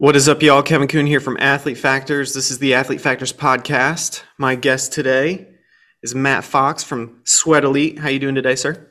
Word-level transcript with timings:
What 0.00 0.16
is 0.16 0.30
up, 0.30 0.40
y'all? 0.40 0.62
Kevin 0.62 0.88
Kuhn 0.88 1.04
here 1.04 1.20
from 1.20 1.36
Athlete 1.40 1.76
Factors. 1.76 2.32
This 2.32 2.50
is 2.50 2.58
the 2.58 2.72
Athlete 2.72 3.02
Factors 3.02 3.34
podcast. 3.34 4.22
My 4.38 4.54
guest 4.54 4.94
today 4.94 5.46
is 6.02 6.14
Matt 6.14 6.42
Fox 6.42 6.82
from 6.82 7.20
Sweat 7.24 7.64
Elite. 7.64 7.98
How 7.98 8.08
you 8.08 8.18
doing 8.18 8.34
today, 8.34 8.54
sir? 8.54 8.90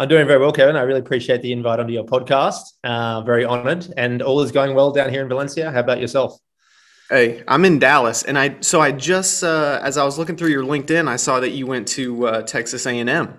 I'm 0.00 0.08
doing 0.08 0.26
very 0.26 0.40
well, 0.40 0.50
Kevin. 0.50 0.74
I 0.74 0.80
really 0.80 0.98
appreciate 0.98 1.40
the 1.40 1.52
invite 1.52 1.78
onto 1.78 1.92
your 1.92 2.04
podcast. 2.04 2.62
Uh, 2.82 3.22
very 3.22 3.44
honored, 3.44 3.94
and 3.96 4.22
all 4.22 4.40
is 4.40 4.50
going 4.50 4.74
well 4.74 4.90
down 4.90 5.08
here 5.08 5.22
in 5.22 5.28
Valencia. 5.28 5.70
How 5.70 5.78
about 5.78 6.00
yourself? 6.00 6.36
Hey, 7.08 7.44
I'm 7.46 7.64
in 7.64 7.78
Dallas, 7.78 8.24
and 8.24 8.36
I 8.36 8.56
so 8.58 8.80
I 8.80 8.90
just 8.90 9.44
uh, 9.44 9.78
as 9.84 9.96
I 9.98 10.04
was 10.04 10.18
looking 10.18 10.36
through 10.36 10.50
your 10.50 10.64
LinkedIn, 10.64 11.06
I 11.06 11.14
saw 11.14 11.38
that 11.38 11.50
you 11.50 11.68
went 11.68 11.86
to 11.88 12.26
uh, 12.26 12.42
Texas 12.42 12.86
A&M. 12.86 13.38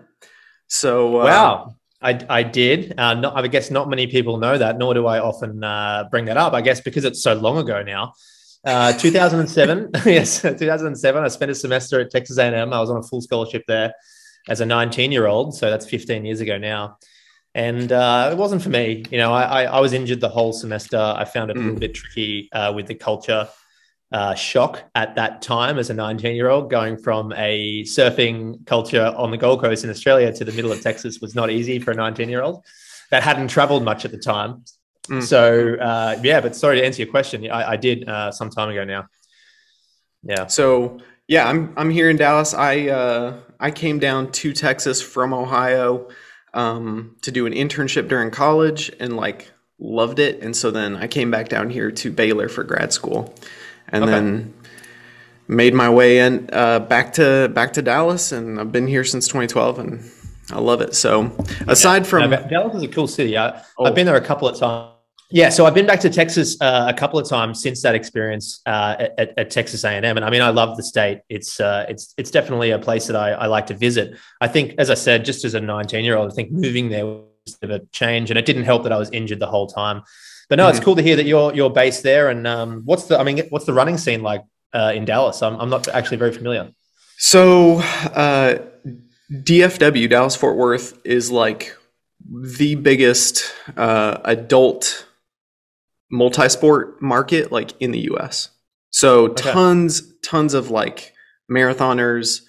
So 0.67 1.19
uh, 1.19 1.25
wow, 1.25 1.75
I, 2.03 2.25
I 2.29 2.43
did. 2.43 2.93
Uh, 2.97 3.13
not, 3.13 3.35
I 3.35 3.47
guess 3.47 3.71
not 3.71 3.89
many 3.89 4.07
people 4.07 4.37
know 4.37 4.57
that, 4.57 4.77
nor 4.77 4.93
do 4.93 5.07
I 5.07 5.19
often 5.19 5.63
uh, 5.63 6.05
bring 6.11 6.25
that 6.25 6.37
up. 6.37 6.53
I 6.53 6.61
guess 6.61 6.81
because 6.81 7.05
it's 7.05 7.21
so 7.21 7.33
long 7.33 7.57
ago 7.57 7.81
now. 7.81 8.13
Uh, 8.65 8.93
2007, 8.97 9.89
yes, 10.05 10.41
2007. 10.41 11.23
I 11.23 11.27
spent 11.27 11.51
a 11.51 11.55
semester 11.55 11.99
at 11.99 12.11
Texas 12.11 12.37
A&M. 12.37 12.73
I 12.73 12.79
was 12.79 12.89
on 12.89 12.97
a 12.97 13.03
full 13.03 13.21
scholarship 13.21 13.63
there 13.67 13.93
as 14.47 14.61
a 14.61 14.65
19 14.65 15.11
year 15.11 15.27
old, 15.27 15.55
so 15.55 15.69
that's 15.69 15.89
15 15.89 16.25
years 16.25 16.41
ago 16.41 16.57
now. 16.57 16.97
And 17.55 17.91
uh, 17.91 18.29
it 18.31 18.37
wasn't 18.37 18.63
for 18.63 18.69
me. 18.69 19.05
You 19.11 19.19
know, 19.19 19.31
I, 19.31 19.65
I, 19.65 19.79
was 19.79 19.93
injured 19.93 20.21
the 20.21 20.29
whole 20.29 20.53
semester. 20.53 20.97
I 20.97 21.23
found 21.23 21.51
it 21.51 21.57
a 21.57 21.59
little 21.59 21.75
mm. 21.75 21.81
bit 21.81 21.93
tricky 21.93 22.49
uh, 22.51 22.73
with 22.73 22.87
the 22.87 22.95
culture 22.95 23.47
uh, 24.13 24.35
shock 24.35 24.83
at 24.93 25.15
that 25.15 25.41
time 25.41 25.79
as 25.79 25.89
a 25.89 25.93
19 25.93 26.35
year 26.35 26.49
old. 26.49 26.69
Going 26.69 26.97
from 26.97 27.33
a 27.35 27.83
surfing 27.83 28.65
culture 28.65 29.13
on 29.17 29.31
the 29.31 29.37
Gold 29.37 29.61
Coast 29.61 29.83
in 29.83 29.89
Australia 29.89 30.31
to 30.31 30.45
the 30.45 30.51
middle 30.51 30.71
of 30.71 30.81
Texas 30.81 31.19
was 31.19 31.35
not 31.35 31.49
easy 31.49 31.79
for 31.79 31.91
a 31.91 31.95
19 31.95 32.29
year 32.29 32.43
old 32.43 32.63
that 33.09 33.23
hadn't 33.23 33.47
traveled 33.47 33.83
much 33.83 34.05
at 34.05 34.11
the 34.11 34.17
time. 34.17 34.63
Mm. 35.07 35.23
So, 35.23 35.75
uh, 35.81 36.19
yeah, 36.23 36.39
but 36.39 36.55
sorry 36.55 36.79
to 36.79 36.85
answer 36.85 37.01
your 37.01 37.11
question. 37.11 37.49
I, 37.49 37.71
I 37.71 37.75
did 37.75 38.07
uh, 38.07 38.31
some 38.31 38.49
time 38.49 38.69
ago 38.69 38.85
now. 38.85 39.07
Yeah. 40.21 40.47
So, 40.47 40.99
yeah, 41.27 41.49
I'm, 41.49 41.73
I'm 41.75 41.89
here 41.89 42.09
in 42.09 42.15
Dallas. 42.15 42.53
I, 42.53 42.87
uh, 42.89 43.39
I 43.59 43.71
came 43.71 43.99
down 43.99 44.31
to 44.33 44.53
Texas 44.53 45.01
from 45.01 45.33
Ohio 45.33 46.09
um, 46.53 47.17
to 47.21 47.31
do 47.31 47.45
an 47.45 47.53
internship 47.53 48.07
during 48.07 48.31
college 48.31 48.91
and 48.99 49.17
like 49.17 49.51
loved 49.79 50.19
it. 50.19 50.41
And 50.41 50.55
so 50.55 50.71
then 50.71 50.95
I 50.95 51.07
came 51.07 51.31
back 51.31 51.49
down 51.49 51.69
here 51.69 51.91
to 51.91 52.11
Baylor 52.11 52.47
for 52.47 52.63
grad 52.63 52.93
school 52.93 53.33
and 53.93 54.03
okay. 54.03 54.11
then 54.11 54.53
made 55.47 55.73
my 55.73 55.89
way 55.89 56.19
in 56.19 56.49
uh, 56.51 56.79
back 56.79 57.13
to 57.13 57.49
back 57.53 57.73
to 57.73 57.81
Dallas, 57.81 58.31
and 58.31 58.59
I've 58.59 58.71
been 58.71 58.87
here 58.87 59.03
since 59.03 59.27
2012, 59.27 59.79
and 59.79 60.11
I 60.51 60.59
love 60.59 60.81
it. 60.81 60.95
So 60.95 61.31
aside 61.67 62.05
from 62.05 62.31
no, 62.31 62.47
Dallas 62.49 62.75
is 62.75 62.83
a 62.83 62.87
cool 62.87 63.07
city. 63.07 63.37
I, 63.37 63.61
oh. 63.77 63.85
I've 63.85 63.95
been 63.95 64.05
there 64.05 64.17
a 64.17 64.21
couple 64.21 64.47
of 64.47 64.57
times. 64.57 64.89
Yeah, 65.31 65.49
so 65.49 65.65
I've 65.65 65.73
been 65.73 65.87
back 65.87 65.99
to 66.01 66.11
Texas 66.11 66.61
uh, 66.61 66.85
a 66.87 66.93
couple 66.93 67.17
of 67.17 67.27
times 67.27 67.59
since 67.59 67.81
that 67.81 67.95
experience 67.95 68.61
uh, 68.67 69.07
at, 69.17 69.33
at, 69.35 69.49
Texas 69.49 69.83
A&M, 69.83 70.05
and 70.05 70.23
I 70.23 70.29
mean, 70.29 70.43
I 70.43 70.49
love 70.49 70.77
the 70.77 70.83
state. 70.83 71.21
It's 71.27 71.59
uh, 71.59 71.85
it's 71.89 72.13
it's 72.17 72.29
definitely 72.29 72.69
a 72.69 72.77
place 72.77 73.07
that 73.07 73.15
I, 73.15 73.31
I, 73.31 73.47
like 73.47 73.65
to 73.67 73.73
visit. 73.73 74.15
I 74.41 74.47
think, 74.47 74.75
as 74.77 74.91
I 74.91 74.93
said, 74.93 75.25
just 75.25 75.43
as 75.43 75.55
a 75.55 75.59
19 75.59 76.05
year 76.05 76.17
old, 76.17 76.31
I 76.31 76.35
think 76.35 76.51
moving 76.51 76.89
there 76.89 77.05
was 77.05 77.55
a 77.55 77.67
bit 77.67 77.71
of 77.71 77.81
a 77.81 77.85
change, 77.87 78.29
and 78.29 78.37
it 78.37 78.45
didn't 78.45 78.65
help 78.65 78.83
that 78.83 78.91
I 78.91 78.97
was 78.97 79.09
injured 79.09 79.39
the 79.39 79.47
whole 79.47 79.65
time. 79.65 80.03
But 80.49 80.57
no, 80.57 80.65
mm-hmm. 80.65 80.75
it's 80.75 80.83
cool 80.83 80.95
to 80.95 81.01
hear 81.01 81.15
that 81.15 81.25
you're 81.25 81.53
you're 81.53 81.69
based 81.69 82.03
there. 82.03 82.29
And 82.29 82.45
um, 82.47 82.81
what's 82.85 83.05
the 83.05 83.19
I 83.19 83.23
mean, 83.23 83.39
what's 83.49 83.65
the 83.65 83.73
running 83.73 83.97
scene 83.97 84.21
like 84.21 84.43
uh, 84.73 84.91
in 84.95 85.05
Dallas? 85.05 85.41
I'm 85.41 85.55
I'm 85.59 85.69
not 85.69 85.87
actually 85.87 86.17
very 86.17 86.31
familiar. 86.31 86.71
So 87.17 87.79
uh, 87.79 88.59
DFW 89.31 90.09
Dallas 90.09 90.35
Fort 90.35 90.57
Worth 90.57 90.99
is 91.05 91.31
like 91.31 91.75
the 92.29 92.75
biggest 92.75 93.53
uh, 93.77 94.19
adult 94.25 95.07
multi-sport 96.11 97.01
market 97.01 97.51
like 97.51 97.73
in 97.79 97.91
the 97.91 98.11
US. 98.11 98.49
So 98.91 99.29
okay. 99.29 99.51
tons 99.51 100.13
tons 100.23 100.53
of 100.53 100.69
like 100.69 101.13
marathoners, 101.51 102.41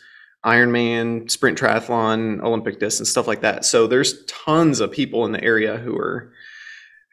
Ironman, 0.45 1.31
sprint 1.31 1.59
triathlon, 1.59 2.43
Olympic 2.43 2.79
distance, 2.79 3.01
and 3.01 3.09
stuff 3.09 3.27
like 3.27 3.41
that. 3.41 3.65
So 3.65 3.87
there's 3.87 4.25
tons 4.27 4.81
of 4.81 4.93
people 4.93 5.25
in 5.25 5.33
the 5.33 5.43
area 5.43 5.79
who 5.79 5.97
are 5.97 6.33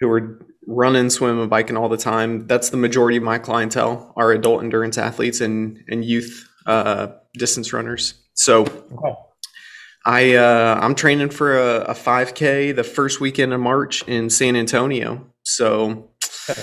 who 0.01 0.09
are 0.11 0.45
running, 0.67 1.09
swimming, 1.09 1.47
biking 1.47 1.77
all 1.77 1.87
the 1.87 1.97
time. 1.97 2.47
That's 2.47 2.69
the 2.69 2.77
majority 2.77 3.17
of 3.17 3.23
my 3.23 3.37
clientele 3.37 4.13
are 4.17 4.31
adult 4.31 4.63
endurance 4.63 4.97
athletes 4.97 5.39
and 5.39 5.81
and 5.87 6.03
youth 6.03 6.49
uh, 6.65 7.07
distance 7.33 7.71
runners. 7.71 8.15
So 8.33 8.63
okay. 8.63 9.15
I 10.05 10.35
uh, 10.35 10.79
I'm 10.81 10.95
training 10.95 11.29
for 11.29 11.57
a, 11.57 11.91
a 11.91 11.93
5K 11.93 12.75
the 12.75 12.83
first 12.83 13.21
weekend 13.21 13.53
of 13.53 13.61
March 13.61 14.03
in 14.07 14.29
San 14.29 14.55
Antonio. 14.55 15.25
So 15.43 16.09
okay. 16.49 16.61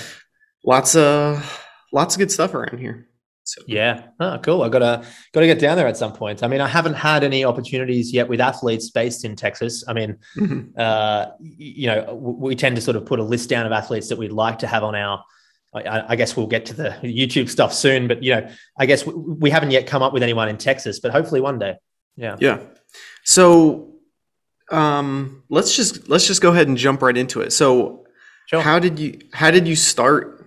lots 0.66 0.94
of 0.94 1.64
lots 1.92 2.14
of 2.14 2.18
good 2.18 2.32
stuff 2.32 2.54
around 2.54 2.78
here. 2.78 3.07
So. 3.48 3.62
Yeah, 3.66 4.08
oh, 4.20 4.38
cool. 4.42 4.62
I 4.62 4.68
gotta 4.68 5.04
gotta 5.32 5.46
get 5.46 5.58
down 5.58 5.76
there 5.76 5.86
at 5.86 5.96
some 5.96 6.12
point. 6.12 6.42
I 6.42 6.48
mean, 6.48 6.60
I 6.60 6.68
haven't 6.68 6.94
had 6.94 7.24
any 7.24 7.44
opportunities 7.44 8.12
yet 8.12 8.28
with 8.28 8.40
athletes 8.40 8.90
based 8.90 9.24
in 9.24 9.36
Texas. 9.36 9.84
I 9.88 9.94
mean, 9.94 10.18
mm-hmm. 10.36 10.78
uh, 10.78 11.26
you 11.40 11.86
know, 11.86 12.14
we 12.14 12.54
tend 12.54 12.76
to 12.76 12.82
sort 12.82 12.96
of 12.96 13.06
put 13.06 13.18
a 13.18 13.22
list 13.22 13.48
down 13.48 13.64
of 13.64 13.72
athletes 13.72 14.08
that 14.10 14.18
we'd 14.18 14.32
like 14.32 14.58
to 14.58 14.66
have 14.66 14.84
on 14.84 14.94
our. 14.94 15.24
I, 15.74 16.12
I 16.12 16.16
guess 16.16 16.36
we'll 16.36 16.46
get 16.46 16.66
to 16.66 16.74
the 16.74 16.90
YouTube 17.02 17.48
stuff 17.48 17.72
soon, 17.72 18.08
but 18.08 18.22
you 18.22 18.34
know, 18.34 18.50
I 18.78 18.86
guess 18.86 19.06
we, 19.06 19.14
we 19.14 19.50
haven't 19.50 19.70
yet 19.70 19.86
come 19.86 20.02
up 20.02 20.12
with 20.12 20.22
anyone 20.22 20.48
in 20.48 20.58
Texas, 20.58 21.00
but 21.00 21.12
hopefully 21.12 21.40
one 21.40 21.58
day. 21.58 21.76
Yeah. 22.16 22.36
Yeah. 22.40 22.60
So, 23.24 23.94
um, 24.70 25.44
let's 25.48 25.74
just 25.74 26.08
let's 26.08 26.26
just 26.26 26.42
go 26.42 26.50
ahead 26.50 26.68
and 26.68 26.76
jump 26.76 27.00
right 27.00 27.16
into 27.16 27.40
it. 27.40 27.52
So, 27.52 28.06
sure. 28.46 28.60
how 28.60 28.78
did 28.78 28.98
you 28.98 29.18
how 29.32 29.50
did 29.50 29.66
you 29.66 29.76
start 29.76 30.37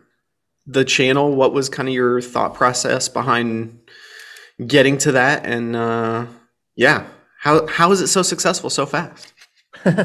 the 0.66 0.86
channel? 0.86 1.36
What 1.36 1.54
was 1.54 1.70
kind 1.70 1.90
of 1.90 1.96
your 1.96 2.22
thought 2.22 2.54
process 2.54 3.10
behind 3.10 3.80
getting 4.66 4.98
to 5.00 5.12
that? 5.14 5.46
And 5.46 5.76
uh, 5.76 6.28
yeah, 6.76 7.08
how 7.40 7.66
how 7.68 7.92
is 7.92 8.02
it 8.02 8.08
so 8.08 8.22
successful 8.22 8.70
so 8.70 8.86
fast? 8.86 9.34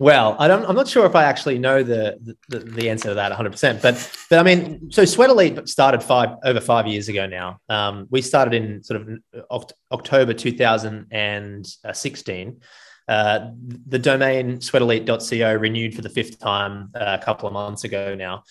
well, 0.00 0.36
I 0.38 0.48
don't, 0.48 0.66
I'm 0.66 0.76
not 0.76 0.88
sure 0.88 1.06
if 1.06 1.14
I 1.14 1.24
actually 1.24 1.58
know 1.58 1.82
the, 1.82 2.36
the, 2.48 2.58
the 2.58 2.90
answer 2.90 3.08
to 3.08 3.14
that 3.14 3.30
100, 3.30 3.50
percent 3.50 3.80
but 3.82 4.10
but 4.28 4.38
I 4.38 4.42
mean, 4.42 4.90
so 4.90 5.04
Sweat 5.04 5.30
Elite 5.30 5.68
started 5.68 6.02
five 6.02 6.36
over 6.44 6.60
five 6.60 6.86
years 6.86 7.08
ago 7.08 7.26
now. 7.26 7.58
Um, 7.68 8.06
we 8.10 8.22
started 8.22 8.54
in 8.54 8.82
sort 8.82 9.00
of 9.00 9.08
October 9.92 10.34
2016. 10.34 12.60
Uh, 13.08 13.50
the 13.88 13.98
domain 13.98 14.58
sweatelite.co 14.58 15.54
renewed 15.54 15.94
for 15.96 16.02
the 16.02 16.08
fifth 16.08 16.38
time 16.38 16.90
uh, 16.94 17.18
a 17.20 17.24
couple 17.24 17.48
of 17.48 17.52
months 17.52 17.82
ago 17.82 18.14
now. 18.14 18.44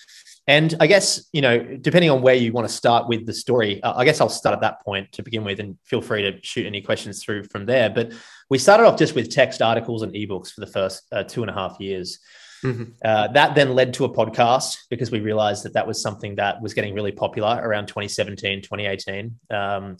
And 0.49 0.73
I 0.79 0.87
guess, 0.87 1.29
you 1.31 1.43
know, 1.43 1.59
depending 1.59 2.09
on 2.09 2.23
where 2.23 2.33
you 2.33 2.51
want 2.51 2.67
to 2.67 2.73
start 2.73 3.07
with 3.07 3.27
the 3.27 3.33
story, 3.33 3.83
uh, 3.83 3.93
I 3.95 4.03
guess 4.03 4.19
I'll 4.19 4.29
start 4.29 4.55
at 4.55 4.61
that 4.61 4.83
point 4.83 5.11
to 5.11 5.21
begin 5.21 5.43
with 5.43 5.59
and 5.59 5.77
feel 5.85 6.01
free 6.01 6.23
to 6.23 6.39
shoot 6.41 6.65
any 6.65 6.81
questions 6.81 7.23
through 7.23 7.43
from 7.43 7.67
there. 7.67 7.87
But 7.87 8.13
we 8.49 8.57
started 8.57 8.87
off 8.87 8.97
just 8.97 9.13
with 9.13 9.29
text 9.29 9.61
articles 9.61 10.01
and 10.01 10.11
ebooks 10.11 10.51
for 10.51 10.61
the 10.61 10.71
first 10.71 11.03
uh, 11.11 11.21
two 11.21 11.43
and 11.43 11.51
a 11.51 11.53
half 11.53 11.79
years. 11.79 12.17
Mm-hmm. 12.63 12.93
Uh, 13.05 13.27
that 13.27 13.53
then 13.53 13.75
led 13.75 13.93
to 13.93 14.05
a 14.05 14.09
podcast 14.09 14.77
because 14.89 15.11
we 15.11 15.19
realized 15.19 15.65
that 15.65 15.73
that 15.73 15.85
was 15.85 16.01
something 16.01 16.37
that 16.37 16.59
was 16.63 16.73
getting 16.73 16.95
really 16.95 17.11
popular 17.11 17.61
around 17.63 17.85
2017, 17.85 18.63
2018. 18.63 19.39
Um, 19.51 19.97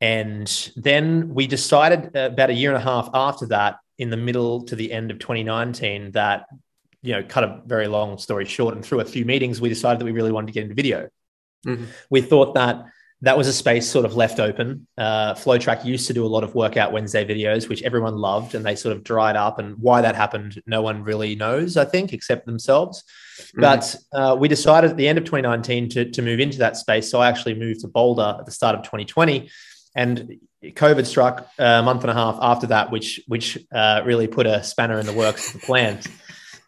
and 0.00 0.72
then 0.74 1.34
we 1.34 1.46
decided 1.46 2.16
uh, 2.16 2.30
about 2.32 2.48
a 2.48 2.54
year 2.54 2.70
and 2.70 2.78
a 2.78 2.84
half 2.84 3.10
after 3.12 3.46
that, 3.48 3.76
in 3.98 4.08
the 4.08 4.16
middle 4.16 4.64
to 4.64 4.74
the 4.74 4.90
end 4.90 5.10
of 5.10 5.18
2019, 5.18 6.12
that 6.12 6.46
you 7.02 7.12
know, 7.12 7.22
cut 7.22 7.44
a 7.44 7.60
very 7.66 7.88
long 7.88 8.18
story 8.18 8.44
short, 8.44 8.74
and 8.74 8.84
through 8.84 9.00
a 9.00 9.04
few 9.04 9.24
meetings, 9.24 9.60
we 9.60 9.68
decided 9.68 10.00
that 10.00 10.04
we 10.04 10.12
really 10.12 10.32
wanted 10.32 10.46
to 10.46 10.52
get 10.52 10.62
into 10.62 10.74
video. 10.74 11.08
Mm-hmm. 11.66 11.84
We 12.10 12.20
thought 12.22 12.54
that 12.54 12.86
that 13.22 13.38
was 13.38 13.46
a 13.46 13.52
space 13.52 13.88
sort 13.88 14.04
of 14.04 14.16
left 14.16 14.40
open. 14.40 14.86
Uh, 14.98 15.34
FloTrack 15.34 15.84
used 15.84 16.08
to 16.08 16.12
do 16.12 16.26
a 16.26 16.26
lot 16.26 16.42
of 16.42 16.56
workout 16.56 16.90
Wednesday 16.92 17.24
videos, 17.24 17.68
which 17.68 17.82
everyone 17.84 18.16
loved, 18.16 18.56
and 18.56 18.66
they 18.66 18.74
sort 18.74 18.96
of 18.96 19.04
dried 19.04 19.36
up. 19.36 19.60
And 19.60 19.76
why 19.78 20.00
that 20.00 20.16
happened, 20.16 20.60
no 20.66 20.82
one 20.82 21.04
really 21.04 21.36
knows, 21.36 21.76
I 21.76 21.84
think, 21.84 22.12
except 22.12 22.46
themselves. 22.46 23.04
Mm-hmm. 23.38 23.60
But 23.60 23.96
uh, 24.12 24.36
we 24.36 24.48
decided 24.48 24.90
at 24.90 24.96
the 24.96 25.06
end 25.06 25.18
of 25.18 25.24
2019 25.24 25.88
to, 25.90 26.10
to 26.10 26.22
move 26.22 26.40
into 26.40 26.58
that 26.58 26.76
space. 26.76 27.08
So 27.08 27.20
I 27.20 27.28
actually 27.28 27.54
moved 27.54 27.80
to 27.82 27.88
Boulder 27.88 28.36
at 28.40 28.44
the 28.44 28.52
start 28.52 28.74
of 28.74 28.82
2020. 28.82 29.48
And 29.94 30.40
COVID 30.64 31.06
struck 31.06 31.46
a 31.58 31.80
month 31.82 32.02
and 32.02 32.10
a 32.10 32.14
half 32.14 32.38
after 32.40 32.66
that, 32.68 32.90
which 32.90 33.20
which 33.28 33.58
uh, 33.72 34.02
really 34.04 34.26
put 34.26 34.46
a 34.46 34.64
spanner 34.64 34.98
in 34.98 35.06
the 35.06 35.12
works 35.12 35.54
of 35.54 35.60
the 35.60 35.66
plans. 35.66 36.08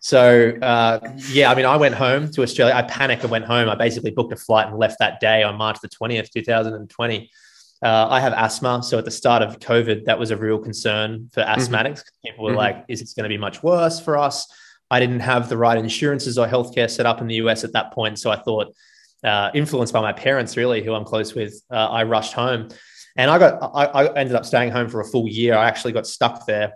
So 0.05 0.53
uh, 0.61 1.01
yeah, 1.31 1.51
I 1.51 1.55
mean, 1.55 1.65
I 1.65 1.79
went 1.79 1.95
home 1.95 2.31
to 2.33 2.43
Australia. 2.43 2.75
I 2.75 2.83
panicked 2.83 3.23
and 3.23 3.31
went 3.31 3.47
home. 3.47 3.71
I 3.71 3.75
basically 3.75 4.11
booked 4.11 4.35
a 4.35 4.37
flight 4.37 4.69
and 4.69 4.77
left 4.77 4.99
that 4.99 5.19
day 5.19 5.43
on 5.43 5.57
March 5.57 5.79
the 5.81 5.89
twentieth, 5.89 6.31
two 6.31 6.43
thousand 6.43 6.75
and 6.75 6.91
twenty. 6.91 7.31
Uh, 7.83 8.09
I 8.11 8.21
have 8.21 8.35
asthma, 8.35 8.83
so 8.83 8.99
at 8.99 9.07
the 9.07 9.11
start 9.11 9.41
of 9.41 9.61
COVID, 9.61 10.05
that 10.05 10.19
was 10.19 10.31
a 10.31 10.37
real 10.37 10.59
concern 10.59 11.31
for 11.33 11.41
mm-hmm. 11.41 11.59
asthmatics. 11.59 12.01
Mm-hmm. 12.01 12.29
People 12.29 12.45
were 12.45 12.51
mm-hmm. 12.51 12.59
like, 12.59 12.85
"Is 12.87 13.01
it 13.01 13.09
going 13.17 13.23
to 13.23 13.31
be 13.31 13.39
much 13.39 13.63
worse 13.63 13.99
for 13.99 14.19
us?" 14.19 14.47
I 14.91 15.01
didn't 15.01 15.21
have 15.21 15.49
the 15.49 15.57
right 15.57 15.79
insurances 15.79 16.37
or 16.37 16.47
healthcare 16.47 16.91
set 16.91 17.07
up 17.07 17.23
in 17.23 17.27
the 17.27 17.37
US 17.37 17.65
at 17.65 17.73
that 17.73 17.95
point, 17.95 18.19
so 18.19 18.31
I 18.31 18.37
thought, 18.37 18.75
uh, 19.25 19.53
influenced 19.55 19.95
by 19.95 20.03
my 20.03 20.13
parents, 20.13 20.55
really, 20.59 20.85
who 20.85 20.93
I'm 20.93 21.07
close 21.07 21.35
with, 21.35 21.55
uh, 21.71 21.77
I 21.77 22.03
rushed 22.03 22.35
home, 22.35 22.69
and 23.17 23.31
I 23.31 23.39
got 23.39 23.71
I, 23.75 23.85
I 23.87 24.15
ended 24.19 24.37
up 24.37 24.45
staying 24.45 24.71
home 24.71 24.91
for 24.91 25.01
a 25.01 25.07
full 25.07 25.27
year. 25.27 25.55
I 25.55 25.67
actually 25.67 25.93
got 25.93 26.07
stuck 26.07 26.45
there 26.45 26.75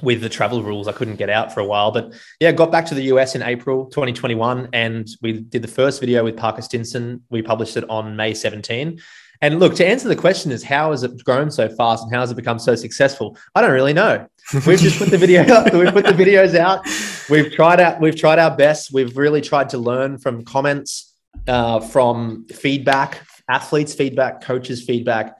with 0.00 0.20
the 0.20 0.28
travel 0.28 0.62
rules, 0.62 0.88
I 0.88 0.92
couldn't 0.92 1.16
get 1.16 1.30
out 1.30 1.52
for 1.52 1.60
a 1.60 1.64
while. 1.64 1.90
But 1.92 2.14
yeah, 2.40 2.52
got 2.52 2.72
back 2.72 2.86
to 2.86 2.94
the 2.94 3.04
US 3.04 3.34
in 3.34 3.42
April 3.42 3.86
2021, 3.86 4.68
and 4.72 5.08
we 5.20 5.40
did 5.40 5.62
the 5.62 5.68
first 5.68 6.00
video 6.00 6.24
with 6.24 6.36
Parker 6.36 6.62
Stinson. 6.62 7.22
We 7.30 7.42
published 7.42 7.76
it 7.76 7.88
on 7.88 8.16
May 8.16 8.34
17. 8.34 9.00
And 9.42 9.58
look, 9.58 9.74
to 9.74 9.86
answer 9.86 10.08
the 10.08 10.16
question 10.16 10.52
is 10.52 10.62
how 10.62 10.92
has 10.92 11.02
it 11.02 11.22
grown 11.24 11.50
so 11.50 11.68
fast 11.68 12.04
and 12.04 12.14
how 12.14 12.20
has 12.20 12.30
it 12.30 12.36
become 12.36 12.60
so 12.60 12.76
successful? 12.76 13.36
I 13.56 13.60
don't 13.60 13.72
really 13.72 13.92
know. 13.92 14.26
We've 14.66 14.78
just 14.78 14.98
put 14.98 15.10
the 15.10 15.18
video 15.18 15.42
up, 15.52 15.72
we've 15.72 15.92
put 15.92 16.04
the 16.04 16.12
videos 16.12 16.54
out. 16.54 16.86
We've 17.28 17.52
tried 17.52 17.80
out 17.80 18.00
we've 18.00 18.16
tried 18.16 18.38
our 18.38 18.56
best. 18.56 18.92
We've 18.92 19.16
really 19.16 19.40
tried 19.40 19.70
to 19.70 19.78
learn 19.78 20.18
from 20.18 20.44
comments, 20.44 21.14
uh, 21.48 21.80
from 21.80 22.46
feedback, 22.46 23.26
athletes' 23.48 23.94
feedback, 23.94 24.42
coaches' 24.42 24.84
feedback. 24.84 25.36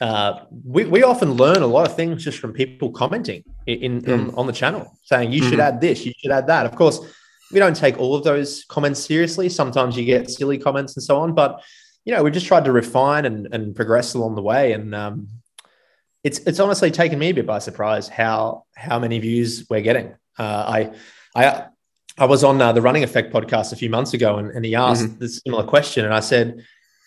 Uh, 0.00 0.44
we, 0.64 0.84
we 0.84 1.02
often 1.02 1.32
learn 1.32 1.62
a 1.62 1.66
lot 1.66 1.86
of 1.86 1.94
things 1.94 2.24
just 2.24 2.38
from 2.38 2.52
people 2.52 2.90
commenting 2.90 3.44
in, 3.66 4.04
in 4.04 4.30
mm. 4.30 4.38
on 4.38 4.46
the 4.46 4.52
channel 4.52 4.98
saying 5.04 5.30
you 5.30 5.40
mm-hmm. 5.40 5.50
should 5.50 5.60
add 5.60 5.80
this, 5.80 6.04
you 6.04 6.12
should 6.18 6.32
add 6.32 6.46
that. 6.48 6.66
Of 6.66 6.74
course, 6.74 7.00
we 7.52 7.60
don't 7.60 7.76
take 7.76 7.98
all 7.98 8.14
of 8.14 8.24
those 8.24 8.64
comments 8.64 9.00
seriously. 9.00 9.48
Sometimes 9.48 9.96
you 9.96 10.04
get 10.04 10.30
silly 10.30 10.58
comments 10.58 10.96
and 10.96 11.02
so 11.02 11.18
on, 11.18 11.34
but 11.34 11.62
you 12.04 12.12
know, 12.12 12.22
we've 12.22 12.32
just 12.32 12.46
tried 12.46 12.64
to 12.64 12.72
refine 12.72 13.24
and, 13.24 13.48
and 13.52 13.74
progress 13.74 14.14
along 14.14 14.34
the 14.34 14.42
way. 14.42 14.72
And 14.72 14.94
um, 14.94 15.28
it's 16.22 16.38
it's 16.40 16.60
honestly 16.60 16.90
taken 16.90 17.18
me 17.18 17.30
a 17.30 17.34
bit 17.34 17.46
by 17.46 17.58
surprise 17.58 18.08
how 18.08 18.64
how 18.74 18.98
many 18.98 19.18
views 19.18 19.66
we're 19.70 19.80
getting. 19.80 20.14
Uh, 20.38 20.64
I 20.66 20.92
I 21.34 21.64
I 22.18 22.24
was 22.26 22.44
on 22.44 22.60
uh, 22.60 22.72
the 22.72 22.82
Running 22.82 23.04
Effect 23.04 23.32
podcast 23.32 23.72
a 23.72 23.76
few 23.76 23.90
months 23.90 24.14
ago, 24.14 24.38
and, 24.38 24.50
and 24.50 24.64
he 24.64 24.74
asked 24.74 25.04
mm-hmm. 25.04 25.18
this 25.18 25.40
similar 25.44 25.64
question, 25.64 26.04
and 26.04 26.14
I 26.14 26.20
said 26.20 26.64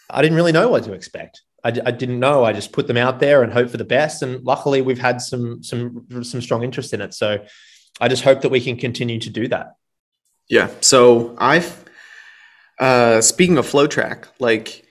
I 0.10 0.22
didn't 0.22 0.38
really 0.38 0.52
know 0.52 0.70
what 0.70 0.84
to 0.84 0.94
expect. 0.94 1.42
I, 1.68 1.74
I 1.88 1.92
didn't 1.92 2.20
know. 2.20 2.46
I 2.46 2.54
just 2.54 2.72
put 2.72 2.88
them 2.88 2.98
out 2.98 3.20
there 3.20 3.44
and 3.44 3.52
hope 3.52 3.70
for 3.70 3.78
the 3.78 3.84
best. 3.84 4.22
And 4.22 4.44
luckily, 4.46 4.82
we've 4.82 5.00
had 5.00 5.22
some 5.22 5.62
some 5.62 6.08
some 6.24 6.42
strong 6.42 6.64
interest 6.64 6.94
in 6.94 7.02
it. 7.02 7.14
So 7.14 7.44
I 8.00 8.08
just 8.08 8.24
hope 8.24 8.42
that 8.42 8.50
we 8.50 8.62
can 8.62 8.78
continue 8.78 9.20
to 9.20 9.30
do 9.30 9.48
that. 9.50 9.76
Yeah. 10.48 10.70
So 10.80 11.36
I've 11.38 11.84
uh, 12.80 13.20
speaking 13.22 13.58
of 13.58 13.66
FloTrack, 13.66 14.26
like 14.40 14.86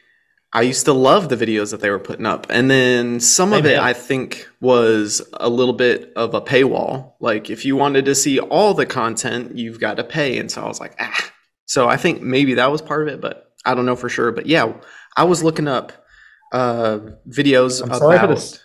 I 0.52 0.62
used 0.62 0.84
to 0.84 0.92
love 0.92 1.28
the 1.30 1.36
videos 1.36 1.70
that 1.70 1.80
they 1.80 1.88
were 1.90 1.98
putting 1.98 2.26
up. 2.26 2.46
And 2.50 2.70
then 2.70 3.20
some 3.20 3.54
of 3.54 3.64
it 3.64 3.78
I 3.78 3.94
think 3.94 4.46
was 4.60 5.22
a 5.34 5.48
little 5.48 5.74
bit 5.74 6.12
of 6.14 6.34
a 6.34 6.42
paywall. 6.42 7.14
Like 7.20 7.48
if 7.48 7.64
you 7.64 7.74
wanted 7.76 8.04
to 8.04 8.14
see 8.14 8.38
all 8.38 8.74
the 8.74 8.86
content, 8.86 9.56
you've 9.56 9.80
got 9.80 9.96
to 9.96 10.04
pay. 10.04 10.38
And 10.38 10.50
so 10.50 10.62
I 10.62 10.68
was 10.68 10.80
like, 10.80 10.94
ah. 11.00 11.32
So 11.64 11.88
I 11.88 11.96
think 11.96 12.22
maybe 12.22 12.54
that 12.54 12.70
was 12.70 12.82
part 12.82 13.08
of 13.08 13.14
it, 13.14 13.20
but 13.20 13.52
I 13.64 13.74
don't 13.74 13.86
know 13.86 13.96
for 13.96 14.08
sure. 14.08 14.30
But 14.30 14.46
yeah, 14.46 14.74
I 15.16 15.24
was 15.24 15.42
looking 15.42 15.68
up 15.68 16.05
uh, 16.52 17.00
videos 17.28 17.82
I'm 17.82 17.92
sorry 17.94 18.16
about. 18.16 18.28
For 18.28 18.34
this. 18.34 18.62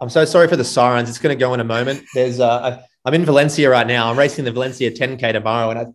I'm 0.00 0.10
so 0.10 0.24
sorry 0.24 0.48
for 0.48 0.56
the 0.56 0.64
sirens. 0.64 1.08
It's 1.08 1.18
going 1.18 1.36
to 1.36 1.40
go 1.40 1.54
in 1.54 1.60
a 1.60 1.64
moment. 1.64 2.04
There's 2.14 2.40
uh, 2.40 2.82
I'm 3.04 3.14
in 3.14 3.24
Valencia 3.24 3.70
right 3.70 3.86
now. 3.86 4.10
I'm 4.10 4.18
racing 4.18 4.44
the 4.44 4.52
Valencia 4.52 4.90
10K 4.90 5.32
tomorrow, 5.32 5.70
and 5.70 5.78
I 5.78 5.86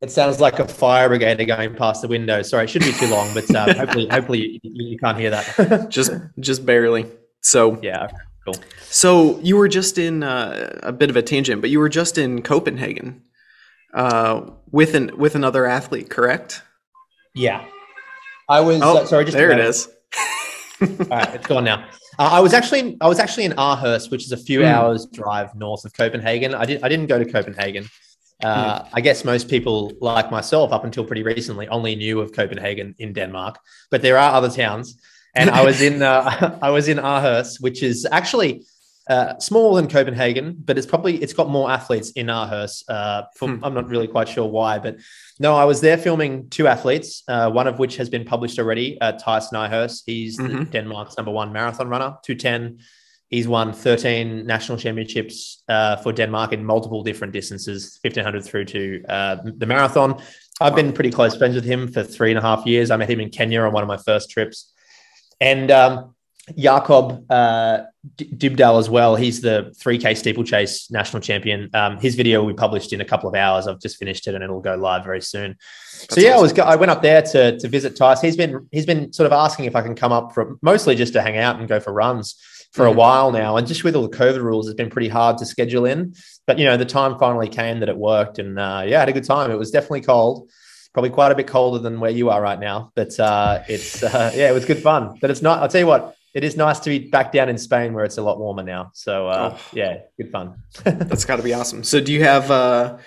it 0.00 0.12
sounds 0.12 0.40
like 0.40 0.60
a 0.60 0.68
fire 0.68 1.08
brigade 1.08 1.44
going 1.44 1.74
past 1.74 2.02
the 2.02 2.08
window. 2.08 2.42
Sorry, 2.42 2.64
it 2.64 2.70
shouldn't 2.70 2.92
be 2.92 2.98
too 2.98 3.10
long, 3.10 3.34
but 3.34 3.52
uh, 3.52 3.74
hopefully, 3.78 4.06
hopefully 4.08 4.60
you, 4.62 4.70
you, 4.90 4.98
can't 4.98 5.18
hear 5.18 5.30
that. 5.30 5.86
just, 5.90 6.12
just 6.38 6.64
barely. 6.64 7.06
So 7.40 7.80
yeah, 7.82 8.08
cool. 8.44 8.54
So 8.82 9.40
you 9.40 9.56
were 9.56 9.68
just 9.68 9.98
in 9.98 10.22
uh, 10.22 10.78
a 10.84 10.92
bit 10.92 11.10
of 11.10 11.16
a 11.16 11.22
tangent, 11.22 11.60
but 11.60 11.70
you 11.70 11.80
were 11.80 11.88
just 11.88 12.16
in 12.16 12.42
Copenhagen 12.42 13.22
uh, 13.92 14.50
with 14.70 14.94
an 14.94 15.16
with 15.16 15.34
another 15.34 15.66
athlete, 15.66 16.10
correct? 16.10 16.62
Yeah, 17.34 17.64
I 18.48 18.60
was. 18.60 18.80
Oh, 18.82 18.98
uh, 18.98 19.06
sorry, 19.06 19.24
just 19.24 19.36
there 19.36 19.50
it 19.50 19.60
is. 19.60 19.88
All 20.80 20.88
right, 21.10 21.34
it's 21.34 21.46
gone 21.46 21.64
now. 21.64 21.88
Uh, 22.18 22.30
I 22.32 22.40
was 22.40 22.52
actually 22.52 22.96
I 23.00 23.08
was 23.08 23.18
actually 23.18 23.44
in 23.44 23.52
Aarhus, 23.52 24.10
which 24.10 24.24
is 24.24 24.32
a 24.32 24.36
few 24.36 24.60
mm. 24.60 24.66
hours 24.66 25.06
drive 25.06 25.54
north 25.54 25.84
of 25.84 25.92
Copenhagen. 25.92 26.54
I 26.54 26.64
did 26.64 26.82
I 26.82 26.88
didn't 26.88 27.06
go 27.06 27.18
to 27.18 27.24
Copenhagen. 27.24 27.88
Uh, 28.42 28.84
I 28.92 29.00
guess 29.00 29.24
most 29.24 29.48
people, 29.48 29.92
like 30.00 30.30
myself, 30.30 30.70
up 30.72 30.84
until 30.84 31.04
pretty 31.04 31.24
recently, 31.24 31.66
only 31.68 31.96
knew 31.96 32.20
of 32.20 32.32
Copenhagen 32.32 32.94
in 33.00 33.12
Denmark, 33.12 33.58
but 33.90 34.00
there 34.00 34.16
are 34.16 34.32
other 34.32 34.48
towns. 34.48 35.00
And 35.34 35.50
I 35.50 35.64
was 35.64 35.82
in 35.82 36.02
uh, 36.02 36.58
I 36.62 36.70
was 36.70 36.88
in 36.88 36.98
Aarhus, 36.98 37.60
which 37.60 37.82
is 37.82 38.06
actually 38.10 38.64
uh, 39.08 39.38
smaller 39.38 39.80
than 39.80 39.90
Copenhagen, 39.90 40.56
but 40.64 40.76
it's 40.76 40.86
probably 40.86 41.16
it's 41.16 41.32
got 41.32 41.48
more 41.48 41.70
athletes 41.70 42.10
in 42.10 42.26
Aarhus. 42.26 42.84
Uh, 42.88 43.22
for, 43.34 43.48
hmm. 43.48 43.64
I'm 43.64 43.74
not 43.74 43.88
really 43.88 44.06
quite 44.06 44.28
sure 44.28 44.46
why, 44.46 44.78
but 44.78 44.96
no, 45.38 45.56
I 45.56 45.64
was 45.64 45.80
there 45.80 45.96
filming 45.96 46.48
two 46.50 46.66
athletes, 46.66 47.22
uh, 47.28 47.50
one 47.50 47.66
of 47.66 47.78
which 47.78 47.96
has 47.96 48.08
been 48.08 48.24
published 48.24 48.58
already. 48.58 49.00
Uh, 49.00 49.12
Thijs 49.12 49.52
Nijhuis, 49.52 50.02
he's 50.06 50.38
mm-hmm. 50.38 50.64
Denmark's 50.64 51.16
number 51.16 51.32
one 51.32 51.52
marathon 51.52 51.88
runner, 51.88 52.16
two 52.22 52.34
ten 52.34 52.78
He's 53.30 53.46
won 53.46 53.74
13 53.74 54.46
national 54.46 54.78
championships 54.78 55.62
uh, 55.68 55.96
for 55.96 56.12
Denmark 56.12 56.54
in 56.54 56.64
multiple 56.64 57.02
different 57.02 57.34
distances, 57.34 57.98
1500 58.00 58.42
through 58.42 58.64
to 58.66 59.04
uh, 59.06 59.36
the 59.44 59.66
marathon. 59.66 60.22
I've 60.62 60.74
been 60.74 60.94
pretty 60.94 61.10
close 61.10 61.36
friends 61.36 61.54
with 61.54 61.64
him 61.64 61.92
for 61.92 62.02
three 62.02 62.30
and 62.30 62.38
a 62.38 62.42
half 62.42 62.64
years. 62.64 62.90
I 62.90 62.96
met 62.96 63.10
him 63.10 63.20
in 63.20 63.28
Kenya 63.28 63.60
on 63.60 63.72
one 63.72 63.82
of 63.82 63.88
my 63.88 63.98
first 63.98 64.30
trips. 64.30 64.72
And 65.40 65.70
um, 65.70 66.14
Jakob 66.56 67.24
uh, 67.30 67.82
Dybdahl 68.16 68.78
as 68.78 68.88
well. 68.88 69.16
He's 69.16 69.40
the 69.40 69.74
3K 69.82 70.16
steeplechase 70.16 70.90
national 70.90 71.20
champion. 71.20 71.70
Um, 71.74 71.98
his 71.98 72.14
video 72.14 72.40
will 72.40 72.48
be 72.48 72.54
published 72.54 72.92
in 72.92 73.00
a 73.00 73.04
couple 73.04 73.28
of 73.28 73.34
hours. 73.34 73.66
I've 73.66 73.80
just 73.80 73.98
finished 73.98 74.26
it 74.26 74.34
and 74.34 74.42
it'll 74.42 74.60
go 74.60 74.76
live 74.76 75.04
very 75.04 75.20
soon. 75.20 75.56
That's 76.00 76.14
so 76.14 76.20
yeah, 76.20 76.34
awesome. 76.34 76.60
I 76.60 76.64
was 76.64 76.74
I 76.74 76.76
went 76.76 76.90
up 76.90 77.02
there 77.02 77.22
to 77.22 77.58
to 77.58 77.68
visit 77.68 77.96
Thijs. 77.96 78.22
He's 78.22 78.36
been 78.36 78.66
he's 78.70 78.86
been 78.86 79.12
sort 79.12 79.26
of 79.26 79.32
asking 79.32 79.66
if 79.66 79.76
I 79.76 79.82
can 79.82 79.94
come 79.94 80.12
up 80.12 80.32
for 80.32 80.56
mostly 80.62 80.94
just 80.94 81.12
to 81.14 81.22
hang 81.22 81.36
out 81.36 81.58
and 81.58 81.68
go 81.68 81.80
for 81.80 81.92
runs 81.92 82.36
for 82.72 82.86
a 82.86 82.92
mm. 82.92 82.96
while 82.96 83.32
now. 83.32 83.56
And 83.56 83.66
just 83.66 83.84
with 83.84 83.96
all 83.96 84.06
the 84.06 84.16
COVID 84.16 84.42
rules, 84.42 84.68
it's 84.68 84.76
been 84.76 84.90
pretty 84.90 85.08
hard 85.08 85.38
to 85.38 85.46
schedule 85.46 85.84
in. 85.84 86.14
But, 86.46 86.58
you 86.58 86.64
know, 86.64 86.76
the 86.76 86.84
time 86.84 87.18
finally 87.18 87.48
came 87.48 87.80
that 87.80 87.88
it 87.88 87.96
worked. 87.96 88.38
And 88.38 88.58
uh, 88.58 88.84
yeah, 88.86 88.96
I 88.96 89.00
had 89.00 89.08
a 89.08 89.12
good 89.12 89.24
time. 89.24 89.50
It 89.50 89.58
was 89.58 89.70
definitely 89.70 90.02
cold, 90.02 90.50
probably 90.92 91.10
quite 91.10 91.32
a 91.32 91.34
bit 91.34 91.46
colder 91.46 91.78
than 91.78 92.00
where 92.00 92.10
you 92.10 92.30
are 92.30 92.40
right 92.40 92.58
now. 92.58 92.92
But 92.94 93.18
uh, 93.18 93.62
it's, 93.68 94.02
uh, 94.02 94.32
yeah, 94.34 94.50
it 94.50 94.54
was 94.54 94.64
good 94.64 94.82
fun. 94.82 95.18
But 95.20 95.30
it's 95.30 95.42
not, 95.42 95.60
I'll 95.62 95.68
tell 95.68 95.80
you 95.80 95.86
what, 95.86 96.14
it 96.34 96.44
is 96.44 96.56
nice 96.56 96.78
to 96.80 96.90
be 96.90 96.98
back 97.08 97.32
down 97.32 97.48
in 97.48 97.58
Spain 97.58 97.94
where 97.94 98.04
it's 98.04 98.18
a 98.18 98.22
lot 98.22 98.38
warmer 98.38 98.62
now. 98.62 98.90
So 98.94 99.28
uh, 99.28 99.56
oh. 99.56 99.60
yeah, 99.72 99.98
good 100.16 100.30
fun. 100.30 100.62
That's 100.84 101.24
got 101.24 101.36
to 101.36 101.42
be 101.42 101.54
awesome. 101.54 101.84
So 101.84 102.00
do 102.00 102.12
you 102.12 102.22
have, 102.22 102.50
uh, 102.50 102.98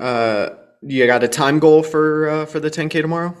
uh, 0.00 0.48
you 0.82 1.06
got 1.06 1.22
a 1.22 1.28
time 1.28 1.58
goal 1.58 1.82
for, 1.82 2.28
uh, 2.28 2.46
for 2.46 2.60
the 2.60 2.70
10K 2.70 3.02
tomorrow? 3.02 3.36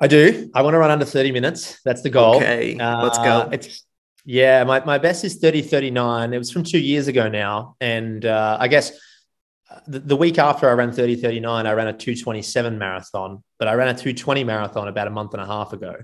I 0.00 0.06
do. 0.06 0.50
I 0.54 0.62
want 0.62 0.74
to 0.74 0.78
run 0.78 0.90
under 0.90 1.04
30 1.04 1.32
minutes. 1.32 1.80
That's 1.84 2.02
the 2.02 2.10
goal. 2.10 2.36
Okay, 2.36 2.74
let's 2.74 3.18
go. 3.18 3.24
Uh, 3.24 3.48
it's 3.52 3.84
yeah, 4.24 4.64
my, 4.64 4.84
my 4.84 4.98
best 4.98 5.24
is 5.24 5.36
30 5.36 5.62
39. 5.62 6.32
It 6.32 6.38
was 6.38 6.50
from 6.50 6.62
two 6.62 6.78
years 6.78 7.08
ago 7.08 7.28
now. 7.28 7.76
And 7.80 8.24
uh, 8.24 8.58
I 8.60 8.68
guess 8.68 8.92
uh, 9.70 9.80
the, 9.86 9.98
the, 10.00 10.16
week 10.16 10.38
after 10.38 10.68
I 10.68 10.72
ran 10.72 10.92
30 10.92 11.16
39, 11.16 11.66
I 11.66 11.72
ran 11.72 11.86
a 11.86 11.92
227 11.92 12.78
marathon, 12.78 13.42
but 13.58 13.68
I 13.68 13.74
ran 13.74 13.88
a 13.88 13.92
220 13.92 14.44
marathon 14.44 14.88
about 14.88 15.06
a 15.06 15.10
month 15.10 15.32
and 15.34 15.42
a 15.42 15.46
half 15.46 15.72
ago. 15.72 15.96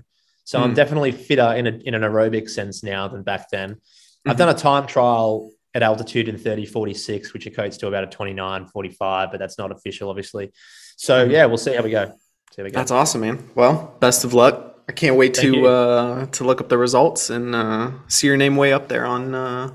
So 0.47 0.57
mm. 0.57 0.63
I'm 0.63 0.69
hmm. 0.69 0.75
definitely 0.75 1.11
fitter 1.11 1.53
in, 1.55 1.67
a, 1.67 1.71
in 1.71 1.93
an 1.93 2.03
aerobic 2.03 2.49
sense 2.49 2.81
now 2.81 3.09
than 3.09 3.21
back 3.21 3.49
then. 3.49 3.71
Mm-hmm. 3.71 4.29
I've 4.29 4.37
done 4.37 4.47
a 4.47 4.53
time 4.53 4.87
trial 4.87 5.51
at 5.73 5.83
altitude 5.83 6.29
in 6.29 6.37
30 6.37 6.65
46, 6.65 7.33
which 7.33 7.45
equates 7.45 7.77
to 7.79 7.87
about 7.87 8.05
a 8.05 8.07
29 8.07 8.67
45, 8.67 9.29
but 9.29 9.39
that's 9.39 9.57
not 9.57 9.73
official, 9.73 10.09
obviously. 10.09 10.53
So 10.95 11.21
mm-hmm. 11.21 11.31
yeah, 11.31 11.45
we'll 11.47 11.57
see 11.57 11.75
how 11.75 11.83
we 11.83 11.89
go. 11.89 12.05
See 12.05 12.61
how 12.61 12.63
we 12.63 12.69
go. 12.69 12.79
That's 12.79 12.91
awesome, 12.91 13.21
man. 13.21 13.49
Well, 13.55 13.97
best 13.99 14.23
of 14.23 14.33
luck. 14.33 14.79
I 14.87 14.93
can't 14.93 15.17
wait 15.17 15.35
Thank 15.35 15.53
to 15.53 15.67
uh, 15.67 16.25
to 16.27 16.45
look 16.45 16.61
up 16.61 16.69
the 16.69 16.77
results 16.77 17.29
and 17.29 17.53
uh, 17.53 17.91
see 18.07 18.27
your 18.27 18.37
name 18.37 18.55
way 18.55 18.71
up 18.71 18.87
there 18.87 19.05
on 19.05 19.35
uh, 19.35 19.73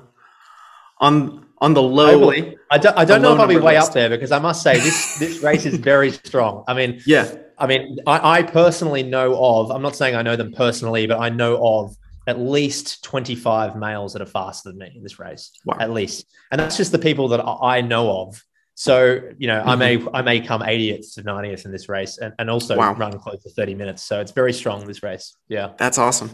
on 1.01 1.49
on 1.63 1.75
the 1.75 1.83
low. 1.83 2.19
Hopefully. 2.19 2.59
I 2.71 2.77
don't, 2.77 2.99
I 2.99 3.05
don't 3.05 3.23
know 3.23 3.33
if 3.33 3.41
I'll 3.41 3.47
be 3.47 3.57
way 3.57 3.77
list. 3.77 3.89
up 3.89 3.95
there 3.95 4.11
because 4.11 4.33
I 4.33 4.41
must 4.41 4.63
say 4.63 4.79
this 4.81 5.19
this 5.19 5.43
race 5.43 5.65
is 5.65 5.79
very 5.79 6.11
strong. 6.11 6.65
I 6.67 6.75
mean, 6.75 7.01
yeah. 7.07 7.35
I 7.57 7.67
mean, 7.67 7.99
I, 8.07 8.39
I 8.39 8.43
personally 8.43 9.05
know 9.05 9.37
of. 9.43 9.71
I'm 9.71 9.83
not 9.83 9.95
saying 9.95 10.17
I 10.17 10.23
know 10.23 10.35
them 10.35 10.53
personally, 10.53 11.07
but 11.07 11.21
I 11.21 11.29
know 11.29 11.65
of 11.65 11.97
at 12.27 12.41
least 12.41 13.05
25 13.05 13.77
males 13.77 14.13
that 14.13 14.23
are 14.23 14.27
faster 14.27 14.71
than 14.71 14.79
me 14.79 14.93
in 14.95 15.03
this 15.03 15.19
race. 15.19 15.53
Wow. 15.65 15.77
At 15.79 15.93
least, 15.93 16.27
and 16.51 16.61
that's 16.61 16.77
just 16.77 16.91
the 16.91 16.99
people 16.99 17.29
that 17.29 17.41
I 17.41 17.81
know 17.81 18.23
of. 18.23 18.43
So, 18.75 19.21
you 19.39 19.47
know, 19.47 19.61
mm-hmm. 19.61 19.69
I 19.69 19.77
may 19.77 20.07
I 20.13 20.23
may 20.23 20.41
come 20.41 20.63
80th 20.63 21.15
to 21.15 21.23
90th 21.23 21.65
in 21.65 21.71
this 21.71 21.89
race 21.89 22.19
and, 22.19 22.35
and 22.41 22.51
also 22.51 22.77
wow. 22.77 22.95
run 22.95 23.17
close 23.21 23.43
to 23.45 23.51
30 23.51 23.77
minutes. 23.77 24.03
So 24.03 24.21
it's 24.21 24.33
very 24.33 24.53
strong 24.53 24.85
this 24.87 25.05
race. 25.05 25.37
Yeah. 25.49 25.75
That's 25.79 25.99
awesome. 25.99 26.31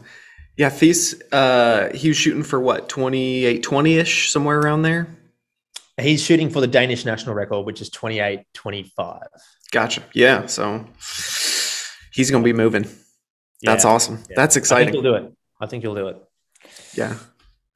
Yeah, 0.58 0.70
Thijs, 0.70 1.22
uh, 1.30 1.94
he 1.94 2.08
was 2.08 2.16
shooting 2.16 2.42
for 2.42 2.58
what, 2.58 2.88
28, 2.88 3.62
20-ish, 3.62 4.32
somewhere 4.32 4.58
around 4.58 4.82
there? 4.82 5.17
He's 6.00 6.22
shooting 6.22 6.50
for 6.50 6.60
the 6.60 6.66
Danish 6.66 7.04
national 7.04 7.34
record, 7.34 7.66
which 7.66 7.80
is 7.80 7.90
28, 7.90 8.40
25. 8.54 9.20
Gotcha. 9.72 10.02
Yeah. 10.14 10.46
So 10.46 10.84
he's 12.12 12.30
going 12.30 12.42
to 12.42 12.44
be 12.44 12.52
moving. 12.52 12.86
That's 13.62 13.84
yeah. 13.84 13.90
awesome. 13.90 14.22
Yeah. 14.30 14.36
That's 14.36 14.56
exciting. 14.56 14.88
I 14.88 14.92
think 14.92 15.04
he'll 15.04 15.12
do 15.12 15.26
it. 15.26 15.32
I 15.60 15.66
think 15.66 15.82
he'll 15.82 15.94
do 15.94 16.08
it. 16.08 16.22
Yeah. 16.94 17.16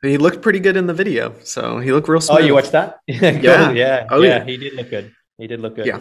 He 0.02 0.19
looked 0.19 0.43
pretty 0.43 0.59
good 0.59 0.76
in 0.76 0.87
the 0.88 0.95
video, 0.95 1.35
so 1.45 1.79
he 1.79 1.93
looked 1.93 2.09
real 2.09 2.21
smooth. 2.21 2.41
Oh, 2.41 2.45
you 2.45 2.55
watched 2.55 2.73
that? 2.73 2.99
yeah, 3.07 3.71
yeah, 3.71 4.07
oh, 4.11 4.21
yeah, 4.21 4.38
yeah. 4.38 4.45
He 4.45 4.57
did 4.57 4.75
look 4.75 4.91
good. 4.91 5.14
He 5.38 5.47
did 5.47 5.61
look 5.61 5.76
good. 5.76 5.87
Yeah. 5.87 6.00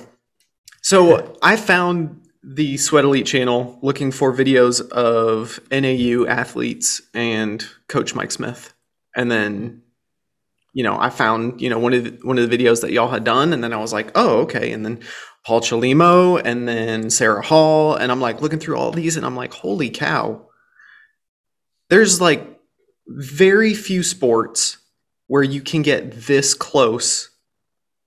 So 0.81 1.37
I 1.43 1.55
found 1.55 2.21
the 2.43 2.77
Sweat 2.77 3.03
Elite 3.03 3.27
channel 3.27 3.77
looking 3.83 4.11
for 4.11 4.33
videos 4.33 4.89
of 4.89 5.59
NAU 5.71 6.25
athletes 6.25 7.01
and 7.13 7.63
Coach 7.87 8.15
Mike 8.15 8.31
Smith, 8.31 8.73
and 9.15 9.29
then 9.29 9.83
you 10.73 10.83
know, 10.83 10.97
I 10.99 11.09
found, 11.09 11.61
you 11.61 11.69
know, 11.69 11.79
one 11.79 11.93
of 11.93 12.03
the, 12.03 12.11
one 12.25 12.37
of 12.37 12.49
the 12.49 12.57
videos 12.57 12.81
that 12.81 12.91
y'all 12.91 13.09
had 13.09 13.23
done 13.23 13.53
and 13.53 13.63
then 13.63 13.73
I 13.73 13.77
was 13.77 13.91
like, 13.91 14.11
"Oh, 14.15 14.41
okay." 14.41 14.71
And 14.71 14.85
then 14.85 14.99
Paul 15.45 15.61
Chelimo 15.61 16.41
and 16.43 16.67
then 16.67 17.09
Sarah 17.09 17.41
Hall 17.41 17.95
and 17.95 18.11
I'm 18.11 18.21
like 18.21 18.41
looking 18.41 18.59
through 18.59 18.77
all 18.77 18.91
these 18.91 19.17
and 19.17 19.25
I'm 19.25 19.35
like, 19.35 19.53
"Holy 19.53 19.89
cow." 19.89 20.47
There's 21.89 22.21
like 22.21 22.59
very 23.07 23.73
few 23.73 24.01
sports 24.03 24.77
where 25.27 25.43
you 25.43 25.61
can 25.61 25.81
get 25.81 26.11
this 26.11 26.53
close 26.53 27.29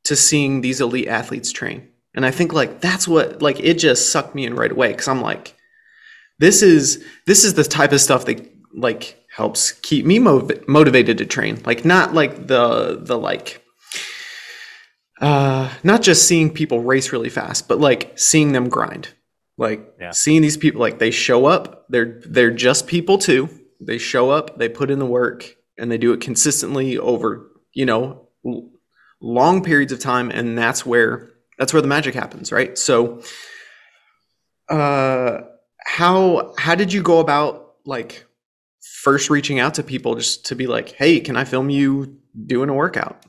to 0.05 0.17
seeing 0.17 0.61
these 0.61 0.81
elite 0.81 1.09
athletes 1.09 1.53
train. 1.53 1.89
And 2.15 2.25
I 2.25 2.31
think 2.31 2.53
like 2.53 2.81
that's 2.81 3.09
what 3.09 3.43
like 3.43 3.61
it 3.61 3.79
just 3.79 4.11
sucked 4.11 4.35
me 4.35 4.47
in 4.47 4.55
right 4.55 4.71
away 4.71 4.93
cuz 4.95 5.09
I'm 5.09 5.21
like 5.21 5.55
this 6.39 6.63
is 6.63 7.05
this 7.27 7.45
is 7.45 7.55
the 7.55 7.65
type 7.65 7.93
of 7.93 8.01
stuff 8.01 8.25
that 8.27 8.51
like 8.75 9.24
helps 9.35 9.73
keep 9.73 10.07
me 10.07 10.19
mov- 10.19 10.67
motivated 10.69 11.19
to 11.19 11.27
train. 11.27 11.61
Like 11.67 11.85
not 11.85 12.15
like 12.15 12.47
the 12.47 12.99
the 13.01 13.19
like 13.19 13.61
uh 15.21 15.73
not 15.83 16.03
just 16.03 16.27
seeing 16.29 16.51
people 16.53 16.81
race 16.81 17.13
really 17.13 17.31
fast, 17.31 17.69
but 17.69 17.81
like 17.81 18.19
seeing 18.19 18.53
them 18.53 18.69
grind. 18.69 19.09
Like 19.57 19.95
Yeah. 20.01 20.11
seeing 20.13 20.43
these 20.43 20.57
people 20.57 20.81
like 20.81 20.99
they 20.99 21.11
show 21.11 21.47
up, 21.47 21.87
they're 21.89 22.21
they're 22.27 22.51
just 22.51 22.87
people 22.87 23.19
too. 23.19 23.49
They 23.81 23.99
show 23.99 24.31
up, 24.31 24.59
they 24.59 24.69
put 24.69 24.91
in 24.91 24.99
the 24.99 25.07
work 25.07 25.55
and 25.79 25.91
they 25.91 25.99
do 25.99 26.13
it 26.13 26.21
consistently 26.21 26.97
over, 26.99 27.51
you 27.73 27.87
know, 27.87 28.29
long 29.21 29.63
periods 29.63 29.93
of 29.93 29.99
time 30.01 30.31
and 30.31 30.57
that's 30.59 30.85
where 30.87 31.31
that's 31.59 31.73
where 31.73 31.83
the 31.83 31.89
magic 31.89 32.15
happens, 32.15 32.51
right? 32.53 32.77
So 32.79 33.23
uh 34.69 35.41
how 35.85 36.55
how 36.59 36.75
did 36.75 36.93
you 36.93 37.03
go 37.03 37.19
about 37.21 37.75
like 37.85 38.25
first 39.05 39.31
reaching 39.31 39.61
out 39.61 39.75
to 39.75 39.83
people 39.83 40.15
just 40.17 40.47
to 40.47 40.57
be 40.57 40.67
like, 40.67 40.93
"Hey, 40.93 41.21
can 41.21 41.37
I 41.37 41.45
film 41.45 41.71
you 41.71 42.17
doing 42.47 42.71
a 42.71 42.75
workout?" 42.75 43.25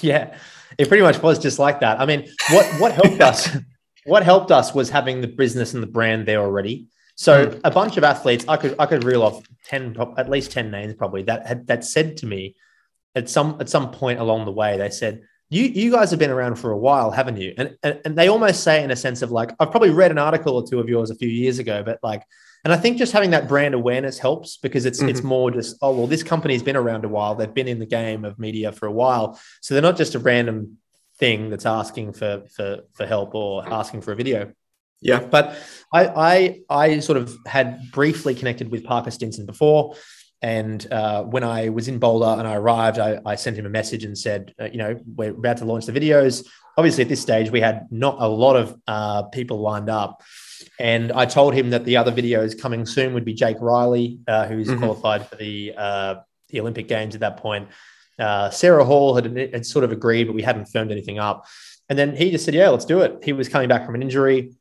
Yeah, 0.00 0.36
it 0.78 0.88
pretty 0.88 1.02
much 1.02 1.22
was 1.22 1.38
just 1.38 1.58
like 1.58 1.80
that. 1.80 2.00
I 2.00 2.06
mean, 2.06 2.26
what 2.50 2.66
what 2.80 2.92
helped 2.92 3.20
us? 3.20 3.48
What 4.06 4.22
helped 4.22 4.50
us 4.50 4.74
was 4.74 4.90
having 4.90 5.22
the 5.22 5.28
business 5.28 5.72
and 5.72 5.82
the 5.82 5.86
brand 5.86 6.26
there 6.28 6.40
already. 6.40 6.88
So 7.16 7.48
hmm. 7.48 7.58
a 7.64 7.70
bunch 7.70 7.96
of 7.96 8.04
athletes, 8.04 8.44
I 8.46 8.58
could 8.58 8.74
I 8.78 8.84
could 8.84 9.02
reel 9.02 9.22
off 9.22 9.42
ten, 9.64 9.96
at 10.18 10.28
least 10.28 10.52
ten 10.52 10.70
names 10.70 10.92
probably 10.92 11.22
that 11.22 11.46
had 11.46 11.66
that 11.68 11.84
said 11.84 12.18
to 12.18 12.26
me 12.26 12.54
at 13.14 13.30
some 13.30 13.56
at 13.60 13.68
some 13.68 13.90
point 13.90 14.20
along 14.20 14.44
the 14.44 14.52
way, 14.52 14.76
they 14.76 14.90
said, 14.90 15.22
"You 15.48 15.62
you 15.62 15.90
guys 15.90 16.10
have 16.10 16.18
been 16.18 16.30
around 16.30 16.56
for 16.56 16.70
a 16.70 16.76
while, 16.76 17.10
haven't 17.10 17.38
you?" 17.38 17.54
And 17.56 17.78
and, 17.82 18.00
and 18.04 18.18
they 18.18 18.28
almost 18.28 18.62
say 18.62 18.84
in 18.84 18.90
a 18.90 18.96
sense 18.96 19.22
of 19.22 19.30
like, 19.30 19.52
I've 19.58 19.70
probably 19.70 19.90
read 19.90 20.10
an 20.10 20.18
article 20.18 20.56
or 20.56 20.66
two 20.66 20.80
of 20.80 20.88
yours 20.88 21.10
a 21.10 21.16
few 21.16 21.28
years 21.28 21.58
ago, 21.58 21.82
but 21.82 21.98
like. 22.02 22.22
And 22.64 22.72
I 22.72 22.76
think 22.76 22.96
just 22.96 23.12
having 23.12 23.30
that 23.30 23.46
brand 23.46 23.74
awareness 23.74 24.18
helps 24.18 24.56
because 24.56 24.86
it's 24.86 25.02
it's 25.02 25.22
more 25.22 25.50
just 25.50 25.76
oh 25.82 25.94
well 25.94 26.06
this 26.06 26.22
company's 26.22 26.62
been 26.62 26.76
around 26.76 27.04
a 27.04 27.08
while 27.08 27.34
they've 27.34 27.52
been 27.52 27.68
in 27.68 27.78
the 27.78 27.86
game 27.86 28.24
of 28.24 28.38
media 28.38 28.72
for 28.72 28.86
a 28.86 28.92
while 28.92 29.38
so 29.60 29.74
they're 29.74 29.82
not 29.82 29.98
just 29.98 30.14
a 30.14 30.18
random 30.18 30.78
thing 31.18 31.50
that's 31.50 31.66
asking 31.66 32.12
for 32.12 32.42
for 32.54 32.80
for 32.92 33.06
help 33.06 33.34
or 33.34 33.66
asking 33.72 34.00
for 34.02 34.12
a 34.12 34.16
video. 34.16 34.52
Yeah. 35.00 35.20
But 35.20 35.56
I 35.92 36.06
I 36.06 36.60
I 36.70 36.98
sort 37.00 37.18
of 37.18 37.36
had 37.46 37.90
briefly 37.92 38.34
connected 38.34 38.70
with 38.70 38.84
Parker 38.84 39.10
Stinson 39.10 39.46
before. 39.46 39.94
And 40.42 40.86
uh, 40.92 41.22
when 41.22 41.42
I 41.42 41.70
was 41.70 41.88
in 41.88 41.98
Boulder 41.98 42.38
and 42.38 42.46
I 42.46 42.56
arrived, 42.56 42.98
I, 42.98 43.18
I 43.24 43.34
sent 43.36 43.56
him 43.56 43.64
a 43.64 43.70
message 43.70 44.04
and 44.04 44.16
said, 44.16 44.54
uh, 44.60 44.66
you 44.66 44.76
know, 44.76 45.00
we're 45.16 45.30
about 45.30 45.56
to 45.58 45.64
launch 45.64 45.86
the 45.86 45.92
videos. 45.92 46.46
Obviously, 46.76 47.02
at 47.02 47.08
this 47.08 47.22
stage, 47.22 47.50
we 47.50 47.62
had 47.62 47.86
not 47.90 48.16
a 48.20 48.28
lot 48.28 48.56
of 48.56 48.78
uh, 48.86 49.22
people 49.22 49.60
lined 49.60 49.88
up. 49.88 50.22
And 50.78 51.12
I 51.12 51.24
told 51.24 51.54
him 51.54 51.70
that 51.70 51.84
the 51.84 51.96
other 51.96 52.10
videos 52.10 52.58
coming 52.58 52.84
soon 52.84 53.14
would 53.14 53.24
be 53.24 53.32
Jake 53.32 53.58
Riley, 53.60 54.18
uh, 54.26 54.46
who's 54.46 54.68
Mhm. 54.68 54.78
qualified 54.78 55.26
for 55.28 55.36
the 55.36 55.72
uh, 55.76 56.14
the 56.48 56.60
Olympic 56.60 56.88
Games 56.88 57.14
at 57.14 57.20
that 57.20 57.36
point. 57.36 57.68
Uh, 58.18 58.50
Sarah 58.50 58.84
Hall 58.84 59.14
had, 59.14 59.36
had 59.36 59.66
sort 59.66 59.84
of 59.84 59.92
agreed, 59.92 60.24
but 60.24 60.34
we 60.34 60.42
hadn't 60.42 60.66
firmed 60.66 60.92
anything 60.92 61.18
up. 61.18 61.46
And 61.88 61.98
then 61.98 62.16
he 62.16 62.30
just 62.30 62.44
said, 62.44 62.54
"Yeah, 62.54 62.70
let's 62.70 62.84
do 62.84 63.00
it." 63.00 63.18
He 63.22 63.32
was 63.32 63.48
coming 63.48 63.68
back 63.68 63.84
from 63.86 63.94
an 63.94 64.02
injury, 64.02 64.52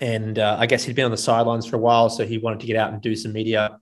and 0.00 0.38
uh, 0.38 0.56
I 0.58 0.66
guess 0.66 0.84
he'd 0.84 0.96
been 0.96 1.04
on 1.04 1.10
the 1.10 1.16
sidelines 1.16 1.66
for 1.66 1.76
a 1.76 1.80
while, 1.80 2.10
so 2.10 2.26
he 2.26 2.38
wanted 2.38 2.60
to 2.60 2.66
get 2.66 2.76
out 2.76 2.92
and 2.92 3.00
do 3.00 3.14
some 3.14 3.32
media. 3.32 3.78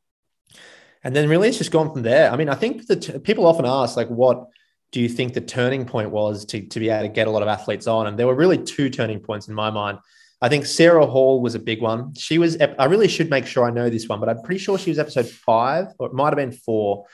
And 1.02 1.14
then 1.14 1.28
really, 1.28 1.49
it's 1.49 1.58
just 1.58 1.70
gone 1.70 1.92
from 1.92 2.02
there. 2.02 2.30
I 2.32 2.37
mean, 2.37 2.49
I 2.49 2.54
think 2.54 2.87
that 2.88 3.23
people 3.23 3.46
often 3.46 3.64
ask, 3.64 3.96
like, 3.96 4.08
what 4.08 4.46
do 4.92 5.00
you 5.00 5.08
think 5.08 5.35
the 5.35 5.40
turning 5.40 5.85
point 5.85 6.11
was 6.11 6.44
to 6.46 6.62
to 6.62 6.80
be 6.80 6.88
able 6.90 7.02
to 7.08 7.12
get 7.12 7.26
a 7.28 7.30
lot 7.30 7.42
of 7.42 7.49
athletes 7.49 7.87
on? 7.87 8.06
And 8.06 8.18
there 8.18 8.26
were 8.26 8.35
really 8.35 8.58
two 8.58 8.90
turning 8.90 9.20
points 9.20 9.49
in 9.49 9.54
my 9.54 9.70
mind. 9.70 9.99
I 10.46 10.48
think 10.48 10.64
Sarah 10.64 11.06
Hall 11.06 11.40
was 11.42 11.56
a 11.56 11.58
big 11.58 11.82
one. 11.82 12.14
She 12.14 12.38
was, 12.38 12.56
I 12.60 12.84
really 12.84 13.08
should 13.08 13.30
make 13.30 13.46
sure 13.46 13.64
I 13.66 13.72
know 13.72 13.90
this 13.90 14.08
one, 14.08 14.20
but 14.20 14.28
I'm 14.28 14.40
pretty 14.42 14.60
sure 14.60 14.78
she 14.78 14.90
was 14.90 14.98
episode 15.00 15.26
five, 15.28 15.86
or 15.98 16.06
it 16.06 16.12
might 16.14 16.26
have 16.28 16.36
been 16.36 16.52
four. 16.52 17.06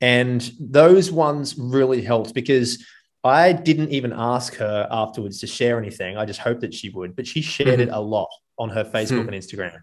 And 0.00 0.40
those 0.58 1.12
ones 1.12 1.56
really 1.56 2.02
helped 2.02 2.34
because 2.34 2.84
I 3.22 3.52
didn't 3.52 3.90
even 3.90 4.12
ask 4.12 4.56
her 4.56 4.88
afterwards 4.90 5.38
to 5.42 5.46
share 5.46 5.78
anything. 5.78 6.16
I 6.16 6.24
just 6.24 6.40
hoped 6.40 6.62
that 6.62 6.74
she 6.74 6.88
would, 6.88 7.14
but 7.14 7.24
she 7.24 7.40
shared 7.40 7.78
it 7.78 7.88
a 7.88 8.00
lot 8.00 8.30
on 8.58 8.68
her 8.70 8.82
Facebook 8.82 9.28
and 9.28 9.30
Instagram. 9.30 9.78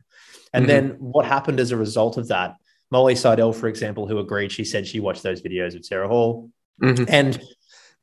And 0.51 0.65
Mhm. 0.65 0.67
then 0.67 0.89
what 0.99 1.25
happened 1.25 1.61
as 1.61 1.71
a 1.71 1.77
result 1.77 2.17
of 2.17 2.27
that? 2.27 2.55
Molly 2.91 3.15
Seidel, 3.15 3.53
for 3.53 3.69
example, 3.69 4.07
who 4.07 4.19
agreed, 4.19 4.51
she 4.51 4.65
said 4.65 4.85
she 4.85 4.99
watched 4.99 5.23
those 5.23 5.41
videos 5.41 5.73
of 5.73 5.85
Sarah 5.85 6.09
Hall. 6.09 6.49
Mhm. 6.83 7.05
And 7.07 7.41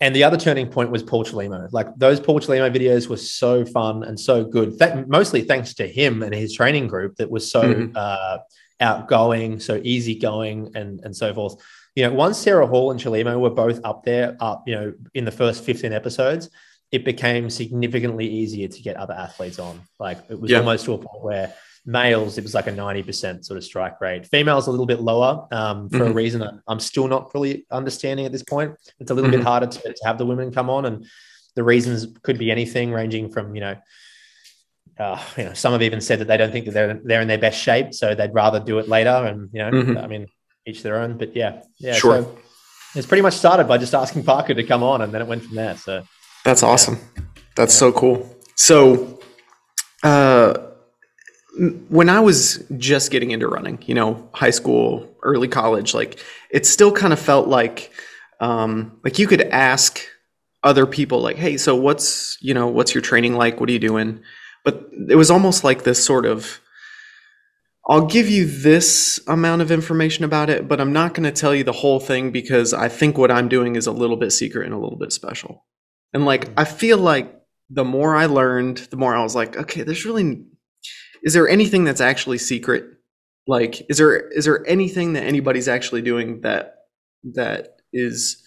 and 0.01 0.15
the 0.15 0.25
other 0.25 0.37
turning 0.37 0.69
point 0.69 0.91
was 0.91 1.03
Paul 1.03 1.25
Chelimo. 1.25 1.69
Like 1.73 1.89
those 1.97 2.21
Paul 2.21 2.41
Chelimo 2.41 2.71
videos 2.75 3.09
were 3.09 3.17
so 3.17 3.65
fun 3.65 4.03
and 4.05 4.19
so 4.19 4.45
good. 4.45 4.79
That 4.79 5.09
mostly 5.09 5.43
thanks 5.43 5.75
to 5.75 5.87
him 5.89 6.23
and 6.23 6.35
his 6.35 6.53
training 6.55 6.89
group 6.89 7.17
that 7.17 7.31
was 7.31 7.51
so 7.51 7.63
Mhm. 7.63 7.93
uh, 7.95 8.39
outgoing, 8.81 9.59
so 9.61 9.81
easygoing, 9.83 10.71
and 10.75 11.01
and 11.05 11.17
so 11.17 11.33
forth. 11.35 11.57
You 11.95 12.05
know, 12.05 12.13
once 12.13 12.37
Sarah 12.37 12.67
Hall 12.67 12.91
and 12.91 13.01
Chelimo 13.01 13.39
were 13.41 13.51
both 13.51 13.81
up 13.85 14.05
there, 14.05 14.37
up 14.41 14.65
you 14.67 14.75
know, 14.75 14.93
in 15.15 15.25
the 15.25 15.31
first 15.33 15.65
fifteen 15.65 15.93
episodes, 15.93 16.51
it 16.93 17.05
became 17.05 17.49
significantly 17.51 18.27
easier 18.29 18.69
to 18.69 18.83
get 18.83 18.97
other 18.97 19.15
athletes 19.15 19.59
on. 19.59 19.81
Like 19.99 20.19
it 20.29 20.39
was 20.41 20.51
Yeah. 20.51 20.59
almost 20.59 20.85
to 20.85 20.93
a 20.95 20.99
point 20.99 21.25
where 21.25 21.55
males, 21.87 22.37
it 22.37 22.43
was 22.43 22.55
like 22.55 22.67
a 22.67 22.73
90% 22.73 23.45
sort 23.45 23.57
of 23.57 23.65
strike 23.65 24.01
rate. 24.01 24.27
Females 24.27 24.67
a 24.67 24.71
little 24.71 24.87
bit 24.87 25.01
lower 25.01 25.47
um, 25.53 25.89
for 25.89 26.05
a 26.05 26.09
Mhm. 26.11 26.15
reason 26.15 26.41
that 26.41 26.55
I'm 26.67 26.81
still 26.81 27.07
not 27.09 27.31
fully 27.33 27.65
understanding 27.71 28.27
at 28.27 28.33
this 28.33 28.43
point. 28.43 28.75
It's 28.99 29.11
a 29.11 29.15
little 29.15 29.31
Mhm. 29.31 29.35
bit 29.37 29.43
harder 29.45 29.67
to, 29.67 29.81
to 29.93 30.05
have 30.05 30.19
the 30.19 30.27
women 30.27 30.51
come 30.53 30.69
on, 30.69 30.85
and 30.87 31.07
the 31.55 31.63
reasons 31.63 32.09
could 32.23 32.39
be 32.39 32.51
anything, 32.51 32.91
ranging 32.93 33.31
from 33.31 33.55
you 33.55 33.61
know, 33.61 33.77
uh, 34.99 35.23
you 35.37 35.45
know, 35.45 35.53
some 35.55 35.73
have 35.73 35.83
even 35.83 36.01
said 36.01 36.19
that 36.19 36.27
they 36.29 36.37
don't 36.37 36.51
think 36.53 36.65
that 36.67 36.73
they're 36.75 37.01
they're 37.05 37.21
in 37.21 37.29
their 37.29 37.39
best 37.39 37.59
shape, 37.61 37.95
so 37.95 38.15
they'd 38.15 38.35
rather 38.35 38.59
do 38.61 38.79
it 38.79 38.89
later. 38.89 39.11
And 39.11 39.49
you 39.53 39.61
know, 39.63 39.71
Mhm. 39.71 40.03
I 40.03 40.07
mean, 40.07 40.27
each 40.67 40.83
their 40.83 40.97
own. 40.99 41.17
But 41.19 41.37
yeah, 41.37 41.63
yeah, 41.79 41.93
Sure. 41.95 42.23
So 42.23 42.39
it's 42.97 43.07
pretty 43.07 43.23
much 43.23 43.35
started 43.35 43.69
by 43.69 43.79
just 43.79 43.95
asking 43.95 44.25
Parker 44.25 44.55
to 44.55 44.65
come 44.65 44.83
on, 44.83 45.03
and 45.03 45.13
then 45.15 45.21
it 45.23 45.29
went 45.29 45.45
from 45.45 45.55
there. 45.55 45.77
So 45.77 46.03
That's 46.45 46.63
awesome. 46.63 46.99
That's 47.57 47.75
so 47.75 47.91
cool. 47.93 48.29
So, 48.55 49.19
uh, 50.03 50.55
when 51.89 52.09
I 52.09 52.21
was 52.21 52.65
just 52.77 53.11
getting 53.11 53.31
into 53.31 53.49
running, 53.49 53.83
you 53.87 53.95
know, 53.95 54.29
high 54.35 54.51
school, 54.51 55.17
early 55.23 55.49
college, 55.49 55.95
like 55.95 56.19
it 56.51 56.67
still 56.67 56.93
kind 56.93 57.13
of 57.13 57.19
felt 57.19 57.49
like, 57.49 57.91
um, 58.41 58.99
like 59.05 59.19
you 59.19 59.27
could 59.27 59.43
ask 59.43 60.01
other 60.63 60.87
people, 60.87 61.21
like, 61.21 61.37
"Hey, 61.37 61.57
so 61.57 61.75
what's 61.77 62.37
you 62.41 62.53
know, 62.55 62.67
what's 62.67 62.95
your 62.95 63.03
training 63.03 63.35
like? 63.35 63.61
What 63.61 63.69
are 63.69 63.73
you 63.73 63.79
doing?" 63.79 64.21
But 64.65 64.91
it 65.09 65.15
was 65.15 65.31
almost 65.31 65.65
like 65.65 65.85
this 65.85 66.05
sort 66.05 66.27
of, 66.27 66.61
I'll 67.89 68.07
give 68.07 68.29
you 68.29 68.45
this 68.47 69.21
amount 69.29 69.63
of 69.63 69.71
information 69.71 70.25
about 70.25 70.51
it, 70.51 70.67
but 70.67 70.81
I'm 70.81 70.93
not 70.93 71.15
going 71.15 71.23
to 71.23 71.41
tell 71.41 71.55
you 71.55 71.63
the 71.63 71.73
whole 71.73 72.01
thing 72.01 72.33
because 72.33 72.75
I 72.75 72.89
think 72.89 73.17
what 73.17 73.31
I'm 73.31 73.49
doing 73.49 73.77
is 73.77 73.87
a 73.87 73.93
little 73.93 74.17
bit 74.17 74.33
secret 74.33 74.65
and 74.65 74.75
a 74.75 74.79
little 74.79 74.99
bit 74.99 75.13
special. 75.13 75.65
And 76.13 76.25
like, 76.25 76.49
I 76.57 76.65
feel 76.65 76.99
like 76.99 77.33
the 77.71 77.85
more 77.85 78.17
I 78.17 78.27
learned, 78.27 78.79
the 78.91 78.97
more 78.97 79.15
I 79.15 79.23
was 79.23 79.37
like, 79.37 79.57
okay, 79.57 79.83
there's 79.83 80.05
really, 80.05 80.45
is 81.27 81.35
there 81.35 81.49
anything 81.49 81.83
that's 81.83 82.01
actually 82.01 82.39
secret? 82.39 82.87
Like, 83.49 83.85
is 83.91 83.99
there 83.99 84.29
is 84.31 84.45
there 84.45 84.65
anything 84.67 85.15
that 85.15 85.25
anybody's 85.25 85.67
actually 85.69 86.01
doing 86.01 86.41
that 86.43 86.85
that 87.35 87.81
is 87.93 88.43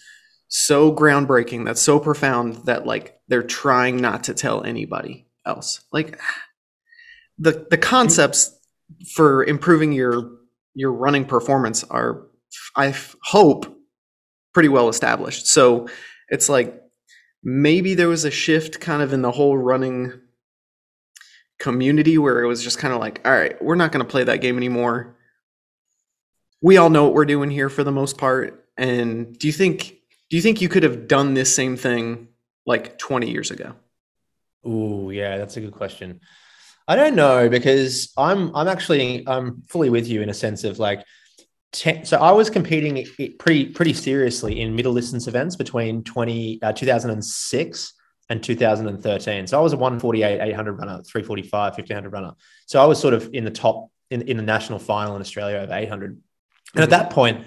so 0.48 0.92
groundbreaking, 0.92 1.66
that's 1.66 1.82
so 1.82 2.00
profound 2.00 2.64
that 2.64 2.86
like 2.86 3.20
they're 3.28 3.42
trying 3.42 3.98
not 3.98 4.24
to 4.24 4.34
tell 4.34 4.64
anybody 4.64 5.26
else? 5.44 5.82
Like, 5.92 6.18
the 7.38 7.66
the 7.70 7.78
concepts 7.78 8.58
for 9.14 9.44
improving 9.44 9.92
your 9.92 10.30
your 10.74 10.92
running 10.92 11.26
performance 11.26 11.84
are, 11.84 12.28
I 12.76 12.94
hope, 13.22 13.66
pretty 14.54 14.70
well 14.70 14.88
established. 14.88 15.46
So 15.46 15.88
it's 16.30 16.48
like 16.48 16.80
maybe 17.42 17.92
there 17.94 18.08
was 18.08 18.24
a 18.24 18.30
shift 18.30 18.80
kind 18.80 19.02
of 19.02 19.12
in 19.12 19.20
the 19.20 19.32
whole 19.32 19.58
running 19.58 20.18
community 21.60 22.18
where 22.18 22.42
it 22.42 22.48
was 22.48 22.64
just 22.64 22.78
kind 22.78 22.92
of 22.92 22.98
like, 22.98 23.20
all 23.24 23.32
right, 23.32 23.62
we're 23.62 23.76
not 23.76 23.92
going 23.92 24.04
to 24.04 24.10
play 24.10 24.24
that 24.24 24.40
game 24.40 24.56
anymore. 24.56 25.14
We 26.60 26.76
all 26.76 26.90
know 26.90 27.04
what 27.04 27.14
we're 27.14 27.26
doing 27.26 27.50
here 27.50 27.68
for 27.68 27.84
the 27.84 27.92
most 27.92 28.18
part. 28.18 28.66
And 28.76 29.38
do 29.38 29.46
you 29.46 29.52
think 29.52 29.94
do 30.30 30.36
you 30.36 30.42
think 30.42 30.60
you 30.60 30.68
could 30.68 30.82
have 30.82 31.06
done 31.06 31.34
this 31.34 31.54
same 31.54 31.76
thing 31.76 32.28
like 32.66 32.98
20 32.98 33.30
years 33.30 33.50
ago? 33.50 33.74
Oh, 34.64 35.10
yeah, 35.10 35.38
that's 35.38 35.56
a 35.56 35.60
good 35.60 35.72
question. 35.72 36.20
I 36.88 36.96
don't 36.96 37.14
know 37.14 37.48
because 37.48 38.12
I'm 38.16 38.54
I'm 38.54 38.66
actually 38.66 39.22
I'm 39.26 39.62
fully 39.68 39.90
with 39.90 40.08
you 40.08 40.22
in 40.22 40.28
a 40.28 40.34
sense 40.34 40.64
of 40.64 40.78
like 40.78 41.04
ten, 41.72 42.04
so 42.04 42.18
I 42.18 42.32
was 42.32 42.50
competing 42.50 43.06
pretty 43.38 43.66
pretty 43.66 43.92
seriously 43.92 44.60
in 44.60 44.74
middle 44.74 44.94
distance 44.94 45.28
events 45.28 45.54
between 45.54 46.02
20, 46.02 46.60
uh, 46.62 46.72
2006 46.72 47.92
and 48.30 48.42
2013. 48.42 49.46
So 49.48 49.58
I 49.58 49.62
was 49.62 49.72
a 49.72 49.76
148, 49.76 50.40
800 50.40 50.72
runner, 50.74 51.02
345, 51.02 51.72
1500 51.72 52.10
runner. 52.10 52.32
So 52.66 52.80
I 52.80 52.86
was 52.86 52.98
sort 52.98 53.12
of 53.12 53.28
in 53.34 53.44
the 53.44 53.50
top 53.50 53.90
in, 54.10 54.22
in 54.22 54.36
the 54.36 54.42
national 54.42 54.78
final 54.78 55.16
in 55.16 55.20
Australia 55.20 55.58
over 55.58 55.74
800. 55.74 56.10
And 56.10 56.18
mm-hmm. 56.18 56.82
at 56.82 56.90
that 56.90 57.10
point, 57.10 57.46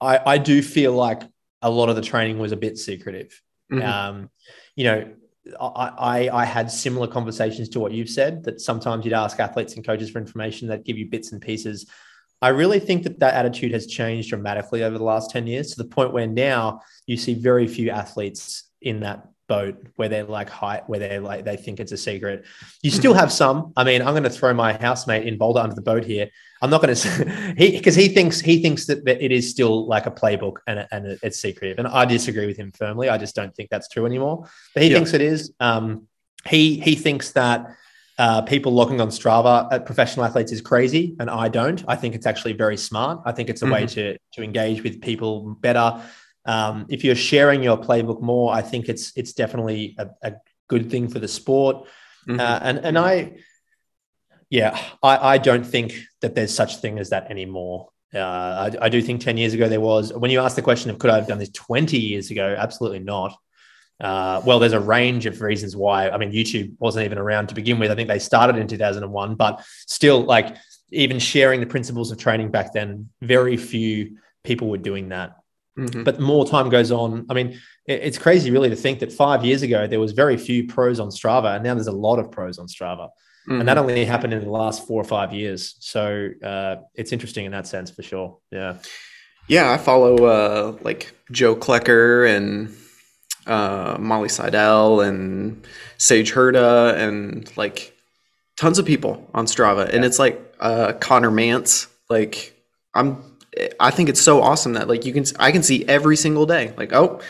I, 0.00 0.20
I 0.26 0.38
do 0.38 0.60
feel 0.62 0.92
like 0.92 1.22
a 1.62 1.70
lot 1.70 1.88
of 1.88 1.96
the 1.96 2.02
training 2.02 2.38
was 2.38 2.52
a 2.52 2.56
bit 2.56 2.76
secretive. 2.76 3.40
Mm-hmm. 3.72 3.86
Um, 3.86 4.30
you 4.74 4.84
know, 4.84 5.12
I, 5.60 5.92
I, 5.98 6.42
I 6.42 6.44
had 6.44 6.70
similar 6.70 7.06
conversations 7.06 7.68
to 7.70 7.80
what 7.80 7.92
you've 7.92 8.10
said 8.10 8.44
that 8.44 8.60
sometimes 8.60 9.04
you'd 9.04 9.14
ask 9.14 9.38
athletes 9.38 9.76
and 9.76 9.86
coaches 9.86 10.10
for 10.10 10.18
information 10.18 10.68
that 10.68 10.84
give 10.84 10.98
you 10.98 11.06
bits 11.06 11.32
and 11.32 11.40
pieces. 11.40 11.86
I 12.42 12.48
really 12.48 12.80
think 12.80 13.04
that 13.04 13.20
that 13.20 13.34
attitude 13.34 13.72
has 13.72 13.86
changed 13.86 14.28
dramatically 14.28 14.82
over 14.82 14.98
the 14.98 15.04
last 15.04 15.30
10 15.30 15.46
years 15.46 15.70
to 15.70 15.82
the 15.82 15.88
point 15.88 16.12
where 16.12 16.26
now 16.26 16.82
you 17.06 17.16
see 17.16 17.34
very 17.34 17.66
few 17.66 17.90
athletes 17.90 18.64
in 18.82 19.00
that 19.00 19.26
boat 19.48 19.86
where 19.96 20.08
they're 20.08 20.24
like 20.24 20.50
height 20.50 20.88
where 20.88 20.98
they're 20.98 21.20
like 21.20 21.44
they 21.44 21.56
think 21.56 21.78
it's 21.78 21.92
a 21.92 21.96
secret 21.96 22.44
you 22.82 22.90
still 22.90 23.14
have 23.14 23.32
some 23.32 23.72
i 23.76 23.84
mean 23.84 24.02
i'm 24.02 24.12
going 24.12 24.22
to 24.22 24.30
throw 24.30 24.52
my 24.52 24.72
housemate 24.72 25.26
in 25.26 25.38
boulder 25.38 25.60
under 25.60 25.74
the 25.74 25.82
boat 25.82 26.04
here 26.04 26.28
i'm 26.62 26.70
not 26.70 26.82
going 26.82 26.94
to 26.94 27.54
he 27.56 27.72
because 27.72 27.94
he 27.94 28.08
thinks 28.08 28.40
he 28.40 28.60
thinks 28.60 28.86
that, 28.86 29.04
that 29.04 29.22
it 29.24 29.30
is 29.30 29.48
still 29.48 29.86
like 29.86 30.06
a 30.06 30.10
playbook 30.10 30.56
and, 30.66 30.86
and 30.90 31.18
it's 31.22 31.40
secretive 31.40 31.78
and 31.78 31.86
i 31.88 32.04
disagree 32.04 32.46
with 32.46 32.56
him 32.56 32.72
firmly 32.72 33.08
i 33.08 33.16
just 33.16 33.34
don't 33.34 33.54
think 33.54 33.70
that's 33.70 33.88
true 33.88 34.06
anymore 34.06 34.48
but 34.74 34.82
he 34.82 34.90
yeah. 34.90 34.96
thinks 34.96 35.14
it 35.14 35.20
is 35.20 35.52
um, 35.60 36.06
he 36.46 36.80
he 36.80 36.94
thinks 36.94 37.32
that 37.32 37.76
uh, 38.18 38.40
people 38.42 38.72
logging 38.72 39.00
on 39.00 39.08
Strava 39.08 39.68
at 39.70 39.84
professional 39.84 40.24
athletes 40.24 40.50
is 40.50 40.62
crazy, 40.62 41.14
and 41.20 41.28
I 41.28 41.48
don't. 41.48 41.84
I 41.86 41.96
think 41.96 42.14
it's 42.14 42.26
actually 42.26 42.54
very 42.54 42.76
smart. 42.76 43.20
I 43.26 43.32
think 43.32 43.50
it's 43.50 43.62
a 43.62 43.66
mm-hmm. 43.66 43.74
way 43.74 43.86
to 43.88 44.16
to 44.34 44.42
engage 44.42 44.82
with 44.82 45.00
people 45.02 45.54
better. 45.60 46.00
Um, 46.46 46.86
if 46.88 47.04
you're 47.04 47.14
sharing 47.14 47.62
your 47.62 47.76
playbook 47.76 48.22
more, 48.22 48.54
I 48.54 48.62
think 48.62 48.88
it's 48.88 49.12
it's 49.16 49.32
definitely 49.32 49.96
a, 49.98 50.08
a 50.22 50.32
good 50.68 50.90
thing 50.90 51.08
for 51.08 51.18
the 51.18 51.28
sport. 51.28 51.88
Mm-hmm. 52.28 52.40
Uh, 52.40 52.58
and 52.62 52.78
and 52.78 52.98
I, 52.98 53.38
yeah, 54.48 54.78
I, 55.02 55.34
I 55.34 55.38
don't 55.38 55.64
think 55.64 55.94
that 56.20 56.34
there's 56.34 56.54
such 56.54 56.76
thing 56.76 56.98
as 56.98 57.10
that 57.10 57.30
anymore. 57.30 57.88
Uh, 58.14 58.70
I, 58.80 58.86
I 58.86 58.88
do 58.88 59.02
think 59.02 59.20
10 59.20 59.36
years 59.36 59.52
ago 59.52 59.68
there 59.68 59.80
was. 59.80 60.12
When 60.12 60.30
you 60.30 60.40
ask 60.40 60.56
the 60.56 60.62
question 60.62 60.90
of 60.90 60.98
could 60.98 61.10
I 61.10 61.16
have 61.16 61.26
done 61.26 61.38
this 61.38 61.50
20 61.50 61.98
years 61.98 62.30
ago, 62.30 62.54
absolutely 62.56 63.00
not. 63.00 63.36
Uh, 63.98 64.42
well, 64.44 64.58
there's 64.58 64.72
a 64.72 64.80
range 64.80 65.26
of 65.26 65.40
reasons 65.40 65.74
why. 65.74 66.10
I 66.10 66.18
mean, 66.18 66.30
YouTube 66.30 66.74
wasn't 66.78 67.06
even 67.06 67.18
around 67.18 67.48
to 67.48 67.54
begin 67.54 67.78
with. 67.78 67.90
I 67.90 67.94
think 67.94 68.08
they 68.08 68.18
started 68.18 68.56
in 68.56 68.68
2001, 68.68 69.34
but 69.34 69.64
still, 69.86 70.20
like 70.20 70.56
even 70.90 71.18
sharing 71.18 71.60
the 71.60 71.66
principles 71.66 72.12
of 72.12 72.18
training 72.18 72.50
back 72.50 72.72
then, 72.72 73.08
very 73.22 73.56
few 73.56 74.18
people 74.44 74.68
were 74.68 74.78
doing 74.78 75.08
that. 75.08 75.36
Mm-hmm. 75.78 76.04
But 76.04 76.20
more 76.20 76.46
time 76.46 76.70
goes 76.70 76.90
on. 76.90 77.26
I 77.28 77.34
mean, 77.34 77.60
it's 77.86 78.18
crazy 78.18 78.50
really 78.50 78.70
to 78.70 78.76
think 78.76 79.00
that 79.00 79.12
five 79.12 79.44
years 79.44 79.62
ago 79.62 79.86
there 79.86 80.00
was 80.00 80.12
very 80.12 80.36
few 80.36 80.66
pros 80.66 80.98
on 80.98 81.08
Strava, 81.08 81.54
and 81.54 81.64
now 81.64 81.74
there's 81.74 81.86
a 81.86 81.92
lot 81.92 82.18
of 82.18 82.30
pros 82.30 82.58
on 82.58 82.66
Strava, 82.66 83.08
mm-hmm. 83.48 83.60
and 83.60 83.68
that 83.68 83.76
only 83.76 84.04
happened 84.04 84.32
in 84.32 84.42
the 84.42 84.50
last 84.50 84.86
four 84.86 85.00
or 85.00 85.04
five 85.04 85.32
years. 85.32 85.76
So 85.80 86.30
uh, 86.42 86.76
it's 86.94 87.12
interesting 87.12 87.44
in 87.44 87.52
that 87.52 87.66
sense 87.66 87.90
for 87.90 88.02
sure. 88.02 88.38
Yeah, 88.50 88.78
yeah. 89.48 89.70
I 89.70 89.76
follow 89.76 90.16
uh, 90.24 90.78
like 90.80 91.14
Joe 91.30 91.54
Klecker 91.54 92.34
and 92.34 92.74
uh, 93.46 93.98
Molly 94.00 94.30
Seidel 94.30 95.02
and 95.02 95.66
Sage 95.98 96.32
Hurta 96.32 96.96
and 96.96 97.54
like 97.56 97.94
tons 98.56 98.78
of 98.78 98.86
people 98.86 99.28
on 99.34 99.44
Strava, 99.44 99.88
yeah. 99.88 99.96
and 99.96 100.04
it's 100.06 100.18
like 100.18 100.54
uh, 100.58 100.94
Conner 100.94 101.30
Mantz. 101.30 101.86
Like 102.08 102.54
I'm 102.94 103.35
I 103.80 103.90
think 103.90 104.08
it's 104.08 104.20
so 104.20 104.42
awesome 104.42 104.74
that 104.74 104.88
like 104.88 105.04
you 105.04 105.12
can 105.12 105.24
I 105.38 105.52
can 105.52 105.62
see 105.62 105.84
every 105.86 106.16
single 106.16 106.46
day 106.46 106.74
like 106.76 106.92
oh 106.92 107.20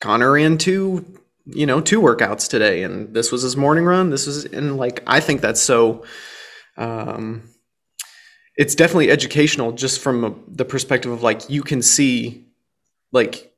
Conner 0.00 0.32
ran 0.32 0.58
two 0.58 1.04
you 1.46 1.66
know 1.66 1.80
two 1.80 2.00
workouts 2.00 2.48
today 2.48 2.82
and 2.82 3.14
this 3.14 3.32
was 3.32 3.42
his 3.42 3.56
morning 3.56 3.84
run 3.84 4.10
this 4.10 4.26
was 4.26 4.44
and 4.44 4.76
like 4.76 5.02
I 5.06 5.20
think 5.20 5.40
that's 5.40 5.60
so 5.60 6.04
um 6.76 7.42
it's 8.56 8.74
definitely 8.74 9.10
educational 9.10 9.72
just 9.72 10.00
from 10.00 10.24
a, 10.24 10.34
the 10.48 10.64
perspective 10.64 11.10
of 11.10 11.22
like 11.22 11.48
you 11.48 11.62
can 11.62 11.82
see 11.82 12.44
like 13.12 13.52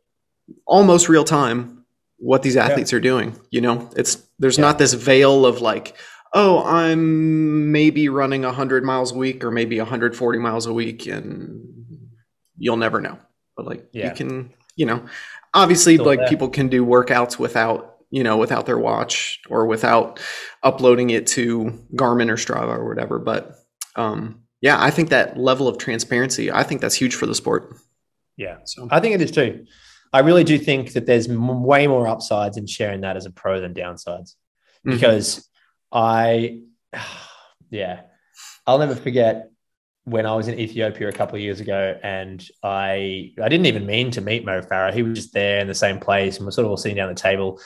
almost 0.66 1.09
real 1.09 1.24
time 1.24 1.85
what 2.18 2.42
these 2.42 2.57
athletes 2.57 2.92
yeah. 2.92 2.98
are 2.98 3.00
doing 3.00 3.38
you 3.50 3.61
know 3.61 3.90
it's 3.96 4.22
there's 4.38 4.59
yeah. 4.59 4.64
not 4.64 4.79
this 4.79 4.94
veil 4.94 5.44
of 5.44 5.61
like 5.61 5.96
oh 6.33 6.64
i'm 6.64 7.72
maybe 7.72 8.09
running 8.09 8.42
100 8.42 8.85
miles 8.85 9.12
a 9.12 9.14
week 9.14 9.44
or 9.44 9.50
maybe 9.50 9.79
140 9.79 10.38
miles 10.38 10.66
a 10.66 10.72
week 10.72 11.07
and 11.07 11.73
you'll 12.57 12.77
never 12.77 13.01
know. 13.01 13.19
But 13.57 13.67
like 13.67 13.88
yeah. 13.93 14.09
you 14.09 14.14
can, 14.14 14.53
you 14.77 14.87
know, 14.87 15.05
obviously 15.53 15.95
Still 15.95 16.07
like 16.07 16.21
there. 16.21 16.29
people 16.29 16.49
can 16.49 16.69
do 16.69 16.85
workouts 16.85 17.38
without, 17.38 17.97
you 18.11 18.23
know, 18.23 18.37
without 18.37 18.67
their 18.67 18.79
watch 18.79 19.40
or 19.49 19.67
without 19.67 20.21
uploading 20.62 21.11
it 21.11 21.27
to 21.29 21.79
Garmin 21.95 22.31
or 22.31 22.37
Strava 22.37 22.77
or 22.77 22.88
whatever. 22.88 23.19
But 23.19 23.57
um, 23.97 24.43
yeah, 24.61 24.83
I 24.83 24.90
think 24.90 25.11
that 25.11 25.37
level 25.37 25.69
of 25.69 25.79
transparency, 25.79 26.51
I 26.51 26.62
think 26.62 26.81
that's 26.81 26.95
huge 26.95 27.14
for 27.14 27.27
the 27.27 27.35
sport. 27.35 27.77
Yeah, 28.37 28.59
so 28.64 28.88
I 28.90 29.01
think 29.01 29.14
it 29.14 29.21
is 29.21 29.31
too. 29.31 29.67
I 30.12 30.21
really 30.21 30.45
do 30.45 30.59
think 30.59 30.93
that 30.93 31.07
there's 31.07 31.29
m- 31.29 31.64
way 31.64 31.87
more 31.87 32.07
upsides 32.07 32.57
in 32.57 32.67
sharing 32.67 33.01
that 33.03 33.17
as 33.17 33.27
a 33.27 33.31
pro 33.31 33.61
than 33.61 33.75
downsides, 33.75 34.35
mm-hmm. 34.87 34.93
because 34.93 35.49
mm-hmm. 35.93 35.99
I, 35.99 36.61
yeah, 37.71 38.03
I'll 38.67 38.79
never 38.79 38.95
forget 38.95 39.51
when 40.05 40.27
I 40.27 40.35
was 40.35 40.49
in 40.49 40.59
Ethiopia 40.59 41.09
a 41.09 41.12
couple 41.12 41.37
of 41.37 41.40
years 41.40 41.61
ago, 41.61 41.99
and 42.03 42.47
I 42.62 43.33
I 43.43 43.49
didn't 43.49 43.67
even 43.67 43.87
mean 43.87 44.11
to 44.12 44.21
meet 44.21 44.45
Mo 44.45 44.61
Farah. 44.61 44.93
He 44.93 45.03
was 45.03 45.19
just 45.19 45.33
there 45.33 45.61
in 45.61 45.67
the 45.67 45.75
same 45.75 45.99
place, 45.99 46.37
and 46.37 46.47
we're 46.47 46.53
sort 46.53 46.67
of 46.67 46.71
all 46.71 46.77
sitting 46.77 46.97
down 46.97 47.09
the 47.09 47.14
table. 47.14 47.61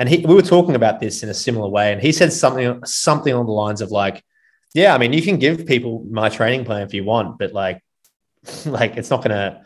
And 0.00 0.08
he, 0.08 0.26
we 0.26 0.34
were 0.34 0.42
talking 0.42 0.74
about 0.74 0.98
this 0.98 1.22
in 1.22 1.28
a 1.28 1.34
similar 1.34 1.68
way, 1.68 1.92
and 1.92 2.02
he 2.02 2.10
said 2.10 2.32
something 2.32 2.84
something 2.84 3.32
along 3.32 3.46
the 3.46 3.52
lines 3.52 3.80
of 3.80 3.92
like, 3.92 4.24
"Yeah, 4.74 4.94
I 4.94 4.98
mean, 4.98 5.12
you 5.12 5.22
can 5.22 5.38
give 5.38 5.66
people 5.66 6.04
my 6.10 6.28
training 6.28 6.64
plan 6.64 6.82
if 6.82 6.94
you 6.94 7.04
want, 7.04 7.38
but 7.38 7.52
like, 7.52 7.82
like 8.66 8.96
it's 8.96 9.10
not 9.10 9.22
gonna." 9.22 9.64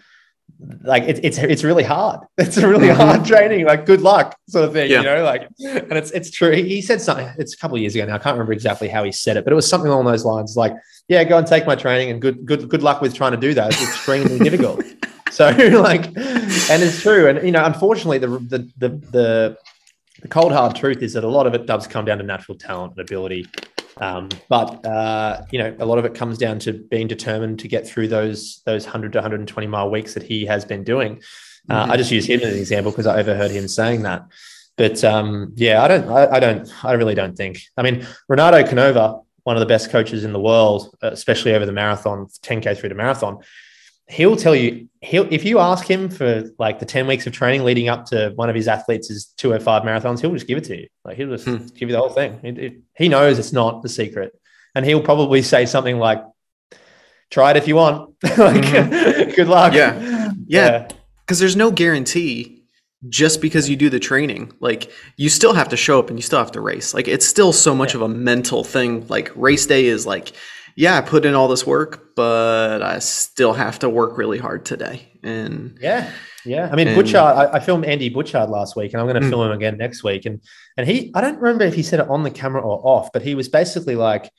Like 0.82 1.04
it's 1.04 1.20
it's 1.22 1.38
it's 1.38 1.64
really 1.64 1.84
hard. 1.84 2.20
It's 2.38 2.56
a 2.56 2.68
really 2.68 2.88
mm-hmm. 2.88 3.00
hard 3.00 3.24
training. 3.24 3.66
Like 3.66 3.86
good 3.86 4.00
luck, 4.00 4.36
sort 4.48 4.64
of 4.64 4.72
thing. 4.72 4.90
Yeah. 4.90 4.98
You 4.98 5.04
know, 5.04 5.24
like 5.24 5.48
and 5.60 5.92
it's 5.92 6.10
it's 6.10 6.30
true. 6.30 6.52
He 6.52 6.82
said 6.82 7.00
something. 7.00 7.28
It's 7.38 7.54
a 7.54 7.56
couple 7.56 7.76
of 7.76 7.80
years 7.80 7.94
ago 7.94 8.04
now. 8.06 8.14
I 8.14 8.18
can't 8.18 8.34
remember 8.34 8.52
exactly 8.52 8.88
how 8.88 9.04
he 9.04 9.12
said 9.12 9.36
it, 9.36 9.44
but 9.44 9.52
it 9.52 9.56
was 9.56 9.68
something 9.68 9.90
along 9.90 10.06
those 10.06 10.24
lines. 10.24 10.56
Like, 10.56 10.74
yeah, 11.08 11.24
go 11.24 11.38
and 11.38 11.46
take 11.46 11.66
my 11.66 11.76
training, 11.76 12.10
and 12.10 12.20
good 12.20 12.44
good 12.44 12.68
good 12.68 12.82
luck 12.82 13.00
with 13.00 13.14
trying 13.14 13.32
to 13.32 13.38
do 13.38 13.54
that. 13.54 13.72
It's 13.72 13.82
extremely 13.82 14.38
difficult. 14.50 14.84
So 15.30 15.50
like, 15.82 16.06
and 16.06 16.82
it's 16.82 17.02
true. 17.02 17.28
And 17.28 17.44
you 17.44 17.52
know, 17.52 17.64
unfortunately, 17.64 18.18
the 18.18 18.28
the 18.28 18.70
the 18.78 18.88
the 18.88 19.58
the 20.22 20.28
cold 20.28 20.52
hard 20.52 20.74
truth 20.74 21.02
is 21.02 21.12
that 21.12 21.24
a 21.24 21.28
lot 21.28 21.46
of 21.46 21.54
it 21.54 21.66
does 21.66 21.86
come 21.86 22.04
down 22.04 22.18
to 22.18 22.24
natural 22.24 22.58
talent 22.58 22.94
and 22.96 23.00
ability 23.00 23.46
um, 24.00 24.28
but 24.48 24.84
uh, 24.86 25.42
you 25.50 25.58
know, 25.58 25.74
a 25.78 25.86
lot 25.86 25.98
of 25.98 26.04
it 26.04 26.14
comes 26.14 26.38
down 26.38 26.58
to 26.60 26.72
being 26.72 27.06
determined 27.06 27.58
to 27.60 27.68
get 27.68 27.86
through 27.86 28.08
those 28.08 28.62
those 28.64 28.84
100 28.84 29.12
to 29.12 29.18
120 29.18 29.66
mile 29.66 29.90
weeks 29.90 30.14
that 30.14 30.22
he 30.22 30.46
has 30.46 30.64
been 30.64 30.84
doing. 30.84 31.20
Uh, 31.68 31.82
mm-hmm. 31.82 31.92
I 31.92 31.96
just 31.96 32.10
use 32.10 32.26
him 32.26 32.40
as 32.40 32.52
an 32.52 32.58
example 32.58 32.92
because 32.92 33.06
I 33.06 33.18
overheard 33.18 33.50
him 33.50 33.68
saying 33.68 34.02
that. 34.02 34.26
But 34.76 35.02
um, 35.04 35.52
yeah, 35.56 35.82
I 35.82 35.88
don't, 35.88 36.08
I, 36.08 36.36
I, 36.36 36.40
don't, 36.40 36.84
I 36.84 36.92
really 36.92 37.16
don't 37.16 37.36
think. 37.36 37.60
I 37.76 37.82
mean, 37.82 38.06
Renato 38.28 38.64
Canova, 38.64 39.20
one 39.42 39.56
of 39.56 39.60
the 39.60 39.66
best 39.66 39.90
coaches 39.90 40.22
in 40.22 40.32
the 40.32 40.40
world, 40.40 40.94
especially 41.02 41.54
over 41.54 41.66
the 41.66 41.72
marathon, 41.72 42.26
10k 42.42 42.78
through 42.78 42.90
the 42.90 42.94
marathon 42.94 43.40
he'll 44.08 44.36
tell 44.36 44.54
you 44.54 44.88
he'll 45.00 45.32
if 45.32 45.44
you 45.44 45.58
ask 45.58 45.88
him 45.88 46.08
for 46.08 46.44
like 46.58 46.78
the 46.78 46.86
10 46.86 47.06
weeks 47.06 47.26
of 47.26 47.32
training 47.32 47.64
leading 47.64 47.88
up 47.88 48.06
to 48.06 48.32
one 48.34 48.48
of 48.48 48.56
his 48.56 48.66
athletes' 48.66 49.10
is 49.10 49.26
205 49.36 49.82
marathons 49.82 50.20
he'll 50.20 50.32
just 50.32 50.46
give 50.46 50.58
it 50.58 50.64
to 50.64 50.76
you. 50.76 50.88
Like 51.04 51.16
he'll 51.16 51.30
just 51.30 51.44
hmm. 51.44 51.66
give 51.76 51.88
you 51.88 51.92
the 51.92 51.98
whole 51.98 52.10
thing. 52.10 52.40
It, 52.42 52.58
it, 52.58 52.76
he 52.96 53.08
knows 53.08 53.38
it's 53.38 53.52
not 53.52 53.82
the 53.82 53.88
secret. 53.88 54.32
And 54.74 54.84
he'll 54.84 55.02
probably 55.02 55.42
say 55.42 55.66
something 55.66 55.98
like 55.98 56.22
try 57.30 57.50
it 57.50 57.56
if 57.56 57.68
you 57.68 57.76
want. 57.76 58.14
Like 58.22 58.62
mm-hmm. 58.62 59.30
good 59.36 59.48
luck. 59.48 59.74
Yeah. 59.74 60.32
Yeah. 60.46 60.88
Because 61.20 61.40
yeah. 61.40 61.44
there's 61.44 61.56
no 61.56 61.70
guarantee 61.70 62.64
just 63.08 63.40
because 63.40 63.68
you 63.70 63.76
do 63.76 63.88
the 63.88 64.00
training 64.00 64.52
like 64.58 64.90
you 65.16 65.28
still 65.28 65.52
have 65.52 65.68
to 65.68 65.76
show 65.76 66.00
up 66.00 66.10
and 66.10 66.18
you 66.18 66.22
still 66.22 66.38
have 66.38 66.50
to 66.52 66.60
race. 66.60 66.94
Like 66.94 67.06
it's 67.06 67.26
still 67.26 67.52
so 67.52 67.74
much 67.74 67.92
yeah. 67.94 67.98
of 67.98 68.02
a 68.02 68.08
mental 68.08 68.64
thing. 68.64 69.06
Like 69.06 69.30
race 69.36 69.66
day 69.66 69.86
is 69.86 70.06
like 70.06 70.32
yeah, 70.78 70.96
I 70.96 71.00
put 71.00 71.26
in 71.26 71.34
all 71.34 71.48
this 71.48 71.66
work, 71.66 72.14
but 72.14 72.82
I 72.82 73.00
still 73.00 73.52
have 73.52 73.80
to 73.80 73.90
work 73.90 74.16
really 74.16 74.38
hard 74.38 74.64
today. 74.64 75.08
And 75.24 75.76
yeah, 75.80 76.08
yeah. 76.44 76.68
I 76.70 76.76
mean, 76.76 76.86
and, 76.86 76.96
Butchart, 76.96 77.36
I, 77.36 77.56
I, 77.56 77.58
filmed 77.58 77.84
Andy 77.84 78.08
Butchart 78.08 78.48
last 78.48 78.76
week, 78.76 78.92
and 78.92 79.00
I'm 79.00 79.08
going 79.08 79.20
to 79.20 79.26
mm. 79.26 79.28
film 79.28 79.46
him 79.46 79.50
again 79.50 79.76
next 79.76 80.04
week. 80.04 80.24
And 80.24 80.40
and 80.76 80.86
he, 80.86 81.10
I 81.16 81.20
don't 81.20 81.40
remember 81.40 81.64
if 81.64 81.74
he 81.74 81.82
said 81.82 81.98
it 81.98 82.08
on 82.08 82.22
the 82.22 82.30
camera 82.30 82.62
or 82.62 82.80
off, 82.86 83.10
but 83.12 83.22
he 83.22 83.34
was 83.34 83.48
basically 83.48 83.96
like, 83.96 84.30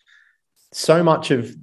so 0.72 1.04
much 1.04 1.30
of 1.30 1.54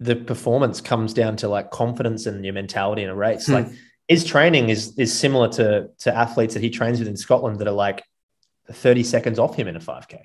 the 0.00 0.16
performance 0.16 0.80
comes 0.80 1.14
down 1.14 1.36
to 1.36 1.48
like 1.48 1.70
confidence 1.70 2.26
and 2.26 2.44
your 2.44 2.54
mentality 2.54 3.04
in 3.04 3.10
a 3.10 3.14
race. 3.14 3.48
Mm. 3.48 3.52
Like 3.52 3.68
his 4.08 4.24
training 4.24 4.68
is 4.68 4.98
is 4.98 5.16
similar 5.16 5.48
to 5.50 5.90
to 6.00 6.12
athletes 6.12 6.54
that 6.54 6.60
he 6.60 6.70
trains 6.70 6.98
with 6.98 7.06
in 7.06 7.16
Scotland 7.16 7.60
that 7.60 7.68
are 7.68 7.70
like 7.70 8.02
30 8.72 9.04
seconds 9.04 9.38
off 9.38 9.54
him 9.54 9.68
in 9.68 9.76
a 9.76 9.80
5K. 9.80 10.24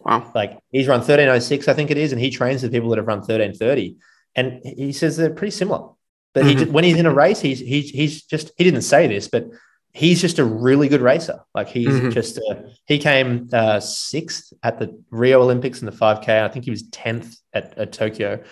Wow. 0.00 0.30
Like 0.34 0.58
he's 0.70 0.86
run 0.86 0.98
1306, 1.00 1.68
I 1.68 1.72
think 1.74 1.90
it 1.90 1.96
is, 1.98 2.12
and 2.12 2.20
he 2.20 2.30
trains 2.30 2.62
with 2.62 2.72
people 2.72 2.90
that 2.90 2.98
have 2.98 3.06
run 3.06 3.18
1330. 3.18 3.96
And 4.34 4.60
he 4.64 4.92
says 4.92 5.16
they're 5.16 5.30
pretty 5.30 5.50
similar. 5.52 5.90
But 6.34 6.44
he, 6.44 6.54
just, 6.54 6.70
when 6.70 6.84
he's 6.84 6.98
in 6.98 7.06
a 7.06 7.14
race, 7.14 7.40
he's 7.40 7.58
he's 7.60 7.88
he's 7.90 8.22
just 8.24 8.50
he 8.58 8.64
didn't 8.64 8.82
say 8.82 9.06
this, 9.06 9.26
but 9.28 9.46
he's 9.94 10.20
just 10.20 10.38
a 10.38 10.44
really 10.44 10.88
good 10.88 11.00
racer. 11.00 11.40
Like 11.54 11.68
he's 11.68 11.88
Mhm. 11.88 12.12
just 12.12 12.36
a, 12.36 12.64
he 12.84 12.98
came 12.98 13.48
uh, 13.54 13.80
sixth 13.80 14.52
at 14.62 14.78
the 14.78 15.02
Rio 15.10 15.40
Olympics 15.40 15.80
in 15.80 15.86
the 15.86 15.92
5K. 15.92 16.44
I 16.44 16.48
think 16.48 16.66
he 16.66 16.70
was 16.70 16.82
tenth 16.90 17.36
at, 17.54 17.78
at 17.78 17.92
Tokyo. 17.92 18.42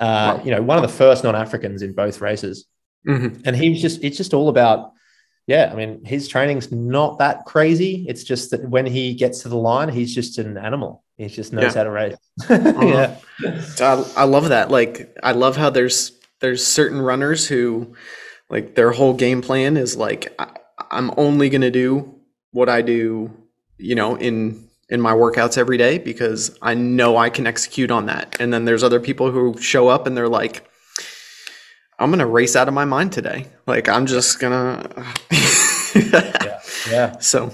Uh, 0.00 0.38
Wow. 0.38 0.42
You 0.44 0.50
know, 0.52 0.62
one 0.62 0.78
of 0.78 0.82
the 0.82 0.88
first 0.96 1.24
non-Africans 1.24 1.82
in 1.82 1.92
both 1.92 2.22
races, 2.22 2.64
Mhm. 3.06 3.42
and 3.44 3.54
he 3.54 3.68
was 3.68 3.82
just 3.82 4.02
it's 4.02 4.16
just 4.16 4.32
all 4.32 4.48
about. 4.48 4.92
Yeah, 5.46 5.70
I 5.72 5.76
mean, 5.76 6.04
his 6.04 6.26
training's 6.26 6.72
not 6.72 7.18
that 7.18 7.44
crazy. 7.44 8.04
It's 8.08 8.24
just 8.24 8.50
that 8.50 8.68
when 8.68 8.84
he 8.84 9.14
gets 9.14 9.42
to 9.42 9.48
the 9.48 9.56
line, 9.56 9.88
he's 9.88 10.12
just 10.14 10.38
an 10.38 10.56
animal. 10.58 11.04
He 11.18 11.28
just 11.28 11.52
knows 11.52 11.64
Yeah. 11.74 11.80
how 11.80 11.84
to 11.84 11.90
race. 11.90 12.16
Uh-huh. 12.50 12.82
yeah. 12.84 13.16
I, 13.80 14.04
I 14.16 14.24
love 14.24 14.48
that. 14.48 14.70
Like, 14.70 15.16
I 15.22 15.32
love 15.32 15.56
how 15.56 15.70
there's 15.70 16.12
there's 16.40 16.66
certain 16.66 17.00
runners 17.00 17.46
who, 17.46 17.94
like, 18.50 18.74
their 18.74 18.90
whole 18.90 19.14
game 19.14 19.40
plan 19.40 19.76
is 19.78 19.96
like, 19.96 20.34
I, 20.38 20.48
I'm 20.90 21.10
only 21.16 21.48
gonna 21.48 21.70
do 21.70 22.14
what 22.50 22.68
I 22.68 22.82
do, 22.82 23.30
you 23.78 23.94
know, 23.94 24.16
in 24.16 24.68
in 24.88 25.00
my 25.00 25.12
workouts 25.12 25.56
every 25.58 25.76
day 25.78 25.98
because 25.98 26.56
I 26.62 26.74
know 26.74 27.16
I 27.16 27.30
can 27.30 27.46
execute 27.46 27.90
on 27.90 28.06
that. 28.06 28.36
And 28.40 28.52
then 28.52 28.64
there's 28.66 28.82
other 28.84 29.00
people 29.00 29.30
who 29.30 29.56
show 29.60 29.88
up 29.88 30.06
and 30.06 30.16
they're 30.16 30.28
like, 30.28 30.68
I'm 31.98 32.10
gonna 32.10 32.26
race 32.26 32.56
out 32.56 32.68
of 32.68 32.74
my 32.74 32.84
mind 32.84 33.12
today. 33.12 33.46
Like, 33.66 33.88
I'm 33.88 34.06
just 34.06 34.38
gonna. 34.40 34.90
Yeah. 35.94 36.60
Yeah. 36.90 37.16
So, 37.20 37.50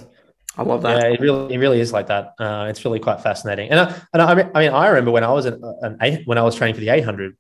I 0.59 0.63
love 0.65 0.83
that. 0.83 1.01
Yeah, 1.03 1.09
it 1.13 1.21
really, 1.21 1.55
it 1.55 1.59
really 1.59 1.81
is 1.81 1.93
like 1.93 2.09
that. 2.09 2.35
Uh, 2.39 2.67
it's 2.69 2.85
really 2.85 2.99
quite 3.01 3.21
fascinating. 3.23 3.71
And 3.71 3.81
I, 3.81 3.95
and 4.13 4.21
I 4.21 4.35
mean, 4.35 4.51
I 4.55 4.61
mean, 4.61 4.73
I 4.73 4.89
remember 4.89 5.11
when 5.11 5.25
I 5.25 5.33
was 5.33 5.47
an, 5.47 5.63
an 5.81 5.97
eight, 6.03 6.27
when 6.27 6.37
I 6.37 6.43
was 6.43 6.55
training 6.57 6.75
for 6.75 6.81
the 6.81 6.91
800, 6.91 7.35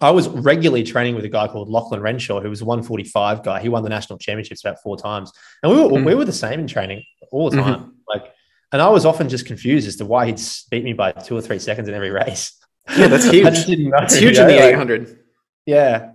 I 0.00 0.10
was 0.12 0.28
regularly 0.28 0.82
training 0.84 1.14
with 1.14 1.24
a 1.24 1.28
guy 1.28 1.46
called 1.48 1.68
Lachlan 1.68 2.00
Renshaw, 2.00 2.40
who 2.40 2.48
was 2.48 2.60
a 2.62 2.64
145 2.64 3.42
guy. 3.42 3.60
He 3.60 3.68
won 3.68 3.82
the 3.82 3.88
national 3.90 4.18
championships 4.18 4.64
about 4.64 4.80
four 4.82 4.96
times, 4.96 5.30
and 5.62 5.72
we 5.72 5.78
were 5.82 5.88
Mhm. 5.90 6.04
we 6.06 6.14
were 6.14 6.24
the 6.24 6.32
same 6.32 6.60
in 6.60 6.66
training 6.66 7.02
all 7.32 7.50
the 7.50 7.56
time. 7.60 7.94
Like, 8.08 8.32
and 8.72 8.80
I 8.80 8.88
was 8.88 9.04
often 9.04 9.28
just 9.28 9.44
confused 9.44 9.86
as 9.88 9.96
to 9.96 10.06
why 10.06 10.26
he'd 10.26 10.40
beat 10.70 10.84
me 10.84 10.92
by 10.94 11.12
two 11.12 11.36
or 11.36 11.42
three 11.42 11.58
seconds 11.58 11.88
in 11.88 11.94
every 11.94 12.10
race. 12.10 12.52
Yeah, 12.96 13.08
that's 13.08 13.26
I 13.28 13.32
huge. 13.32 13.54
just 13.54 13.66
didn't 13.66 13.90
know, 13.90 13.98
huge 14.08 14.38
in 14.38 14.46
the 14.46 14.54
like- 14.54 14.64
800. 14.74 15.18
yeah, 15.66 16.12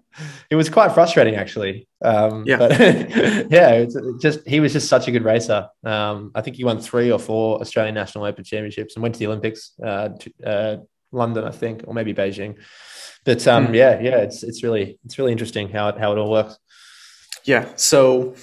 it 0.49 0.56
was 0.56 0.69
quite 0.69 0.91
frustrating 0.93 1.36
actually. 1.36 1.88
Um, 2.04 2.43
Yeah. 2.45 2.58
but 2.58 2.80
yeah, 3.52 3.86
just 4.21 4.47
he 4.47 4.60
was 4.60 4.73
just 4.73 4.88
such 4.88 5.08
a 5.08 5.12
good 5.12 5.23
racer. 5.23 5.67
Um, 5.84 6.32
I 6.36 6.41
think 6.41 6.56
he 6.58 6.63
won 6.63 6.80
three 6.80 7.12
or 7.12 7.19
four 7.19 7.60
Australian 7.62 7.95
National 7.95 8.26
Open 8.26 8.43
championships 8.43 8.95
and 8.95 9.04
went 9.04 9.15
to 9.15 9.19
the 9.19 9.28
Olympics, 9.28 9.71
uh, 9.84 10.10
to, 10.10 10.32
uh, 10.45 10.78
London, 11.12 11.43
I 11.43 11.52
think, 11.52 11.84
or 11.88 11.93
maybe 11.93 12.13
Beijing. 12.13 12.56
But 13.26 13.47
um, 13.47 13.67
Hmm. 13.67 13.76
yeah, 13.76 13.99
yeah, 14.02 14.17
it's 14.17 14.43
it's 14.43 14.63
really 14.63 14.99
it's 15.06 15.17
really 15.17 15.32
interesting 15.32 15.69
how 15.69 15.89
it 15.89 15.97
how 15.97 16.12
it 16.12 16.17
all 16.17 16.30
works. 16.32 16.58
Yeah. 17.45 17.67
So, 17.76 18.36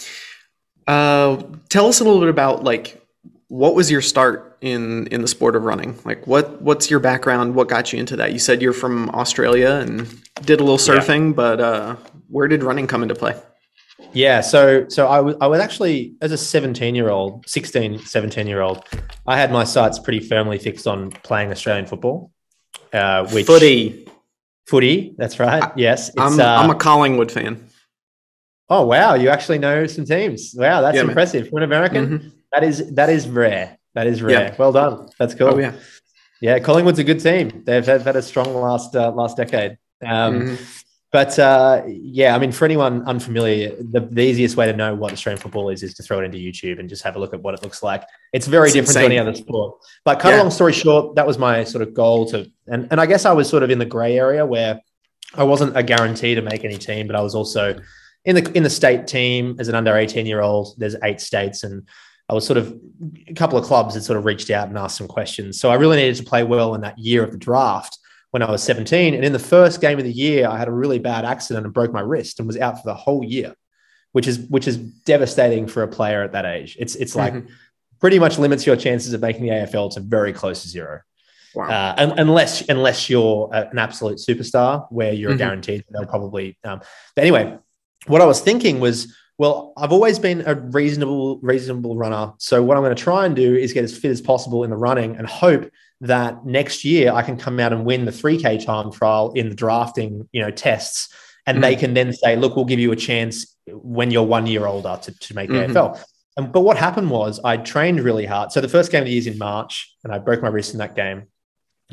uh, 0.86 1.42
tell 1.68 1.86
us 1.86 2.00
a 2.00 2.04
little 2.04 2.20
bit 2.20 2.28
about 2.28 2.64
like 2.64 2.96
what 3.48 3.74
was 3.74 3.90
your 3.90 4.00
start 4.00 4.56
in 4.60 5.06
in 5.08 5.22
the 5.22 5.28
sport 5.28 5.56
of 5.56 5.64
running? 5.64 5.98
Like, 6.04 6.26
what 6.26 6.62
what's 6.62 6.90
your 6.90 7.00
background? 7.00 7.54
What 7.54 7.68
got 7.68 7.92
you 7.92 7.98
into 7.98 8.16
that? 8.16 8.32
You 8.32 8.38
said 8.38 8.62
you're 8.62 8.72
from 8.72 9.10
Australia 9.10 9.70
and 9.84 10.06
did 10.42 10.60
a 10.60 10.64
little 10.64 10.94
Yeah. 10.94 11.00
surfing, 11.02 11.34
but 11.34 11.60
uh, 11.60 11.96
where 12.28 12.48
did 12.48 12.62
running 12.62 12.86
come 12.86 13.02
into 13.02 13.14
play? 13.14 13.34
Yeah, 14.12 14.40
so 14.40 14.88
so 14.88 15.06
I 15.06 15.20
was 15.20 15.36
I 15.40 15.46
was 15.46 15.60
actually 15.60 16.14
as 16.20 16.32
a 16.32 16.38
17 16.38 16.94
year 16.94 17.10
old, 17.10 17.48
16, 17.48 18.00
17 18.00 18.46
year 18.46 18.60
old, 18.60 18.84
I 19.26 19.38
had 19.38 19.52
my 19.52 19.64
sights 19.64 19.98
pretty 19.98 20.20
firmly 20.20 20.58
fixed 20.58 20.86
on 20.86 21.10
playing 21.10 21.50
Australian 21.52 21.86
football. 21.86 22.32
Uh, 22.92 23.28
which 23.28 23.46
Footy. 23.46 24.08
footy, 24.66 25.14
that's 25.16 25.38
right. 25.38 25.62
Yes, 25.76 26.08
it's, 26.08 26.18
I'm 26.18 26.40
uh, 26.40 26.44
I'm 26.44 26.70
a 26.70 26.74
Collingwood 26.74 27.30
fan. 27.30 27.64
Oh 28.68 28.86
wow, 28.86 29.14
you 29.14 29.28
actually 29.28 29.58
know 29.58 29.86
some 29.86 30.04
teams. 30.04 30.54
Wow, 30.56 30.80
that's 30.80 30.96
Yeah, 30.96 31.02
man. 31.02 31.10
impressive 31.10 31.48
for 31.48 31.58
an 31.58 31.64
American. 31.64 32.06
Mhm. 32.08 32.32
That 32.52 32.64
is 32.64 32.92
that 32.94 33.10
is 33.10 33.28
rare. 33.28 33.78
That 33.94 34.06
is 34.08 34.22
rare. 34.22 34.46
Yeah. 34.46 34.54
Well 34.58 34.72
done. 34.72 35.08
That's 35.18 35.34
cool. 35.34 35.48
Oh 35.54 35.58
yeah. 35.58 35.72
Yeah, 36.40 36.58
Collingwood's 36.58 36.98
a 36.98 37.04
good 37.04 37.20
team. 37.20 37.62
They've, 37.66 37.84
they've 37.84 38.00
had 38.02 38.16
a 38.16 38.22
strong 38.22 38.54
last 38.54 38.96
uh, 38.96 39.12
last 39.12 39.36
decade. 39.36 39.76
Um, 40.06 40.40
Mhm. 40.40 40.84
But 41.12 41.36
uh, 41.40 41.82
yeah, 41.88 42.36
I 42.36 42.38
mean, 42.38 42.52
for 42.52 42.64
anyone 42.64 43.02
unfamiliar, 43.04 43.70
the, 43.80 43.98
the 43.98 44.22
easiest 44.22 44.56
way 44.56 44.66
to 44.66 44.72
know 44.72 44.94
what 44.94 45.12
Australian 45.12 45.40
football 45.42 45.68
is 45.68 45.82
is 45.82 45.92
to 45.94 46.04
throw 46.04 46.20
it 46.20 46.24
into 46.24 46.38
YouTube 46.38 46.78
and 46.78 46.88
just 46.88 47.02
have 47.02 47.16
a 47.16 47.18
look 47.18 47.34
at 47.34 47.42
what 47.42 47.52
it 47.52 47.64
looks 47.64 47.82
like. 47.82 48.04
It's 48.32 48.46
very 48.46 48.66
It's 48.68 48.74
different 48.74 48.90
insane. 48.90 49.10
to 49.10 49.16
any 49.16 49.18
other 49.18 49.34
sport. 49.34 49.78
But 50.04 50.20
cut 50.20 50.34
a 50.34 50.36
long 50.36 50.52
story 50.52 50.72
short, 50.72 51.16
that 51.16 51.26
was 51.26 51.36
my 51.36 51.64
sort 51.64 51.82
of 51.82 51.94
goal 51.94 52.26
to, 52.26 52.48
and, 52.68 52.86
and 52.92 53.00
I 53.00 53.06
guess 53.06 53.24
I 53.24 53.32
was 53.32 53.48
sort 53.48 53.64
of 53.64 53.70
in 53.70 53.80
the 53.80 53.84
gray 53.86 54.16
area 54.16 54.46
where 54.46 54.80
I 55.34 55.42
wasn't 55.42 55.76
a 55.76 55.82
guarantee 55.82 56.36
to 56.36 56.42
make 56.42 56.64
any 56.64 56.78
team, 56.78 57.08
but 57.08 57.16
I 57.16 57.22
was 57.22 57.34
also 57.34 57.74
in 58.24 58.36
the 58.36 58.52
in 58.56 58.62
the 58.62 58.70
state 58.70 59.08
team 59.08 59.56
as 59.58 59.66
an 59.66 59.74
under 59.74 59.96
18 59.96 60.26
year 60.26 60.40
old. 60.42 60.74
There's 60.78 60.94
eight 61.02 61.20
states, 61.20 61.64
and 61.64 61.88
I 62.28 62.34
was 62.34 62.46
sort 62.46 62.56
of 62.58 62.78
a 63.26 63.34
couple 63.34 63.58
of 63.58 63.64
clubs 63.64 63.94
that 63.94 64.02
sort 64.02 64.16
of 64.16 64.24
reached 64.26 64.50
out 64.50 64.68
and 64.68 64.78
asked 64.78 64.96
some 64.96 65.08
questions. 65.08 65.58
So 65.58 65.70
I 65.70 65.74
really 65.74 65.96
needed 65.96 66.14
to 66.18 66.22
play 66.22 66.44
well 66.44 66.76
in 66.76 66.82
that 66.82 66.96
year 67.00 67.24
of 67.24 67.32
the 67.32 67.38
draft 67.38 67.98
when 68.30 68.42
I 68.42 68.50
was 68.50 68.62
17. 68.62 69.14
And 69.14 69.24
in 69.24 69.32
the 69.32 69.38
first 69.38 69.80
game 69.80 69.98
of 69.98 70.04
the 70.04 70.12
year, 70.12 70.46
I 70.48 70.56
had 70.58 70.68
a 70.68 70.72
really 70.72 70.98
bad 70.98 71.24
accident 71.24 71.64
and 71.64 71.74
broke 71.74 71.92
my 71.92 72.00
wrist 72.00 72.38
and 72.38 72.46
was 72.46 72.56
out 72.56 72.76
for 72.76 72.84
the 72.86 72.94
whole 72.94 73.24
year, 73.24 73.54
which 74.12 74.26
is 74.26 74.38
which 74.48 74.68
is 74.68 74.76
devastating 74.76 75.66
for 75.66 75.82
a 75.82 75.88
player 75.88 76.22
at 76.22 76.32
that 76.32 76.44
age. 76.46 76.76
It's 76.78 76.94
it's 76.96 77.16
like 77.16 77.34
Mhm. 77.34 77.48
pretty 78.00 78.18
much 78.18 78.38
limits 78.38 78.66
your 78.66 78.76
chances 78.76 79.12
of 79.12 79.20
making 79.20 79.42
the 79.42 79.50
AFL 79.50 79.90
to 79.90 80.00
very 80.00 80.32
close 80.32 80.62
to 80.62 80.68
zero. 80.68 81.00
Wow. 81.54 81.68
Uh, 81.68 81.94
un- 81.98 82.18
unless 82.18 82.62
unless 82.68 83.10
you're 83.10 83.50
an 83.52 83.78
absolute 83.78 84.18
superstar 84.18 84.86
where 84.90 85.12
you're 85.12 85.32
Mhm. 85.32 85.38
guaranteed 85.38 85.84
they'll 85.90 86.06
probably. 86.06 86.56
Um, 86.64 86.80
but 87.16 87.22
anyway, 87.22 87.58
what 88.06 88.20
I 88.20 88.24
was 88.26 88.40
thinking 88.40 88.78
was, 88.78 89.12
well, 89.38 89.72
I've 89.76 89.90
always 89.90 90.20
been 90.20 90.44
a 90.46 90.54
reasonable 90.54 91.40
reasonable 91.42 91.96
runner. 91.96 92.34
So 92.38 92.62
what 92.62 92.76
I'm 92.76 92.84
going 92.84 92.94
to 92.94 93.02
try 93.02 93.26
and 93.26 93.34
do 93.34 93.56
is 93.56 93.72
get 93.72 93.82
as 93.82 93.96
fit 93.98 94.12
as 94.12 94.20
possible 94.20 94.62
in 94.62 94.70
the 94.70 94.76
running 94.76 95.16
and 95.16 95.26
hope 95.26 95.68
that 96.02 96.44
next 96.46 96.84
year 96.84 97.12
I 97.12 97.22
can 97.22 97.36
come 97.36 97.60
out 97.60 97.72
and 97.72 97.84
win 97.84 98.04
the 98.04 98.10
3K 98.12 98.64
time 98.64 98.90
trial 98.90 99.32
in 99.32 99.48
the 99.48 99.54
drafting, 99.54 100.28
you 100.32 100.40
know, 100.42 100.50
tests, 100.50 101.12
and 101.46 101.62
they 101.64 101.74
can 101.76 101.94
then 101.94 102.12
say, 102.12 102.36
look, 102.36 102.54
we'll 102.56 102.64
give 102.64 102.78
you 102.78 102.92
a 102.92 102.96
chance 102.96 103.56
when 103.66 104.10
you're 104.10 104.22
one 104.22 104.46
year 104.46 104.66
older 104.66 104.98
to, 105.02 105.18
to 105.18 105.34
make 105.34 105.48
the 105.48 105.56
Mhm. 105.56 105.72
AFL. 105.72 106.00
And, 106.36 106.52
but 106.52 106.60
what 106.60 106.76
happened 106.76 107.10
was 107.10 107.40
I 107.42 107.56
trained 107.56 108.00
really 108.00 108.24
hard. 108.24 108.52
So 108.52 108.60
the 108.60 108.68
first 108.68 108.92
game 108.92 109.00
of 109.02 109.06
the 109.06 109.12
year 109.12 109.18
is 109.18 109.26
in 109.26 109.36
March, 109.38 109.94
and 110.04 110.12
I 110.12 110.18
broke 110.18 110.42
my 110.42 110.48
wrist 110.48 110.72
in 110.72 110.78
that 110.78 110.94
game. 110.94 111.24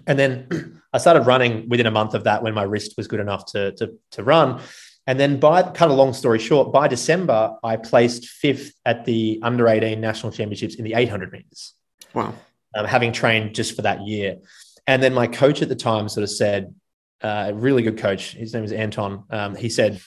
And 0.05 0.17
then 0.19 0.81
I 0.93 0.99
started 0.99 1.21
running 1.21 1.67
within 1.69 1.87
a 1.87 1.91
month 1.91 2.13
of 2.13 2.25
that 2.25 2.43
when 2.43 2.53
my 2.53 2.63
wrist 2.63 2.93
was 2.97 3.07
good 3.07 3.19
enough 3.19 3.45
to, 3.53 3.71
to, 3.73 3.93
to 4.11 4.23
run. 4.23 4.61
And 5.07 5.19
then 5.19 5.39
by 5.39 5.63
cut 5.63 5.89
a 5.89 5.93
long 5.93 6.13
story 6.13 6.37
short, 6.37 6.71
by 6.71 6.87
December, 6.87 7.55
I 7.63 7.77
placed 7.77 8.27
fifth 8.27 8.73
at 8.85 9.05
the 9.05 9.39
under 9.41 9.67
18 9.67 9.99
national 9.99 10.33
championships 10.33 10.75
in 10.75 10.83
the 10.83 10.93
800 10.93 11.31
meters, 11.31 11.73
Wow. 12.13 12.35
Um, 12.77 12.85
having 12.85 13.11
trained 13.11 13.55
just 13.55 13.75
for 13.75 13.81
that 13.83 14.05
year. 14.07 14.37
And 14.85 15.03
then 15.03 15.13
my 15.13 15.27
coach 15.27 15.61
at 15.61 15.69
the 15.69 15.75
time 15.75 16.07
sort 16.09 16.23
of 16.23 16.29
said, 16.29 16.73
uh, 17.21 17.47
a 17.49 17.53
really 17.53 17.81
good 17.81 17.97
coach, 17.97 18.33
his 18.33 18.53
name 18.53 18.63
is 18.63 18.71
Anton. 18.71 19.23
Um, 19.29 19.55
he 19.55 19.69
said, 19.69 20.01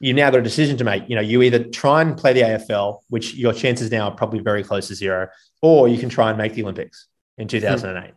you 0.00 0.12
now 0.12 0.30
got 0.30 0.40
a 0.40 0.42
decision 0.42 0.76
to 0.78 0.84
make. 0.84 1.08
You 1.08 1.16
know, 1.16 1.22
you 1.22 1.42
either 1.42 1.64
try 1.64 2.02
and 2.02 2.16
play 2.16 2.32
the 2.32 2.40
AFL, 2.40 3.00
which 3.08 3.34
your 3.34 3.52
chances 3.52 3.90
now 3.90 4.08
are 4.08 4.14
probably 4.14 4.40
very 4.40 4.62
close 4.62 4.88
to 4.88 4.94
zero, 4.94 5.28
or 5.62 5.88
you 5.88 5.98
can 5.98 6.08
try 6.08 6.28
and 6.28 6.38
make 6.38 6.54
the 6.54 6.62
Olympics 6.62 7.06
in 7.38 7.48
2008. 7.48 8.12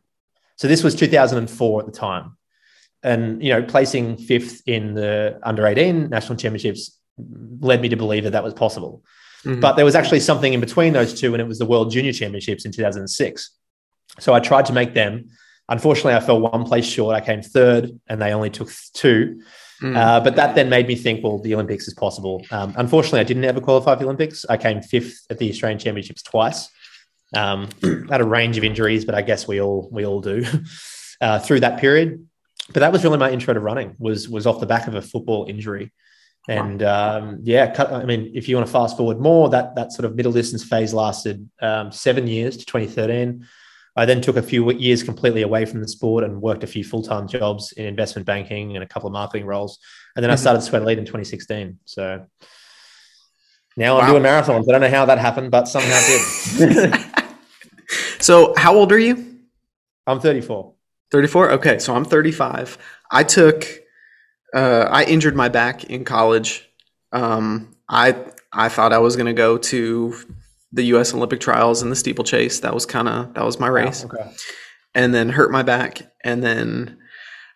So 0.57 0.67
this 0.67 0.83
was 0.83 0.95
2004 0.95 1.79
at 1.79 1.85
the 1.85 1.91
time. 1.91 2.37
And, 3.01 3.41
you 3.41 3.53
know, 3.53 3.63
placing 3.63 4.17
fifth 4.17 4.61
in 4.65 4.93
the 4.93 5.39
under 5.43 5.65
18 5.65 6.09
national 6.09 6.37
championships 6.37 6.99
led 7.61 7.81
me 7.81 7.89
to 7.89 7.95
believe 7.95 8.25
that 8.25 8.31
that 8.31 8.43
was 8.43 8.53
possible. 8.53 9.03
Mhm. 9.45 9.61
But 9.61 9.77
there 9.77 9.85
was 9.85 9.95
actually 9.95 10.19
something 10.19 10.51
in 10.51 10.59
between 10.59 10.91
those 10.91 11.17
two, 11.17 11.33
and 11.33 11.41
it 11.41 11.47
was 11.47 11.59
the 11.59 11.65
World 11.65 11.91
Junior 11.91 12.11
Championships 12.11 12.65
in 12.65 12.73
2006. 12.73 13.51
So 14.19 14.33
I 14.33 14.39
tried 14.39 14.65
to 14.67 14.73
make 14.73 14.93
them. 14.93 15.29
Unfortunately, 15.67 16.13
I 16.13 16.19
fell 16.19 16.39
one 16.39 16.63
place 16.63 16.85
short. 16.85 17.15
I 17.15 17.21
came 17.21 17.41
third, 17.41 17.99
and 18.07 18.21
they 18.21 18.33
only 18.33 18.49
took 18.49 18.69
two. 18.93 19.41
Mhm. 19.81 19.95
Uh, 19.95 20.19
but 20.19 20.35
that 20.35 20.55
then 20.55 20.69
made 20.69 20.87
me 20.87 20.95
think, 20.95 21.23
well, 21.23 21.39
the 21.39 21.53
Olympics 21.53 21.87
is 21.87 21.93
possible. 21.93 22.45
Um, 22.51 22.73
unfortunately, 22.75 23.21
I 23.21 23.23
didn't 23.23 23.45
ever 23.45 23.61
qualify 23.61 23.93
for 23.93 23.99
the 23.99 24.05
Olympics. 24.05 24.45
I 24.49 24.57
came 24.57 24.81
fifth 24.81 25.25
at 25.29 25.37
the 25.37 25.49
Australian 25.49 25.79
Championships 25.79 26.21
twice. 26.21 26.69
Um, 27.33 27.69
had 28.09 28.21
a 28.21 28.25
range 28.25 28.57
of 28.57 28.63
injuries, 28.63 29.05
but 29.05 29.15
I 29.15 29.21
guess 29.21 29.47
we 29.47 29.61
all 29.61 29.87
we 29.91 30.05
all 30.05 30.19
do 30.19 30.43
uh, 31.21 31.39
through 31.39 31.61
that 31.61 31.79
period. 31.79 32.25
But 32.73 32.81
that 32.81 32.91
was 32.91 33.03
really 33.03 33.17
my 33.17 33.31
intro 33.31 33.53
to 33.53 33.59
running. 33.59 33.95
Was 33.99 34.27
was 34.27 34.45
off 34.45 34.59
the 34.59 34.65
back 34.65 34.87
of 34.87 34.95
a 34.95 35.01
football 35.01 35.45
injury, 35.47 35.91
and 36.47 36.81
um, 36.83 37.39
yeah, 37.43 37.71
cut, 37.71 37.91
I 37.93 38.05
mean, 38.05 38.31
if 38.33 38.49
you 38.49 38.55
want 38.55 38.67
to 38.67 38.73
fast 38.73 38.97
forward 38.97 39.19
more, 39.19 39.49
that 39.49 39.75
that 39.75 39.91
sort 39.91 40.05
of 40.05 40.15
middle 40.15 40.31
distance 40.31 40.63
phase 40.63 40.93
lasted 40.93 41.47
um, 41.61 41.91
seven 41.91 42.27
years 42.27 42.57
to 42.57 42.65
2013. 42.65 43.45
I 43.99 44.05
then 44.05 44.21
took 44.21 44.37
a 44.37 44.41
few 44.41 44.71
years 44.71 45.03
completely 45.03 45.41
away 45.41 45.65
from 45.65 45.81
the 45.81 45.87
sport 45.87 46.23
and 46.23 46.41
worked 46.41 46.63
a 46.63 46.67
few 46.67 46.83
full 46.83 47.03
time 47.03 47.27
jobs 47.27 47.71
in 47.73 47.85
investment 47.85 48.25
banking 48.25 48.75
and 48.75 48.83
a 48.83 48.87
couple 48.87 49.07
of 49.07 49.13
marketing 49.13 49.45
roles. 49.45 49.79
And 50.15 50.23
then 50.23 50.31
I 50.31 50.35
Mhm. 50.35 50.39
started 50.39 50.61
Sweat 50.61 50.81
Elite 50.81 50.99
in 50.99 51.05
2016. 51.05 51.79
So 51.85 52.25
now 53.77 53.99
I'm 53.99 54.09
doing 54.09 54.23
marathons. 54.23 54.67
I 54.67 54.71
don't 54.71 54.81
know 54.81 54.89
how 54.89 55.05
that 55.05 55.17
happened, 55.19 55.51
but 55.51 55.67
somehow 55.67 55.99
did. 56.07 57.03
so, 58.19 58.53
how 58.57 58.75
old 58.75 58.91
are 58.91 58.99
you? 58.99 59.39
I'm 60.07 60.19
34. 60.19 60.73
34 61.11 61.51
okay 61.53 61.79
so 61.79 61.95
i'm 61.95 62.05
35 62.05 62.77
i 63.11 63.23
took 63.23 63.65
uh, 64.53 64.87
I 64.89 65.03
injured 65.03 65.35
my 65.35 65.49
back 65.49 65.85
in 65.85 66.03
college. 66.05 66.67
Um, 67.11 67.75
I 67.87 68.15
I 68.51 68.69
thought 68.69 68.93
I 68.93 68.97
was 68.97 69.15
going 69.15 69.27
to 69.27 69.33
go 69.33 69.57
to 69.57 70.15
the 70.71 70.83
U.S. 70.83 71.13
Olympic 71.13 71.39
trials 71.39 71.81
and 71.81 71.91
the 71.91 71.95
steeplechase. 71.95 72.59
That 72.59 72.73
was 72.73 72.85
kind 72.85 73.07
of 73.07 73.33
that 73.33 73.43
was 73.45 73.59
my 73.59 73.67
race, 73.67 74.05
Wow, 74.05 74.11
okay. 74.19 74.31
and 74.95 75.13
then 75.13 75.29
hurt 75.29 75.51
my 75.51 75.63
back, 75.63 76.01
and 76.23 76.43
then 76.43 76.97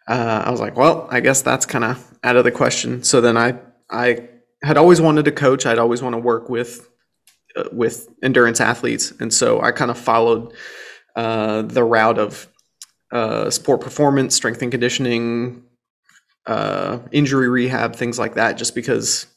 uh, 0.08 0.44
I 0.46 0.52
was 0.52 0.60
like, 0.60 0.76
well, 0.76 1.08
I 1.12 1.20
guess 1.20 1.42
that's 1.42 1.66
kind 1.66 1.84
of 1.84 2.18
out 2.24 2.36
of 2.36 2.44
the 2.44 2.52
question. 2.52 3.04
So 3.04 3.22
then 3.22 3.38
I 3.38 3.60
I 3.90 4.30
had 4.64 4.78
always 4.78 5.02
wanted 5.02 5.26
to 5.26 5.32
coach. 5.32 5.66
I'd 5.66 5.78
always 5.80 6.02
want 6.02 6.14
to 6.14 6.20
work 6.20 6.50
with 6.50 6.90
uh, 7.56 7.66
with 7.72 8.08
endurance 8.24 8.60
athletes, 8.62 9.12
and 9.20 9.34
so 9.34 9.62
I 9.62 9.72
kind 9.72 9.92
of 9.92 9.98
followed 9.98 10.54
uh, 11.16 11.62
the 11.64 11.84
route 11.84 12.18
of 12.18 12.48
uh, 13.12 13.50
sport 13.52 13.82
performance, 13.82 14.34
strength 14.34 14.62
and 14.64 14.72
conditioning, 14.72 15.62
uh, 16.48 16.98
injury 17.12 17.48
rehab, 17.48 17.96
things 17.96 18.18
like 18.18 18.34
that, 18.36 18.58
just 18.58 18.74
because 18.74 19.28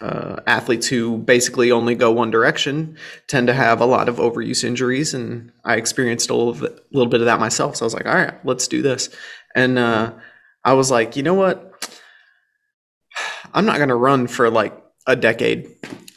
uh, 0.00 0.36
athletes 0.46 0.86
who 0.86 1.18
basically 1.18 1.70
only 1.70 1.94
go 1.94 2.10
one 2.10 2.30
direction 2.30 2.96
tend 3.26 3.46
to 3.46 3.54
have 3.54 3.80
a 3.80 3.86
lot 3.86 4.08
of 4.08 4.16
overuse 4.16 4.64
injuries. 4.64 5.14
And 5.14 5.52
I 5.64 5.76
experienced 5.76 6.30
a 6.30 6.34
little 6.34 6.54
bit, 6.54 6.84
little 6.92 7.10
bit 7.10 7.20
of 7.20 7.26
that 7.26 7.40
myself. 7.40 7.76
So 7.76 7.84
I 7.84 7.86
was 7.86 7.94
like, 7.94 8.06
all 8.06 8.14
right, 8.14 8.34
let's 8.44 8.68
do 8.68 8.82
this. 8.82 9.10
And 9.54 9.78
uh, 9.78 10.12
I 10.64 10.72
was 10.72 10.90
like, 10.90 11.16
you 11.16 11.22
know 11.22 11.34
what? 11.34 11.66
I'm 13.52 13.66
not 13.66 13.76
going 13.76 13.88
to 13.88 13.96
run 13.96 14.26
for 14.26 14.48
like 14.50 14.80
a 15.06 15.16
decade. 15.16 15.68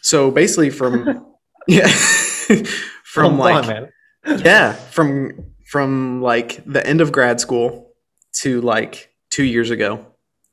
So 0.02 0.32
basically, 0.32 0.70
from 0.70 1.26
yeah, 1.68 1.88
from 3.14 3.38
like 3.38 3.66
on, 3.68 3.90
yeah 4.44 4.74
from 4.74 5.54
from 5.70 6.22
like 6.22 6.64
the 6.66 6.86
end 6.86 7.02
of 7.02 7.12
grad 7.12 7.40
school 7.40 7.94
to 8.42 8.60
like 8.62 9.12
two 9.30 9.44
years 9.44 9.70
ago 9.70 10.06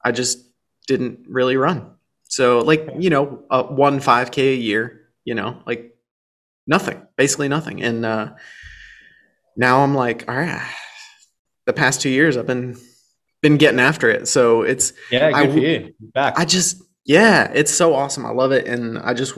i 0.05 0.12
just 0.12 0.38
didn't 0.87 1.21
really 1.27 1.57
run 1.57 1.90
so 2.31 2.61
like 2.61 2.88
you 2.99 3.11
know 3.11 3.45
uh, 3.51 3.62
one 3.64 4.01
5k 4.01 4.38
a 4.55 4.57
year 4.57 5.09
you 5.25 5.35
know 5.35 5.61
like 5.66 5.95
nothing 6.66 7.01
basically 7.16 7.49
nothing 7.49 7.83
and 7.83 8.07
uh 8.07 8.31
now 9.57 9.83
i'm 9.83 9.95
like 9.95 10.25
all 10.29 10.37
right 10.37 10.62
the 11.66 11.73
past 11.73 12.01
two 12.01 12.09
years 12.11 12.37
i've 12.37 12.47
been 12.47 12.77
been 13.43 13.57
getting 13.57 13.81
after 13.81 14.09
it 14.11 14.29
so 14.29 14.62
it's 14.62 14.93
Yeah, 15.11 15.31
good 15.31 15.37
I 15.37 15.53
for 15.53 15.59
you. 15.59 15.95
Back. 16.14 16.38
I 16.38 16.45
just 16.45 16.83
yeah, 17.07 17.51
it's 17.55 17.73
so 17.73 17.95
awesome. 17.95 18.27
I 18.27 18.31
love 18.31 18.53
it 18.53 18.69
and 18.69 18.99
I 18.99 19.14
just 19.14 19.37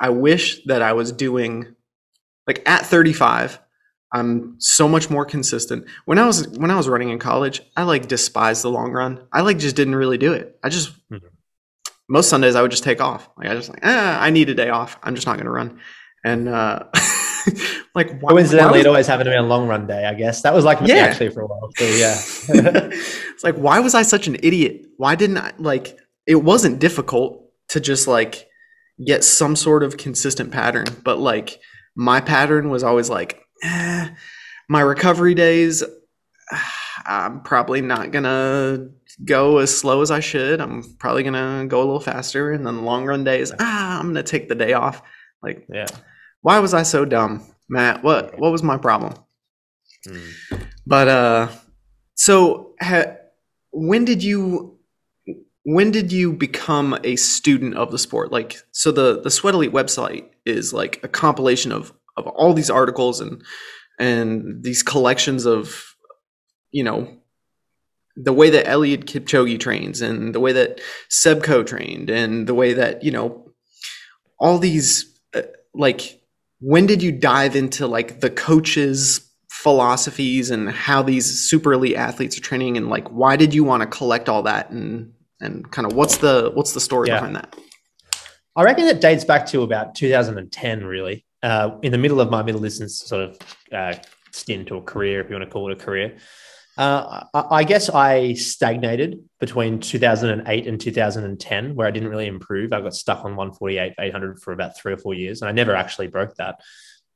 I 0.00 0.10
wish 0.10 0.62
that 0.66 0.82
I 0.82 0.92
was 0.92 1.12
doing 1.12 1.74
like 2.48 2.68
at 2.68 2.84
35 2.84 3.58
I'm 4.12 4.56
so 4.58 4.88
much 4.88 5.08
more 5.10 5.24
consistent. 5.24 5.86
When 6.06 6.18
I 6.18 6.26
was 6.26 6.48
when 6.58 6.70
I 6.70 6.76
was 6.76 6.88
running 6.88 7.10
in 7.10 7.18
college, 7.20 7.60
I 7.76 7.84
like 7.84 8.08
despised 8.08 8.62
the 8.64 8.70
long 8.70 8.90
run. 8.90 9.22
I 9.32 9.42
like 9.42 9.58
just 9.58 9.76
didn't 9.76 9.94
really 9.96 10.18
do 10.18 10.32
it. 10.32 10.58
I 10.64 10.68
just 10.68 10.90
Mhm. 11.10 11.20
Most 12.08 12.28
Sundays 12.28 12.54
I 12.54 12.62
would 12.62 12.70
just 12.70 12.84
take 12.84 13.00
off. 13.00 13.28
Like 13.36 13.48
I 13.48 13.54
just 13.54 13.68
like, 13.68 13.80
ah, 13.82 14.20
I 14.20 14.30
need 14.30 14.48
a 14.48 14.54
day 14.54 14.70
off. 14.70 14.98
I'm 15.02 15.14
just 15.14 15.26
not 15.26 15.36
gonna 15.38 15.50
run. 15.50 15.78
And 16.24 16.48
uh 16.48 16.84
like 17.94 18.18
why, 18.20 18.30
Coincidentally, 18.30 18.78
why 18.78 18.80
it 18.80 18.86
always 18.86 19.06
happened 19.06 19.26
to 19.26 19.30
be 19.30 19.36
a 19.36 19.42
long 19.42 19.68
run 19.68 19.86
day, 19.86 20.04
I 20.06 20.14
guess. 20.14 20.42
That 20.42 20.54
was 20.54 20.64
like 20.64 20.80
me 20.82 20.88
Yeah. 20.88 20.96
actually 20.96 21.30
for 21.30 21.42
a 21.42 21.46
while 21.46 21.70
too, 21.76 21.84
yeah. 21.96 22.16
it's 22.48 23.44
like 23.44 23.56
why 23.56 23.78
was 23.80 23.94
i 23.94 24.02
such 24.02 24.26
an 24.26 24.36
idiot 24.42 24.82
why 24.96 25.14
didn't 25.14 25.38
i 25.38 25.52
like 25.58 25.96
it 26.26 26.36
wasn't 26.36 26.78
difficult 26.78 27.44
to 27.68 27.80
just 27.80 28.08
like 28.08 28.48
get 29.06 29.22
some 29.22 29.54
sort 29.54 29.82
of 29.82 29.96
consistent 29.96 30.50
pattern 30.50 30.86
but 31.04 31.18
like 31.18 31.60
my 31.94 32.20
pattern 32.20 32.68
was 32.70 32.82
always 32.82 33.08
like 33.08 33.40
eh, 33.62 34.08
my 34.68 34.80
recovery 34.80 35.34
days 35.34 35.84
i'm 37.06 37.42
probably 37.42 37.80
not 37.80 38.10
gonna 38.10 38.88
go 39.24 39.58
as 39.58 39.76
slow 39.76 40.00
as 40.00 40.10
i 40.10 40.20
should 40.20 40.60
i'm 40.60 40.82
probably 40.98 41.22
gonna 41.22 41.66
go 41.66 41.78
a 41.78 41.84
little 41.84 42.00
faster 42.00 42.52
and 42.52 42.66
then 42.66 42.76
the 42.76 42.82
long 42.82 43.04
run 43.04 43.24
days 43.24 43.52
ah 43.58 43.98
i'm 43.98 44.06
gonna 44.06 44.22
take 44.22 44.48
the 44.48 44.54
day 44.54 44.72
off 44.72 45.02
like 45.42 45.66
yeah. 45.72 45.86
why 46.42 46.58
was 46.58 46.72
i 46.72 46.82
so 46.82 47.04
dumb 47.04 47.44
matt 47.68 48.02
what 48.04 48.38
what 48.38 48.52
was 48.52 48.62
my 48.62 48.76
problem 48.76 49.14
Mm. 50.06 50.66
but 50.86 51.08
uh, 51.08 51.48
so 52.14 52.74
ha- 52.80 53.16
when 53.72 54.04
did 54.04 54.22
you 54.22 54.78
when 55.64 55.90
did 55.90 56.12
you 56.12 56.32
become 56.32 56.98
a 57.04 57.16
student 57.16 57.74
of 57.74 57.90
the 57.90 57.98
sport? 57.98 58.32
Like, 58.32 58.58
so 58.72 58.90
the 58.90 59.20
the 59.20 59.30
Sweat 59.30 59.54
Elite 59.54 59.72
website 59.72 60.26
is 60.46 60.72
like 60.72 61.00
a 61.02 61.08
compilation 61.08 61.72
of 61.72 61.92
of 62.16 62.26
all 62.28 62.54
these 62.54 62.70
articles 62.70 63.20
and 63.20 63.42
and 63.98 64.62
these 64.62 64.82
collections 64.82 65.46
of 65.46 65.94
you 66.70 66.84
know 66.84 67.17
the 68.20 68.32
way 68.32 68.50
that 68.50 68.66
Eliud 68.66 69.04
Kipchoge 69.04 69.60
trains 69.60 70.00
and 70.00 70.34
the 70.34 70.40
way 70.40 70.52
that 70.52 70.80
Seb 71.08 71.42
Coe 71.42 71.62
trained 71.62 72.10
and 72.10 72.46
the 72.46 72.54
way 72.54 72.72
that 72.72 73.02
you 73.04 73.10
know 73.10 73.50
all 74.38 74.58
these 74.58 75.18
uh, 75.34 75.42
like 75.74 76.20
when 76.60 76.86
did 76.86 77.02
you 77.02 77.12
dive 77.12 77.54
into 77.54 77.86
like 77.86 78.20
the 78.20 78.30
coaches 78.30 79.24
philosophies 79.50 80.50
and 80.50 80.70
how 80.70 81.02
these 81.02 81.26
super 81.48 81.72
elite 81.72 81.96
athletes 81.96 82.36
are 82.38 82.40
training 82.42 82.76
and 82.76 82.88
like 82.88 83.08
why 83.08 83.36
did 83.36 83.52
you 83.54 83.64
want 83.64 83.82
to 83.82 83.86
collect 83.86 84.28
all 84.28 84.42
that 84.42 84.70
and 84.70 85.12
and 85.40 85.70
kind 85.70 85.86
of 85.86 85.92
what's 85.94 86.18
the 86.18 86.50
what's 86.54 86.72
the 86.72 86.80
story 86.80 87.08
Yeah. 87.08 87.16
behind 87.20 87.36
that 87.36 87.56
I 88.56 88.62
reckon 88.64 88.86
it 88.86 89.00
dates 89.00 89.24
back 89.24 89.46
to 89.46 89.62
about 89.62 89.94
2010, 89.94 90.84
really. 90.84 91.24
Uh, 91.44 91.78
in 91.84 91.92
the 91.92 91.98
middle 91.98 92.20
of 92.20 92.28
my 92.28 92.42
middle 92.42 92.60
distance 92.60 92.98
sort 92.98 93.22
of 93.22 93.38
uh, 93.72 93.94
stint 94.32 94.72
or 94.72 94.82
career, 94.82 95.20
if 95.20 95.30
you 95.30 95.36
want 95.36 95.48
to 95.48 95.50
call 95.50 95.70
it 95.70 95.80
a 95.80 95.84
career. 95.84 96.16
Uh, 96.78 97.24
I, 97.34 97.64
guess 97.64 97.90
I 97.90 98.34
stagnated 98.34 99.24
between 99.40 99.80
2008 99.80 100.66
and 100.68 100.80
2010, 100.80 101.74
where 101.74 101.88
I 101.88 101.90
didn't 101.90 102.08
really 102.08 102.28
improve. 102.28 102.72
I 102.72 102.80
got 102.80 102.94
stuck 102.94 103.18
on 103.24 103.34
148, 103.34 103.94
800 103.98 104.40
for 104.40 104.52
about 104.52 104.76
three 104.76 104.92
or 104.92 104.96
four 104.96 105.12
years, 105.12 105.42
and 105.42 105.48
I 105.48 105.52
never 105.52 105.74
actually 105.74 106.06
broke 106.06 106.36
that. 106.36 106.60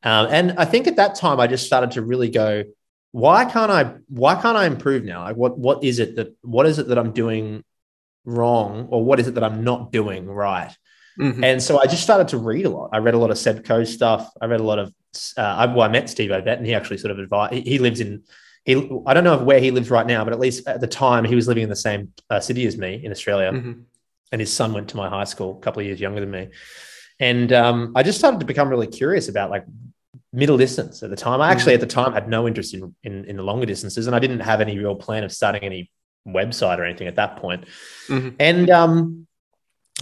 Um, 0.02 0.26
and 0.30 0.54
I 0.58 0.64
think 0.64 0.88
at 0.88 0.96
that 0.96 1.14
time, 1.14 1.38
I 1.38 1.46
just 1.46 1.64
started 1.64 1.92
to 1.92 2.02
really 2.02 2.28
go, 2.28 2.64
why 3.12 3.44
can't 3.44 3.70
I? 3.70 3.94
Why 4.08 4.34
can't 4.34 4.56
I 4.56 4.66
improve 4.66 5.04
now? 5.04 5.22
Like, 5.22 5.36
what 5.36 5.56
what 5.56 5.84
is 5.84 6.00
it 6.00 6.16
that 6.16 6.34
what 6.42 6.66
is 6.66 6.80
it 6.80 6.88
that 6.88 6.98
I'm 6.98 7.12
doing 7.12 7.62
wrong, 8.24 8.88
or 8.90 9.04
what 9.04 9.20
is 9.20 9.28
it 9.28 9.34
that 9.34 9.44
I'm 9.44 9.62
not 9.62 9.92
doing 9.92 10.26
right? 10.26 10.74
Mhm. 11.20 11.44
And 11.44 11.62
so 11.62 11.78
I 11.78 11.86
just 11.86 12.02
started 12.02 12.28
to 12.28 12.38
read 12.38 12.66
a 12.66 12.70
lot. 12.70 12.90
I 12.92 12.98
read 12.98 13.14
a 13.14 13.18
lot 13.18 13.30
of 13.30 13.38
Seb 13.38 13.64
Coe 13.64 13.84
stuff. 13.84 14.30
I 14.40 14.46
read 14.46 14.60
a 14.60 14.64
lot 14.64 14.78
of, 14.78 14.92
uh, 15.36 15.42
I, 15.42 15.66
well, 15.66 15.82
I 15.82 15.88
met 15.88 16.08
Steve 16.08 16.30
Ovett 16.30 16.56
and 16.56 16.66
he 16.66 16.74
actually 16.74 16.98
sort 16.98 17.10
of 17.10 17.18
advised, 17.18 17.52
he, 17.52 17.60
he 17.60 17.78
lives 17.78 18.00
in, 18.00 18.22
he, 18.64 18.74
I 19.06 19.14
don't 19.14 19.24
know 19.24 19.38
where 19.38 19.58
he 19.58 19.70
lives 19.70 19.90
right 19.90 20.06
now, 20.06 20.24
but 20.24 20.32
at 20.32 20.38
least 20.38 20.66
at 20.68 20.80
the 20.80 20.86
time 20.86 21.24
he 21.24 21.34
was 21.34 21.48
living 21.48 21.64
in 21.64 21.68
the 21.68 21.76
same 21.76 22.12
uh, 22.30 22.40
city 22.40 22.66
as 22.66 22.76
me 22.76 23.00
in 23.04 23.10
Australia. 23.10 23.52
Mhm. 23.52 23.84
And 24.30 24.40
his 24.40 24.52
son 24.52 24.72
went 24.72 24.88
to 24.90 24.96
my 24.96 25.08
high 25.08 25.24
school, 25.24 25.58
a 25.58 25.60
couple 25.60 25.80
of 25.80 25.86
years 25.86 26.00
younger 26.00 26.20
than 26.20 26.30
me. 26.30 26.48
And 27.20 27.52
um, 27.52 27.92
I 27.94 28.02
just 28.02 28.18
started 28.18 28.40
to 28.40 28.46
become 28.46 28.68
really 28.68 28.86
curious 28.86 29.28
about 29.28 29.50
like 29.50 29.64
middle 30.32 30.56
distance 30.56 31.02
at 31.02 31.10
the 31.10 31.16
time. 31.16 31.40
I 31.40 31.50
actually 31.50 31.74
at 31.74 31.80
the 31.80 31.86
time 31.86 32.12
had 32.14 32.28
no 32.28 32.48
interest 32.48 32.72
in, 32.72 32.94
in, 33.02 33.24
in 33.26 33.36
the 33.36 33.42
longer 33.42 33.66
distances 33.66 34.06
and 34.06 34.16
I 34.16 34.18
didn't 34.18 34.40
have 34.40 34.60
any 34.60 34.78
real 34.78 34.94
plan 34.94 35.24
of 35.24 35.32
starting 35.32 35.62
any 35.62 35.90
website 36.26 36.78
or 36.78 36.84
anything 36.84 37.08
at 37.08 37.16
that 37.16 37.36
point. 37.36 37.66
Mhm. 38.08 38.36
And 38.38 38.70
um, 38.70 39.26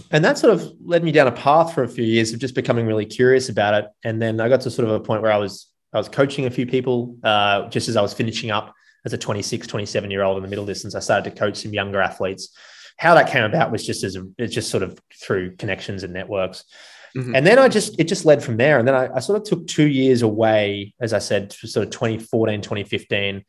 and 0.09 0.23
that 0.23 0.37
sort 0.37 0.53
of 0.53 0.71
led 0.83 1.03
me 1.03 1.11
down 1.11 1.27
a 1.27 1.31
path 1.31 1.73
for 1.73 1.83
a 1.83 1.87
few 1.87 2.05
years 2.05 2.31
of 2.33 2.39
just 2.39 2.55
becoming 2.55 2.85
really 2.85 3.05
curious 3.05 3.49
about 3.49 3.73
it. 3.73 3.89
And 4.03 4.21
then 4.21 4.39
I 4.39 4.49
got 4.49 4.61
to 4.61 4.71
sort 4.71 4.87
of 4.87 4.93
a 4.93 4.99
point 4.99 5.21
where 5.21 5.31
I 5.31 5.37
was 5.37 5.70
I 5.93 5.97
was 5.97 6.09
coaching 6.09 6.45
a 6.45 6.51
few 6.51 6.65
people 6.65 7.17
uh, 7.23 7.67
just 7.69 7.89
as 7.89 7.97
I 7.97 8.01
was 8.01 8.13
finishing 8.13 8.51
up 8.51 8.73
as 9.05 9.13
a 9.13 9.17
26, 9.17 9.67
27 9.67 10.11
year 10.11 10.23
old 10.23 10.37
in 10.37 10.43
the 10.43 10.49
middle 10.49 10.65
distance. 10.65 10.95
I 10.95 10.99
started 10.99 11.29
to 11.29 11.39
coach 11.39 11.57
some 11.57 11.73
younger 11.73 12.01
athletes. 12.01 12.55
How 12.97 13.15
that 13.15 13.29
came 13.29 13.43
about 13.43 13.71
was 13.71 13.85
just 13.85 14.03
as 14.03 14.17
it's 14.37 14.53
just 14.53 14.69
sort 14.69 14.83
of 14.83 14.99
through 15.21 15.55
connections 15.55 16.03
and 16.03 16.13
networks. 16.13 16.63
Mhm. 17.15 17.35
And 17.35 17.45
then 17.45 17.59
I 17.59 17.67
just 17.67 17.99
it 17.99 18.05
just 18.05 18.25
led 18.25 18.43
from 18.43 18.57
there. 18.57 18.79
And 18.79 18.87
then 18.87 18.95
I, 18.95 19.15
I 19.15 19.19
sort 19.19 19.39
of 19.39 19.43
took 19.45 19.67
two 19.67 19.87
years 19.87 20.21
away, 20.21 20.93
as 21.01 21.13
I 21.13 21.19
said, 21.19 21.51
sort 21.51 21.85
of 21.85 21.91
2014, 21.91 22.61
2015. 22.61 23.43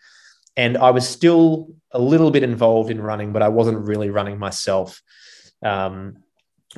And 0.57 0.77
I 0.77 0.91
was 0.91 1.09
still 1.09 1.69
a 1.93 1.99
little 1.99 2.31
bit 2.31 2.43
involved 2.43 2.91
in 2.91 3.01
running, 3.01 3.33
but 3.33 3.43
I 3.43 3.49
wasn't 3.49 3.87
really 3.87 4.11
running 4.11 4.39
myself. 4.39 5.01
Um, 5.63 6.19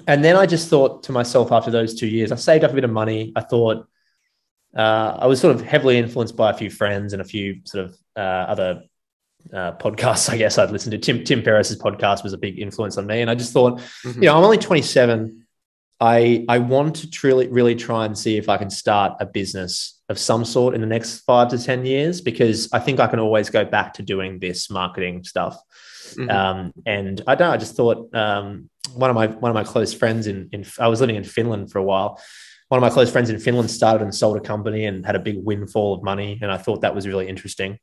and 0.06 0.24
then 0.24 0.36
I 0.36 0.46
just 0.46 0.68
thought 0.68 1.04
to 1.04 1.12
myself 1.12 1.52
after 1.52 1.70
those 1.70 1.94
two 1.94 2.06
years, 2.06 2.32
I 2.32 2.36
saved 2.36 2.64
up 2.64 2.72
a 2.72 2.74
bit 2.74 2.84
of 2.84 2.90
money. 2.90 3.32
I 3.34 3.40
thought 3.40 3.86
uh, 4.76 5.16
I 5.20 5.26
was 5.26 5.40
sort 5.40 5.54
of 5.54 5.62
heavily 5.62 5.98
influenced 5.98 6.36
by 6.36 6.50
a 6.50 6.54
few 6.54 6.70
friends 6.70 7.12
and 7.12 7.22
a 7.22 7.24
few 7.24 7.60
sort 7.64 7.84
of 7.86 7.96
uh, 8.16 8.20
other 8.20 8.82
uh, 9.52 9.72
podcasts. 9.72 10.28
I 10.34 10.36
guess 10.36 10.58
I'd 10.58 10.70
listened 10.70 10.92
to 10.92 10.98
Tim 10.98 11.24
Tim 11.24 11.42
Ferriss's 11.42 11.80
podcast 11.80 12.22
was 12.24 12.32
a 12.32 12.38
big 12.38 12.58
influence 12.58 12.96
on 12.98 13.06
me, 13.06 13.20
and 13.20 13.30
I 13.30 13.34
just 13.34 13.52
thought, 13.52 13.78
Mhm. 14.04 14.14
you 14.16 14.20
know, 14.22 14.36
I'm 14.36 14.44
only 14.44 14.58
27. 14.58 15.40
I 16.00 16.44
I 16.48 16.58
want 16.58 16.96
to 16.96 17.10
truly 17.10 17.46
really 17.48 17.76
try 17.76 18.04
and 18.04 18.18
see 18.18 18.36
if 18.36 18.48
I 18.48 18.56
can 18.56 18.68
start 18.68 19.12
a 19.20 19.26
business 19.26 20.00
of 20.08 20.18
some 20.18 20.44
sort 20.44 20.74
in 20.74 20.80
the 20.80 20.86
next 20.88 21.20
five 21.20 21.48
to 21.50 21.58
ten 21.58 21.86
years 21.86 22.20
because 22.20 22.68
I 22.72 22.80
think 22.80 22.98
I 23.00 23.06
can 23.06 23.20
always 23.20 23.48
go 23.48 23.64
back 23.64 23.94
to 23.94 24.02
doing 24.02 24.38
this 24.40 24.68
marketing 24.70 25.22
stuff. 25.24 25.56
Mhm. 26.16 26.30
Um, 26.30 26.72
and 26.84 27.22
I 27.28 27.36
don't 27.36 27.48
I 27.50 27.56
just 27.56 27.76
thought 27.76 28.12
um, 28.14 28.68
one 28.94 29.08
of 29.08 29.14
my 29.16 29.28
one 29.28 29.50
of 29.50 29.54
my 29.54 29.62
close 29.64 29.94
friends 29.94 30.26
in, 30.26 30.48
in 30.52 30.64
I 30.80 30.88
was 30.88 31.00
living 31.00 31.16
in 31.16 31.24
Finland 31.24 31.70
for 31.70 31.78
a 31.78 31.82
while. 31.84 32.20
One 32.74 32.82
of 32.82 32.90
my 32.90 32.92
close 32.92 33.12
friends 33.12 33.30
in 33.30 33.38
Finland 33.38 33.70
started 33.70 34.02
and 34.02 34.12
sold 34.12 34.36
a 34.36 34.40
company 34.40 34.86
and 34.86 35.06
had 35.06 35.14
a 35.14 35.20
big 35.20 35.36
windfall 35.38 35.94
of 35.94 36.02
money, 36.02 36.40
and 36.42 36.50
I 36.50 36.56
thought 36.56 36.80
that 36.80 36.92
was 36.92 37.06
really 37.06 37.28
interesting. 37.28 37.78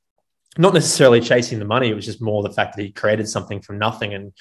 Not 0.58 0.74
necessarily 0.74 1.22
chasing 1.22 1.60
the 1.60 1.66
money; 1.66 1.88
it 1.88 1.94
was 1.94 2.06
just 2.06 2.22
more 2.22 2.44
the 2.44 2.52
fact 2.52 2.76
that 2.76 2.82
he 2.82 2.92
created 2.92 3.30
something 3.30 3.62
from 3.62 3.80
nothing 3.80 4.14
and 4.14 4.34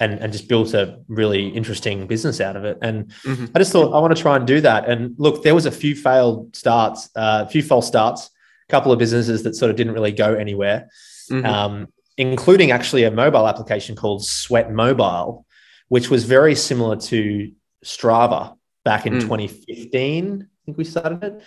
and 0.00 0.20
and 0.20 0.30
just 0.30 0.46
built 0.46 0.74
a 0.74 0.98
really 1.08 1.48
interesting 1.48 2.06
business 2.06 2.42
out 2.42 2.54
of 2.54 2.66
it. 2.66 2.76
And 2.82 3.06
mm-hmm. 3.22 3.46
I 3.54 3.58
just 3.58 3.72
thought 3.72 3.94
I 3.94 3.98
want 3.98 4.14
to 4.14 4.20
try 4.20 4.36
and 4.36 4.46
do 4.46 4.60
that. 4.60 4.86
And 4.90 5.14
look, 5.16 5.42
there 5.42 5.54
was 5.54 5.64
a 5.64 5.70
few 5.70 5.96
failed 5.96 6.54
starts, 6.54 7.08
uh, 7.16 7.46
a 7.46 7.48
few 7.48 7.62
false 7.62 7.88
starts, 7.88 8.28
a 8.68 8.70
couple 8.70 8.92
of 8.92 8.98
businesses 8.98 9.42
that 9.44 9.56
sort 9.56 9.70
of 9.70 9.76
didn't 9.78 9.94
really 9.94 10.12
go 10.12 10.34
anywhere, 10.34 10.90
mm-hmm. 11.30 11.46
um, 11.46 11.88
including 12.18 12.72
actually 12.72 13.04
a 13.04 13.10
mobile 13.10 13.48
application 13.48 13.96
called 13.96 14.22
Sweat 14.22 14.70
Mobile, 14.70 15.46
which 15.88 16.10
was 16.10 16.24
very 16.24 16.54
similar 16.54 16.96
to 16.96 17.52
Strava 17.82 18.54
back 18.84 19.06
in 19.06 19.14
mm. 19.14 19.20
2015. 19.22 20.42
I 20.42 20.64
think 20.64 20.78
we 20.78 20.84
started 20.84 21.22
it 21.22 21.42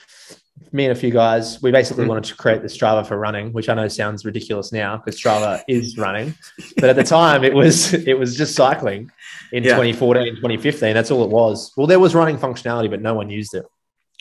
me 0.71 0.85
and 0.85 0.91
a 0.91 0.95
few 0.99 1.11
guys, 1.11 1.61
we 1.61 1.71
basically 1.71 2.05
mm. 2.05 2.09
wanted 2.09 2.25
to 2.25 2.35
create 2.35 2.61
the 2.61 2.67
Strava 2.67 3.05
for 3.05 3.17
running, 3.17 3.53
which 3.53 3.69
I 3.69 3.73
know 3.73 3.87
sounds 3.87 4.25
ridiculous 4.25 4.71
now 4.71 4.97
because 4.97 5.19
Strava 5.19 5.63
is 5.67 5.97
running. 5.97 6.35
But 6.75 6.85
at 6.89 6.95
the 6.95 7.03
time 7.03 7.43
it 7.43 7.53
was 7.53 7.93
it 7.93 8.17
was 8.17 8.35
just 8.35 8.55
cycling 8.55 9.11
in 9.51 9.63
yeah. 9.63 9.71
2014, 9.71 10.35
2015. 10.35 10.93
That's 10.93 11.11
all 11.11 11.23
it 11.23 11.29
was. 11.29 11.71
Well, 11.77 11.87
there 11.87 11.99
was 11.99 12.15
running 12.15 12.37
functionality, 12.37 12.89
but 12.89 13.01
no 13.01 13.13
one 13.13 13.29
used 13.29 13.53
it. 13.53 13.65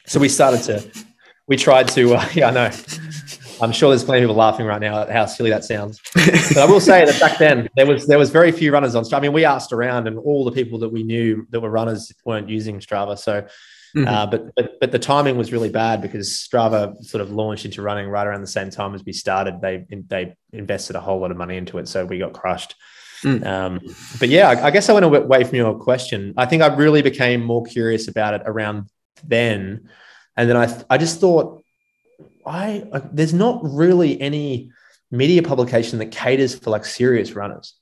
So 0.07 0.21
we 0.21 0.29
started 0.29 0.63
to 0.65 1.05
we 1.49 1.57
tried 1.57 1.89
to 1.89 2.15
uh, 2.15 2.29
yeah, 2.35 2.49
I 2.49 2.51
know. 2.53 2.71
I'm 3.61 3.73
sure 3.73 3.91
there's 3.91 4.05
plenty 4.05 4.23
of 4.23 4.29
people 4.29 4.37
laughing 4.37 4.67
right 4.67 4.81
now 4.81 5.03
at 5.03 5.11
how 5.11 5.27
silly 5.27 5.51
that 5.51 5.65
sounds. 5.65 6.01
But 6.15 6.59
I 6.59 6.67
will 6.67 6.81
say 6.81 7.05
that 7.05 7.19
back 7.21 7.39
then 7.39 7.69
there 7.77 7.87
was 7.87 8.07
there 8.07 8.19
was 8.19 8.31
very 8.31 8.53
few 8.53 8.73
runners 8.73 8.95
on 8.95 9.05
Strava. 9.05 9.19
I 9.19 9.21
mean, 9.21 9.33
we 9.33 9.45
asked 9.45 9.73
around 9.73 10.07
and 10.09 10.19
all 10.19 10.45
the 10.45 10.53
people 10.53 10.79
that 10.81 10.91
we 10.91 11.03
knew 11.03 11.47
that 11.51 11.61
were 11.61 11.71
runners 11.71 12.13
weren't 12.25 12.49
using 12.49 12.81
Strava. 12.81 13.19
So 13.19 13.47
Mm-hmm. 13.97 14.09
Uh, 14.09 14.27
but, 14.27 14.55
but 14.55 14.81
but 14.81 14.93
the 14.93 14.99
timing 14.99 15.39
was 15.39 15.53
really 15.53 15.71
bad 15.71 16.03
because 16.03 16.29
Strava 16.29 17.03
sort 17.03 17.23
of 17.23 17.31
launched 17.31 17.65
into 17.65 17.81
running 17.81 18.09
right 18.09 18.27
around 18.27 18.43
the 18.43 18.47
same 18.47 18.69
time 18.69 18.95
as 18.95 19.03
we 19.03 19.13
started. 19.13 19.63
They 19.63 19.87
they 19.91 20.35
invested 20.53 20.97
a 20.97 21.01
whole 21.01 21.19
lot 21.19 21.31
of 21.31 21.39
money 21.39 21.57
into 21.57 21.79
it, 21.79 21.89
so 21.89 22.05
we 22.05 22.19
got 22.19 22.35
crushed. 22.35 22.75
Mm. 23.23 23.47
Um, 23.47 23.81
but 24.21 24.29
yeah, 24.29 24.51
I, 24.51 24.67
I, 24.67 24.71
guess 24.71 24.91
I 24.91 24.93
went 24.93 25.07
away 25.07 25.45
from 25.45 25.55
your 25.55 25.79
question. 25.79 26.35
I 26.37 26.45
think 26.45 26.63
I 26.63 26.67
really 26.75 27.01
became 27.01 27.43
more 27.43 27.65
curious 27.65 28.09
about 28.09 28.35
it 28.35 28.43
around 28.45 28.91
then, 29.25 29.89
and 30.37 30.51
then 30.51 30.59
I 30.59 30.85
I 30.91 30.99
just 30.99 31.19
thought 31.19 31.63
I, 32.47 32.85
there's 33.13 33.35
not 33.35 33.61
really 33.63 34.21
any 34.21 34.71
media 35.11 35.43
publication 35.43 35.99
that 35.99 36.11
caters 36.13 36.59
for 36.59 36.71
like 36.71 36.85
serious 36.85 37.33
runners. 37.33 37.75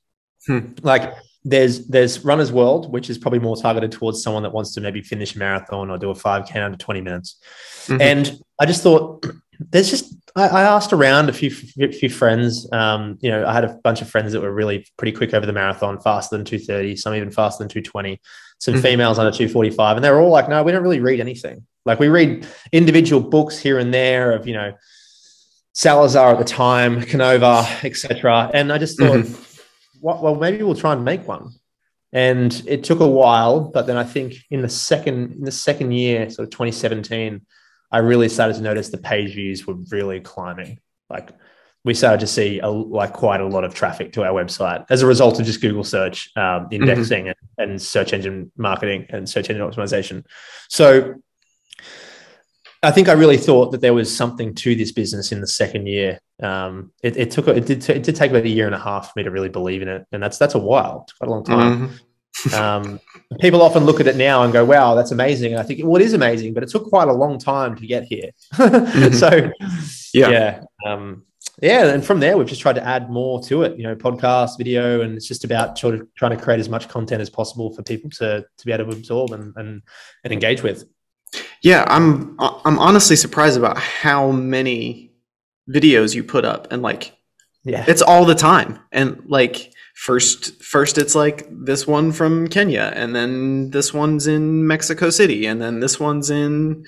Hmm. 0.47 0.73
Like 0.83 1.15
there's 1.45 1.87
there's 1.87 2.25
Runner's 2.25 2.53
World, 2.53 2.93
which 2.93 3.11
is 3.11 3.19
probably 3.19 3.39
more 3.39 3.57
targeted 3.57 3.93
towards 3.93 4.23
someone 4.23 4.43
that 4.43 4.53
wants 4.53 4.73
to 4.75 4.81
maybe 4.81 5.03
finish 5.03 5.35
a 5.37 5.39
marathon 5.39 5.91
or 5.91 5.99
do 5.99 6.11
a 6.11 6.15
5K 6.15 6.65
under 6.65 6.79
20 6.79 7.01
minutes. 7.01 7.39
Mm-hmm. 7.87 8.01
And 8.01 8.41
I 8.61 8.67
just 8.67 8.83
thought 8.83 9.27
there's 9.71 9.91
just 9.91 10.15
I, 10.37 10.49
I 10.49 10.63
asked 10.63 10.93
around 10.93 11.29
a 11.29 11.33
few 11.33 11.51
few 11.51 12.09
friends. 12.09 12.71
Um, 12.73 13.19
you 13.21 13.31
know, 13.31 13.47
I 13.47 13.53
had 13.53 13.65
a 13.65 13.75
bunch 13.85 14.01
of 14.01 14.09
friends 14.09 14.33
that 14.33 14.41
were 14.41 14.53
really 14.53 14.87
pretty 14.97 15.13
quick 15.13 15.35
over 15.35 15.47
the 15.47 15.53
marathon, 15.53 16.01
faster 16.01 16.37
than 16.37 16.45
230, 16.45 16.97
some 16.97 17.15
even 17.15 17.31
faster 17.31 17.63
than 17.63 17.69
220, 17.69 18.21
some 18.59 18.75
mm-hmm. 18.75 18.83
females 18.83 19.19
under 19.19 19.31
245. 19.31 19.97
And 19.97 20.05
they 20.05 20.11
were 20.11 20.21
all 20.21 20.31
like, 20.31 20.49
no, 20.49 20.63
we 20.63 20.73
don't 20.73 20.83
really 20.83 21.01
read 21.01 21.21
anything. 21.21 21.67
Like 21.85 21.99
we 21.99 22.09
read 22.09 22.47
individual 22.73 23.23
books 23.23 23.59
here 23.59 23.79
and 23.79 23.93
there 23.93 24.33
of, 24.33 24.47
you 24.47 24.55
know, 24.55 24.73
Salazar 25.73 26.33
at 26.33 26.39
the 26.39 26.45
time, 26.45 27.03
Canova, 27.03 27.67
etc. 27.83 28.51
And 28.55 28.73
I 28.73 28.79
just 28.79 28.99
thought, 28.99 29.19
mm-hmm 29.19 29.51
well, 30.05 30.35
maybe 30.35 30.63
we'll 30.63 30.75
try 30.75 30.93
and 30.93 31.05
make 31.05 31.27
one. 31.27 31.51
And 32.13 32.63
it 32.67 32.85
took 32.85 33.01
a 33.01 33.09
while, 33.09 33.61
but 33.61 33.87
then 33.87 33.97
I 33.97 34.05
think 34.05 34.35
in 34.51 34.63
the 34.63 34.69
second 34.69 35.33
in 35.33 35.45
the 35.45 35.51
second 35.51 35.93
year, 35.93 36.31
sort 36.31 36.47
of 36.47 36.51
2017, 36.51 37.41
I 37.91 37.99
really 37.99 38.29
started 38.29 38.55
to 38.57 38.63
notice 38.63 38.91
the 38.91 38.99
page 38.99 39.35
views 39.35 39.67
were 39.67 39.75
really 39.91 40.21
climbing. 40.21 40.79
Like 41.11 41.31
we 41.85 41.95
started 41.95 42.21
to 42.21 42.27
see 42.27 42.61
a, 42.61 42.69
like 42.69 43.15
quite 43.15 43.41
a 43.41 43.47
lot 43.47 43.65
of 43.65 43.75
traffic 43.75 44.13
to 44.13 44.25
our 44.25 44.33
website 44.33 44.87
as 44.91 45.03
a 45.03 45.07
result 45.07 45.41
of 45.41 45.47
just 45.47 45.61
Google 45.61 45.85
search 45.85 46.31
um, 46.37 46.69
indexing 46.71 47.25
mm-hmm. 47.25 47.33
and, 47.59 47.71
and 47.71 47.83
search 47.83 48.13
engine 48.13 48.53
marketing 48.57 49.07
and 49.09 49.29
search 49.29 49.51
engine 49.51 49.69
optimization. 49.69 50.25
So 50.69 51.15
I 52.85 52.91
think 52.91 53.09
I 53.09 53.13
really 53.13 53.37
thought 53.37 53.73
that 53.73 53.81
there 53.81 53.95
was 53.95 54.15
something 54.15 54.55
to 54.57 54.75
this 54.75 54.93
business 54.93 55.33
in 55.33 55.41
the 55.41 55.47
second 55.47 55.87
year. 55.87 56.21
Um, 56.43 56.93
it, 57.03 57.17
it, 57.17 57.31
took 57.31 57.49
it 57.49 57.67
did, 57.67 57.89
it 57.89 58.03
did 58.03 58.17
take 58.17 58.31
about 58.31 58.45
a 58.45 58.49
year 58.49 58.67
and 58.67 58.75
a 58.75 58.79
half 58.79 59.07
for 59.07 59.13
me 59.17 59.23
to 59.23 59.31
really 59.31 59.49
believe 59.49 59.83
in 59.83 59.89
it, 59.89 60.07
and 60.13 60.23
that's 60.23 60.39
that's 60.39 60.55
a 60.55 60.59
while, 60.59 61.03
it's 61.05 61.13
quite 61.15 61.29
a 61.29 61.31
long 61.31 61.45
time. 61.45 61.89
Mm-hmm. 61.89 61.95
Um, 62.53 63.01
people 63.41 63.63
often 63.63 63.85
look 63.85 64.01
at 64.01 64.09
it 64.09 64.17
now 64.17 64.43
and 64.43 64.53
go, 64.53 64.65
"Wow, 64.65 64.97
that's 64.97 65.13
amazing," 65.13 65.53
and 65.53 65.61
I 65.61 65.63
think, 65.63 65.81
"Well, 65.85 66.03
it 66.03 66.05
is 66.05 66.15
amazing," 66.15 66.53
but 66.53 66.65
it 66.65 66.69
took 66.69 66.89
quite 66.89 67.07
a 67.07 67.13
long 67.13 67.39
time 67.39 67.77
to 67.77 67.87
get 67.87 68.03
here. 68.03 68.31
mm-hmm. 68.55 69.15
So, 69.15 69.53
yeah, 70.13 70.29
yeah, 70.29 70.61
um, 70.85 71.25
yeah, 71.63 71.87
and 71.87 72.05
from 72.05 72.19
there 72.19 72.37
we've 72.37 72.49
just 72.49 72.61
tried 72.61 72.75
to 72.75 72.85
add 72.85 73.09
more 73.09 73.41
to 73.45 73.63
it. 73.63 73.79
You 73.79 73.85
know, 73.85 73.95
podcast, 73.95 74.59
video, 74.59 75.01
and 75.01 75.17
it's 75.17 75.29
just 75.29 75.45
about 75.45 75.79
sort 75.79 75.95
of 75.95 76.07
trying 76.17 76.37
to 76.37 76.43
create 76.43 76.59
as 76.59 76.69
much 76.69 76.89
content 76.89 77.23
as 77.23 77.31
possible 77.31 77.73
for 77.73 77.83
people 77.85 78.11
to 78.11 78.45
to 78.59 78.67
be 78.67 78.73
able 78.73 78.87
to 78.87 78.91
absorb 78.91 79.31
and 79.31 79.55
and, 79.57 79.83
and 80.25 80.33
engage 80.33 80.63
with. 80.63 80.85
Yeah, 81.65 81.85
I'm 81.89 82.37
I'm 82.39 82.79
honestly 82.79 83.17
surprised 83.17 83.57
about 83.57 83.79
how 83.79 84.31
many 84.31 85.13
videos 85.69 86.15
you 86.15 86.23
put 86.23 86.45
up 86.45 86.71
and 86.71 86.83
like 86.83 87.17
yeah. 87.65 87.85
It's 87.89 88.03
all 88.03 88.27
the 88.27 88.35
time. 88.35 88.79
And 88.93 89.23
like 89.27 89.73
first 89.95 90.63
first 90.63 90.99
it's 90.99 91.15
like 91.15 91.47
this 91.51 91.87
one 91.87 92.13
from 92.13 92.49
Kenya 92.49 92.93
and 92.95 93.17
then 93.17 93.71
this 93.71 93.95
one's 93.95 94.27
in 94.27 94.67
Mexico 94.67 95.09
City 95.09 95.47
and 95.47 95.63
then 95.63 95.81
this 95.81 95.99
one's 95.99 96.29
in 96.29 96.85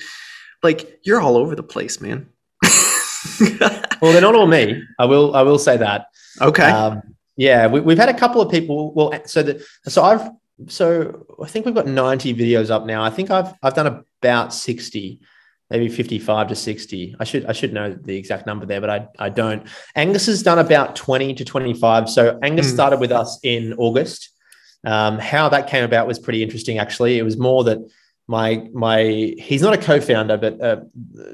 like 0.62 1.00
you're 1.04 1.22
all 1.22 1.38
over 1.38 1.54
the 1.56 1.62
place, 1.62 1.98
man. 2.02 2.28
well, 4.02 4.12
they're 4.12 4.20
not 4.20 4.34
all 4.34 4.46
me. 4.46 4.82
I 4.98 5.06
will 5.06 5.34
I 5.34 5.40
will 5.40 5.58
say 5.58 5.78
that. 5.78 6.08
Okay. 6.42 6.70
Um, 6.70 7.00
yeah, 7.38 7.66
we, 7.66 7.80
have 7.94 7.98
had 7.98 8.14
a 8.14 8.18
couple 8.18 8.42
of 8.42 8.50
people. 8.50 8.92
Well, 8.92 9.12
so 9.24 9.42
that 9.42 9.62
so 9.88 10.02
I've 10.02 10.30
so 10.68 11.26
I 11.42 11.48
think 11.48 11.64
we've 11.64 11.74
got 11.74 11.86
90 11.86 12.34
videos 12.34 12.70
up 12.70 12.84
now. 12.84 13.02
I 13.02 13.08
think 13.08 13.30
I've 13.30 13.54
I've 13.62 13.74
done 13.74 14.04
about 14.26 14.52
60, 14.52 15.20
maybe 15.70 15.88
55 15.88 16.48
to 16.48 16.54
60. 16.54 17.16
I 17.18 17.24
should 17.24 17.46
I 17.46 17.52
should 17.52 17.72
know 17.72 17.94
the 17.94 18.16
exact 18.16 18.46
number 18.46 18.66
there, 18.66 18.80
but 18.80 18.90
I, 18.90 19.06
I 19.18 19.28
don't. 19.28 19.66
Angus 19.94 20.26
has 20.26 20.42
done 20.42 20.58
about 20.58 20.96
20 20.96 21.34
to 21.34 21.44
25. 21.44 22.10
So 22.10 22.38
Angus 22.42 22.66
mm. 22.68 22.74
started 22.74 23.00
with 23.00 23.12
us 23.12 23.38
in 23.42 23.74
August. 23.74 24.30
Um, 24.84 25.18
how 25.18 25.48
that 25.48 25.68
came 25.68 25.84
about 25.84 26.06
was 26.06 26.18
pretty 26.18 26.42
interesting 26.42 26.78
actually. 26.78 27.18
It 27.18 27.22
was 27.22 27.36
more 27.36 27.64
that 27.64 27.78
my 28.28 28.68
my 28.72 29.34
he's 29.38 29.62
not 29.62 29.74
a 29.74 29.78
co-founder, 29.78 30.36
but 30.36 30.60
uh, 30.60 30.80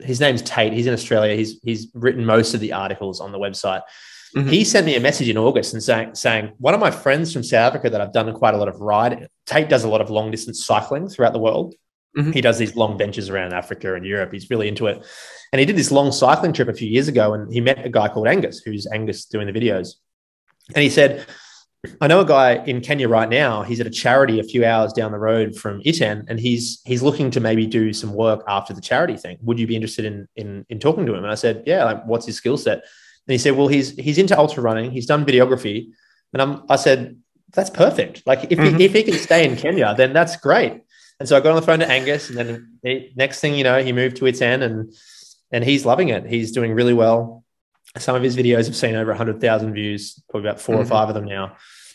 his 0.02 0.20
name's 0.20 0.42
Tate. 0.42 0.74
He's 0.74 0.86
in 0.86 0.92
Australia. 0.92 1.34
He's 1.34 1.60
he's 1.62 1.88
written 1.94 2.26
most 2.26 2.52
of 2.52 2.60
the 2.60 2.74
articles 2.74 3.20
on 3.20 3.32
the 3.32 3.38
website. 3.38 3.82
Mm-hmm. 4.36 4.48
He 4.48 4.64
sent 4.64 4.86
me 4.86 4.96
a 4.96 5.00
message 5.00 5.28
in 5.28 5.36
August 5.36 5.74
and 5.74 5.82
saying, 5.82 6.14
saying, 6.14 6.52
one 6.56 6.72
of 6.72 6.80
my 6.80 6.90
friends 6.90 7.32
from 7.32 7.42
South 7.42 7.74
Africa 7.74 7.90
that 7.90 8.00
I've 8.00 8.14
done 8.14 8.32
quite 8.32 8.54
a 8.54 8.56
lot 8.56 8.68
of 8.68 8.80
ride, 8.80 9.28
Tate 9.44 9.68
does 9.68 9.84
a 9.84 9.88
lot 9.88 10.00
of 10.00 10.08
long 10.08 10.30
distance 10.30 10.64
cycling 10.64 11.08
throughout 11.08 11.34
the 11.34 11.38
world. 11.38 11.74
Mm-hmm. 12.16 12.32
He 12.32 12.40
does 12.40 12.58
these 12.58 12.76
long 12.76 12.98
ventures 12.98 13.30
around 13.30 13.52
Africa 13.52 13.94
and 13.94 14.04
Europe. 14.04 14.32
He's 14.32 14.50
really 14.50 14.68
into 14.68 14.86
it. 14.86 15.04
And 15.52 15.60
he 15.60 15.66
did 15.66 15.76
this 15.76 15.90
long 15.90 16.12
cycling 16.12 16.52
trip 16.52 16.68
a 16.68 16.74
few 16.74 16.88
years 16.88 17.08
ago 17.08 17.34
and 17.34 17.52
he 17.52 17.60
met 17.60 17.84
a 17.84 17.88
guy 17.88 18.08
called 18.08 18.28
Angus, 18.28 18.60
who's 18.60 18.86
Angus 18.86 19.24
doing 19.26 19.46
the 19.46 19.52
videos. 19.52 19.94
And 20.74 20.82
he 20.82 20.90
said, 20.90 21.26
I 22.00 22.06
know 22.06 22.20
a 22.20 22.24
guy 22.24 22.62
in 22.64 22.80
Kenya 22.80 23.08
right 23.08 23.28
now. 23.28 23.62
He's 23.62 23.80
at 23.80 23.86
a 23.86 23.90
charity 23.90 24.38
a 24.38 24.44
few 24.44 24.64
hours 24.64 24.92
down 24.92 25.10
the 25.10 25.18
road 25.18 25.56
from 25.56 25.82
Iten, 25.82 26.24
and 26.28 26.38
he's 26.38 26.80
he's 26.84 27.02
looking 27.02 27.28
to 27.32 27.40
maybe 27.40 27.66
do 27.66 27.92
some 27.92 28.14
work 28.14 28.44
after 28.46 28.72
the 28.72 28.80
charity 28.80 29.16
thing. 29.16 29.38
Would 29.42 29.58
you 29.58 29.66
be 29.66 29.74
interested 29.74 30.04
in 30.04 30.28
in, 30.36 30.64
in 30.68 30.78
talking 30.78 31.06
to 31.06 31.12
him? 31.12 31.24
And 31.24 31.32
I 31.32 31.34
said, 31.34 31.64
Yeah, 31.66 31.82
like 31.82 32.06
what's 32.06 32.24
his 32.24 32.36
skill 32.36 32.56
set? 32.56 32.84
And 33.26 33.32
he 33.32 33.38
said, 33.38 33.56
well, 33.56 33.68
he's 33.68 33.96
he's 33.96 34.18
into 34.18 34.38
ultra 34.38 34.62
running. 34.62 34.90
He's 34.90 35.06
done 35.06 35.24
videography. 35.24 35.88
And 36.32 36.42
I'm, 36.42 36.62
I 36.68 36.76
said, 36.76 37.18
that's 37.52 37.70
perfect. 37.70 38.22
Like 38.26 38.44
if, 38.50 38.58
mm-hmm. 38.58 38.78
he, 38.78 38.84
if 38.86 38.92
he 38.92 39.02
can 39.02 39.14
stay 39.14 39.44
in 39.44 39.56
Kenya, 39.56 39.94
then 39.96 40.12
that's 40.12 40.36
great. 40.36 40.82
And 41.22 41.28
so 41.28 41.36
I 41.36 41.40
got 41.40 41.50
on 41.50 41.54
the 41.54 41.62
phone 41.62 41.78
to 41.78 41.88
Angus, 41.88 42.30
and 42.30 42.36
then 42.36 42.78
he, 42.82 43.12
next 43.14 43.38
thing 43.38 43.54
you 43.54 43.62
know, 43.62 43.80
he 43.80 43.92
moved 43.92 44.16
to 44.16 44.24
Iten, 44.24 44.60
and 44.60 44.92
and 45.52 45.62
he's 45.62 45.86
loving 45.86 46.08
it. 46.08 46.26
He's 46.26 46.50
doing 46.50 46.72
really 46.72 46.94
well. 46.94 47.44
Some 47.96 48.16
of 48.16 48.24
his 48.24 48.36
videos 48.36 48.66
have 48.66 48.74
seen 48.74 48.96
over 48.96 49.12
100,000 49.12 49.72
views, 49.72 50.20
probably 50.28 50.48
about 50.48 50.60
4 50.60 50.74
mm-hmm. 50.74 50.82
or 50.82 50.84
five 50.84 51.08
of 51.08 51.14
them 51.14 51.26
now. 51.26 51.46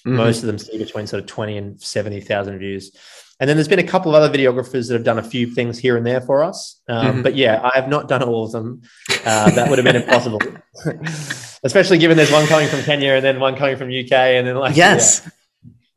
Mm-hmm. 0.06 0.16
Most 0.16 0.44
of 0.44 0.48
them 0.48 0.58
see 0.58 0.78
between 0.78 1.08
sort 1.08 1.22
of 1.22 1.28
20 1.28 1.58
and 1.58 1.82
70,000 1.82 2.58
views. 2.58 2.96
And 3.42 3.50
then 3.50 3.58
there's 3.58 3.68
been 3.68 3.80
a 3.80 3.84
couple 3.84 4.16
of 4.16 4.24
other 4.24 4.34
videographers 4.34 4.88
that 4.88 4.94
have 4.94 5.04
done 5.04 5.20
a 5.20 5.24
few 5.24 5.48
things 5.48 5.78
here 5.78 5.98
and 5.98 6.06
there 6.06 6.22
for 6.22 6.42
us. 6.42 6.82
Um, 6.88 7.08
mm-hmm. 7.08 7.22
But 7.24 7.36
yeah, 7.36 7.60
I 7.62 7.72
have 7.76 7.90
not 7.90 8.08
done 8.08 8.24
all 8.24 8.46
of 8.46 8.54
them. 8.54 8.82
Uh, 9.26 9.50
that 9.52 9.70
would 9.70 9.78
have 9.78 9.86
been 9.86 9.98
impossible, 9.98 10.40
especially 11.64 11.98
given 11.98 12.16
there's 12.16 12.32
one 12.32 12.48
coming 12.48 12.70
from 12.70 12.82
Kenya 12.84 13.12
and 13.12 13.26
then 13.26 13.42
one 13.42 13.58
coming 13.58 13.76
from 13.76 13.90
UK 13.90 14.14
and 14.14 14.48
then 14.48 14.56
like 14.56 14.78
yes, 14.78 15.30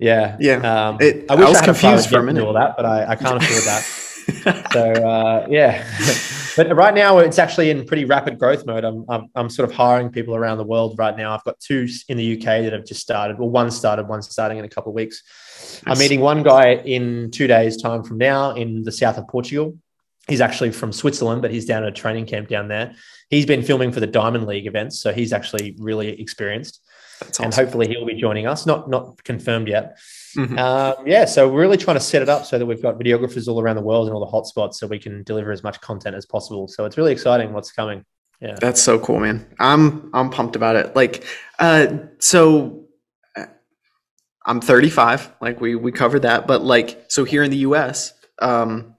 yeah, 0.00 0.36
yeah. 0.40 0.88
Um, 0.88 0.96
it, 1.00 1.30
I 1.30 1.34
wish 1.34 1.46
I 1.46 1.48
was 1.48 1.58
I 1.58 1.64
confused 1.64 2.08
for 2.08 2.18
a 2.18 2.22
minute. 2.22 2.42
All 2.42 2.54
that, 2.54 2.74
but 2.76 2.86
I, 2.86 3.12
I 3.12 3.16
can't 3.16 3.36
afford 3.42 3.64
that. 3.64 4.72
so 4.72 4.92
uh, 4.92 5.46
yeah, 5.50 5.84
but 6.56 6.74
right 6.74 6.94
now 6.94 7.18
it's 7.18 7.38
actually 7.38 7.70
in 7.70 7.84
pretty 7.84 8.06
rapid 8.06 8.38
growth 8.38 8.64
mode. 8.64 8.84
I'm, 8.84 9.04
I'm 9.08 9.28
I'm 9.34 9.50
sort 9.50 9.68
of 9.68 9.74
hiring 9.74 10.10
people 10.10 10.34
around 10.34 10.58
the 10.58 10.64
world 10.64 10.98
right 10.98 11.16
now. 11.16 11.34
I've 11.34 11.44
got 11.44 11.60
two 11.60 11.86
in 12.08 12.16
the 12.16 12.38
UK 12.38 12.62
that 12.62 12.72
have 12.72 12.86
just 12.86 13.00
started. 13.00 13.38
Well, 13.38 13.50
one 13.50 13.70
started, 13.70 14.08
one 14.08 14.22
starting 14.22 14.58
in 14.58 14.64
a 14.64 14.68
couple 14.68 14.90
of 14.90 14.94
weeks. 14.94 15.22
I'm 15.86 15.98
meeting 15.98 16.20
one 16.20 16.42
guy 16.42 16.76
in 16.76 17.30
two 17.30 17.46
days' 17.46 17.80
time 17.80 18.02
from 18.02 18.16
now 18.18 18.52
in 18.52 18.82
the 18.82 18.92
south 18.92 19.18
of 19.18 19.28
Portugal. 19.28 19.76
He's 20.28 20.40
actually 20.40 20.70
from 20.70 20.92
Switzerland, 20.92 21.42
but 21.42 21.50
he's 21.50 21.66
down 21.66 21.82
at 21.82 21.88
a 21.88 21.92
training 21.92 22.26
camp 22.26 22.48
down 22.48 22.68
there. 22.68 22.94
He's 23.28 23.46
been 23.46 23.62
filming 23.62 23.92
for 23.92 24.00
the 24.00 24.06
Diamond 24.06 24.46
League 24.46 24.66
events, 24.66 25.00
so 25.00 25.12
he's 25.12 25.32
actually 25.32 25.76
really 25.78 26.20
experienced. 26.20 26.80
That's 27.20 27.40
and 27.40 27.54
hopefully 27.54 27.88
he'll 27.88 28.06
be 28.06 28.14
joining 28.14 28.46
us. 28.46 28.66
Not 28.66 28.88
not 28.88 29.22
confirmed 29.24 29.68
yet. 29.68 29.98
Mhm. 30.36 30.58
Um, 30.58 31.06
yeah, 31.06 31.24
so 31.24 31.48
we're 31.48 31.60
really 31.60 31.76
trying 31.76 31.96
to 31.96 32.02
set 32.02 32.22
it 32.22 32.28
up 32.28 32.46
so 32.46 32.58
that 32.58 32.66
we've 32.66 32.82
got 32.82 32.98
videographers 32.98 33.48
all 33.48 33.60
around 33.60 33.76
the 33.76 33.82
world 33.82 34.06
and 34.06 34.14
all 34.14 34.24
the 34.24 34.30
hotspots, 34.30 34.74
so 34.74 34.86
we 34.86 34.98
can 34.98 35.22
deliver 35.24 35.52
as 35.52 35.62
much 35.62 35.80
content 35.80 36.16
as 36.16 36.24
possible. 36.24 36.68
So 36.68 36.84
it's 36.84 36.96
really 36.96 37.12
exciting 37.12 37.52
what's 37.52 37.72
coming. 37.72 38.04
Yeah. 38.40 38.56
That's 38.58 38.80
so 38.82 38.98
cool, 38.98 39.20
man. 39.20 39.46
I'm 39.58 40.10
I'm 40.14 40.30
pumped 40.30 40.56
about 40.56 40.76
it. 40.76 40.96
Like, 40.96 41.24
uh, 41.58 41.88
so 42.18 42.86
uh, 43.36 43.46
I'm 44.46 44.60
35. 44.60 45.32
Like 45.40 45.60
we 45.60 45.74
we 45.74 45.92
covered 45.92 46.22
that, 46.22 46.46
but 46.46 46.62
like, 46.62 47.04
so 47.08 47.24
here 47.24 47.42
in 47.42 47.50
the 47.50 47.58
U.S., 47.58 48.14
um, 48.40 48.94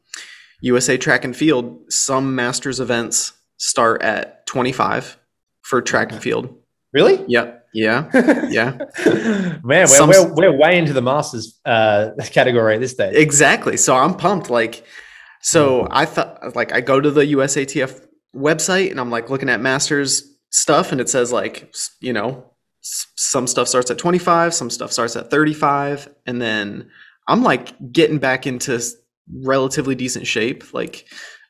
USA 0.61 0.97
Track 0.97 1.23
and 1.25 1.35
Field, 1.35 1.91
some 1.91 2.35
Masters 2.35 2.79
events 2.79 3.33
start 3.57 4.03
at 4.03 4.45
25 4.47 5.17
for 5.61 5.81
track 5.81 6.11
and 6.11 6.21
field. 6.21 6.55
Really? 6.93 7.23
Yep. 7.27 7.60
Yeah. 7.73 8.09
Yeah. 8.49 8.77
Man, 9.05 9.61
we're, 9.63 9.87
Some- 9.87 10.09
we're, 10.09 10.33
we're 10.33 10.57
way 10.57 10.77
into 10.77 10.93
the 10.93 11.01
masters 11.01 11.59
uh, 11.65 12.09
category 12.31 12.75
at 12.75 12.81
this 12.81 12.91
stage. 12.91 13.15
Exactly. 13.15 13.77
So 13.77 13.95
I'm 13.95 14.15
pumped. 14.15 14.49
Like, 14.49 14.83
so 15.41 15.87
I 15.89 16.05
thought, 16.05 16.55
like, 16.55 16.73
I 16.73 16.81
go 16.81 16.99
to 16.99 17.09
the 17.09 17.21
USATF 17.33 18.05
website 18.35 18.91
and 18.91 18.99
I'm 18.99 19.09
like 19.09 19.29
looking 19.29 19.49
at 19.49 19.61
masters 19.61 20.23
stuff, 20.49 20.91
and 20.91 20.99
it 21.01 21.09
says 21.09 21.31
like, 21.31 21.73
you 22.01 22.13
know, 22.13 22.45
some 22.81 23.47
stuff 23.47 23.67
starts 23.67 23.89
at 23.89 23.97
25, 23.97 24.53
some 24.53 24.69
stuff 24.69 24.91
starts 24.91 25.15
at 25.15 25.29
35, 25.31 26.09
and 26.25 26.41
then 26.41 26.89
I'm 27.27 27.43
like 27.43 27.73
getting 27.91 28.17
back 28.19 28.45
into 28.47 28.79
relatively 29.33 29.95
decent 29.95 30.27
shape. 30.27 30.73
Like, 30.73 31.05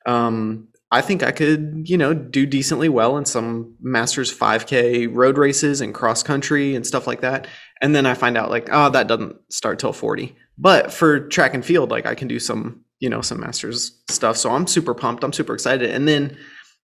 um, 0.06 0.68
I 0.92 1.02
think 1.02 1.24
I 1.24 1.32
could, 1.32 1.84
you 1.86 1.98
know, 1.98 2.14
do 2.14 2.46
decently 2.46 2.90
well 2.90 3.18
in 3.18 3.26
some 3.26 3.76
Masters 3.82 4.38
5K 4.38 5.08
road 5.12 5.38
races 5.38 5.80
and 5.80 5.94
cross 5.94 6.22
country 6.22 6.76
and 6.76 6.86
stuff 6.86 7.08
like 7.08 7.22
that. 7.22 7.48
And 7.82 7.96
then 7.96 8.06
I 8.06 8.14
find 8.14 8.38
out 8.38 8.50
like, 8.50 8.68
oh, 8.72 8.90
that 8.90 9.08
doesn't 9.08 9.38
start 9.52 9.80
till 9.80 9.94
40. 9.94 10.36
But 10.58 10.92
for 10.92 11.28
track 11.30 11.54
and 11.54 11.66
field, 11.66 11.92
like 11.92 12.06
I 12.06 12.14
can 12.14 12.28
do 12.28 12.40
some, 12.40 12.84
you 13.00 13.10
know, 13.10 13.22
some 13.22 13.40
Masters 13.40 14.02
stuff. 14.10 14.36
So 14.36 14.52
I'm 14.52 14.68
super 14.68 14.94
pumped. 14.94 15.24
I'm 15.24 15.34
super 15.34 15.54
excited. 15.54 15.90
And 15.90 16.08
then 16.08 16.38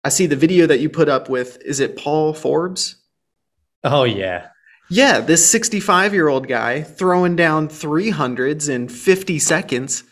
I 0.02 0.08
see 0.08 0.26
the 0.26 0.34
video 0.34 0.66
that 0.66 0.80
you 0.80 0.88
put 0.88 1.10
up 1.10 1.28
with, 1.28 1.60
is 1.62 1.78
it 1.78 1.96
Paul 1.98 2.32
Forbes? 2.32 2.96
Oh 3.84 4.04
yeah, 4.04 4.48
Yeah, 4.90 5.20
this 5.20 5.48
65 5.48 6.12
year 6.12 6.28
old 6.28 6.48
guy 6.48 6.82
throwing 6.82 7.36
down 7.36 7.68
300s 7.68 8.68
in 8.68 8.88
50 8.88 9.38
seconds. 9.38 10.02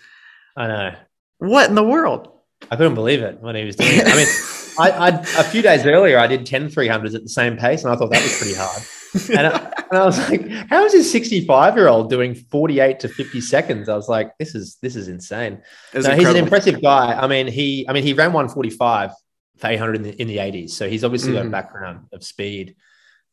I 0.57 0.67
know. 0.69 0.95
What 1.39 1.69
in 1.69 1.75
the 1.75 1.83
world? 1.83 2.29
I 2.71 2.77
couldn't 2.77 2.95
believe 2.95 3.21
it 3.23 3.41
when 3.41 3.55
he 3.55 3.65
was 3.65 3.77
doing 3.77 3.91
it. 3.95 4.07
I 4.07 4.17
mean, 4.17 4.27
I, 4.79 4.91
I 4.91 5.09
a 5.41 5.45
few 5.45 5.63
days 5.63 5.85
earlier 5.87 6.19
I 6.19 6.27
did 6.27 6.45
10 6.47 6.69
300s 6.71 7.15
at 7.15 7.23
the 7.23 7.29
same 7.29 7.57
pace, 7.57 7.85
and 7.85 7.93
I 7.93 7.97
thought 7.97 8.11
that 8.11 8.23
was 8.23 8.37
pretty 8.39 8.55
hard. 8.55 8.83
And 9.31 9.47
I, 9.47 9.73
and 9.91 9.99
I 9.99 10.05
was 10.05 10.19
like, 10.29 10.47
how 10.69 10.85
is 10.85 10.93
this 10.93 11.11
65 11.11 11.77
year 11.77 11.89
old 11.89 12.11
doing 12.11 12.35
48 12.35 13.01
to 13.01 13.09
50 13.09 13.41
seconds? 13.41 13.89
I 13.89 13.95
was 13.97 14.09
like, 14.09 14.37
this 14.39 14.55
is 14.55 14.77
this 14.83 14.97
is 14.97 15.09
insane. 15.09 15.63
It 15.95 15.97
was 15.99 16.07
No, 16.07 16.15
he's 16.15 16.29
an 16.29 16.37
impressive 16.37 16.83
guy. 16.83 17.15
I 17.19 17.27
mean, 17.27 17.47
he 17.47 17.87
I 17.89 17.93
mean 17.95 18.03
he 18.03 18.13
ran 18.13 18.33
145 18.33 19.13
for 19.57 19.67
800 19.67 19.97
in 19.97 20.03
the, 20.03 20.21
in 20.23 20.29
the 20.29 20.37
80s, 20.37 20.71
so 20.71 20.89
he's 20.89 21.05
obviously 21.05 21.33
got 21.33 21.47
a 21.47 21.49
Mhm. 21.49 21.53
background 21.53 22.07
of 22.13 22.23
speed. 22.23 22.77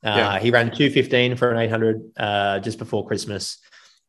Uh, 0.04 0.10
Yeah. 0.16 0.40
He 0.40 0.50
ran 0.50 0.68
215 0.72 1.36
for 1.36 1.52
an 1.52 1.58
800 1.60 2.02
uh, 2.18 2.60
just 2.60 2.80
before 2.80 3.06
Christmas, 3.06 3.58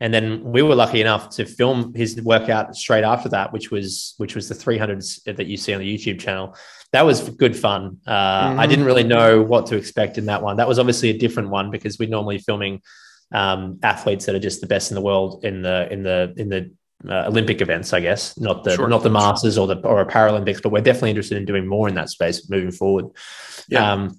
and 0.00 0.12
then 0.12 0.42
we 0.44 0.60
were 0.62 0.74
lucky 0.74 1.00
enough 1.00 1.30
to 1.36 1.46
film 1.46 1.94
his 1.94 2.20
workout 2.22 2.76
straight 2.76 3.04
after 3.04 3.28
that, 3.30 3.52
which 3.52 3.70
was 3.70 4.14
which 4.18 4.34
was 4.34 4.48
the 4.48 4.54
300s 4.54 5.22
that 5.36 5.46
you 5.46 5.56
see 5.56 5.72
on 5.74 5.80
the 5.80 5.98
YouTube 5.98 6.20
channel. 6.20 6.54
That 6.92 7.04
was 7.06 7.28
good 7.30 7.56
fun. 7.56 7.98
Uh, 8.06 8.10
I 8.58 8.66
Mhm. 8.66 8.68
didn't 8.70 8.84
really 8.84 9.04
know 9.04 9.42
what 9.42 9.66
to 9.66 9.76
expect 9.76 10.18
in 10.18 10.26
that 10.26 10.42
one. 10.42 10.56
That 10.58 10.68
was 10.68 10.78
obviously 10.78 11.10
a 11.10 11.18
different 11.18 11.48
one 11.50 11.70
because 11.70 11.98
we're 11.98 12.08
normally 12.08 12.38
filming 12.38 12.82
um, 13.32 13.78
athletes 13.82 14.24
that 14.26 14.34
are 14.36 14.38
just 14.38 14.60
the 14.60 14.68
best 14.68 14.90
in 14.92 14.94
the 14.94 15.00
world 15.00 15.44
in 15.44 15.60
the 15.62 15.88
in 15.90 16.02
the 16.04 16.32
in 16.36 16.48
the 16.48 16.70
uh, 17.08 17.24
Olympic 17.26 17.60
events, 17.60 17.92
I 17.92 18.00
guess, 18.00 18.38
not 18.38 18.64
the 18.64 18.74
Sure. 18.76 18.88
not 18.88 19.02
the 19.02 19.10
Masters 19.10 19.58
or 19.58 19.66
the 19.66 19.76
or 19.80 20.04
Paralympics, 20.06 20.62
but 20.62 20.70
we're 20.70 20.80
definitely 20.80 21.10
interested 21.10 21.36
in 21.36 21.44
doing 21.44 21.66
more 21.66 21.88
in 21.88 21.94
that 21.96 22.08
space 22.08 22.48
moving 22.48 22.70
forward. 22.70 23.06
Yeah. 23.68 23.92
Um, 23.92 24.16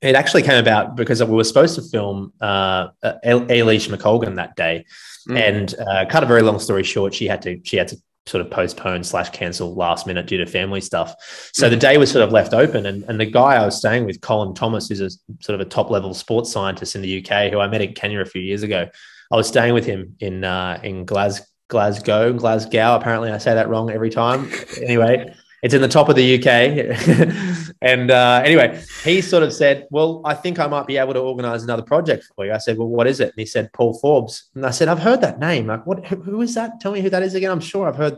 it 0.00 0.14
actually 0.14 0.42
came 0.42 0.58
about 0.58 0.96
because 0.96 1.22
we 1.22 1.30
were 1.34 1.44
supposed 1.44 1.74
to 1.76 1.82
film 1.82 2.32
uh, 2.40 2.88
Eilish 3.04 3.88
McColgan 3.88 4.36
that 4.36 4.56
day, 4.56 4.84
Mm. 5.28 5.48
and 5.48 5.74
uh, 5.88 6.04
cut 6.08 6.22
a 6.22 6.26
very 6.26 6.42
long 6.42 6.60
story 6.60 6.84
short, 6.84 7.12
she 7.12 7.26
had 7.26 7.42
to 7.42 7.58
she 7.64 7.76
had 7.76 7.88
to 7.88 7.96
sort 8.26 8.44
of 8.44 8.50
postpone 8.50 9.02
slash 9.02 9.30
cancel 9.30 9.74
last 9.74 10.06
minute 10.06 10.26
due 10.26 10.38
to 10.38 10.46
family 10.46 10.80
stuff. 10.80 11.14
So 11.52 11.68
the 11.68 11.76
day 11.76 11.96
was 11.98 12.10
sort 12.12 12.24
of 12.24 12.30
left 12.32 12.54
open, 12.54 12.86
and, 12.86 13.02
and 13.08 13.18
the 13.18 13.26
guy 13.26 13.56
I 13.56 13.64
was 13.64 13.76
staying 13.76 14.04
with, 14.04 14.20
Colin 14.20 14.54
Thomas, 14.54 14.88
who's 14.88 15.00
a 15.00 15.10
sort 15.40 15.54
of 15.54 15.60
a 15.60 15.64
top 15.68 15.90
level 15.90 16.14
sports 16.14 16.52
scientist 16.52 16.94
in 16.94 17.02
the 17.02 17.18
UK, 17.24 17.50
who 17.50 17.58
I 17.58 17.66
met 17.66 17.82
in 17.82 17.92
Kenya 17.92 18.20
a 18.20 18.24
few 18.24 18.40
years 18.40 18.62
ago. 18.62 18.88
I 19.32 19.36
was 19.36 19.48
staying 19.48 19.74
with 19.74 19.84
him 19.84 20.14
in 20.20 20.44
uh, 20.44 20.78
in 20.84 21.04
Glas- 21.06 21.44
Glasgow, 21.68 22.32
Glasgow. 22.32 22.94
Apparently, 22.94 23.32
I 23.32 23.38
say 23.38 23.54
that 23.54 23.68
wrong 23.68 23.90
every 23.90 24.10
time. 24.10 24.48
anyway, 24.80 25.34
it's 25.64 25.74
in 25.74 25.80
the 25.82 25.88
top 25.88 26.08
of 26.08 26.14
the 26.14 26.36
UK. 26.36 26.46
and 27.82 28.10
uh, 28.10 28.42
anyway, 28.44 28.82
he 29.04 29.20
sort 29.20 29.42
of 29.42 29.52
said, 29.52 29.86
"Well, 29.90 30.22
I 30.24 30.34
think 30.34 30.58
I 30.58 30.66
might 30.66 30.86
be 30.86 30.96
able 30.96 31.14
to 31.14 31.20
organise 31.20 31.62
another 31.62 31.82
project 31.82 32.24
for 32.34 32.46
you." 32.46 32.52
I 32.52 32.58
said, 32.58 32.78
"Well, 32.78 32.88
what 32.88 33.06
is 33.06 33.20
it?" 33.20 33.28
And 33.28 33.38
he 33.38 33.46
said, 33.46 33.72
"Paul 33.72 33.98
Forbes." 33.98 34.50
And 34.54 34.64
I 34.64 34.70
said, 34.70 34.88
"I've 34.88 34.98
heard 34.98 35.20
that 35.20 35.38
name. 35.38 35.66
Like, 35.66 35.86
what? 35.86 36.06
Who, 36.06 36.16
who 36.16 36.42
is 36.42 36.54
that? 36.54 36.80
Tell 36.80 36.92
me 36.92 37.00
who 37.00 37.10
that 37.10 37.22
is 37.22 37.34
again." 37.34 37.50
I'm 37.50 37.60
sure 37.60 37.88
I've 37.88 37.96
heard 37.96 38.16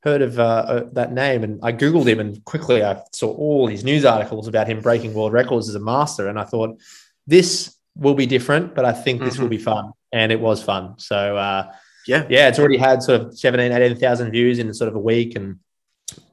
heard 0.00 0.22
of 0.22 0.38
uh, 0.38 0.42
uh, 0.42 0.88
that 0.92 1.12
name, 1.12 1.42
and 1.42 1.58
I 1.62 1.72
googled 1.72 2.06
him, 2.06 2.20
and 2.20 2.44
quickly 2.44 2.84
I 2.84 3.00
saw 3.12 3.32
all 3.32 3.66
these 3.66 3.84
news 3.84 4.04
articles 4.04 4.46
about 4.46 4.68
him 4.68 4.80
breaking 4.80 5.14
world 5.14 5.32
records 5.32 5.68
as 5.68 5.74
a 5.74 5.80
master, 5.80 6.28
and 6.28 6.38
I 6.38 6.44
thought 6.44 6.78
this 7.26 7.76
will 7.96 8.14
be 8.14 8.26
different, 8.26 8.74
but 8.74 8.84
I 8.84 8.92
think 8.92 9.22
this 9.22 9.38
will 9.38 9.48
be 9.48 9.58
fun, 9.58 9.92
and 10.12 10.32
it 10.32 10.40
was 10.40 10.62
fun. 10.62 10.98
So. 10.98 11.36
Uh, 11.36 11.72
yeah. 12.06 12.24
yeah, 12.30 12.48
it's 12.48 12.58
already 12.58 12.78
had 12.78 13.02
sort 13.02 13.20
of 13.20 13.38
17, 13.38 13.70
18,000 13.70 14.30
views 14.30 14.58
in 14.58 14.72
sort 14.72 14.88
of 14.88 14.94
a 14.94 14.98
week. 14.98 15.36
And 15.36 15.58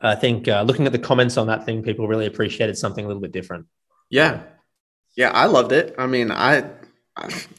I 0.02 0.16
think 0.16 0.48
uh, 0.48 0.62
looking 0.64 0.86
at 0.86 0.92
the 0.92 1.00
comments 1.00 1.38
on 1.38 1.48
that 1.48 1.66
thing, 1.66 1.84
people 1.84 2.08
really 2.08 2.26
appreciated 2.26 2.78
something 2.78 3.04
a 3.04 3.08
little 3.08 3.22
bit 3.22 3.32
different. 3.32 3.66
Yeah. 4.10 4.44
Yeah, 5.18 5.32
I 5.32 5.46
loved 5.46 5.72
it. 5.72 5.96
I 5.98 6.08
mean, 6.08 6.32
I 6.32 6.66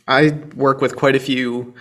I- 0.06 0.38
work 0.54 0.80
with 0.80 0.96
quite 0.96 1.16
a 1.16 1.20
few 1.20 1.74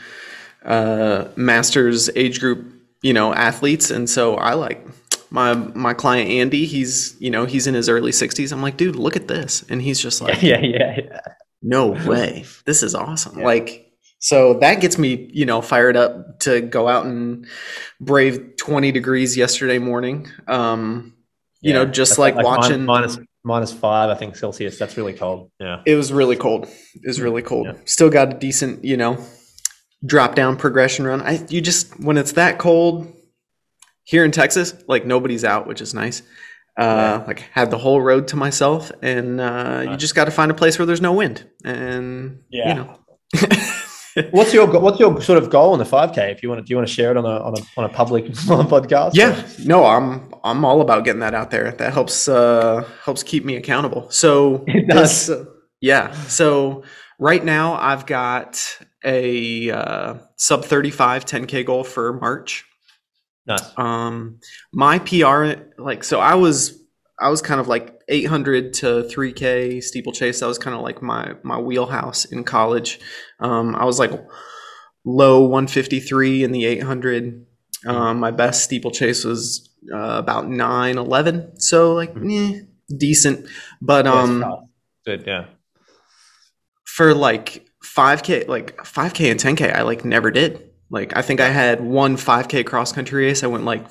uh 0.63 1.27
masters 1.35 2.09
age 2.15 2.39
group, 2.39 2.65
you 3.01 3.13
know, 3.13 3.33
athletes 3.33 3.91
and 3.91 4.09
so 4.09 4.35
I 4.35 4.53
like 4.53 4.85
my 5.29 5.53
my 5.53 5.93
client 5.93 6.29
Andy, 6.29 6.65
he's, 6.65 7.15
you 7.19 7.29
know, 7.29 7.45
he's 7.45 7.67
in 7.67 7.73
his 7.73 7.89
early 7.89 8.11
60s. 8.11 8.51
I'm 8.51 8.61
like, 8.61 8.77
"Dude, 8.77 8.95
look 8.95 9.15
at 9.15 9.27
this." 9.27 9.63
And 9.69 9.81
he's 9.81 9.99
just 9.99 10.21
like, 10.21 10.41
yeah, 10.41 10.59
yeah, 10.59 10.95
yeah. 10.97 11.19
"No 11.61 11.89
way. 11.89 12.45
This 12.65 12.81
is 12.83 12.95
awesome." 12.95 13.39
Yeah. 13.39 13.45
Like 13.45 13.84
so 14.19 14.55
that 14.59 14.81
gets 14.81 14.97
me, 14.97 15.29
you 15.33 15.45
know, 15.45 15.61
fired 15.61 15.95
up 15.97 16.39
to 16.41 16.61
go 16.61 16.87
out 16.87 17.05
and 17.05 17.45
brave 17.99 18.55
20 18.57 18.91
degrees 18.91 19.37
yesterday 19.37 19.77
morning. 19.79 20.27
Um 20.47 21.13
you 21.61 21.73
know, 21.73 21.85
just 21.85 22.11
That's 22.11 22.19
like 22.19 22.35
watching 22.35 22.85
minus 22.85 23.17
minus 23.43 23.73
five, 23.73 24.09
I 24.09 24.15
think 24.15 24.35
Celsius. 24.35 24.77
That's 24.77 24.97
really 24.97 25.13
cold. 25.13 25.49
Yeah. 25.59 25.81
It 25.85 25.95
was 25.95 26.13
really 26.13 26.35
cold. 26.35 26.67
It 26.95 27.07
was 27.07 27.19
really 27.19 27.41
cold. 27.41 27.65
Yeah. 27.67 27.73
Still 27.85 28.09
got 28.09 28.33
a 28.33 28.37
decent, 28.37 28.83
you 28.85 28.97
know, 28.97 29.17
drop 30.05 30.35
down 30.35 30.57
progression 30.57 31.07
run. 31.07 31.21
I 31.21 31.43
you 31.49 31.61
just 31.61 31.99
when 31.99 32.17
it's 32.17 32.33
that 32.33 32.59
cold 32.59 33.11
here 34.03 34.23
in 34.23 34.31
Texas, 34.31 34.75
like 34.87 35.05
nobody's 35.05 35.43
out, 35.43 35.65
which 35.67 35.81
is 35.81 35.93
nice. 35.93 36.21
Uh, 36.77 37.23
like 37.25 37.39
had 37.39 37.71
the 37.71 37.77
whole 37.77 38.01
road 38.01 38.27
to 38.27 38.35
myself, 38.35 38.91
and 39.01 39.39
uh, 39.39 39.87
you 39.89 39.95
just 39.97 40.13
got 40.13 40.25
to 40.25 40.31
find 40.31 40.51
a 40.51 40.53
place 40.53 40.77
where 40.77 40.85
there's 40.85 41.01
no 41.01 41.13
wind, 41.13 41.49
and 41.63 42.41
Yeah. 42.49 42.67
you 42.67 42.73
know. 42.75 42.99
What's 44.31 44.53
your 44.53 44.67
what's 44.79 44.99
your 44.99 45.21
sort 45.21 45.41
of 45.41 45.49
goal 45.49 45.73
on 45.73 45.79
the 45.79 45.85
5K? 45.85 46.31
If 46.31 46.41
you 46.41 46.47
want 46.49 46.59
to, 46.59 46.65
do 46.65 46.71
you 46.71 46.77
want 46.77 46.87
to 46.87 46.93
share 46.93 47.11
it 47.11 47.17
on 47.17 47.25
a 47.25 47.29
on 47.43 47.53
a 47.57 47.61
on 47.79 47.83
a 47.85 47.89
public 47.89 48.25
podcast? 48.73 49.11
Yeah, 49.13 49.45
no, 49.65 49.85
I'm 49.85 50.33
I'm 50.43 50.63
all 50.63 50.79
about 50.81 51.03
getting 51.03 51.19
that 51.19 51.33
out 51.33 51.51
there. 51.51 51.71
That 51.71 51.91
helps 51.91 52.27
uh 52.29 52.87
helps 53.03 53.23
keep 53.23 53.43
me 53.43 53.55
accountable. 53.57 54.09
So 54.11 54.63
It 54.67 54.87
does. 54.87 55.27
this- 55.27 55.37
yeah. 55.81 56.11
So 56.27 56.83
right 57.19 57.43
now 57.43 57.75
I've 57.75 58.05
got 58.05 58.77
a 59.03 59.69
uh, 59.69 60.13
sub 60.37 60.63
35 60.65 61.25
10k 61.25 61.65
goal 61.65 61.83
for 61.83 62.13
March. 62.13 62.63
Nice. 63.45 63.77
Um 63.77 64.39
my 64.71 64.99
PR 64.99 65.53
like 65.77 66.03
so 66.05 66.19
I 66.21 66.35
was 66.35 66.81
I 67.19 67.29
was 67.29 67.41
kind 67.41 67.59
of 67.59 67.67
like 67.67 67.94
800 68.07 68.73
to 68.75 68.85
3k 69.03 69.81
steeplechase. 69.83 70.39
That 70.39 70.47
was 70.47 70.57
kind 70.57 70.75
of 70.75 70.81
like 70.81 71.01
my 71.01 71.33
my 71.43 71.57
wheelhouse 71.59 72.25
in 72.25 72.43
college. 72.43 72.99
Um 73.39 73.75
I 73.75 73.85
was 73.85 73.99
like 73.99 74.11
low 75.05 75.41
153 75.41 76.43
in 76.43 76.51
the 76.51 76.65
800. 76.65 77.45
Um, 77.85 78.19
my 78.19 78.31
best 78.31 78.63
steeplechase 78.63 79.23
was 79.23 79.69
uh, 79.93 80.17
about 80.17 80.47
911. 80.49 81.59
So 81.59 81.93
like 81.93 82.15
eh, 82.17 82.61
decent. 82.97 83.47
But 83.81 84.07
um. 84.07 84.43
Good. 85.05 85.23
Yeah. 85.27 85.45
for 86.83 87.13
like 87.13 87.67
5k 87.83 88.47
like 88.47 88.77
5k 88.77 89.29
and 89.29 89.39
10k 89.39 89.75
I 89.75 89.83
like 89.83 90.03
never 90.03 90.31
did. 90.31 90.71
Like 90.89 91.15
I 91.15 91.21
think 91.21 91.39
I 91.41 91.49
had 91.49 91.81
one 91.81 92.17
5k 92.17 92.65
cross 92.65 92.91
country 92.91 93.25
race. 93.25 93.43
I 93.43 93.47
went 93.47 93.65
like 93.65 93.85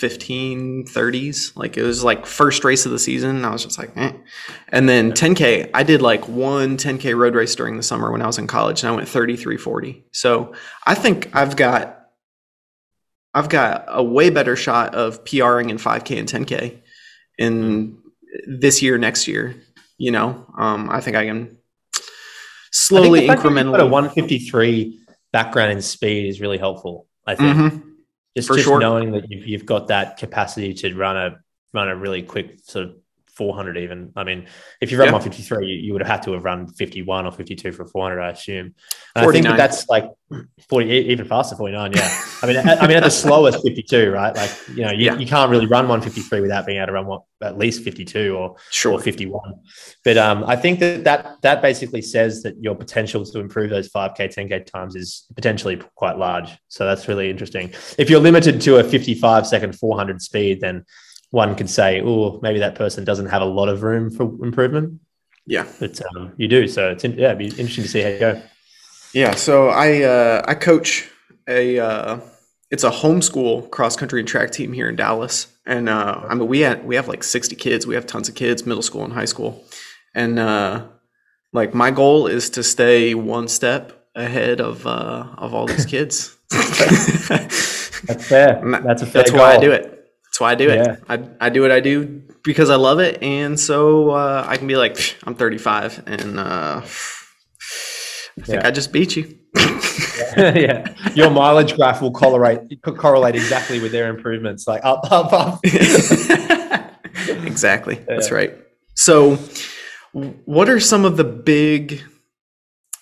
15 0.00 0.86
30s 0.86 1.54
like 1.56 1.76
it 1.76 1.82
was 1.82 2.02
like 2.02 2.24
first 2.24 2.64
race 2.64 2.86
of 2.86 2.92
the 2.92 2.98
season 2.98 3.44
i 3.44 3.50
was 3.50 3.62
just 3.62 3.78
like 3.78 3.94
eh. 3.96 4.12
and 4.70 4.88
then 4.88 5.12
10k 5.12 5.68
i 5.74 5.82
did 5.82 6.00
like 6.00 6.26
one 6.26 6.78
10k 6.78 7.14
road 7.14 7.34
race 7.34 7.54
during 7.54 7.76
the 7.76 7.82
summer 7.82 8.10
when 8.10 8.22
i 8.22 8.26
was 8.26 8.38
in 8.38 8.46
college 8.46 8.82
and 8.82 8.90
i 8.90 8.96
went 8.96 9.06
33 9.06 9.58
40 9.58 10.02
so 10.12 10.54
i 10.86 10.94
think 10.94 11.28
i've 11.36 11.54
got 11.54 12.06
i've 13.34 13.50
got 13.50 13.84
a 13.88 14.02
way 14.02 14.30
better 14.30 14.56
shot 14.56 14.94
of 14.94 15.22
pring 15.22 15.68
in 15.68 15.76
5k 15.76 16.18
and 16.18 16.28
10k 16.28 16.80
in 17.38 17.98
this 18.46 18.80
year 18.80 18.96
next 18.96 19.28
year 19.28 19.54
you 19.98 20.10
know 20.10 20.46
um, 20.56 20.88
i 20.88 21.02
think 21.02 21.14
i 21.14 21.26
can 21.26 21.58
slowly 22.72 23.08
I 23.08 23.12
think 23.12 23.22
the 23.22 23.26
fact 23.26 23.42
that 23.42 23.48
you've 23.50 23.66
incrementally 23.66 23.80
a 23.80 23.86
153 23.86 24.98
background 25.32 25.72
in 25.72 25.82
speed 25.82 26.26
is 26.26 26.40
really 26.40 26.58
helpful. 26.58 27.06
I 27.26 27.34
think 27.34 27.56
Mhm. 27.56 27.82
Just, 28.40 28.48
for 28.48 28.54
just 28.54 28.66
sure. 28.66 28.80
knowing 28.80 29.12
that 29.12 29.30
you've, 29.30 29.46
you've 29.46 29.66
got 29.66 29.88
that 29.88 30.16
capacity 30.16 30.74
to 30.74 30.94
run 30.94 31.16
a 31.16 31.38
run 31.72 31.88
a 31.88 31.96
really 31.96 32.22
quick 32.22 32.58
sort 32.64 32.86
of 32.86 32.96
400 33.36 33.78
even 33.78 34.12
i 34.16 34.24
mean 34.24 34.46
if 34.80 34.90
you 34.90 34.98
run 34.98 35.06
Yeah. 35.06 35.12
153 35.12 35.66
you, 35.66 35.76
you 35.76 35.92
would 35.92 36.02
have 36.02 36.10
had 36.10 36.22
to 36.24 36.32
have 36.32 36.44
run 36.44 36.66
51 36.66 37.26
or 37.26 37.32
52 37.32 37.72
for 37.72 37.86
400 37.86 38.20
i 38.20 38.30
assume 38.30 38.74
and 39.16 39.26
i 39.26 39.32
think 39.32 39.46
that 39.46 39.56
that's 39.56 39.88
like 39.88 40.04
40 40.68 40.86
e- 40.90 40.98
even 41.10 41.26
faster 41.26 41.56
49 41.56 41.92
yeah 41.92 42.20
i 42.42 42.46
mean 42.46 42.56
at, 42.56 42.82
i 42.82 42.86
mean 42.86 42.96
at 42.96 43.02
the 43.04 43.10
slowest 43.10 43.62
52 43.62 44.10
right 44.10 44.34
like 44.36 44.50
you 44.74 44.84
know 44.84 44.90
you, 44.92 45.06
Yeah. 45.06 45.16
you 45.16 45.26
can't 45.26 45.50
really 45.50 45.66
run 45.66 45.88
153 45.88 46.40
without 46.40 46.66
being 46.66 46.78
able 46.78 46.86
to 46.88 46.92
run 46.92 47.06
what 47.06 47.22
at 47.42 47.56
least 47.56 47.82
52 47.82 48.36
or 48.36 48.56
sure 48.70 48.92
or 48.92 49.00
51. 49.00 49.40
But 50.04 50.18
um, 50.18 50.44
I 50.44 50.56
think 50.56 50.78
that, 50.80 51.04
that 51.04 51.36
that 51.40 51.62
basically 51.62 52.02
says 52.02 52.42
that 52.42 52.54
your 52.62 52.74
potential 52.74 53.24
to 53.24 53.38
improve 53.40 53.70
those 53.70 53.88
5K, 53.88 54.18
10K 54.34 54.66
times 54.66 54.94
is 54.94 55.24
potentially 55.34 55.80
quite 55.94 56.18
large. 56.18 56.50
So 56.68 56.84
that's 56.84 57.08
really 57.08 57.30
interesting. 57.30 57.72
If 57.96 58.10
you're 58.10 58.20
limited 58.20 58.60
to 58.60 58.76
a 58.76 58.84
55 58.84 59.46
second 59.46 59.74
400 59.78 60.20
speed, 60.20 60.60
then 60.60 60.84
one 61.30 61.54
could 61.54 61.70
say, 61.70 62.02
oh, 62.02 62.38
maybe 62.42 62.58
that 62.58 62.74
person 62.74 63.04
doesn't 63.04 63.26
have 63.26 63.42
a 63.42 63.46
lot 63.46 63.68
of 63.68 63.82
room 63.82 64.10
for 64.10 64.24
improvement. 64.44 65.00
yeah 65.46 65.66
But 65.78 66.00
um, 66.14 66.32
you 66.36 66.48
do. 66.48 66.68
So 66.68 66.90
it's 66.90 67.04
in, 67.04 67.12
yeah, 67.12 67.32
it'd 67.32 67.38
be 67.38 67.46
interesting 67.46 67.84
to 67.84 67.88
see 67.88 68.02
how 68.02 68.08
you 68.08 68.18
go. 68.18 68.42
Yeah, 69.12 69.34
so 69.34 69.68
I 69.68 70.02
uh, 70.02 70.42
I 70.46 70.54
coach 70.54 71.08
a 71.48 71.78
uh, 71.78 72.20
it's 72.70 72.84
a 72.84 72.90
homeschool 72.90 73.70
cross 73.70 73.96
country 73.96 74.20
and 74.20 74.28
track 74.28 74.52
team 74.52 74.72
here 74.72 74.88
in 74.88 74.96
Dallas, 74.96 75.48
and 75.66 75.88
uh, 75.88 76.22
I 76.28 76.34
mean 76.34 76.46
we 76.46 76.60
had 76.60 76.84
we 76.84 76.94
have 76.94 77.08
like 77.08 77.24
sixty 77.24 77.56
kids. 77.56 77.86
We 77.86 77.96
have 77.96 78.06
tons 78.06 78.28
of 78.28 78.36
kids, 78.36 78.66
middle 78.66 78.82
school 78.82 79.02
and 79.02 79.12
high 79.12 79.24
school, 79.24 79.64
and 80.14 80.38
uh, 80.38 80.86
like 81.52 81.74
my 81.74 81.90
goal 81.90 82.28
is 82.28 82.50
to 82.50 82.62
stay 82.62 83.14
one 83.14 83.48
step 83.48 84.06
ahead 84.14 84.60
of 84.60 84.86
uh, 84.86 85.26
of 85.38 85.54
all 85.54 85.66
these 85.66 85.86
kids. 85.86 86.36
That's 86.50 88.28
fair. 88.28 88.62
That's 88.84 89.02
a 89.02 89.06
fair 89.06 89.22
That's 89.22 89.32
why 89.32 89.54
I 89.54 89.58
do 89.58 89.72
it. 89.72 89.99
That's 90.40 90.46
why 90.46 90.52
I 90.52 90.54
do 90.54 90.70
it. 90.70 90.76
Yeah. 90.76 90.96
I, 91.06 91.46
I 91.46 91.50
do 91.50 91.60
what 91.60 91.70
I 91.70 91.80
do 91.80 92.22
because 92.42 92.70
I 92.70 92.76
love 92.76 92.98
it, 92.98 93.22
and 93.22 93.60
so 93.60 94.10
uh, 94.12 94.42
I 94.46 94.56
can 94.56 94.66
be 94.66 94.76
like, 94.76 95.16
I'm 95.24 95.34
35, 95.34 96.04
and 96.06 96.38
uh, 96.40 96.80
I 96.82 96.86
think 98.36 98.48
Yeah. 98.48 98.66
I 98.66 98.70
just 98.70 98.90
beat 98.90 99.16
you. 99.16 99.38
yeah, 100.36 100.94
your 101.14 101.28
mileage 101.28 101.76
graph 101.76 102.00
will 102.00 102.12
correlate 102.12 102.80
correlate 102.82 103.34
exactly 103.34 103.80
with 103.80 103.92
their 103.92 104.08
improvements, 104.08 104.66
like 104.66 104.80
up, 104.82 105.12
up, 105.12 105.30
up. 105.34 105.60
exactly. 107.44 107.96
That's 108.08 108.30
right. 108.30 108.56
So, 108.94 109.36
what 110.12 110.70
are 110.70 110.80
some 110.80 111.04
of 111.04 111.18
the 111.18 111.24
big 111.24 112.02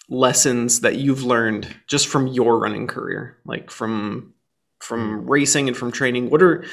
lessons 0.08 0.80
that 0.80 0.96
you've 0.96 1.22
learned 1.22 1.72
just 1.86 2.08
from 2.08 2.26
your 2.26 2.58
running 2.58 2.88
career, 2.88 3.38
like 3.44 3.70
from 3.70 4.34
from 4.80 5.30
racing 5.30 5.68
and 5.68 5.76
from 5.76 5.92
training? 5.92 6.30
What 6.30 6.42
are 6.42 6.64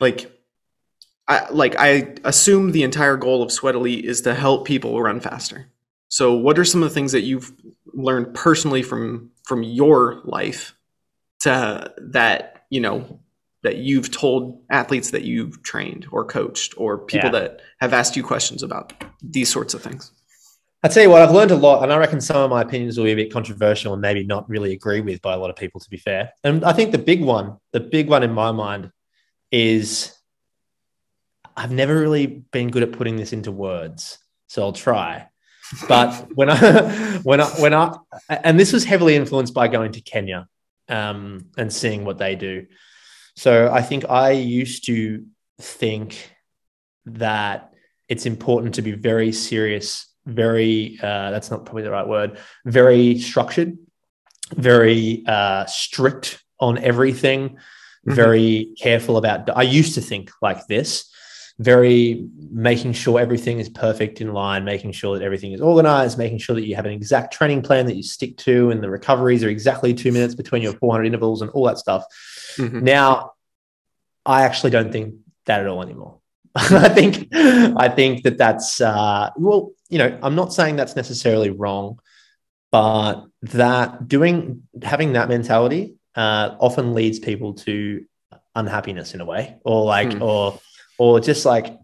like 0.00 0.30
I 1.28 1.48
like 1.50 1.76
I 1.78 2.14
assume 2.24 2.72
the 2.72 2.82
entire 2.82 3.16
goal 3.16 3.42
of 3.42 3.52
Sweat 3.52 3.74
Elite 3.74 4.04
is 4.04 4.22
to 4.22 4.34
help 4.34 4.66
people 4.66 5.00
run 5.00 5.20
faster. 5.20 5.66
So, 6.08 6.34
what 6.34 6.58
are 6.58 6.64
some 6.64 6.82
of 6.82 6.88
the 6.88 6.94
things 6.94 7.12
that 7.12 7.22
you've 7.22 7.52
learned 7.94 8.34
personally 8.34 8.82
from 8.82 9.30
from 9.44 9.62
your 9.62 10.20
life 10.24 10.74
to 11.40 11.92
that 11.98 12.66
you 12.70 12.80
know 12.80 13.20
that 13.62 13.76
you've 13.76 14.10
told 14.10 14.60
athletes 14.70 15.12
that 15.12 15.22
you've 15.22 15.62
trained 15.62 16.06
or 16.10 16.24
coached 16.24 16.74
or 16.76 16.98
people 16.98 17.30
Yeah. 17.32 17.38
that 17.40 17.60
have 17.80 17.92
asked 17.92 18.16
you 18.16 18.24
questions 18.24 18.62
about 18.64 18.92
these 19.22 19.48
sorts 19.48 19.72
of 19.72 19.80
things? 19.82 20.10
I 20.82 20.88
tell 20.88 21.04
you 21.04 21.10
what, 21.10 21.22
I've 21.22 21.30
learned 21.30 21.52
a 21.52 21.56
lot, 21.56 21.84
and 21.84 21.92
I 21.92 21.96
reckon 21.96 22.20
some 22.20 22.38
of 22.38 22.50
my 22.50 22.60
opinions 22.62 22.98
will 22.98 23.04
be 23.04 23.12
a 23.12 23.16
bit 23.16 23.32
controversial 23.32 23.92
and 23.92 24.02
maybe 24.02 24.24
not 24.24 24.48
really 24.50 24.72
agree 24.72 25.00
with 25.00 25.22
by 25.22 25.32
a 25.32 25.36
lot 25.36 25.48
of 25.48 25.54
people, 25.54 25.80
to 25.80 25.88
be 25.88 25.96
fair. 25.96 26.32
And 26.42 26.64
I 26.64 26.72
think 26.72 26.90
the 26.90 26.98
big 26.98 27.22
one, 27.22 27.56
the 27.70 27.78
big 27.78 28.08
one 28.08 28.24
in 28.24 28.32
my 28.32 28.50
mind 28.50 28.90
is 29.52 30.12
I've 31.56 31.70
never 31.70 32.00
really 32.00 32.26
been 32.26 32.70
good 32.70 32.82
at 32.82 32.92
putting 32.92 33.16
this 33.16 33.32
into 33.32 33.52
words, 33.52 34.18
so 34.48 34.62
I'll 34.62 34.72
try. 34.72 35.28
But 35.86 36.28
when 36.34 36.50
I, 36.50 37.18
when 37.22 37.40
I, 37.40 37.46
when 37.60 37.74
I, 37.74 37.94
and 38.28 38.58
this 38.58 38.72
was 38.72 38.84
heavily 38.84 39.14
influenced 39.14 39.54
by 39.54 39.68
going 39.68 39.92
to 39.92 40.00
Kenya 40.00 40.48
um, 40.88 41.46
and 41.56 41.72
seeing 41.72 42.04
what 42.04 42.18
they 42.18 42.34
do. 42.34 42.66
So 43.36 43.70
I 43.72 43.82
think 43.82 44.08
I 44.08 44.32
used 44.32 44.86
to 44.86 45.24
think 45.60 46.32
that 47.06 47.72
it's 48.08 48.26
important 48.26 48.74
to 48.74 48.82
be 48.82 48.92
very 48.92 49.32
serious 49.32 50.06
very 50.24 50.98
uh, 51.02 51.30
that's 51.30 51.50
not 51.50 51.64
probably 51.64 51.82
the 51.82 51.90
right 51.90 52.06
word 52.06 52.38
very 52.64 53.18
structured 53.18 53.76
very 54.54 55.24
uh, 55.26 55.64
strict 55.66 56.42
on 56.60 56.78
everything 56.78 57.58
Mhm. 58.06 58.14
very 58.14 58.68
careful 58.78 59.16
about 59.16 59.48
i 59.56 59.62
used 59.62 59.94
to 59.94 60.00
think 60.00 60.30
like 60.42 60.66
this 60.66 61.08
very 61.58 62.26
making 62.50 62.92
sure 62.92 63.20
everything 63.20 63.60
is 63.60 63.68
perfect 63.68 64.20
in 64.20 64.32
line 64.32 64.64
making 64.64 64.90
sure 64.90 65.16
that 65.16 65.24
everything 65.24 65.52
is 65.52 65.60
organized 65.60 66.18
making 66.18 66.38
sure 66.38 66.56
that 66.56 66.66
you 66.66 66.74
have 66.74 66.86
an 66.86 66.92
exact 66.92 67.32
training 67.32 67.62
plan 67.62 67.86
that 67.86 67.94
you 67.94 68.02
stick 68.02 68.36
to 68.38 68.70
and 68.70 68.82
the 68.82 68.90
recoveries 68.90 69.44
are 69.44 69.48
exactly 69.50 69.92
two 69.94 70.10
minutes 70.10 70.34
between 70.34 70.62
your 70.62 70.72
400 70.72 71.04
intervals 71.04 71.42
and 71.42 71.50
all 71.52 71.64
that 71.66 71.78
stuff 71.78 72.04
Mhm. 72.56 72.82
now, 72.82 73.32
I 74.26 74.42
actually 74.44 74.70
don't 74.70 74.92
think 74.92 75.14
that 75.46 75.60
at 75.60 75.66
all 75.66 75.82
anymore. 75.82 76.18
I 76.54 76.88
think 76.90 77.28
I 77.32 77.88
think 77.88 78.22
that 78.24 78.36
that's 78.38 78.80
uh, 78.80 79.30
well, 79.36 79.70
you 79.88 79.98
know, 79.98 80.18
I'm 80.22 80.34
not 80.34 80.52
saying 80.52 80.76
that's 80.76 80.96
necessarily 80.96 81.50
wrong, 81.50 81.98
but 82.70 83.24
that 83.42 84.06
doing 84.08 84.62
having 84.82 85.14
that 85.14 85.28
mentality 85.28 85.94
uh, 86.14 86.56
often 86.60 86.94
leads 86.94 87.18
people 87.18 87.54
to 87.54 88.04
unhappiness 88.54 89.14
in 89.14 89.20
a 89.20 89.24
way, 89.24 89.56
or 89.64 89.84
like, 89.84 90.12
Hmm. 90.12 90.22
or 90.22 90.60
or 90.98 91.20
just 91.20 91.44
like 91.44 91.74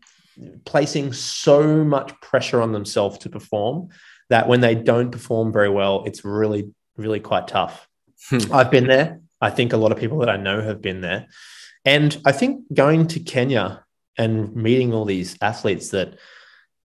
placing 0.64 1.12
so 1.12 1.84
much 1.84 2.12
pressure 2.20 2.60
on 2.60 2.72
themselves 2.72 3.18
to 3.18 3.28
perform 3.28 3.88
that 4.30 4.46
when 4.46 4.60
they 4.60 4.74
don't 4.74 5.10
perform 5.10 5.52
very 5.52 5.70
well, 5.70 6.04
it's 6.06 6.24
really 6.24 6.70
really 6.96 7.20
quite 7.20 7.48
tough. 7.48 7.88
Hmm. 8.28 8.52
I've 8.52 8.70
been 8.70 8.86
there. 8.86 9.20
I 9.40 9.50
think 9.50 9.72
a 9.72 9.76
lot 9.76 9.92
of 9.92 9.98
people 9.98 10.18
that 10.18 10.28
I 10.28 10.36
know 10.36 10.60
have 10.60 10.82
been 10.82 11.00
there. 11.00 11.28
And 11.84 12.16
I 12.26 12.32
think 12.32 12.62
going 12.74 13.06
to 13.08 13.20
Kenya 13.20 13.84
and 14.18 14.54
meeting 14.54 14.92
all 14.92 15.04
these 15.04 15.36
athletes 15.40 15.90
that 15.90 16.18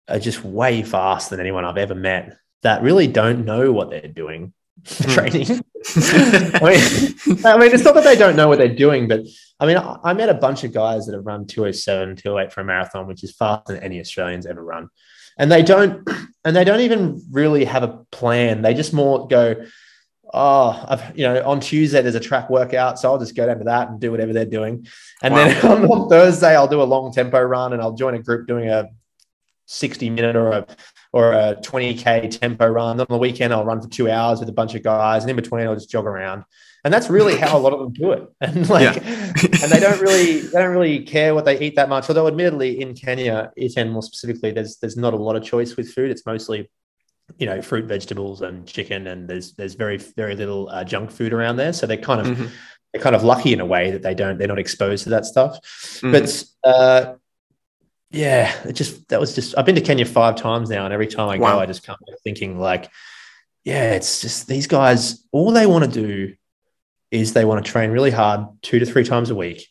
are 0.08 0.20
just 0.20 0.44
way 0.44 0.82
faster 0.82 1.36
than 1.36 1.46
anyone 1.46 1.64
I've 1.64 1.78
ever 1.78 1.94
met 1.96 2.38
that 2.64 2.82
really 2.82 3.08
don't 3.08 3.46
know 3.46 3.72
what 3.72 3.92
they're 3.92 4.08
doing 4.08 4.52
training. 4.86 5.48
Hmm. 5.48 5.60
I 6.56 6.72
mean, 6.72 7.46
I 7.46 7.58
mean, 7.58 7.72
it's 7.74 7.84
not 7.84 7.96
that 7.96 8.04
they 8.04 8.16
don't 8.16 8.36
know 8.36 8.48
what 8.48 8.58
they're 8.58 8.74
doing, 8.74 9.08
but 9.08 9.22
I 9.60 9.66
mean, 9.66 9.78
I, 9.78 9.98
I 10.04 10.14
met 10.14 10.30
a 10.30 10.34
bunch 10.34 10.64
of 10.64 10.74
guys 10.74 11.06
that 11.06 11.16
have 11.16 11.26
run 11.26 11.46
207, 11.46 12.18
208 12.18 12.54
for 12.54 12.62
a 12.62 12.64
marathon, 12.64 13.08
which 13.08 13.24
is 13.24 13.36
faster 13.36 13.74
than 13.74 13.84
any 13.84 14.00
Australians 14.00 14.46
ever 14.46 14.64
run. 14.64 14.90
And 15.38 15.52
they 15.52 15.64
don't, 15.64 16.08
and 16.46 16.56
they 16.56 16.64
don't 16.64 16.82
even 16.82 17.22
really 17.32 17.66
have 17.66 17.84
a 17.84 18.06
plan. 18.12 18.62
They 18.62 18.74
just 18.74 18.94
more 18.94 19.28
go, 19.28 19.56
oh, 20.34 20.86
I've, 20.88 21.18
you 21.18 21.24
know, 21.24 21.44
on 21.44 21.60
Tuesday 21.60 22.02
there's 22.02 22.16
a 22.16 22.20
track 22.20 22.50
workout, 22.50 23.00
so 23.00 23.12
I'll 23.12 23.20
just 23.20 23.36
go 23.36 23.46
down 23.46 23.58
to 23.60 23.66
that 23.66 23.90
and 23.90 24.00
do 24.00 24.12
whatever 24.12 24.34
they're 24.34 24.46
doing. 24.46 24.88
And 25.22 25.36
then 25.36 25.66
on, 25.66 25.86
on 25.92 26.10
Thursday 26.10 26.56
I'll 26.56 26.68
do 26.68 26.82
a 26.82 26.84
long 26.84 27.12
tempo 27.12 27.42
run 27.42 27.74
and 27.74 27.82
I'll 27.82 27.94
join 27.94 28.16
a 28.16 28.20
group 28.20 28.48
doing 28.48 28.70
a 28.70 28.90
60 29.66 30.10
minute 30.10 30.36
or 30.36 30.52
a 30.52 30.68
or 31.12 31.34
a 31.34 31.56
20k 31.62 32.40
tempo 32.40 32.68
run. 32.68 32.98
Then 32.98 33.08
on 33.10 33.14
the 33.14 33.20
weekend 33.20 33.52
I'll 33.54 33.66
run 33.66 33.82
for 33.82 33.90
two 33.90 34.10
hours 34.10 34.40
with 34.40 34.50
a 34.50 34.54
bunch 34.54 34.76
of 34.76 34.84
guys, 34.84 35.24
and 35.24 35.30
in 35.30 35.36
between 35.36 35.66
I'll 35.68 35.74
just 35.76 35.90
jog 35.90 36.06
around. 36.06 36.44
And 36.86 36.94
that's 36.94 37.10
really 37.10 37.36
how 37.36 37.58
a 37.58 37.60
lot 37.60 37.74
of 37.74 37.80
them 37.80 37.92
do 37.94 38.12
it. 38.14 38.24
And 38.42 38.70
like, 38.70 38.98
and 39.06 39.72
they 39.72 39.80
don't 39.80 40.00
really 40.02 40.40
they 40.42 40.60
don't 40.60 40.72
really 40.72 41.04
care 41.04 41.36
what 41.36 41.46
they 41.46 41.60
eat 41.60 41.76
that 41.76 41.90
much. 41.90 42.08
Although, 42.10 42.28
admittedly, 42.28 42.80
in 42.82 42.94
Kenya, 42.94 43.52
Iten 43.60 43.92
more 43.92 44.04
specifically, 44.04 44.52
there's 44.52 44.78
there's 44.78 44.96
not 44.98 45.14
a 45.14 45.18
lot 45.18 45.36
of 45.36 45.44
choice 45.44 45.76
with 45.76 45.92
food. 45.92 46.10
It's 46.12 46.26
mostly 46.26 46.70
you 47.38 47.46
know 47.46 47.62
fruit 47.62 47.86
vegetables 47.86 48.42
and 48.42 48.66
chicken 48.66 49.06
and 49.06 49.28
there's 49.30 49.54
there's 49.54 49.76
very 49.76 49.98
very 49.98 50.36
little 50.36 50.68
uh, 50.70 50.84
junk 50.84 51.12
food 51.12 51.32
around 51.32 51.58
there 51.58 51.72
so 51.72 51.86
they're 51.86 51.96
kind 51.96 52.22
of 52.22 52.36
Mhm. 52.36 52.50
they're 52.92 53.04
kind 53.04 53.16
of 53.16 53.24
lucky 53.24 53.54
in 53.54 53.60
a 53.60 53.66
way 53.68 53.92
that 53.92 54.02
they 54.02 54.16
don't 54.16 54.40
they're 54.40 54.48
not 54.48 54.58
exposed 54.58 55.04
to 55.04 55.12
that 55.12 55.26
stuff 55.28 55.60
Mhm. 56.02 56.12
but 56.12 56.44
uh 56.68 57.14
yeah 58.12 58.54
it 58.68 58.74
just 58.74 59.08
that 59.10 59.20
was 59.20 59.36
just 59.36 59.56
i've 59.58 59.66
been 59.66 59.76
to 59.76 59.82
kenya 59.82 60.06
five 60.06 60.36
times 60.36 60.70
now 60.70 60.84
and 60.86 60.94
every 60.94 61.08
time 61.08 61.30
i 61.30 61.38
Wow. 61.38 61.54
go 61.56 61.60
i 61.60 61.66
just 61.66 61.84
come 61.84 61.98
thinking 62.24 62.58
like 62.60 62.90
yeah 63.64 63.92
it's 63.94 64.22
just 64.22 64.48
these 64.48 64.66
guys 64.68 65.24
all 65.32 65.52
they 65.52 65.68
want 65.68 65.86
to 65.86 65.92
do 65.92 66.34
is 67.12 67.34
they 67.34 67.46
want 67.46 67.64
to 67.64 67.72
train 67.72 67.92
really 67.92 68.12
hard 68.12 68.48
two 68.62 68.80
to 68.80 68.86
three 68.86 69.04
times 69.04 69.30
a 69.30 69.36
week 69.36 69.68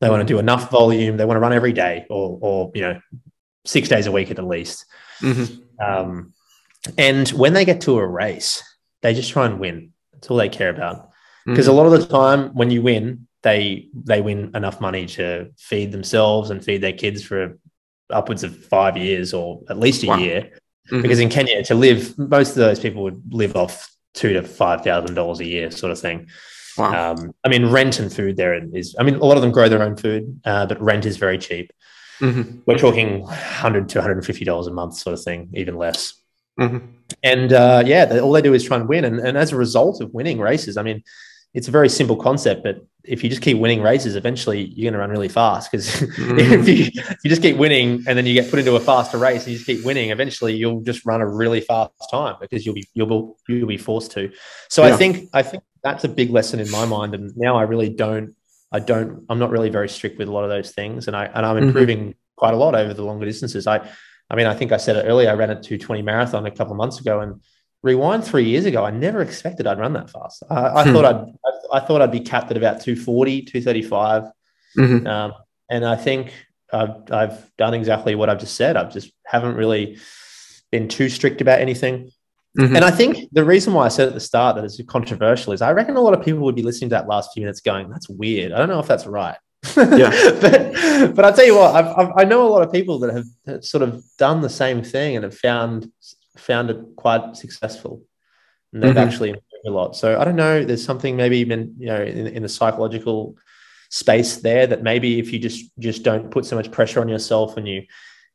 They 0.00 0.10
want 0.10 0.20
to 0.26 0.34
do 0.34 0.38
enough 0.40 0.68
volume. 0.70 1.16
They 1.16 1.24
want 1.24 1.36
to 1.36 1.40
run 1.40 1.52
every 1.52 1.72
day, 1.72 2.06
or 2.10 2.38
or 2.42 2.70
you 2.74 2.82
know, 2.82 3.00
six 3.64 3.88
days 3.88 4.06
a 4.08 4.12
week 4.12 4.30
at 4.30 4.36
the 4.36 4.42
least. 4.54 4.84
Mhm. 5.20 5.62
Um, 5.80 6.32
and 6.98 7.28
when 7.30 7.52
they 7.52 7.64
get 7.64 7.80
to 7.82 7.98
a 7.98 8.06
race, 8.06 8.62
they 9.02 9.14
just 9.14 9.30
try 9.30 9.46
and 9.46 9.60
win. 9.60 9.92
That's 10.12 10.28
all 10.28 10.36
they 10.38 10.48
care 10.48 10.70
about. 10.70 11.10
Because 11.46 11.68
a 11.68 11.72
lot 11.72 11.86
of 11.86 11.92
the 11.92 12.04
time, 12.06 12.50
when 12.52 12.70
you 12.70 12.82
win, 12.82 13.28
they 13.42 13.86
they 13.94 14.20
win 14.20 14.50
enough 14.54 14.80
money 14.80 15.06
to 15.16 15.50
feed 15.56 15.92
themselves 15.92 16.50
and 16.50 16.64
feed 16.64 16.80
their 16.82 16.98
kids 17.04 17.22
for 17.22 17.58
upwards 18.12 18.44
of 18.44 18.56
five 18.66 18.96
years 18.96 19.32
or 19.34 19.60
at 19.68 19.78
least 19.78 20.02
a 20.04 20.08
Wow. 20.08 20.16
year. 20.18 20.50
Mhm. 20.90 21.02
Because 21.02 21.20
in 21.20 21.28
Kenya, 21.28 21.62
to 21.64 21.74
live, 21.74 22.16
most 22.18 22.50
of 22.50 22.56
those 22.56 22.80
people 22.80 23.02
would 23.04 23.22
live 23.32 23.56
off 23.56 23.90
two 24.14 24.32
to 24.34 24.42
five 24.42 24.82
thousand 24.82 25.14
dollars 25.14 25.40
a 25.40 25.46
year, 25.46 25.70
sort 25.70 25.92
of 25.92 25.98
thing. 25.98 26.26
wow. 26.78 27.12
Um, 27.12 27.34
I 27.44 27.48
mean, 27.48 27.66
rent 27.66 27.98
and 28.00 28.12
food 28.12 28.36
there 28.36 28.54
is. 28.74 28.96
I 28.98 29.02
mean, 29.02 29.16
a 29.16 29.24
lot 29.24 29.36
of 29.36 29.42
them 29.42 29.52
grow 29.52 29.68
their 29.68 29.82
own 29.82 29.96
food, 29.96 30.40
uh, 30.44 30.64
but 30.66 30.80
rent 30.80 31.04
is 31.06 31.16
very 31.18 31.36
cheap. 31.38 31.70
Mhm. 32.20 32.60
We're 32.66 32.78
talking 32.78 33.26
hundred 33.26 33.88
to 33.90 33.98
one 33.98 34.02
hundred 34.04 34.16
and 34.18 34.26
fifty 34.26 34.44
dollars 34.44 34.66
a 34.68 34.72
month, 34.72 34.94
sort 34.96 35.14
of 35.14 35.22
thing, 35.22 35.50
even 35.54 35.76
less. 35.76 36.14
Mhm. 36.60 36.82
And 37.22 37.52
uh, 37.52 37.82
yeah, 37.86 38.04
they, 38.06 38.20
all 38.20 38.32
they 38.32 38.42
do 38.42 38.54
is 38.54 38.64
try 38.64 38.76
and 38.78 38.88
win. 38.88 39.04
And, 39.04 39.18
and 39.20 39.36
as 39.36 39.52
a 39.52 39.56
result 39.56 40.00
of 40.00 40.12
winning 40.14 40.38
races, 40.38 40.76
I 40.76 40.82
mean, 40.82 41.02
it's 41.54 41.68
a 41.68 41.70
very 41.70 41.88
simple 41.88 42.16
concept, 42.16 42.62
but 42.62 42.84
if 43.04 43.22
you 43.22 43.28
just 43.28 43.42
keep 43.42 43.58
winning 43.58 43.82
races, 43.82 44.14
eventually 44.16 44.62
you're 44.76 44.84
going 44.90 44.92
to 44.94 44.98
run 44.98 45.10
really 45.10 45.28
fast. 45.28 45.70
Because 45.70 45.86
Mhm. 45.88 46.38
if, 46.60 46.68
you, 46.68 46.84
if 46.94 47.18
you 47.24 47.28
just 47.30 47.42
keep 47.42 47.56
winning 47.56 48.04
and 48.06 48.16
then 48.16 48.24
you 48.26 48.32
get 48.34 48.48
put 48.48 48.58
into 48.58 48.74
a 48.76 48.80
faster 48.80 49.18
race 49.18 49.42
and 49.44 49.48
you 49.52 49.58
just 49.58 49.66
keep 49.66 49.84
winning, 49.84 50.10
eventually 50.10 50.54
you'll 50.54 50.80
just 50.82 51.04
run 51.04 51.20
a 51.20 51.28
really 51.28 51.60
fast 51.60 51.90
time 52.10 52.36
because 52.40 52.64
you'll 52.64 52.74
be 52.76 52.84
you'll 52.94 53.34
be, 53.48 53.54
you'll 53.54 53.66
be 53.68 53.76
forced 53.76 54.12
to. 54.12 54.30
So 54.70 54.86
Yeah. 54.86 54.94
I 54.94 54.96
think 54.96 55.28
I 55.34 55.42
think 55.42 55.62
that's 55.82 56.04
a 56.04 56.08
big 56.08 56.30
lesson 56.30 56.60
in 56.60 56.70
my 56.70 56.84
mind. 56.86 57.14
And 57.14 57.32
now 57.36 57.56
I 57.56 57.62
really 57.62 57.88
don't 57.90 58.34
I 58.70 58.78
don't 58.78 59.26
I'm 59.28 59.38
not 59.38 59.50
really 59.50 59.68
very 59.68 59.88
strict 59.88 60.16
with 60.18 60.28
a 60.28 60.32
lot 60.32 60.44
of 60.44 60.50
those 60.50 60.70
things, 60.70 61.06
and 61.08 61.14
I 61.16 61.24
and 61.26 61.44
I'm 61.44 61.56
Mhm. 61.56 61.62
improving 61.66 62.14
quite 62.36 62.54
a 62.54 62.56
lot 62.56 62.74
over 62.74 62.94
the 62.94 63.02
longer 63.04 63.26
distances. 63.26 63.66
I 63.66 63.80
I 64.30 64.36
mean 64.36 64.46
I 64.46 64.54
think 64.54 64.70
I 64.72 64.76
said 64.78 64.96
it 64.96 65.04
earlier. 65.06 65.28
I 65.28 65.34
ran 65.34 65.50
a 65.50 65.60
220 65.60 66.02
marathon 66.02 66.46
a 66.46 66.50
couple 66.50 66.72
of 66.72 66.78
months 66.78 66.98
ago, 67.00 67.20
and 67.20 67.40
rewind 67.82 68.24
three 68.24 68.44
years 68.44 68.64
ago, 68.64 68.84
I 68.84 68.90
never 68.90 69.20
expected 69.22 69.66
I'd 69.66 69.78
run 69.78 69.92
that 69.94 70.08
fast. 70.10 70.42
I, 70.50 70.66
I 70.80 70.84
Hmm. 70.84 70.92
thought 70.92 71.04
I'd 71.04 71.16
I, 71.72 71.76
I 71.78 71.80
thought 71.80 72.00
I'd 72.02 72.12
be 72.12 72.20
capped 72.20 72.50
at 72.50 72.56
about 72.56 72.80
240, 72.80 73.42
235. 73.42 74.24
Mhm. 74.78 75.06
Um, 75.06 75.32
and 75.70 75.84
I 75.84 75.96
think 75.96 76.32
I've, 76.72 77.10
I've 77.10 77.50
done 77.56 77.74
exactly 77.74 78.14
what 78.14 78.28
I've 78.30 78.38
just 78.40 78.56
said. 78.56 78.76
I've 78.76 78.92
just 78.92 79.10
haven't 79.26 79.56
really 79.56 79.98
been 80.70 80.88
too 80.88 81.08
strict 81.08 81.40
about 81.40 81.60
anything. 81.60 82.10
Mhm. 82.58 82.76
And 82.76 82.84
I 82.84 82.90
think 82.90 83.28
the 83.32 83.44
reason 83.44 83.72
why 83.72 83.86
I 83.86 83.88
said 83.88 84.08
at 84.08 84.14
the 84.14 84.20
start 84.20 84.56
that 84.56 84.64
it's 84.64 84.80
controversial 84.86 85.52
is 85.54 85.62
I 85.62 85.72
reckon 85.72 85.96
a 85.96 86.00
lot 86.00 86.12
of 86.14 86.24
people 86.24 86.40
would 86.44 86.54
be 86.54 86.62
listening 86.62 86.90
to 86.90 86.94
that 86.96 87.08
last 87.08 87.30
few 87.32 87.42
minutes 87.42 87.60
going, 87.60 87.88
that's 87.90 88.08
weird. 88.08 88.52
I 88.52 88.58
don't 88.58 88.68
know 88.68 88.78
if 88.80 88.86
that's 88.86 89.06
right. 89.06 89.36
Yeah. 89.76 90.10
but, 90.40 91.14
but 91.16 91.24
I'll 91.24 91.32
tell 91.32 91.46
you 91.46 91.56
what, 91.56 91.74
I've, 91.74 91.86
I've, 91.98 92.12
I 92.18 92.24
know 92.24 92.46
a 92.46 92.50
lot 92.50 92.62
of 92.62 92.70
people 92.72 92.98
that 93.00 93.12
have 93.46 93.64
sort 93.64 93.82
of 93.82 94.02
done 94.18 94.40
the 94.42 94.50
same 94.50 94.82
thing 94.82 95.16
and 95.16 95.24
have 95.24 95.36
found, 95.36 95.90
found 96.36 96.70
it 96.70 96.78
quite 96.96 97.36
successful. 97.36 98.02
And 98.72 98.82
they've 98.82 98.94
Mhm. 98.94 99.06
actually 99.06 99.28
improved 99.30 99.66
a 99.66 99.70
lot. 99.70 99.96
So 99.96 100.18
I 100.18 100.24
don't 100.24 100.36
know, 100.36 100.64
there's 100.64 100.84
something 100.84 101.16
maybe 101.16 101.38
even, 101.38 101.74
you 101.78 101.86
know, 101.86 102.02
in, 102.02 102.26
in 102.28 102.42
the 102.42 102.48
psychological 102.48 103.36
space 103.90 104.36
there 104.38 104.66
that 104.66 104.82
maybe 104.82 105.18
if 105.18 105.32
you 105.32 105.38
just 105.38 105.70
just 105.78 106.02
don't 106.02 106.30
put 106.30 106.46
so 106.46 106.56
much 106.56 106.70
pressure 106.70 107.00
on 107.00 107.08
yourself 107.08 107.58
and 107.58 107.68
you 107.68 107.82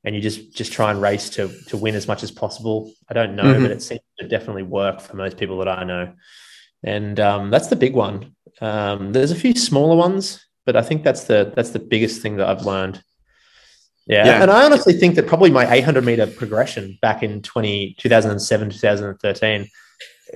and 0.03 0.13
you 0.15 0.21
just 0.21 0.53
just 0.53 0.71
try 0.71 0.91
and 0.91 1.01
race 1.01 1.29
to 1.31 1.47
to 1.67 1.75
win 1.77 1.95
as 1.95 2.07
much 2.07 2.21
as 2.23 2.31
possible. 2.31 2.91
I 3.09 3.13
don't 3.13 3.35
know, 3.35 3.55
Mhm. 3.55 3.63
but 3.63 3.71
it 3.71 3.81
seems 3.81 4.01
to 4.19 4.27
definitely 4.27 4.63
work 4.63 5.01
for 5.01 5.15
most 5.17 5.37
people 5.37 5.57
that 5.59 5.67
I 5.67 5.83
know. 5.83 6.13
And 6.83 7.19
um, 7.19 7.49
that's 7.49 7.67
the 7.67 7.75
big 7.75 7.95
one. 7.95 8.35
Um, 8.61 9.11
there's 9.13 9.31
a 9.31 9.35
few 9.35 9.53
smaller 9.55 9.95
ones, 9.95 10.45
but 10.65 10.75
I 10.75 10.83
think 10.83 11.03
that's 11.03 11.23
the 11.23 11.51
that's 11.55 11.71
the 11.71 11.79
biggest 11.79 12.21
thing 12.21 12.37
that 12.37 12.47
I've 12.47 12.65
learned. 12.65 13.01
Yeah. 14.07 14.25
Yeah. 14.25 14.41
And 14.41 14.51
I 14.51 14.63
honestly 14.65 14.93
think 14.93 15.15
that 15.15 15.27
probably 15.27 15.51
my 15.51 15.69
800 15.71 16.03
meter 16.05 16.27
progression 16.27 16.97
back 17.01 17.23
in 17.23 17.41
20, 17.41 17.95
2007, 17.99 18.69
2013, 18.69 19.67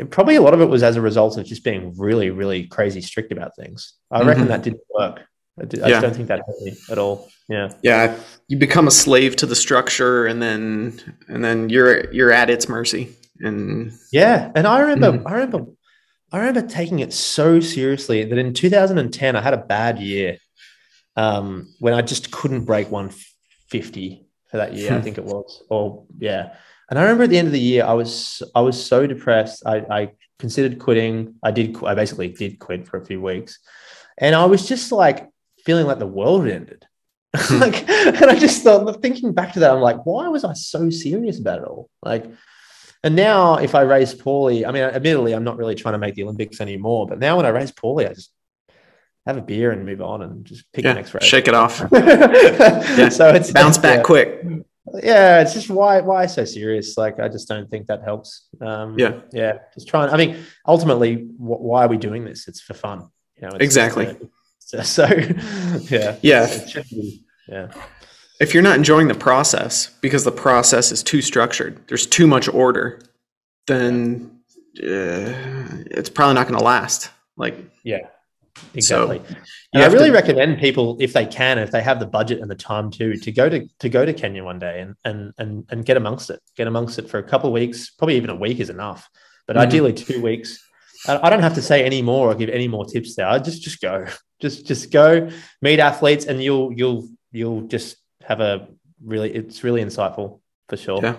probably 0.09 0.35
a 0.35 0.41
lot 0.41 0.53
of 0.53 0.61
it 0.61 0.65
was 0.65 0.83
as 0.83 0.95
a 0.95 1.01
result 1.01 1.37
of 1.37 1.45
just 1.45 1.63
being 1.63 1.93
really, 1.97 2.29
really 2.29 2.65
crazy 2.67 3.01
strict 3.01 3.31
about 3.31 3.55
things. 3.55 3.93
I 4.11 4.23
reckon 4.23 4.45
Mhm. 4.45 4.47
that 4.49 4.63
didn't 4.63 4.81
work. 4.97 5.21
I, 5.61 5.65
d- 5.65 5.81
I 5.81 5.87
Yeah. 5.87 5.89
just 5.95 6.01
don't 6.01 6.15
think 6.15 6.27
that 6.29 6.41
helped 6.45 6.61
me 6.63 6.73
at 6.89 6.97
all. 6.97 7.29
Yeah. 7.49 7.69
yeah, 7.81 8.15
you 8.47 8.57
become 8.57 8.87
a 8.87 8.91
slave 8.91 9.35
to 9.37 9.45
the 9.45 9.55
structure, 9.55 10.25
and 10.25 10.41
then 10.41 10.99
and 11.27 11.43
then 11.43 11.67
you're 11.69 12.09
you're 12.13 12.31
at 12.31 12.49
its 12.49 12.69
mercy. 12.69 13.09
And 13.41 13.91
Yeah, 14.13 14.51
and 14.55 14.65
I 14.65 14.79
remember, 14.81 15.19
Mhm. 15.19 15.23
I 15.29 15.33
remember, 15.33 15.65
I 16.31 16.37
remember 16.39 16.61
taking 16.61 16.99
it 16.99 17.11
so 17.11 17.59
seriously 17.59 18.23
that 18.23 18.37
in 18.37 18.53
2010 18.53 19.35
I 19.35 19.41
had 19.41 19.53
a 19.53 19.57
bad 19.57 19.99
year, 19.99 20.37
um, 21.17 21.67
when 21.79 21.93
I 21.93 22.01
just 22.01 22.31
couldn't 22.31 22.63
break 22.63 22.89
150 23.71 24.25
for 24.49 24.57
that 24.57 24.73
year. 24.73 24.93
I 24.93 25.01
think 25.01 25.17
it 25.17 25.23
was, 25.33 25.63
or 25.69 26.03
yeah. 26.19 26.55
And 26.89 26.99
I 26.99 27.03
remember 27.03 27.23
at 27.23 27.29
the 27.29 27.37
end 27.37 27.47
of 27.47 27.53
the 27.53 27.59
year, 27.59 27.85
I 27.85 27.93
was 27.93 28.43
I 28.53 28.61
was 28.61 28.83
so 28.83 29.07
depressed. 29.07 29.63
I, 29.65 29.77
I 29.89 30.11
considered 30.39 30.79
quitting. 30.79 31.35
I 31.41 31.51
did. 31.51 31.81
I 31.83 31.95
basically 31.95 32.27
did 32.27 32.59
quit 32.59 32.87
for 32.87 32.97
a 32.97 33.05
few 33.05 33.21
weeks, 33.21 33.59
and 34.17 34.35
I 34.35 34.45
was 34.45 34.67
just 34.67 34.91
like 34.91 35.29
feeling 35.65 35.87
like 35.87 35.99
the 35.99 36.07
world 36.07 36.47
ended. 36.47 36.85
like, 37.51 37.89
and 37.89 38.25
I 38.25 38.37
just 38.37 38.61
thought, 38.61 39.01
thinking 39.01 39.31
back 39.31 39.53
to 39.53 39.61
that, 39.61 39.71
I'm 39.71 39.79
like, 39.79 40.05
why 40.05 40.27
was 40.27 40.43
I 40.43 40.51
so 40.51 40.89
serious 40.89 41.39
about 41.39 41.59
it 41.59 41.65
all? 41.65 41.89
Like, 42.03 42.25
and 43.05 43.15
now 43.15 43.55
if 43.55 43.73
I 43.73 43.81
race 43.83 44.13
poorly, 44.13 44.65
I 44.65 44.71
mean, 44.71 44.83
admittedly, 44.83 45.31
I'm 45.31 45.45
not 45.45 45.57
really 45.57 45.75
trying 45.75 45.93
to 45.93 45.97
make 45.97 46.15
the 46.15 46.23
Olympics 46.23 46.59
anymore. 46.59 47.07
But 47.07 47.19
now 47.19 47.37
when 47.37 47.45
I 47.45 47.49
race 47.49 47.71
poorly, 47.71 48.05
I 48.05 48.13
just 48.13 48.33
have 49.25 49.37
a 49.37 49.41
beer 49.41 49.71
and 49.71 49.85
move 49.85 50.01
on 50.01 50.21
and 50.23 50.45
just 50.45 50.65
pick 50.73 50.83
the 50.83 50.89
yeah, 50.89 50.93
next 50.95 51.13
race. 51.13 51.23
shake 51.23 51.47
it 51.47 51.53
off, 51.53 51.83
yeah. 51.91 53.09
So 53.09 53.29
it's 53.29 53.51
bounce 53.51 53.77
back 53.77 53.97
yeah. 53.97 54.03
quick. 54.03 54.43
Yeah, 55.03 55.41
it's 55.41 55.53
just 55.53 55.69
why 55.69 56.01
why 56.01 56.25
so 56.25 56.43
serious? 56.43 56.97
Like 56.97 57.19
I 57.19 57.27
just 57.29 57.47
don't 57.47 57.69
think 57.69 57.87
that 57.87 58.03
helps. 58.03 58.47
Um, 58.59 58.97
Yeah. 58.97 59.19
yeah. 59.31 59.59
Just 59.73 59.87
trying. 59.87 60.09
I 60.09 60.17
mean, 60.17 60.37
ultimately, 60.67 61.15
wh- 61.37 61.61
why 61.61 61.85
are 61.85 61.87
we 61.87 61.97
doing 61.97 62.25
this? 62.25 62.47
It's 62.47 62.59
for 62.61 62.73
fun. 62.73 63.07
You 63.35 63.43
know. 63.43 63.53
It's, 63.55 63.63
Exactly. 63.63 64.07
uh, 64.07 64.81
so, 64.83 65.05
yeah. 65.89 66.17
Yeah. 66.21 66.47
Be- 66.89 67.23
yeah. 67.47 67.67
If 68.39 68.53
you're 68.55 68.63
not 68.63 68.75
enjoying 68.75 69.07
the 69.07 69.13
process 69.15 69.91
because 70.01 70.23
the 70.23 70.31
process 70.31 70.91
is 70.91 71.03
too 71.03 71.21
structured, 71.21 71.79
there's 71.87 72.07
too 72.07 72.25
much 72.25 72.47
order, 72.49 72.99
then 73.67 74.39
uh, 74.79 75.29
it's 75.91 76.09
probably 76.09 76.33
not 76.33 76.47
going 76.47 76.57
to 76.57 76.65
last. 76.65 77.11
Like, 77.37 77.55
Yeah. 77.83 78.07
Exactly. 78.73 79.17
you 79.29 79.35
And 79.73 79.83
I 79.83 79.87
really 79.87 80.09
to- 80.09 80.13
recommend 80.13 80.59
people, 80.59 80.97
if 80.99 81.13
they 81.13 81.25
can, 81.25 81.57
if 81.59 81.71
they 81.71 81.81
have 81.81 81.99
the 81.99 82.05
budget 82.05 82.39
and 82.41 82.49
the 82.49 82.55
time 82.55 82.91
to, 82.91 83.15
to 83.17 83.31
go 83.31 83.49
to 83.49 83.67
to 83.79 83.89
go 83.89 84.05
to 84.05 84.13
Kenya 84.13 84.43
one 84.43 84.59
day 84.59 84.81
and 84.81 84.95
and 85.03 85.33
and 85.37 85.65
and 85.69 85.85
get 85.85 85.97
amongst 85.97 86.29
it. 86.29 86.39
Get 86.55 86.67
amongst 86.67 86.99
it 86.99 87.09
for 87.09 87.17
a 87.19 87.23
couple 87.23 87.47
of 87.47 87.53
weeks. 87.53 87.89
Probably 87.91 88.15
even 88.17 88.29
a 88.29 88.35
week 88.35 88.59
is 88.59 88.69
enough, 88.69 89.09
but 89.47 89.55
Mhm. 89.55 89.59
ideally 89.61 89.93
two 89.93 90.21
weeks. 90.21 90.59
I 91.07 91.29
don't 91.31 91.41
have 91.41 91.55
to 91.55 91.63
say 91.63 91.83
any 91.83 92.01
more 92.03 92.29
or 92.31 92.35
give 92.35 92.49
any 92.49 92.67
more 92.67 92.85
tips 92.85 93.15
there. 93.15 93.27
I 93.27 93.39
just 93.39 93.61
just 93.63 93.81
go, 93.81 94.05
just 94.41 94.65
just 94.67 94.91
go 94.91 95.29
meet 95.61 95.79
athletes, 95.79 96.25
and 96.25 96.41
you'll 96.43 96.71
you'll 96.73 97.09
you'll 97.31 97.61
just 97.61 97.97
have 98.23 98.39
a 98.39 98.67
really 99.03 99.33
it's 99.33 99.63
really 99.63 99.83
insightful 99.83 100.41
for 100.69 100.77
sure. 100.77 100.99
yeah, 101.01 101.15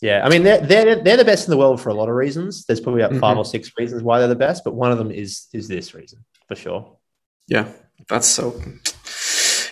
Yeah, 0.00 0.24
I 0.24 0.28
mean 0.28 0.42
they're 0.44 0.60
they're 0.60 1.02
they're 1.02 1.16
the 1.16 1.24
best 1.24 1.48
in 1.48 1.50
the 1.50 1.56
world 1.56 1.80
for 1.80 1.88
a 1.90 1.94
lot 1.94 2.08
of 2.08 2.14
reasons. 2.14 2.64
There's 2.64 2.80
probably 2.80 3.02
about 3.02 3.18
5 3.18 3.34
Mhm. 3.36 3.38
or 3.40 3.44
six 3.44 3.72
reasons 3.76 4.02
why 4.04 4.18
they're 4.20 4.28
the 4.28 4.36
best, 4.36 4.62
but 4.62 4.74
one 4.74 4.92
of 4.92 4.98
them 4.98 5.10
is 5.10 5.48
is 5.52 5.66
this 5.68 5.94
reason 5.94 6.24
for 6.48 6.54
sure. 6.56 6.98
yeah, 7.48 7.68
that's 8.08 8.26
so. 8.26 8.60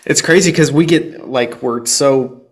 It's 0.06 0.22
crazy 0.22 0.50
because 0.50 0.72
we 0.72 0.86
get 0.86 1.28
like 1.28 1.62
we're 1.62 1.84
so 1.86 2.46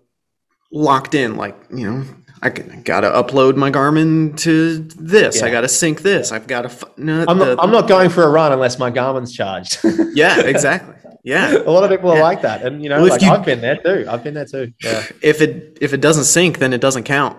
locked 0.72 1.14
in. 1.14 1.36
Like 1.36 1.56
you 1.74 1.90
know, 1.90 2.04
I 2.42 2.50
got 2.50 3.00
to 3.00 3.08
upload 3.10 3.56
my 3.56 3.70
Garmin 3.70 4.36
to 4.40 4.78
this. 4.80 5.42
I 5.42 5.50
got 5.50 5.62
to 5.62 5.68
sync 5.68 6.02
this. 6.02 6.30
I've 6.32 6.46
got 6.46 6.68
to. 6.70 6.88
No, 6.98 7.24
I'm 7.26 7.38
the- 7.38 7.54
not, 7.54 7.64
I'm 7.64 7.70
not 7.70 7.88
going 7.88 8.10
for 8.10 8.22
a 8.24 8.28
run 8.30 8.52
unless 8.52 8.78
my 8.78 8.90
Garmin's 8.90 9.32
charged. 9.34 9.78
yeah, 10.14 10.40
exactly. 10.40 10.94
Yeah. 11.24 11.56
a 11.58 11.70
lot 11.70 11.84
of 11.84 11.90
people 11.90 12.10
are 12.10 12.20
like 12.20 12.42
that, 12.42 12.62
and 12.62 12.82
you 12.82 12.88
know, 12.88 13.00
Well, 13.00 13.08
like 13.10 13.22
you- 13.22 13.30
I've 13.30 13.44
been 13.44 13.60
there 13.60 13.76
too. 13.76 14.06
I've 14.08 14.22
been 14.24 14.34
there 14.34 14.46
too. 14.46 14.72
Yeah, 14.82 15.04
If 15.22 15.40
it 15.40 15.78
if 15.80 15.92
it 15.92 16.00
doesn't 16.00 16.24
sync, 16.24 16.58
then 16.58 16.72
it 16.72 16.80
doesn't 16.80 17.04
count. 17.04 17.36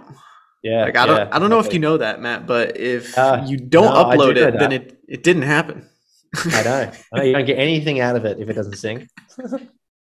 yeah. 0.64 0.84
Like 0.86 0.96
I 0.98 1.06
don't 1.06 1.18
yeah, 1.18 1.30
I 1.32 1.40
don't 1.40 1.50
know 1.50 1.60
if 1.60 1.72
you 1.74 1.80
know 1.80 1.98
that, 1.98 2.22
Matt, 2.22 2.46
but 2.46 2.78
if 2.78 3.18
Uh, 3.18 3.44
you 3.48 3.58
don't 3.58 3.86
no, 3.94 4.06
I 4.06 4.16
do 4.16 4.22
upload 4.22 4.38
it, 4.38 4.58
then 4.60 4.72
it 4.72 5.00
it 5.08 5.24
didn't 5.24 5.44
happen. 5.44 5.88
I 6.36 6.64
know. 6.64 6.92
I 7.14 7.18
know 7.18 7.24
you 7.24 7.34
don't 7.34 7.46
get 7.46 7.58
anything 7.58 8.00
out 8.00 8.16
of 8.16 8.26
it 8.26 8.40
if 8.40 8.50
it 8.50 8.54
doesn't 8.54 8.76
sing. 8.78 9.08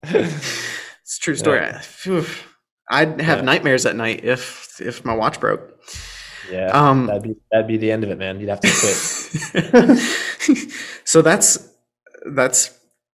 It's 0.04 1.18
a 1.18 1.22
true 1.22 1.36
story. 1.36 1.60
I, 1.62 1.80
phew. 1.80 2.26
I'd 2.90 3.22
have 3.22 3.40
Yeah. 3.40 3.44
nightmares 3.46 3.86
at 3.86 3.96
night 3.96 4.24
if 4.24 4.80
if 4.82 5.04
my 5.06 5.14
watch 5.16 5.40
broke. 5.40 5.80
yeah, 6.52 6.68
Um, 6.72 7.08
that'd 7.08 7.24
be 7.24 7.36
that'd 7.52 7.68
be 7.68 7.78
the 7.78 7.92
end 7.92 8.04
of 8.04 8.10
it, 8.12 8.18
man. 8.18 8.40
You'd 8.40 8.50
have 8.50 8.60
to 8.62 8.68
quit. 9.78 10.00
so 11.06 11.22
that's 11.22 11.70
that's 12.34 12.72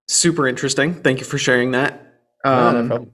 super 0.08 0.48
interesting. 0.48 0.94
Thank 0.94 1.20
you 1.20 1.26
for 1.26 1.38
sharing 1.38 1.72
that. 1.72 2.02
No, 2.46 2.72
no 2.72 2.80
Um, 2.80 2.88
problem. 2.88 3.12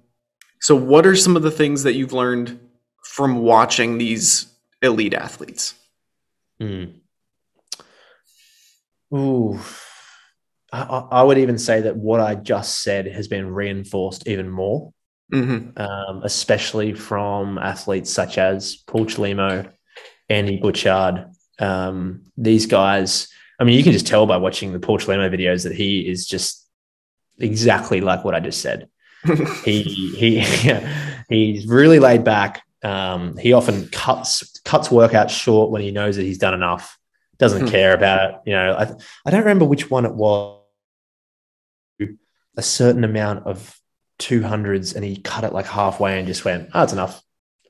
so, 0.61 0.75
what 0.75 1.05
are 1.05 1.15
some 1.15 1.35
of 1.35 1.41
the 1.43 1.51
things 1.51 1.83
that 1.83 1.93
you've 1.93 2.13
learned 2.13 2.59
from 3.03 3.39
watching 3.39 3.97
these 3.97 4.45
elite 4.81 5.13
athletes? 5.13 5.73
Hmm. 6.59 6.85
Ooh. 9.13 9.59
I, 10.71 10.81
I 11.11 11.23
would 11.23 11.37
even 11.37 11.57
say 11.57 11.81
that 11.81 11.95
what 11.95 12.19
I 12.19 12.35
just 12.35 12.81
said 12.83 13.07
has 13.07 13.27
been 13.27 13.53
reinforced 13.53 14.27
even 14.27 14.49
more, 14.49 14.93
Mm-hmm. 15.33 15.77
um, 15.81 16.21
especially 16.23 16.93
from 16.93 17.57
athletes 17.57 18.09
such 18.11 18.37
as 18.37 18.77
Paul 18.87 19.05
Chelimo, 19.05 19.69
Andy 20.29 20.57
Butchart. 20.59 21.29
Um, 21.59 22.23
these 22.37 22.65
guys, 22.65 23.27
I 23.59 23.63
mean, 23.65 23.77
you 23.77 23.83
can 23.83 23.91
just 23.91 24.07
tell 24.07 24.25
by 24.25 24.37
watching 24.37 24.71
the 24.71 24.79
Paul 24.79 24.99
Chelimo 24.99 25.29
videos 25.29 25.63
that 25.63 25.73
he 25.75 26.07
is 26.07 26.25
just 26.25 26.65
exactly 27.39 27.99
like 28.01 28.23
what 28.23 28.35
I 28.35 28.39
just 28.39 28.61
said. 28.61 28.87
he 29.65 29.81
he 29.83 30.39
he's 31.29 31.65
really 31.67 31.99
laid 31.99 32.23
back. 32.23 32.61
Um, 32.83 33.35
he 33.37 33.51
often 33.53 33.87
cuts 33.89 34.59
cuts 34.63 34.89
workouts 34.89 35.31
short 35.31 35.71
when 35.71 35.81
he 35.81 35.91
knows 35.91 36.15
that 36.15 36.23
he's 36.23 36.37
done 36.37 36.53
enough. 36.53 36.97
Doesn't 37.37 37.63
Hmm. 37.63 37.67
care 37.67 37.93
about 37.93 38.29
it. 38.29 38.35
You 38.45 38.53
know, 38.53 38.73
I 38.73 38.83
I 39.25 39.31
don't 39.31 39.41
remember 39.41 39.65
which 39.65 39.89
one 39.91 40.05
it 40.05 40.13
was. 40.15 40.56
A 42.57 42.61
certain 42.61 43.03
amount 43.03 43.45
of 43.45 43.79
two 44.19 44.41
hundreds, 44.43 44.93
and 44.93 45.05
he 45.05 45.17
cut 45.17 45.43
it 45.43 45.53
like 45.53 45.67
halfway 45.67 46.17
and 46.17 46.27
just 46.27 46.43
went, 46.43 46.69
"Oh, 46.73 46.83
it's 46.83 46.93
enough. 46.93 47.21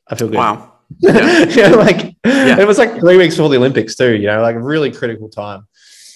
I 0.08 0.16
feel 0.16 0.28
good." 0.30 0.38
wow. 0.38 0.74
yeah, 1.00 1.68
like 1.76 2.16
Yeah. 2.26 2.60
it 2.60 2.66
was 2.68 2.78
like 2.78 2.98
three 3.00 3.18
weeks 3.18 3.36
before 3.36 3.50
the 3.50 3.58
Olympics 3.58 3.96
too. 3.96 4.16
You 4.16 4.28
know, 4.28 4.42
like 4.42 4.56
a 4.56 4.62
really 4.62 4.92
critical 4.92 5.30
time, 5.30 5.68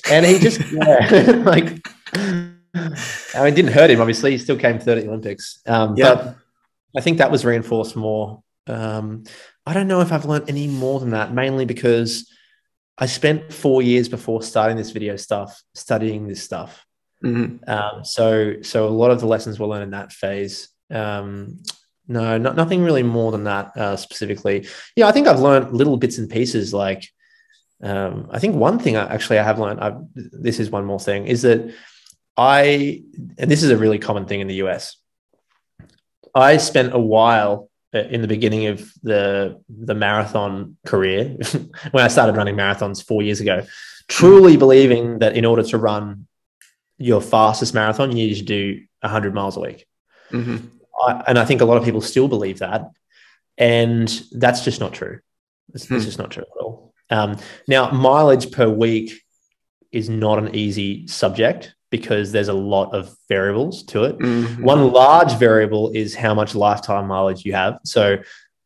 and 0.09 0.25
he 0.25 0.39
just 0.39 0.61
yeah, 0.71 1.41
like. 1.45 1.85
I 2.73 3.43
mean, 3.43 3.47
it 3.47 3.55
didn't 3.55 3.73
hurt 3.73 3.89
him. 3.89 3.99
Obviously, 3.99 4.31
he 4.31 4.37
still 4.37 4.57
came 4.57 4.79
third 4.79 4.97
at 4.97 5.03
the 5.03 5.09
Olympics. 5.09 5.59
Um, 5.67 5.95
Yeah. 5.97 6.15
But 6.15 6.35
I 6.95 7.01
think 7.01 7.17
that 7.17 7.29
was 7.29 7.43
reinforced 7.43 7.97
more. 7.97 8.43
Um, 8.67 9.25
I 9.65 9.73
don't 9.73 9.87
know 9.89 9.99
if 10.01 10.11
I've 10.13 10.23
learned 10.25 10.49
any 10.49 10.67
more 10.67 10.99
than 11.01 11.09
that, 11.09 11.33
mainly 11.33 11.65
because 11.65 12.31
I 12.97 13.07
spent 13.07 13.51
four 13.51 13.81
years 13.81 14.07
before 14.07 14.41
starting 14.41 14.77
this 14.77 14.91
video 14.91 15.17
stuff 15.17 15.61
studying 15.75 16.27
this 16.27 16.43
stuff. 16.43 16.85
Hmm 17.21 17.57
Um, 17.67 18.03
so, 18.03 18.61
so 18.61 18.87
a 18.87 18.89
lot 18.89 19.11
of 19.11 19.19
the 19.19 19.27
lessons 19.27 19.59
were 19.59 19.67
learned 19.67 19.83
in 19.83 19.91
that 19.91 20.11
phase. 20.11 20.69
Um, 20.89 21.59
no, 22.07 22.37
not, 22.37 22.55
nothing 22.55 22.83
really 22.83 23.03
more 23.03 23.31
than 23.31 23.45
that 23.45 23.75
uh, 23.77 23.95
specifically. 23.95 24.67
Yeah, 24.95 25.07
I 25.07 25.11
think 25.11 25.27
I've 25.27 25.39
learned 25.39 25.71
little 25.71 25.97
bits 25.97 26.17
and 26.17 26.29
pieces. 26.29 26.73
Like, 26.73 27.07
um, 27.83 28.27
I 28.31 28.39
think 28.39 28.55
one 28.55 28.79
thing 28.79 28.97
I, 28.97 29.13
actually 29.13 29.39
I 29.39 29.43
have 29.43 29.59
learned. 29.59 29.79
I've, 29.79 29.97
this 30.13 30.59
is 30.59 30.69
one 30.69 30.85
more 30.85 30.99
thing 30.99 31.27
is 31.27 31.43
that 31.43 31.73
I, 32.35 33.03
and 33.37 33.49
this 33.49 33.63
is 33.63 33.69
a 33.69 33.77
really 33.77 33.99
common 33.99 34.25
thing 34.25 34.41
in 34.41 34.47
the 34.47 34.55
US. 34.55 34.97
I 36.33 36.57
spent 36.57 36.93
a 36.93 36.99
while 36.99 37.69
uh, 37.93 37.99
in 37.99 38.21
the 38.21 38.27
beginning 38.27 38.67
of 38.67 38.89
the 39.03 39.61
the 39.69 39.93
marathon 39.93 40.77
career 40.85 41.25
when 41.91 42.03
I 42.03 42.07
started 42.07 42.37
running 42.37 42.55
marathons 42.55 43.05
four 43.05 43.21
years 43.21 43.41
ago, 43.41 43.65
truly 44.07 44.57
believing 44.57 45.19
that 45.19 45.35
in 45.35 45.45
order 45.45 45.63
to 45.63 45.77
run 45.77 46.27
your 47.01 47.21
fastest 47.21 47.73
marathon, 47.73 48.09
you 48.15 48.27
need 48.27 48.35
to 48.35 48.43
do 48.43 48.81
100 49.01 49.33
miles 49.33 49.57
a 49.57 49.61
week. 49.61 49.85
hmm 50.29 50.57
I, 51.03 51.23
and 51.27 51.39
I 51.39 51.45
think 51.45 51.61
a 51.61 51.65
lot 51.65 51.77
of 51.77 51.83
people 51.83 52.01
still 52.01 52.27
believe 52.27 52.59
that. 52.59 52.91
And 53.57 54.07
that's 54.31 54.63
just 54.63 54.79
not 54.79 54.93
true. 54.93 55.19
It's, 55.73 55.85
it's 55.85 55.89
Hmm. 55.89 55.99
just 56.09 56.19
not 56.19 56.31
true 56.31 56.43
at 56.43 56.63
all. 56.63 56.93
Um, 57.09 57.37
now, 57.67 57.89
mileage 57.91 58.51
per 58.51 58.69
week 58.69 59.11
is 59.91 60.09
not 60.09 60.37
an 60.39 60.55
easy 60.55 61.07
subject 61.07 61.73
because 61.89 62.31
there's 62.31 62.47
a 62.49 62.53
lot 62.53 62.93
of 62.93 63.15
variables 63.27 63.83
to 63.83 64.03
it. 64.03 64.15
hmm 64.15 64.63
One 64.63 64.91
large 64.91 65.33
variable 65.33 65.91
is 65.93 66.15
how 66.15 66.33
much 66.33 66.55
lifetime 66.55 67.07
mileage 67.07 67.43
you 67.45 67.53
have. 67.53 67.79
So, 67.83 68.17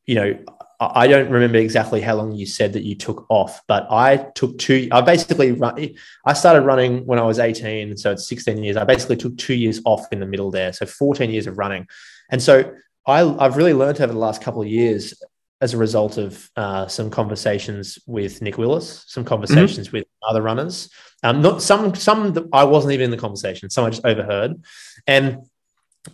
you 0.06 0.16
know, 0.16 0.38
I 0.80 1.08
don't 1.08 1.30
remember 1.30 1.58
exactly 1.58 2.02
how 2.02 2.16
long 2.16 2.34
you 2.34 2.46
said 2.46 2.74
that 2.74 2.84
you 2.84 2.96
took 2.96 3.26
off, 3.30 3.62
but 3.68 3.88
I 3.90 4.18
took 4.36 4.58
two. 4.58 4.88
I 4.92 5.02
basically 5.02 5.52
run. 5.52 5.96
I 6.26 6.34
started 6.34 6.62
running 6.62 7.06
when 7.06 7.20
I 7.20 7.24
was 7.24 7.40
18, 7.40 7.98
so 7.98 8.12
it's 8.12 8.28
16 8.28 8.64
years. 8.64 8.78
I 8.78 8.84
basically 8.84 9.18
took 9.18 9.38
two 9.38 9.54
years 9.54 9.82
off 9.86 10.06
in 10.12 10.20
the 10.20 10.26
middle 10.26 10.52
there, 10.52 10.74
so 10.74 10.86
14 10.86 11.30
years 11.30 11.48
of 11.48 11.58
running. 11.58 11.88
And 12.30 12.42
so 12.42 12.74
I, 13.06 13.22
I've 13.22 13.58
really 13.58 13.74
learned 13.74 14.02
over 14.02 14.12
the 14.12 14.20
last 14.20 14.42
couple 14.42 14.62
of 14.62 14.68
years 14.68 15.14
as 15.62 15.74
a 15.74 15.78
result 15.78 16.18
of 16.18 16.50
uh, 16.58 16.88
some 16.88 17.10
conversations 17.10 17.98
with 18.06 18.42
Nick 18.42 18.58
Willis, 18.58 19.06
some 19.08 19.24
conversations 19.24 19.92
with 19.92 20.06
other 20.28 20.42
runners. 20.42 20.90
Um, 21.24 21.42
not 21.42 21.62
some 21.62 21.96
some 21.96 22.34
that 22.34 22.46
I 22.52 22.66
wasn't 22.66 22.94
even 22.94 23.06
in 23.06 23.12
the 23.12 23.18
conversation. 23.18 23.70
Some 23.70 23.86
I 23.86 23.90
just 23.90 24.06
overheard, 24.06 24.62
and 25.08 25.48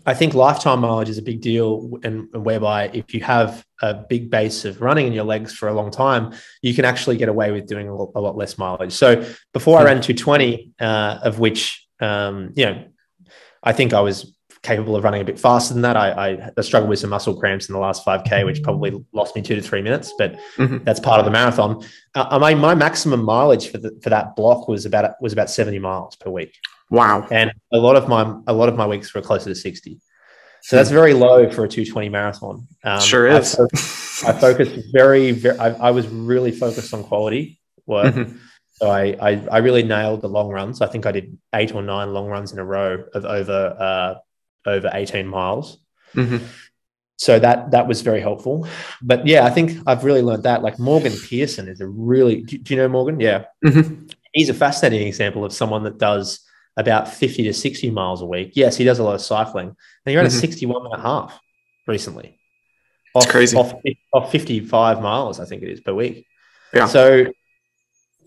I 0.06 0.14
think 0.14 0.34
lifetime 0.34 0.80
mileage 0.82 1.10
is 1.10 1.18
a 1.18 1.22
big 1.22 1.42
deal, 1.42 2.00
and 2.04 2.28
whereby 2.34 2.90
if 2.94 3.14
you 3.14 3.22
have 3.22 3.66
a 3.82 3.94
big 3.94 4.30
base 4.30 4.64
of 4.66 4.82
running 4.82 5.08
in 5.08 5.14
your 5.14 5.26
legs 5.26 5.54
for 5.54 5.68
a 5.68 5.74
long 5.74 5.92
time, 5.92 6.34
you 6.62 6.74
can 6.74 6.86
actually 6.86 7.18
get 7.18 7.30
away 7.30 7.52
with 7.52 7.68
doing 7.68 7.88
a 7.90 7.96
lot, 7.96 8.12
a 8.16 8.22
lot 8.22 8.38
less 8.38 8.58
mileage. 8.58 8.94
So 8.94 9.26
before 9.54 9.80
I 9.80 9.84
ran 9.84 10.02
220, 10.02 10.72
uh, 10.80 11.20
of 11.24 11.40
which 11.40 11.88
um, 12.02 12.52
you 12.56 12.66
know, 12.66 12.84
I 13.64 13.74
think 13.74 13.94
I 13.94 14.02
was 14.02 14.36
capable 14.64 14.96
of 14.96 15.04
running 15.04 15.22
a 15.22 15.26
bit 15.26 15.40
faster 15.40 15.74
than 15.74 15.82
that. 15.82 15.98
I, 15.98 16.52
I 16.56 16.62
struggled 16.62 16.90
with 16.90 17.00
some 17.00 17.10
muscle 17.10 17.36
cramps 17.40 17.68
in 17.68 17.74
the 17.74 17.80
last 17.80 18.06
5K, 18.06 18.46
which 18.46 18.62
probably 18.62 19.04
lost 19.12 19.36
me 19.36 19.42
two 19.42 19.56
to 19.56 19.62
three 19.62 19.82
minutes, 19.82 20.14
but 20.18 20.36
Mhm. 20.58 20.84
that's 20.84 21.00
part 21.00 21.20
of 21.20 21.26
the 21.26 21.32
marathon. 21.32 21.84
Uh, 22.14 22.38
my, 22.40 22.54
my 22.54 22.76
maximum 22.76 23.24
mileage 23.24 23.70
for, 23.72 23.80
the, 23.80 23.98
for 24.04 24.10
that 24.12 24.36
block 24.36 24.68
was 24.68 24.86
about 24.86 25.16
was 25.22 25.34
about 25.34 25.50
70 25.50 25.80
miles 25.80 26.16
per 26.16 26.30
week 26.30 26.56
Wow. 26.92 27.28
and 27.32 27.52
a 27.72 27.78
lot 27.78 27.96
of 27.96 28.08
my 28.10 28.22
a 28.48 28.54
lot 28.54 28.70
of 28.70 28.76
my 28.76 28.86
weeks 28.86 29.14
were 29.16 29.22
closer 29.22 29.50
to 29.50 29.56
60 29.56 30.00
so 30.62 30.76
that's 30.76 30.92
very 30.92 31.14
low 31.14 31.50
for 31.50 31.64
a 31.64 31.68
220 31.70 32.10
marathon 32.10 32.68
um, 32.84 33.00
sure 33.00 33.32
I 33.32 33.38
is. 33.38 33.58
I, 34.28 34.34
focused 34.34 34.76
very, 34.94 35.32
very 35.32 35.58
I, 35.58 35.70
I 35.88 35.92
was 35.92 36.08
really 36.08 36.52
focused 36.52 36.94
on 36.94 37.04
quality 37.04 37.60
work 37.88 38.14
Mhm. 38.14 38.38
so 38.74 38.90
I, 38.90 39.04
I 39.30 39.32
i 39.52 39.58
really 39.60 39.84
nailed 39.84 40.22
the 40.22 40.28
long 40.30 40.50
runs 40.50 40.82
i 40.82 40.88
think 40.88 41.06
i 41.06 41.12
did 41.12 41.38
eight 41.56 41.74
or 41.74 41.82
nine 41.82 42.14
long 42.14 42.28
runs 42.28 42.52
in 42.54 42.60
a 42.60 42.66
row 42.66 43.04
of 43.14 43.24
over 43.26 43.60
uh 43.88 44.70
over 44.70 44.90
18 44.94 45.26
miles 45.28 45.78
Mhm. 46.14 46.42
so 47.16 47.40
that 47.40 47.72
that 47.72 47.88
was 47.88 48.02
very 48.02 48.20
helpful 48.22 48.68
but 49.02 49.26
yeah 49.26 49.46
i 49.46 49.50
think 49.50 49.68
i've 49.88 50.04
really 50.04 50.22
learned 50.22 50.44
that 50.44 50.62
like 50.62 50.78
morgan 50.78 51.14
pearson 51.30 51.68
is 51.70 51.80
a 51.82 51.88
really 51.88 52.42
do, 52.42 52.58
do 52.58 52.74
you 52.74 52.80
know 52.82 52.90
morgan 52.90 53.20
yeah 53.20 53.46
Mhm. 53.66 54.12
he's 54.34 54.50
a 54.50 54.54
fascinating 54.54 55.08
example 55.08 55.44
of 55.46 55.52
someone 55.54 55.84
that 55.86 55.98
does 55.98 56.40
about 56.78 57.08
50 57.08 57.44
to 57.44 57.54
60 57.54 57.90
miles 57.92 58.22
a 58.22 58.26
week. 58.26 58.52
Yes, 58.56 58.78
he 58.78 58.84
does 58.84 59.00
a 59.00 59.04
lot 59.04 59.16
of 59.16 59.22
cycling. 59.22 59.68
And 59.68 59.76
he 60.06 60.16
ran 60.16 60.26
Mhm. 60.26 60.30
a 60.30 60.32
61 60.32 60.86
and 60.86 60.96
a 60.96 61.02
half 61.02 61.40
recently. 61.88 62.38
It's 63.16 63.26
Off, 63.26 63.32
crazy. 63.32 63.58
Off, 63.58 63.74
off 64.14 64.32
55 64.32 65.02
miles, 65.02 65.40
I 65.40 65.46
think 65.46 65.64
it 65.64 65.70
is 65.70 65.82
per 65.82 65.94
week. 65.94 66.26
Yeah. 66.74 66.86
So, 66.86 67.26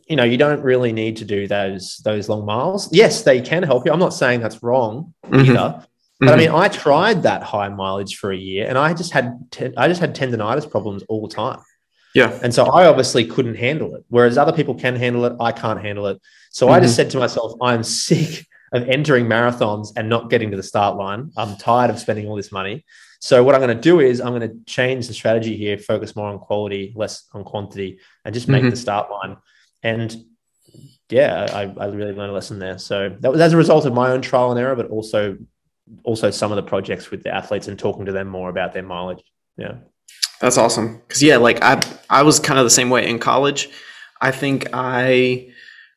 you 0.06 0.16
know, 0.16 0.24
you 0.24 0.36
don't 0.36 0.60
really 0.62 0.92
need 0.92 1.16
to 1.18 1.24
do 1.24 1.46
those 1.48 1.96
those 2.04 2.28
long 2.28 2.44
miles. 2.44 2.92
Yes, 2.92 3.22
they 3.22 3.40
can 3.40 3.62
help 3.62 3.86
you. 3.86 3.92
I'm 3.92 3.98
not 3.98 4.12
saying 4.12 4.40
that's 4.40 4.62
wrong 4.62 5.14
Mhm. 5.26 5.48
either. 5.48 5.86
But 6.20 6.28
I 6.28 6.34
Mhm. 6.34 6.38
mean, 6.38 6.50
I 6.50 6.68
tried 6.68 7.22
that 7.22 7.42
high 7.42 7.68
mileage 7.70 8.16
for 8.16 8.30
a 8.30 8.36
year, 8.36 8.66
and 8.68 8.76
I 8.76 8.92
just 8.92 9.12
had 9.12 9.50
ten, 9.50 9.72
I 9.78 9.88
just 9.88 10.00
had 10.02 10.14
tendonitis 10.14 10.70
problems 10.70 11.02
all 11.08 11.26
the 11.26 11.34
time. 11.34 11.60
Yeah. 12.14 12.38
And 12.42 12.54
so 12.54 12.64
I 12.66 12.86
obviously 12.86 13.24
couldn't 13.26 13.56
handle 13.56 13.94
it. 13.96 14.04
Whereas 14.08 14.38
other 14.38 14.52
people 14.52 14.74
can 14.74 14.96
handle 14.96 15.24
it, 15.24 15.34
I 15.40 15.52
can't 15.52 15.80
handle 15.80 16.06
it. 16.06 16.20
So 16.50 16.68
I 16.68 16.80
just 16.80 16.94
said 16.96 17.10
to 17.10 17.18
myself, 17.18 17.52
I'm 17.60 17.82
sick 18.06 18.46
of 18.72 18.88
entering 18.88 19.26
marathons 19.26 19.88
and 19.96 20.08
not 20.08 20.30
getting 20.30 20.50
to 20.50 20.56
the 20.56 20.62
start 20.62 20.96
line. 20.96 21.30
I'm 21.36 21.56
tired 21.56 21.90
of 21.90 21.98
spending 21.98 22.26
all 22.28 22.36
this 22.36 22.50
money. 22.52 22.84
So 23.20 23.42
what 23.42 23.54
I'm 23.54 23.60
going 23.60 23.74
to 23.76 23.80
do 23.80 24.00
is 24.00 24.20
I'm 24.20 24.36
going 24.36 24.48
to 24.48 24.56
change 24.66 25.06
the 25.08 25.14
strategy 25.14 25.56
here, 25.56 25.78
focus 25.78 26.14
more 26.16 26.28
on 26.28 26.38
quality, 26.38 26.92
less 26.96 27.26
on 27.32 27.42
quantity, 27.44 27.98
and 28.24 28.34
just 28.34 28.48
make 28.48 28.62
Mhm. 28.64 28.70
the 28.70 28.76
start 28.76 29.10
line. 29.10 29.36
And 29.82 30.14
yeah, 31.08 31.46
I, 31.52 31.62
I 31.82 31.86
really 31.86 32.12
learned 32.12 32.30
a 32.30 32.34
lesson 32.34 32.58
there. 32.58 32.78
So 32.78 33.16
that 33.20 33.30
was 33.30 33.40
as 33.40 33.52
a 33.52 33.56
result 33.56 33.86
of 33.86 33.94
my 33.94 34.10
own 34.10 34.22
trial 34.22 34.50
and 34.50 34.58
error, 34.60 34.76
but 34.76 34.90
also 34.90 35.36
also 36.02 36.30
some 36.30 36.50
of 36.50 36.56
the 36.56 36.62
projects 36.62 37.10
with 37.10 37.22
the 37.22 37.34
athletes 37.34 37.68
and 37.68 37.78
talking 37.78 38.06
to 38.06 38.12
them 38.12 38.26
more 38.26 38.48
about 38.48 38.72
their 38.72 38.82
mileage. 38.82 39.22
Yeah. 39.56 39.74
That's 40.44 40.58
awesome. 40.58 41.00
Cause 41.08 41.22
yeah, 41.22 41.38
like 41.38 41.62
I 41.62 41.80
I 42.10 42.22
was 42.22 42.38
kind 42.38 42.58
of 42.58 42.66
the 42.66 42.70
same 42.70 42.90
way 42.90 43.08
in 43.08 43.18
college. 43.18 43.70
I 44.20 44.30
think 44.30 44.66
I 44.74 45.48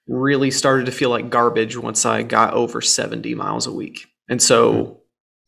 really 0.07 0.51
started 0.51 0.85
to 0.85 0.91
feel 0.93 1.09
like 1.09 1.29
garbage 1.29 1.75
once 1.75 2.05
I 2.05 2.23
got 2.23 2.53
over 2.53 2.79
70 2.79 3.35
miles 3.35 3.67
a 3.67 3.73
week. 3.73 4.07
And 4.29 4.41
so 4.41 5.01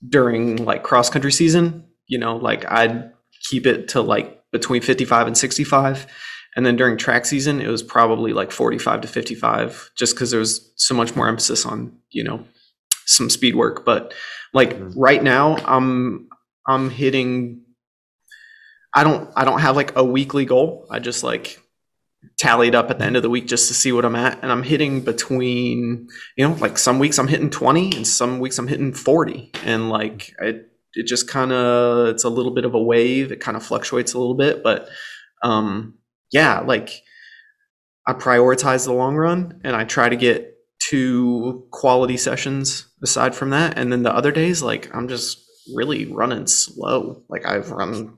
during 0.05 0.57
like 0.65 0.83
cross 0.83 1.09
country 1.09 1.31
season, 1.31 1.85
you 2.07 2.17
know, 2.17 2.35
like 2.35 2.69
I'd 2.69 3.13
keep 3.49 3.65
it 3.65 3.87
to 3.89 4.01
like 4.01 4.43
between 4.51 4.81
55 4.81 5.27
and 5.27 5.37
65. 5.37 6.05
And 6.57 6.65
then 6.65 6.75
during 6.75 6.97
track 6.97 7.25
season, 7.25 7.61
it 7.61 7.69
was 7.69 7.81
probably 7.81 8.33
like 8.33 8.51
45 8.51 8.99
to 8.99 9.07
55, 9.07 9.91
just 9.95 10.13
because 10.13 10.29
there 10.31 10.41
was 10.41 10.73
so 10.75 10.93
much 10.93 11.15
more 11.15 11.29
emphasis 11.29 11.65
on, 11.65 11.97
you 12.11 12.25
know, 12.25 12.43
some 13.05 13.29
speed 13.29 13.55
work. 13.55 13.85
But 13.85 14.13
like 14.53 14.77
Mhm. 14.77 14.91
right 14.97 15.23
now, 15.23 15.55
I'm 15.63 16.27
I'm 16.67 16.89
hitting 16.89 17.61
I 18.93 19.03
don't 19.03 19.29
I 19.35 19.45
don't 19.45 19.59
have 19.59 19.75
like 19.75 19.95
a 19.95 20.03
weekly 20.03 20.45
goal. 20.45 20.87
I 20.89 20.99
just 20.99 21.23
like 21.23 21.61
tallied 22.37 22.75
up 22.75 22.89
at 22.89 22.99
the 22.99 23.05
end 23.05 23.15
of 23.15 23.23
the 23.23 23.29
week 23.29 23.47
just 23.47 23.67
to 23.67 23.73
see 23.73 23.91
what 23.91 24.05
I'm 24.05 24.15
at. 24.15 24.39
And 24.41 24.51
I'm 24.51 24.63
hitting 24.63 25.01
between, 25.01 26.07
you 26.35 26.47
know, 26.47 26.55
like 26.55 26.77
some 26.77 26.99
weeks 26.99 27.17
I'm 27.17 27.27
hitting 27.27 27.49
20 27.49 27.95
and 27.95 28.07
some 28.07 28.39
weeks 28.39 28.57
I'm 28.57 28.67
hitting 28.67 28.93
40. 28.93 29.51
And 29.63 29.89
like 29.89 30.33
it 30.41 30.71
it 30.95 31.05
just 31.05 31.27
kind 31.27 31.51
of 31.51 32.07
it's 32.07 32.23
a 32.23 32.29
little 32.29 32.53
bit 32.53 32.65
of 32.65 32.73
a 32.73 32.81
wave. 32.81 33.31
It 33.31 33.39
kind 33.39 33.55
of 33.55 33.63
fluctuates 33.63 34.13
a 34.13 34.19
little 34.19 34.35
bit, 34.35 34.63
but 34.63 34.89
um 35.43 35.95
yeah, 36.31 36.59
like 36.61 37.03
I 38.07 38.13
prioritize 38.13 38.85
the 38.85 38.93
long 38.93 39.15
run 39.15 39.61
and 39.63 39.75
I 39.75 39.83
try 39.83 40.09
to 40.09 40.15
get 40.15 40.55
two 40.79 41.67
quality 41.71 42.17
sessions 42.17 42.87
aside 43.03 43.35
from 43.35 43.51
that. 43.51 43.77
And 43.77 43.91
then 43.91 44.03
the 44.03 44.13
other 44.13 44.31
days, 44.31 44.63
like 44.63 44.93
I'm 44.95 45.07
just 45.07 45.45
really 45.75 46.05
running 46.05 46.47
slow. 46.47 47.23
Like 47.29 47.45
I've 47.45 47.71
run 47.71 48.17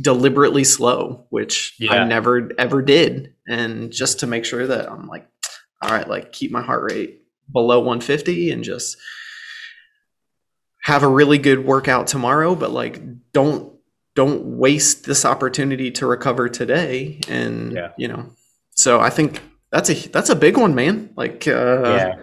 deliberately 0.00 0.64
slow, 0.64 1.26
which 1.30 1.76
I 1.88 2.04
never 2.04 2.50
ever 2.58 2.82
did. 2.82 3.34
And 3.48 3.90
just 3.92 4.20
to 4.20 4.26
make 4.26 4.44
sure 4.44 4.66
that 4.66 4.90
I'm 4.90 5.06
like, 5.08 5.26
all 5.82 5.90
right, 5.90 6.06
like 6.08 6.32
keep 6.32 6.50
my 6.50 6.62
heart 6.62 6.90
rate 6.92 7.22
below 7.52 7.80
150 7.80 8.50
and 8.52 8.62
just 8.62 8.96
have 10.82 11.02
a 11.02 11.08
really 11.08 11.38
good 11.38 11.64
workout 11.64 12.06
tomorrow, 12.06 12.54
but 12.54 12.70
like 12.70 13.00
don't 13.32 13.72
don't 14.16 14.58
waste 14.58 15.04
this 15.04 15.24
opportunity 15.24 15.90
to 15.92 16.06
recover 16.06 16.48
today. 16.48 17.20
And 17.28 17.72
Yeah. 17.72 17.92
you 17.96 18.08
know, 18.08 18.30
so 18.72 19.00
I 19.00 19.10
think 19.10 19.42
that's 19.70 19.88
a 19.90 19.94
that's 20.08 20.30
a 20.30 20.36
big 20.36 20.56
one, 20.56 20.74
man. 20.74 21.10
Like 21.16 21.46
uh 21.46 21.82
yeah. 21.84 22.14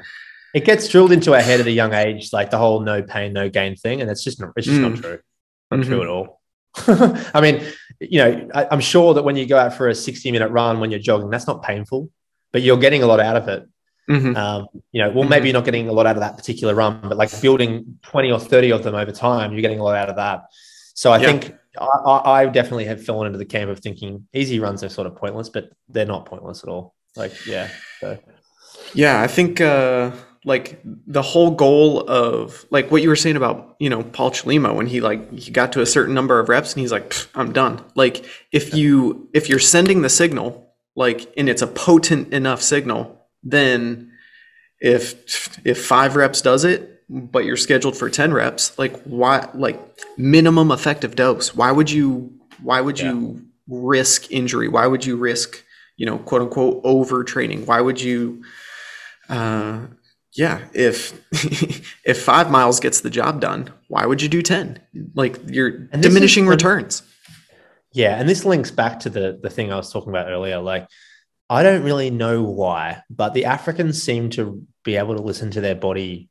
It 0.53 0.65
gets 0.65 0.87
drilled 0.87 1.11
into 1.11 1.33
our 1.35 1.41
head 1.41 1.59
at 1.59 1.67
a 1.67 1.71
young 1.71 1.93
age, 1.93 2.31
like 2.33 2.49
the 2.49 2.57
whole 2.57 2.79
no 2.79 3.03
pain, 3.03 3.33
no 3.33 3.49
gain 3.49 3.75
thing, 3.75 4.01
and 4.01 4.09
it's 4.09 4.23
just 4.23 4.39
not, 4.41 4.53
it's 4.55 4.65
just 4.65 4.79
not 4.79 4.93
Mm. 4.93 5.01
true. 5.01 5.19
Not 5.69 5.79
Mhm. 5.81 5.85
true 5.85 6.01
at 6.01 6.07
all. 6.07 6.36
I 7.33 7.41
mean, 7.41 7.63
you 7.99 8.19
know, 8.19 8.49
I, 8.53 8.67
I'm 8.71 8.79
sure 8.79 9.13
that 9.13 9.23
when 9.23 9.35
you 9.35 9.45
go 9.45 9.57
out 9.57 9.73
for 9.73 9.87
a 9.89 9.95
60 9.95 10.31
minute 10.31 10.49
run 10.49 10.79
when 10.79 10.91
you're 10.91 10.99
jogging, 10.99 11.29
that's 11.29 11.47
not 11.47 11.63
painful, 11.63 12.09
but 12.51 12.61
you're 12.61 12.77
getting 12.77 13.03
a 13.03 13.07
lot 13.07 13.19
out 13.19 13.35
of 13.37 13.47
it. 13.47 13.63
mhm. 14.09 14.35
Um, 14.35 14.67
you 14.91 15.01
know, 15.01 15.09
well, 15.11 15.25
Mhm. 15.25 15.29
maybe 15.29 15.47
you're 15.47 15.53
not 15.53 15.65
getting 15.65 15.89
a 15.89 15.93
lot 15.93 16.05
out 16.05 16.15
of 16.15 16.21
that 16.21 16.37
particular 16.37 16.73
run, 16.75 17.01
but 17.03 17.17
like 17.17 17.31
building 17.41 17.99
20 18.03 18.31
or 18.31 18.39
30 18.39 18.71
of 18.71 18.83
them 18.83 18.95
over 18.95 19.11
time, 19.11 19.51
you're 19.51 19.61
getting 19.61 19.79
a 19.79 19.83
lot 19.83 19.95
out 19.97 20.09
of 20.09 20.15
that. 20.17 20.43
So 20.93 21.11
I 21.11 21.17
Yeah. 21.17 21.25
think 21.31 21.55
I, 21.79 21.85
I 21.85 22.41
I 22.41 22.45
definitely 22.47 22.85
have 22.85 23.03
fallen 23.03 23.27
into 23.27 23.37
the 23.37 23.45
camp 23.45 23.69
of 23.69 23.79
thinking 23.79 24.27
easy 24.33 24.59
runs 24.59 24.83
are 24.83 24.89
sort 24.89 25.07
of 25.07 25.15
pointless, 25.15 25.49
but 25.49 25.69
they're 25.89 26.05
not 26.05 26.25
pointless 26.25 26.63
at 26.63 26.69
all. 26.69 26.95
Like, 27.15 27.33
yeah. 27.45 27.67
So, 28.01 28.17
Yeah, 28.93 29.21
I 29.21 29.27
think 29.27 29.61
uh 29.61 30.11
like 30.47 30.79
the 30.85 31.21
whole 31.21 31.51
goal 31.51 32.07
of 32.07 32.65
like 32.69 32.89
what 32.89 33.01
you 33.01 33.09
were 33.09 33.17
saying 33.17 33.35
about, 33.35 33.75
you 33.79 33.89
know, 33.89 34.01
Paul 34.01 34.31
Chelimo 34.31 34.73
when 34.73 34.87
he 34.87 35.01
like 35.01 35.29
he 35.33 35.51
got 35.51 35.73
to 35.73 35.81
a 35.81 35.85
certain 35.85 36.15
number 36.15 36.39
of 36.39 36.47
reps 36.47 36.71
and 36.71 36.79
he's 36.79 36.91
like, 36.91 37.13
I'm 37.35 37.51
done. 37.51 37.83
Like 37.95 38.25
if 38.53 38.73
you 38.73 39.27
if 39.33 39.49
you're 39.49 39.59
sending 39.59 40.03
the 40.03 40.09
signal, 40.09 40.73
like 40.95 41.33
and 41.35 41.49
it's 41.49 41.61
a 41.61 41.67
potent 41.67 42.33
enough 42.33 42.61
signal, 42.61 43.27
then 43.43 44.13
if 44.79 45.59
if 45.65 45.85
five 45.85 46.15
reps 46.15 46.41
does 46.41 46.63
it, 46.63 47.03
but 47.09 47.43
you're 47.43 47.57
scheduled 47.57 47.97
for 47.97 48.09
10 48.09 48.31
reps, 48.31 48.79
like 48.79 48.97
why 49.03 49.49
like 49.53 49.77
minimum 50.17 50.71
effective 50.71 51.17
dose. 51.17 51.53
Why 51.53 51.73
would 51.73 51.91
you 51.91 52.33
why 52.61 52.79
would 52.79 53.01
you 53.01 53.45
risk 53.67 54.31
injury? 54.31 54.69
Why 54.69 54.87
would 54.87 55.05
you 55.05 55.17
risk, 55.17 55.61
you 55.97 56.05
know, 56.05 56.19
quote 56.19 56.43
unquote 56.43 56.81
overtraining? 56.85 57.65
Why 57.65 57.81
would 57.81 57.99
you 57.99 58.45
uh 59.27 59.87
yeah, 60.37 60.67
if 60.73 61.13
if 62.05 62.21
5 62.23 62.51
miles 62.51 62.79
gets 62.79 63.01
the 63.01 63.09
job 63.09 63.41
done, 63.41 63.69
why 63.87 64.05
would 64.05 64.21
you 64.21 64.29
do 64.29 64.41
10? 64.41 64.79
Like 65.15 65.39
you're 65.47 65.71
this 65.71 65.95
is 65.95 66.01
diminishing 66.01 66.47
returns. 66.47 67.03
yeah. 67.93 68.19
And 68.19 68.29
this 68.29 68.45
links 68.45 68.71
back 68.71 68.99
to 69.01 69.09
the, 69.09 69.39
the 69.41 69.49
thing 69.49 69.71
I 69.71 69.75
was 69.75 69.91
talking 69.91 70.09
about 70.09 70.27
earlier. 70.29 70.59
Like, 70.59 70.87
I 71.49 71.63
don't 71.63 71.83
really 71.83 72.09
know 72.11 72.43
why, 72.43 73.01
but 73.09 73.33
the 73.33 73.45
Africans 73.45 74.01
seem 74.03 74.29
to 74.31 74.61
be 74.83 74.97
able 74.97 75.15
to 75.15 75.21
listen 75.21 75.49
to 75.51 75.61
their 75.61 75.75
body 75.75 76.29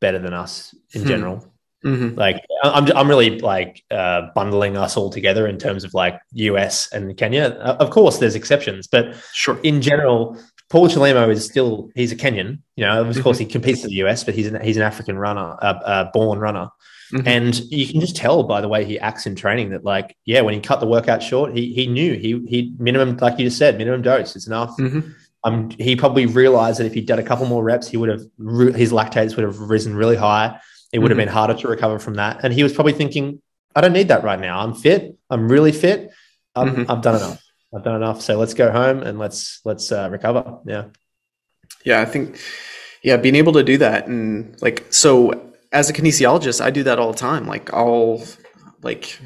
better 0.00 0.18
than 0.18 0.34
us 0.34 0.74
in 0.94 1.02
Hmm. 1.02 1.08
general. 1.08 1.48
Mhm. 1.84 2.16
like 2.16 2.44
I'm, 2.62 2.86
I'm 2.96 3.08
really 3.08 3.40
like 3.40 3.82
uh, 3.90 4.28
bundling 4.36 4.76
us 4.76 4.96
all 4.96 5.10
together 5.10 5.48
in 5.48 5.58
terms 5.58 5.82
of 5.82 5.92
like 5.94 6.16
US 6.34 6.92
and 6.92 7.16
Kenya. 7.16 7.46
Of 7.80 7.90
course, 7.90 8.18
there's 8.18 8.36
exceptions, 8.36 8.86
but 8.86 9.16
Sure. 9.32 9.58
in 9.64 9.82
general, 9.82 10.38
Paul 10.72 10.88
Chelimo 10.88 11.30
is 11.30 11.44
still 11.44 11.90
he's 11.94 12.12
a 12.12 12.16
Kenyan. 12.16 12.58
You 12.76 12.86
know, 12.86 13.04
of 13.04 13.22
course, 13.22 13.36
he 13.36 13.44
competes 13.44 13.84
in 13.84 13.90
the 13.90 13.96
US, 13.96 14.24
but 14.24 14.34
he's 14.34 14.46
an 14.46 14.58
he's 14.62 14.78
an 14.78 14.82
African 14.82 15.18
runner, 15.18 15.54
uh, 15.60 15.80
uh, 15.84 16.10
born 16.12 16.38
runner, 16.38 16.70
Mhm. 17.12 17.26
and 17.26 17.60
you 17.70 17.86
can 17.86 18.00
just 18.00 18.16
tell 18.16 18.42
by 18.42 18.62
the 18.62 18.68
way 18.68 18.86
he 18.86 18.98
acts 18.98 19.26
in 19.26 19.34
training 19.36 19.68
that 19.70 19.84
like 19.84 20.16
yeah, 20.24 20.40
when 20.40 20.54
he 20.54 20.60
cut 20.60 20.80
the 20.80 20.86
workout 20.86 21.22
short, 21.22 21.54
he 21.54 21.74
he 21.74 21.86
knew 21.86 22.14
he 22.14 22.40
he 22.48 22.72
minimum 22.78 23.18
like 23.20 23.38
you 23.38 23.44
just 23.44 23.58
said 23.58 23.76
minimum 23.76 24.00
dose 24.00 24.34
is 24.34 24.46
enough. 24.46 24.74
Mhm. 24.78 25.12
Um, 25.44 25.68
he 25.78 25.94
probably 25.94 26.24
realized 26.24 26.78
that 26.80 26.86
if 26.86 26.94
he'd 26.94 27.04
done 27.06 27.18
a 27.18 27.22
couple 27.22 27.44
more 27.44 27.62
reps, 27.62 27.86
he 27.86 27.98
would 27.98 28.08
have 28.08 28.22
his 28.74 28.92
lactates 28.92 29.36
would 29.36 29.44
have 29.44 29.58
risen 29.60 29.94
really 29.94 30.16
high. 30.16 30.58
It 30.90 31.00
would 31.00 31.10
have 31.10 31.16
Mhm. 31.18 31.26
been 31.26 31.28
harder 31.28 31.54
to 31.54 31.68
recover 31.68 31.98
from 31.98 32.14
that, 32.14 32.40
and 32.42 32.54
he 32.54 32.62
was 32.62 32.72
probably 32.72 32.94
thinking, 32.94 33.42
"I 33.76 33.82
don't 33.82 33.92
need 33.92 34.08
that 34.08 34.24
right 34.24 34.40
now. 34.40 34.60
I'm 34.60 34.72
fit. 34.72 35.16
I'm 35.28 35.50
really 35.50 35.72
fit. 35.72 36.10
I'm, 36.54 36.68
Mhm. 36.76 36.86
I've 36.88 37.02
done 37.02 37.16
enough. 37.16 37.42
I've 37.74 37.84
done 37.84 37.96
enough. 37.96 38.20
So 38.22 38.38
let's 38.38 38.54
go 38.54 38.70
home 38.70 39.02
and 39.02 39.18
let's 39.18 39.60
let's 39.64 39.90
uh, 39.92 40.08
recover." 40.10 40.58
Yeah, 40.66 40.84
Yeah, 41.84 42.00
I 42.00 42.04
think 42.04 42.38
yeah, 43.02 43.16
being 43.16 43.34
able 43.34 43.52
to 43.54 43.62
do 43.62 43.78
that 43.78 44.06
and 44.06 44.60
like 44.62 44.86
so 44.90 45.52
as 45.72 45.88
a 45.88 45.92
kinesiologist, 45.92 46.60
I 46.60 46.70
do 46.70 46.82
that 46.84 46.98
all 46.98 47.12
the 47.12 47.18
time. 47.18 47.46
Like 47.46 47.72
I'll 47.72 48.22
like 48.82 49.18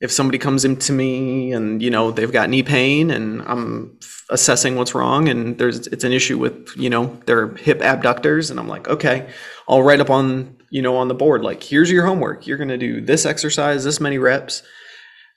if 0.00 0.12
somebody 0.12 0.38
comes 0.38 0.64
into 0.64 0.92
me 0.92 1.52
and 1.52 1.82
you 1.82 1.90
know 1.90 2.10
they've 2.10 2.32
got 2.32 2.50
knee 2.50 2.62
pain 2.62 3.10
and 3.10 3.42
I'm 3.42 3.98
assessing 4.30 4.76
what's 4.76 4.94
wrong 4.94 5.28
and 5.28 5.56
there's 5.58 5.86
it's 5.86 6.04
an 6.04 6.12
issue 6.12 6.38
with 6.38 6.68
you 6.76 6.90
know 6.90 7.18
their 7.26 7.54
hip 7.56 7.80
abductors 7.80 8.50
and 8.50 8.60
I'm 8.60 8.68
like 8.68 8.88
okay 8.88 9.28
I'll 9.68 9.82
write 9.82 10.00
up 10.00 10.10
on 10.10 10.56
you 10.70 10.82
know 10.82 10.96
on 10.96 11.08
the 11.08 11.14
board 11.14 11.42
like 11.42 11.62
here's 11.62 11.90
your 11.90 12.04
homework 12.04 12.46
you're 12.46 12.58
gonna 12.58 12.76
do 12.76 13.00
this 13.00 13.24
exercise 13.24 13.84
this 13.84 14.00
many 14.00 14.18
reps 14.18 14.62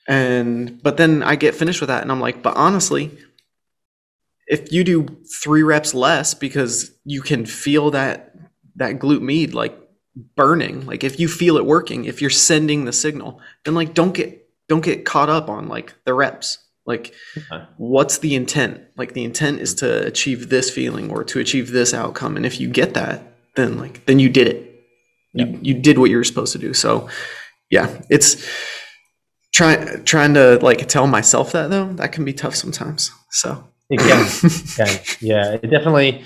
and 0.10 0.84
but 0.84 0.97
then 0.97 1.24
I 1.24 1.36
get 1.38 1.55
finished 1.55 1.80
with 1.80 1.88
that 1.88 2.01
and 2.01 2.12
I'm 2.12 2.20
like 2.20 2.43
but 2.43 2.57
honestly 2.57 3.18
if 4.47 4.72
you 4.74 4.84
do 4.84 5.05
three 5.41 5.64
reps 5.64 5.93
less 5.93 6.34
because 6.34 6.91
you 7.05 7.22
can 7.22 7.45
feel 7.45 7.91
that 7.91 8.36
that 8.76 8.99
glute 8.99 9.22
med 9.22 9.53
like 9.53 9.78
burning 10.36 10.86
like 10.86 11.03
if 11.05 11.20
you 11.20 11.28
feel 11.28 11.55
it 11.55 11.66
working 11.66 12.03
if 12.05 12.20
you're 12.20 12.30
sending 12.30 12.84
the 12.86 12.91
signal 12.91 13.39
then 13.64 13.76
like 13.76 13.93
don't 13.93 14.14
get 14.14 14.39
don't 14.70 14.84
get 14.84 15.03
caught 15.03 15.30
up 15.30 15.49
on 15.49 15.68
like 15.68 15.93
the 16.05 16.14
reps. 16.14 16.60
Like 16.86 17.14
Okay. 17.38 17.66
what's 17.78 18.20
the 18.20 18.36
intent? 18.36 18.82
Like 18.97 19.14
the 19.14 19.24
intent 19.24 19.60
is 19.60 19.76
to 19.76 20.07
achieve 20.07 20.49
this 20.49 20.72
feeling 20.72 21.12
or 21.12 21.24
to 21.26 21.39
achieve 21.39 21.72
this 21.72 21.93
outcome. 21.93 22.38
And 22.38 22.45
if 22.45 22.60
you 22.60 22.70
get 22.70 22.93
that 22.93 23.22
then 23.55 23.78
like 23.78 24.05
then 24.05 24.20
you 24.20 24.30
did 24.30 24.47
it. 24.47 24.66
You, 25.34 25.60
you 25.62 25.74
did 25.76 25.99
what 25.99 26.10
you 26.10 26.18
were 26.18 26.24
supposed 26.24 26.53
to 26.53 26.60
do. 26.60 26.74
So 26.74 27.10
yeah 27.70 28.01
it's 28.10 28.43
trying 29.51 30.03
trying 30.05 30.33
to 30.35 30.57
like 30.61 30.87
tell 30.87 31.07
myself 31.07 31.51
that 31.53 31.69
though 31.69 31.91
that 31.93 32.11
can 32.11 32.23
be 32.25 32.33
tough 32.33 32.55
sometimes 32.55 33.11
so 33.31 33.63
can. 33.97 34.25
Yeah, 35.21 35.53
it 35.53 35.69
definitely. 35.69 36.23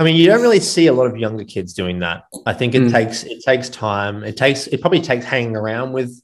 I 0.00 0.02
mean, 0.02 0.16
you 0.16 0.26
don't 0.26 0.42
really 0.42 0.58
see 0.58 0.88
a 0.88 0.92
lot 0.92 1.06
of 1.06 1.16
younger 1.16 1.44
kids 1.44 1.72
doing 1.72 2.00
that. 2.00 2.24
I 2.44 2.54
think 2.54 2.74
it 2.74 2.82
Mm. 2.82 2.90
takes 2.90 3.22
it 3.24 3.42
takes 3.44 3.68
time. 3.68 4.24
It 4.24 4.36
takes 4.36 4.66
it 4.66 4.80
probably 4.80 5.00
takes 5.00 5.24
hanging 5.24 5.54
around 5.56 5.92
with 5.92 6.20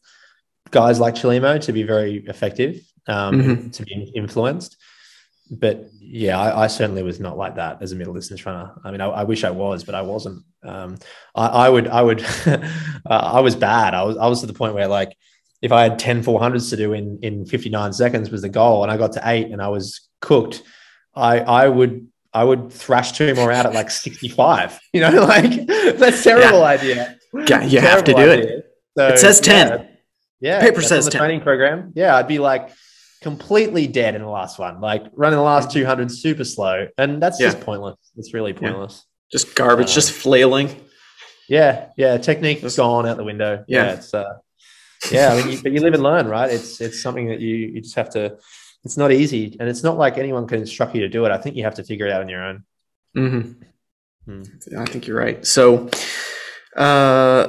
guys 0.70 0.98
like 0.98 1.14
Chelimo 1.14 1.60
to 1.60 1.72
be 1.72 1.82
very 1.82 2.24
effective, 2.26 2.80
um, 3.06 3.40
Mhm. 3.42 3.72
to 3.74 3.82
be 3.84 4.10
influenced. 4.16 4.76
But 5.50 5.90
yeah, 6.00 6.40
I, 6.40 6.64
I 6.64 6.66
certainly 6.66 7.02
was 7.02 7.20
not 7.20 7.36
like 7.36 7.56
that 7.56 7.82
as 7.82 7.92
a 7.92 7.96
middle 7.96 8.14
distance 8.14 8.44
runner. 8.46 8.72
I 8.82 8.90
mean, 8.90 9.00
I, 9.02 9.06
I 9.08 9.24
wish 9.24 9.44
I 9.44 9.50
was, 9.50 9.84
but 9.84 9.94
I 9.94 10.00
wasn't. 10.02 10.42
Um, 10.64 10.96
I, 11.34 11.46
I 11.46 11.68
would, 11.68 11.88
I 11.88 12.00
would, 12.02 12.24
uh, 12.46 12.58
I 13.06 13.40
was 13.40 13.54
bad. 13.54 13.92
I 13.94 14.02
was, 14.02 14.16
I 14.16 14.26
was 14.28 14.40
to 14.40 14.46
the 14.46 14.54
point 14.54 14.72
where 14.74 14.88
like, 14.88 15.14
if 15.62 15.72
I 15.72 15.84
had 15.84 15.98
10 15.98 16.22
400s 16.24 16.70
to 16.70 16.76
do 16.76 16.92
in, 16.92 17.18
in 17.22 17.46
59 17.46 17.92
seconds 17.92 18.30
was 18.30 18.42
the 18.42 18.48
goal 18.48 18.82
and 18.82 18.90
I 18.92 18.96
got 18.96 19.12
to 19.12 19.20
eight 19.24 19.46
and 19.50 19.62
I 19.62 19.68
was 19.68 20.08
cooked, 20.20 20.62
I, 21.14 21.38
I 21.40 21.68
would, 21.68 22.08
I 22.34 22.44
would 22.44 22.72
thrash 22.72 23.12
two 23.12 23.34
more 23.34 23.52
out 23.52 23.64
at 23.66 23.72
like 23.72 23.90
65, 23.90 24.80
you 24.92 25.00
know, 25.00 25.10
like 25.26 25.66
that's 25.66 26.20
a 26.20 26.24
terrible 26.24 26.64
idea. 26.64 27.16
Yeah, 27.46 27.62
you 27.64 27.80
have 27.80 28.04
to 28.04 28.12
do 28.12 28.28
it. 28.30 28.66
So, 28.98 29.08
It 29.08 29.18
says 29.18 29.40
10. 29.40 29.68
Yeah, 29.68 29.86
yeah 30.40 30.60
Paper 30.60 30.82
says 30.82 31.08
10. 31.08 31.18
training 31.18 31.40
program. 31.40 31.92
Yeah, 31.94 32.16
I'd 32.16 32.28
be 32.28 32.38
like 32.38 32.70
completely 33.22 33.86
dead 33.86 34.14
in 34.16 34.22
the 34.22 34.28
last 34.28 34.58
one, 34.58 34.80
like 34.80 35.04
running 35.14 35.36
the 35.38 35.42
last 35.44 35.70
200 35.70 36.10
super 36.10 36.44
slow. 36.44 36.88
And 36.98 37.22
that's 37.22 37.38
just 37.38 37.60
pointless. 37.60 37.96
It's 38.16 38.34
really 38.34 38.52
pointless. 38.52 39.04
Just 39.30 39.54
garbage, 39.54 39.90
Uh, 39.90 39.94
just 39.94 40.12
flailing. 40.12 40.68
Yeah, 41.48 41.88
yeah. 41.96 42.18
Technique 42.18 42.60
Just- 42.60 42.76
gone 42.76 43.06
out 43.06 43.16
the 43.16 43.24
window. 43.24 43.64
Yeah. 43.68 43.84
Yeah, 43.84 43.92
it's 43.94 44.12
uh, 44.12 44.38
yeah. 45.11 45.32
I 45.32 45.36
mean, 45.36 45.48
you, 45.50 45.62
but 45.62 45.72
you 45.72 45.80
live 45.80 45.94
and 45.94 46.03
learn, 46.03 46.28
right? 46.28 46.50
It's 46.50 46.80
it's 46.80 47.03
something 47.03 47.28
that 47.28 47.40
you 47.40 47.57
you 47.57 47.80
just 47.80 47.96
have 47.96 48.11
to. 48.11 48.36
It's 48.84 48.96
not 48.96 49.12
easy, 49.12 49.57
and 49.61 49.68
it's 49.68 49.82
not 49.82 49.96
like 49.96 50.18
anyone 50.18 50.46
can 50.48 50.59
instruct 50.61 50.94
you 50.94 51.03
to 51.03 51.09
do 51.09 51.24
it. 51.24 51.30
I 51.30 51.38
think 51.38 51.57
you 51.57 51.64
have 51.64 51.76
to 51.76 51.84
figure 51.84 52.07
it 52.07 52.12
out 52.12 52.20
on 52.22 52.28
your 52.28 52.42
own. 52.44 52.64
hmm 53.14 53.40
Hmm. 54.24 54.42
I 54.78 54.84
think 54.84 55.09
you're 55.09 55.18
right. 55.18 55.44
So, 55.44 55.88
uh, 56.76 57.48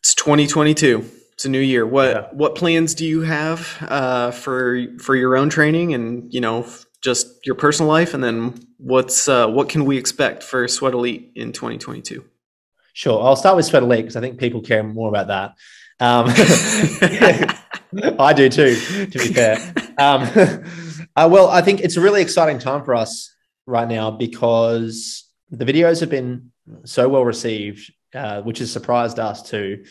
it's 0.00 0.14
2022. 0.16 1.04
It's 1.34 1.44
a 1.44 1.48
new 1.48 1.60
year. 1.60 1.86
What 1.86 2.08
Yeah. 2.10 2.26
what 2.32 2.54
plans 2.54 2.94
do 2.94 3.04
you 3.06 3.22
have 3.22 3.76
uh, 3.82 4.30
for 4.32 4.86
for 4.98 5.14
your 5.16 5.36
own 5.36 5.50
training 5.50 5.94
and 5.94 6.32
you 6.32 6.40
know 6.40 6.66
just 7.02 7.26
your 7.46 7.54
personal 7.54 7.90
life? 7.90 8.14
And 8.14 8.22
then 8.22 8.54
what's 8.78 9.28
uh, 9.28 9.46
what 9.48 9.68
can 9.68 9.84
we 9.84 9.96
expect 9.96 10.42
for 10.42 10.66
Sweat 10.68 10.94
Elite 10.94 11.32
in 11.34 11.52
2022? 11.52 12.24
Sure, 12.92 13.22
I'll 13.24 13.36
start 13.36 13.56
with 13.56 13.66
Sweat 13.66 13.82
Elite 13.82 14.02
because 14.04 14.16
I 14.16 14.20
think 14.20 14.38
people 14.38 14.60
care 14.60 14.82
more 14.82 15.08
about 15.08 15.26
that. 15.28 15.54
Um, 16.00 16.26
I 18.18 18.32
do 18.32 18.48
too, 18.48 18.76
to 19.06 19.18
be 19.18 19.32
fair. 19.32 19.56
Um, 19.98 20.28
uh, 21.16 21.28
well, 21.30 21.48
I 21.48 21.62
think 21.62 21.80
it's 21.80 21.96
a 21.96 22.00
really 22.00 22.22
exciting 22.22 22.58
time 22.58 22.84
for 22.84 22.94
us 22.94 23.34
right 23.66 23.88
now 23.88 24.10
because 24.10 25.28
the 25.50 25.64
videos 25.64 26.00
have 26.00 26.10
been 26.10 26.52
so 26.84 27.08
well 27.08 27.24
received, 27.24 27.92
uh, 28.14 28.42
which 28.42 28.58
has 28.58 28.72
surprised 28.72 29.18
us 29.18 29.42
too, 29.42 29.84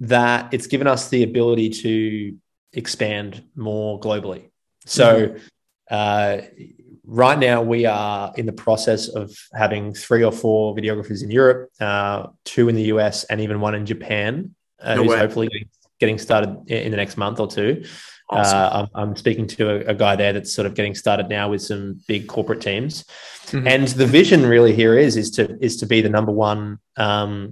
that 0.00 0.52
it's 0.52 0.66
given 0.66 0.86
us 0.86 1.08
the 1.08 1.22
ability 1.22 1.70
to 1.70 2.36
expand 2.72 3.44
more 3.54 4.00
globally. 4.00 4.50
So, 4.86 5.28
mm-hmm. 5.28 5.38
uh, 5.90 6.38
right 7.06 7.38
now 7.38 7.62
we 7.62 7.86
are 7.86 8.32
in 8.36 8.46
the 8.46 8.52
process 8.52 9.08
of 9.08 9.30
having 9.54 9.94
three 9.94 10.24
or 10.24 10.32
four 10.32 10.74
videographers 10.74 11.22
in 11.22 11.30
Europe, 11.30 11.70
uh, 11.80 12.28
two 12.44 12.68
in 12.68 12.74
the 12.74 12.84
US, 12.84 13.24
and 13.24 13.40
even 13.40 13.60
one 13.60 13.74
in 13.74 13.86
Japan, 13.86 14.54
uh, 14.84 14.94
no 14.94 15.02
who's 15.02 15.12
way. 15.12 15.18
hopefully 15.18 15.68
getting 16.00 16.18
started 16.18 16.70
in 16.70 16.90
the 16.90 16.96
next 16.96 17.16
month 17.16 17.40
or 17.40 17.46
two. 17.46 17.84
Awesome. 18.30 18.58
Uh, 18.58 18.70
I'm, 18.72 18.88
I'm, 18.94 19.16
speaking 19.16 19.46
to 19.48 19.70
a, 19.70 19.90
a, 19.90 19.94
guy 19.94 20.16
there 20.16 20.32
that's 20.32 20.52
sort 20.52 20.64
of 20.66 20.74
getting 20.74 20.94
started 20.94 21.28
now 21.28 21.50
with 21.50 21.60
some 21.60 22.00
big 22.08 22.26
corporate 22.26 22.62
teams, 22.62 23.04
mm-hmm. 23.46 23.66
and 23.66 23.86
the 23.88 24.06
vision 24.06 24.46
really 24.46 24.74
here 24.74 24.96
is 24.96 25.18
is 25.18 25.30
to 25.32 25.62
is 25.62 25.76
to 25.78 25.86
be 25.86 26.00
the 26.00 26.08
number 26.08 26.32
one 26.32 26.78
um, 26.96 27.50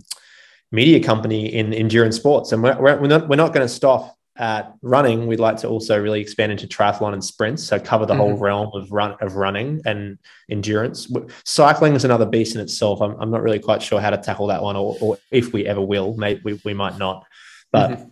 media 0.71 1.03
company 1.03 1.53
in 1.53 1.75
endurance 1.75 2.17
sports, 2.17 2.53
and 2.53 2.63
we're, 2.63 2.81
we're 2.81 3.07
not 3.07 3.29
we're 3.29 3.37
not 3.37 3.53
going 3.53 3.67
to 3.67 3.73
stop 3.73 4.17
at 4.37 4.73
running, 4.81 5.27
we'd 5.27 5.41
like 5.41 5.59
to 5.59 5.69
also 5.69 6.01
really 6.01 6.21
expand 6.21 6.53
into 6.53 6.67
triathlon 6.67 7.13
and 7.13 7.23
sprints, 7.23 7.63
so 7.63 7.79
cover 7.79 8.07
the 8.07 8.15
mm-hmm. 8.15 8.21
whole 8.21 8.37
realm 8.37 8.71
of 8.75 8.91
run 8.91 9.15
of 9.21 9.37
running 9.37 9.81
and 9.85 10.19
endurance. 10.51 11.13
Cycling 11.45 11.95
is 11.95 12.05
another 12.05 12.27
beast 12.27 12.55
in 12.55 12.61
itself. 12.61 13.01
I'm, 13.03 13.15
I'm 13.21 13.31
not 13.31 13.43
really 13.43 13.59
quite 13.59 13.83
sure 13.83 14.01
how 14.01 14.11
to 14.11 14.17
tackle 14.17 14.47
that 14.47 14.63
one, 14.63 14.77
or, 14.77 14.97
or 15.01 15.19
if 15.31 15.53
we 15.53 15.67
ever 15.67 15.81
will. 15.83 16.17
Maybe 16.17 16.41
we, 16.45 16.61
we 16.65 16.75
might 16.75 16.99
not, 16.99 17.27
but 17.73 17.91
mm-hmm. 17.91 18.09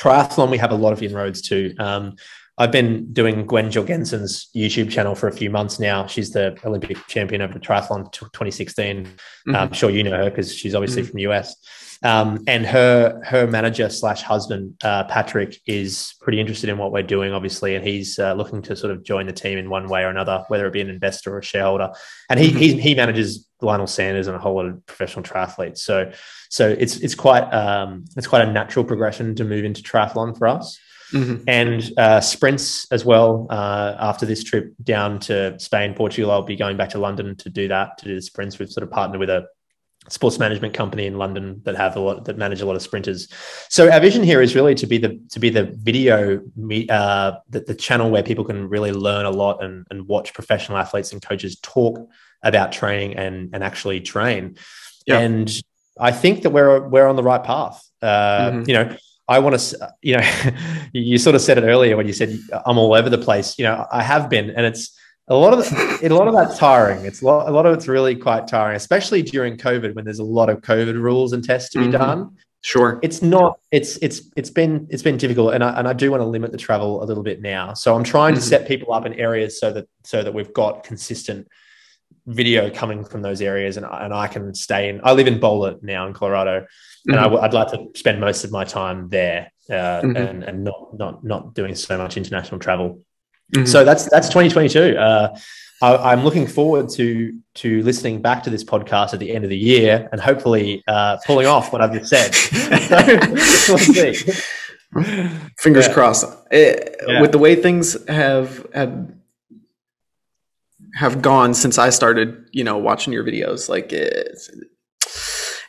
triathlon 0.00 0.50
we 0.50 0.58
have 0.58 0.72
a 0.72 0.76
lot 0.76 0.92
of 0.92 1.02
inroads 1.02 1.40
to. 1.42 1.74
Um, 1.76 2.16
I've 2.58 2.72
been 2.72 3.10
doing 3.14 3.46
Gwen 3.46 3.70
Jorgensen's 3.70 4.50
YouTube 4.54 4.90
channel 4.90 5.14
for 5.14 5.28
a 5.28 5.32
few 5.32 5.48
months 5.48 5.80
now. 5.80 6.06
She's 6.06 6.30
the 6.30 6.58
Olympic 6.62 6.98
champion 7.06 7.40
of 7.40 7.54
the 7.54 7.58
triathlon 7.58 8.12
2016. 8.12 9.04
Mm-hmm. 9.06 9.56
I'm 9.56 9.72
sure 9.72 9.88
you 9.88 10.02
know 10.02 10.10
her 10.10 10.28
because 10.28 10.54
she's 10.54 10.74
obviously 10.74 11.02
mm-hmm. 11.02 11.10
from 11.10 11.16
the 11.16 11.32
US. 11.32 11.56
Um, 12.02 12.44
and 12.46 12.64
her 12.64 13.20
her 13.24 13.46
manager 13.46 13.90
slash 13.90 14.22
husband 14.22 14.74
uh, 14.82 15.04
Patrick 15.04 15.60
is 15.66 16.14
pretty 16.22 16.40
interested 16.40 16.70
in 16.70 16.78
what 16.78 16.92
we're 16.92 17.02
doing, 17.02 17.34
obviously, 17.34 17.74
and 17.74 17.86
he's 17.86 18.18
uh, 18.18 18.32
looking 18.32 18.62
to 18.62 18.76
sort 18.76 18.92
of 18.92 19.04
join 19.04 19.26
the 19.26 19.32
team 19.32 19.58
in 19.58 19.68
one 19.68 19.86
way 19.86 20.02
or 20.02 20.08
another, 20.08 20.44
whether 20.48 20.66
it 20.66 20.72
be 20.72 20.80
an 20.80 20.88
investor 20.88 21.34
or 21.34 21.40
a 21.40 21.44
shareholder. 21.44 21.90
And 22.30 22.40
he 22.40 22.48
mm-hmm. 22.48 22.58
he, 22.58 22.80
he 22.80 22.94
manages 22.94 23.46
Lionel 23.60 23.86
Sanders 23.86 24.28
and 24.28 24.36
a 24.36 24.38
whole 24.38 24.56
lot 24.56 24.66
of 24.66 24.86
professional 24.86 25.22
triathletes. 25.22 25.78
So 25.78 26.10
so 26.48 26.68
it's 26.70 26.96
it's 26.98 27.14
quite 27.14 27.44
um, 27.52 28.06
it's 28.16 28.26
quite 28.26 28.48
a 28.48 28.50
natural 28.50 28.84
progression 28.84 29.34
to 29.34 29.44
move 29.44 29.64
into 29.64 29.82
triathlon 29.82 30.36
for 30.36 30.48
us. 30.48 30.78
Mm-hmm. 31.12 31.42
and 31.48 31.92
uh, 31.98 32.20
sprints 32.20 32.86
as 32.92 33.04
well. 33.04 33.48
Uh, 33.50 33.96
after 33.98 34.24
this 34.26 34.44
trip 34.44 34.72
down 34.80 35.18
to 35.18 35.58
Spain, 35.58 35.92
Portugal, 35.92 36.30
I'll 36.30 36.42
be 36.42 36.54
going 36.54 36.76
back 36.76 36.90
to 36.90 37.00
London 37.00 37.34
to 37.38 37.50
do 37.50 37.66
that, 37.66 37.98
to 37.98 38.04
do 38.04 38.14
the 38.14 38.22
sprints. 38.22 38.60
We've 38.60 38.70
sort 38.70 38.84
of 38.84 38.92
partnered 38.92 39.18
with 39.18 39.28
a 39.28 39.46
sports 40.08 40.38
management 40.38 40.74
company 40.74 41.06
in 41.06 41.18
London 41.18 41.60
that 41.64 41.76
have 41.76 41.94
a 41.96 42.00
lot 42.00 42.24
that 42.24 42.38
manage 42.38 42.60
a 42.60 42.66
lot 42.66 42.76
of 42.76 42.82
sprinters. 42.82 43.28
So 43.68 43.90
our 43.90 44.00
vision 44.00 44.22
here 44.22 44.40
is 44.40 44.54
really 44.54 44.74
to 44.76 44.86
be 44.86 44.98
the 44.98 45.20
to 45.30 45.38
be 45.38 45.50
the 45.50 45.64
video 45.64 46.40
uh, 46.88 47.32
the, 47.48 47.60
the 47.60 47.74
channel 47.74 48.10
where 48.10 48.22
people 48.22 48.44
can 48.44 48.68
really 48.68 48.92
learn 48.92 49.26
a 49.26 49.30
lot 49.30 49.62
and, 49.62 49.86
and 49.90 50.08
watch 50.08 50.32
professional 50.32 50.78
athletes 50.78 51.12
and 51.12 51.20
coaches 51.20 51.58
talk 51.60 51.98
about 52.42 52.72
training 52.72 53.16
and 53.16 53.50
and 53.54 53.62
actually 53.62 54.00
train. 54.00 54.56
And 55.22 55.62
I 55.98 56.12
think 56.12 56.42
that 56.42 56.50
we're 56.50 56.88
we're 56.88 57.06
on 57.06 57.16
the 57.16 57.22
right 57.22 57.42
path. 57.42 57.86
Uh, 58.00 58.50
mm-hmm. 58.50 58.68
You 58.68 58.74
know. 58.74 58.96
I 59.28 59.38
want 59.38 59.56
to, 59.56 59.94
you 60.02 60.16
know, 60.16 60.28
you 60.92 61.16
sort 61.16 61.36
of 61.36 61.40
said 61.40 61.56
it 61.56 61.62
earlier 61.62 61.96
when 61.96 62.08
you 62.08 62.12
said 62.12 62.36
I'm 62.66 62.78
all 62.78 62.94
over 62.94 63.08
the 63.08 63.16
place. 63.16 63.60
You 63.60 63.64
know, 63.64 63.86
I 63.92 64.02
have 64.02 64.28
been, 64.28 64.50
and 64.50 64.66
it's 64.66 64.99
a 65.30 65.34
lot 65.34 65.52
of 65.52 65.60
the, 65.60 66.00
a 66.02 66.08
lot 66.08 66.26
of 66.26 66.34
that's 66.34 66.58
tiring. 66.58 67.06
It's 67.06 67.22
a 67.22 67.24
lot, 67.24 67.48
a 67.48 67.52
lot 67.52 67.64
of 67.64 67.72
it's 67.72 67.86
really 67.86 68.16
quite 68.16 68.48
tiring, 68.48 68.76
especially 68.76 69.22
during 69.22 69.56
COVID 69.56 69.94
when 69.94 70.04
there's 70.04 70.18
a 70.18 70.24
lot 70.24 70.50
of 70.50 70.60
COVID 70.60 71.00
rules 71.00 71.32
and 71.32 71.42
tests 71.42 71.70
to 71.70 71.78
be 71.78 71.84
mm-hmm. 71.84 71.92
done. 71.92 72.36
Sure. 72.62 72.98
It's 73.02 73.22
not. 73.22 73.58
It's 73.70 73.96
it's 74.02 74.22
it's 74.36 74.50
been 74.50 74.86
it's 74.90 75.02
been 75.02 75.16
difficult, 75.16 75.54
and 75.54 75.64
I 75.64 75.78
and 75.78 75.88
I 75.88 75.94
do 75.94 76.10
want 76.10 76.20
to 76.20 76.26
limit 76.26 76.52
the 76.52 76.58
travel 76.58 77.02
a 77.02 77.06
little 77.06 77.22
bit 77.22 77.40
now. 77.40 77.72
So 77.72 77.94
I'm 77.96 78.04
trying 78.04 78.34
mm-hmm. 78.34 78.40
to 78.40 78.46
set 78.46 78.68
people 78.68 78.92
up 78.92 79.06
in 79.06 79.14
areas 79.14 79.58
so 79.58 79.72
that 79.72 79.88
so 80.04 80.22
that 80.22 80.34
we've 80.34 80.52
got 80.52 80.84
consistent 80.84 81.48
video 82.26 82.68
coming 82.68 83.04
from 83.04 83.22
those 83.22 83.40
areas, 83.40 83.78
and 83.78 83.86
and 83.86 84.12
I 84.12 84.26
can 84.26 84.52
stay 84.52 84.90
in. 84.90 85.00
I 85.04 85.12
live 85.12 85.26
in 85.26 85.40
Boulder 85.40 85.78
now 85.80 86.06
in 86.06 86.12
Colorado, 86.12 86.60
mm-hmm. 86.60 87.12
and 87.12 87.20
I, 87.20 87.26
would 87.28 87.54
like 87.54 87.68
to 87.68 87.86
spend 87.94 88.20
most 88.20 88.44
of 88.44 88.50
my 88.50 88.64
time 88.64 89.08
there, 89.08 89.50
uh, 89.70 90.02
mm-hmm. 90.02 90.16
and 90.16 90.42
and 90.42 90.64
not 90.64 90.98
not 90.98 91.24
not 91.24 91.54
doing 91.54 91.74
so 91.74 91.96
much 91.96 92.18
international 92.18 92.58
travel. 92.58 93.00
Mm-hmm. 93.50 93.66
So 93.66 93.84
that's 93.84 94.08
that's 94.10 94.28
2022. 94.28 94.96
Uh, 94.96 95.36
I, 95.82 96.12
am 96.12 96.24
looking 96.24 96.46
forward 96.46 96.90
to 96.90 97.32
to 97.54 97.82
listening 97.82 98.20
back 98.20 98.42
to 98.44 98.50
this 98.50 98.62
podcast 98.62 99.14
at 99.14 99.20
the 99.20 99.32
end 99.32 99.44
of 99.44 99.50
the 99.50 99.58
year 99.58 100.08
and 100.12 100.20
hopefully 100.20 100.84
uh, 100.86 101.16
pulling 101.26 101.46
off 101.46 101.72
what 101.72 101.80
I've 101.80 101.92
just 101.92 102.10
said. 102.10 102.34
Fingers 105.58 105.86
yeah. 105.86 105.92
crossed. 105.92 106.26
It, 106.50 106.96
eh, 107.00 107.04
yeah. 107.06 107.20
With 107.22 107.32
the 107.32 107.38
way 107.38 107.56
things 107.56 107.96
have 108.08 108.66
have 108.74 109.10
have 110.94 111.22
gone 111.22 111.54
since 111.54 111.78
I 111.78 111.90
started, 111.90 112.48
you 112.52 112.64
know, 112.64 112.76
watching 112.76 113.12
your 113.12 113.24
videos, 113.24 113.68
like 113.68 113.92
it, 113.92 114.38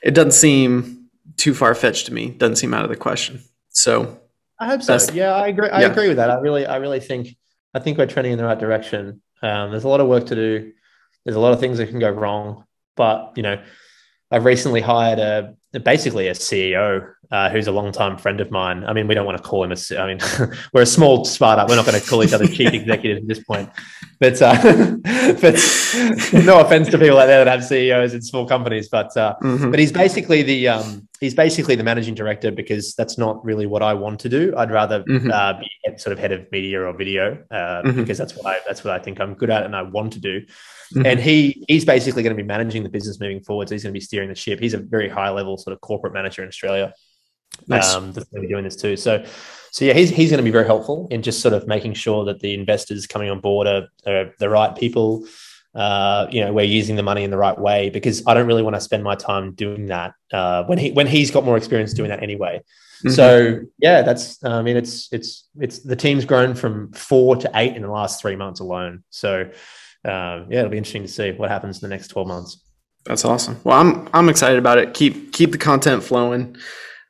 it 0.04 0.12
doesn't 0.12 0.34
seem 0.34 1.10
too 1.38 1.54
far 1.54 1.74
fetched 1.74 2.08
to 2.08 2.14
me. 2.14 2.32
Doesn't 2.32 2.58
seem 2.58 2.74
out 2.74 2.84
of 2.84 2.90
the 2.90 2.98
question. 2.98 3.42
So 3.70 4.20
I 4.60 4.68
hope 4.68 4.82
so. 4.82 4.98
Yeah, 5.14 5.34
I 5.34 5.48
agree. 5.48 5.70
I 5.70 5.82
yeah. 5.82 5.88
agree 5.88 6.08
with 6.08 6.18
that. 6.18 6.30
I 6.30 6.40
really, 6.40 6.66
I 6.66 6.78
really 6.78 7.00
think 7.00 7.36
I 7.74 7.80
think 7.80 7.98
we're 7.98 8.08
trending 8.08 8.34
in 8.34 8.38
the 8.38 8.46
right 8.46 8.60
direction. 8.60 9.22
Um, 9.42 9.72
there's 9.72 9.84
a 9.84 9.90
lot 9.90 10.02
of 10.02 10.08
work 10.08 10.28
to 10.28 10.36
do. 10.36 10.72
There's 11.26 11.36
a 11.36 11.40
lot 11.40 11.54
of 11.54 11.60
things 11.60 11.78
that 11.78 11.90
can 11.90 12.00
go 12.00 12.10
wrong, 12.10 12.66
but 12.96 13.34
you 13.36 13.44
know, 13.44 13.62
I've 14.32 14.46
recently 14.46 14.82
hired 14.82 15.20
a 15.20 15.80
basically 15.80 16.28
a 16.28 16.34
CEO 16.34 17.14
uh, 17.32 17.50
who's 17.50 17.68
a 17.68 17.72
longtime 17.72 18.18
friend 18.18 18.42
of 18.42 18.52
mine. 18.52 18.84
I 18.84 18.94
mean, 18.94 19.08
we 19.08 19.16
don't 19.16 19.26
want 19.26 19.38
to 19.38 19.44
call 19.44 19.64
him 19.64 19.72
a. 19.72 20.00
I 20.00 20.08
mean, 20.08 20.20
we're 20.74 20.82
a 20.82 20.86
small 20.86 21.24
startup. 21.24 21.70
We're 21.70 21.78
not 21.78 21.86
going 21.86 22.00
to 22.00 22.06
call 22.06 22.24
each 22.24 22.34
other 22.34 22.48
chief 22.48 22.74
executive 22.74 23.18
at 23.18 23.28
this 23.28 23.44
point. 23.44 23.70
But 24.20 24.42
uh, 24.42 24.54
but 25.42 26.44
no 26.46 26.60
offense 26.60 26.90
to 26.90 26.98
people 26.98 27.18
out 27.18 27.28
there 27.28 27.44
that 27.44 27.48
have 27.48 27.64
CEOs 27.64 28.14
in 28.14 28.22
small 28.22 28.46
companies, 28.48 28.90
but 28.90 29.16
uh, 29.16 29.36
mm-hmm. 29.42 29.72
but 29.72 29.80
he's 29.80 29.92
basically 29.92 30.44
the 30.44 30.68
um, 30.68 31.08
he's 31.22 31.34
basically 31.34 31.76
the 31.76 31.84
managing 31.84 32.16
director 32.16 32.52
because 32.52 32.94
that's 32.96 33.18
not 33.18 33.44
really 33.46 33.66
what 33.66 33.82
I 33.82 33.94
want 33.94 34.20
to 34.22 34.30
do. 34.30 34.54
I'd 34.58 34.72
rather 34.72 35.04
mm-hmm. 35.04 35.32
uh, 35.32 35.54
be 35.54 35.98
sort 35.98 36.12
of 36.12 36.20
head 36.20 36.34
of 36.34 36.52
media 36.52 36.82
or 36.82 36.92
video 36.94 37.44
uh, 37.50 37.82
mm-hmm. 37.82 38.02
because 38.02 38.18
that's 38.18 38.36
what 38.36 38.46
I 38.46 38.60
that's 38.68 38.84
what 38.84 38.94
I 38.94 39.00
think 39.00 39.22
I'm 39.22 39.36
good 39.36 39.50
at 39.50 39.64
and 39.64 39.76
I 39.76 39.84
want 39.84 40.12
to 40.14 40.20
do. 40.20 40.42
Mm-hmm. 40.42 41.06
And 41.06 41.20
he 41.20 41.64
he's 41.70 41.86
basically 41.86 42.24
going 42.24 42.36
to 42.36 42.44
be 42.44 42.46
managing 42.46 42.84
the 42.84 42.90
business 42.90 43.22
moving 43.22 43.42
forward. 43.42 43.70
So 43.70 43.76
he's 43.76 43.84
going 43.84 43.94
to 43.94 43.98
be 43.98 44.04
steering 44.04 44.28
the 44.28 44.36
ship. 44.36 44.60
He's 44.60 44.74
a 44.74 44.80
very 44.80 45.08
high 45.08 45.30
level 45.30 45.58
sort 45.58 45.74
of 45.74 45.80
corporate 45.80 46.14
manager 46.14 46.42
in 46.42 46.50
Australia. 46.50 46.94
Nice. 47.68 47.94
Um, 47.94 48.12
that's 48.12 48.30
going 48.30 48.42
to 48.42 48.48
be 48.48 48.54
doing 48.54 48.64
this 48.64 48.76
too. 48.76 48.96
So, 48.98 49.24
so 49.72 49.86
yeah, 49.86 49.94
he's 49.94 50.10
he's 50.10 50.30
going 50.30 50.40
to 50.40 50.44
be 50.44 50.52
very 50.52 50.66
helpful 50.66 51.08
in 51.12 51.22
just 51.22 51.42
sort 51.42 51.54
of 51.54 51.68
making 51.68 51.94
sure 51.94 52.26
that 52.26 52.40
the 52.40 52.54
investors 52.54 53.08
coming 53.08 53.30
on 53.30 53.40
board 53.40 53.68
are, 53.68 53.88
are 54.06 54.34
the 54.40 54.50
right 54.50 54.76
people. 54.76 55.26
Uh, 55.74 56.28
you 56.30 56.42
know, 56.42 56.52
we're 56.52 56.66
using 56.66 56.98
the 56.98 57.04
money 57.04 57.24
in 57.24 57.32
the 57.32 57.38
right 57.38 57.58
way 57.58 57.90
because 57.90 58.22
I 58.28 58.34
don't 58.34 58.48
really 58.48 58.64
want 58.64 58.76
to 58.76 58.82
spend 58.82 59.04
my 59.04 59.16
time 59.16 59.54
doing 59.54 59.86
that 59.88 60.14
uh, 60.34 60.66
when 60.66 60.78
he 60.78 60.92
when 60.92 61.08
he's 61.08 61.32
got 61.32 61.46
more 61.46 61.58
experience 61.58 61.94
doing 61.94 62.10
that 62.10 62.22
anyway. 62.22 62.62
Mm-hmm. 63.06 63.16
So 63.16 63.62
yeah, 63.80 64.02
that's 64.02 64.44
I 64.44 64.62
mean 64.62 64.78
it's 64.78 65.12
it's 65.14 65.48
it's 65.60 65.80
the 65.80 65.96
team's 65.96 66.26
grown 66.26 66.56
from 66.56 66.92
four 66.92 67.36
to 67.38 67.50
eight 67.56 67.76
in 67.76 67.82
the 67.82 67.92
last 67.92 68.22
three 68.22 68.36
months 68.36 68.60
alone. 68.60 69.04
So 69.10 69.50
um, 70.04 70.48
yeah, 70.50 70.60
it'll 70.60 70.70
be 70.70 70.78
interesting 70.78 71.04
to 71.04 71.08
see 71.08 71.32
what 71.32 71.50
happens 71.50 71.82
in 71.82 71.90
the 71.90 71.96
next 71.96 72.10
twelve 72.10 72.28
months. 72.28 72.62
That's 73.06 73.26
awesome. 73.26 73.60
Well, 73.64 73.80
I'm 73.80 74.10
I'm 74.14 74.30
excited 74.30 74.60
about 74.60 74.78
it. 74.78 74.94
Keep 74.94 75.34
keep 75.34 75.52
the 75.52 75.58
content 75.58 76.04
flowing. 76.04 76.58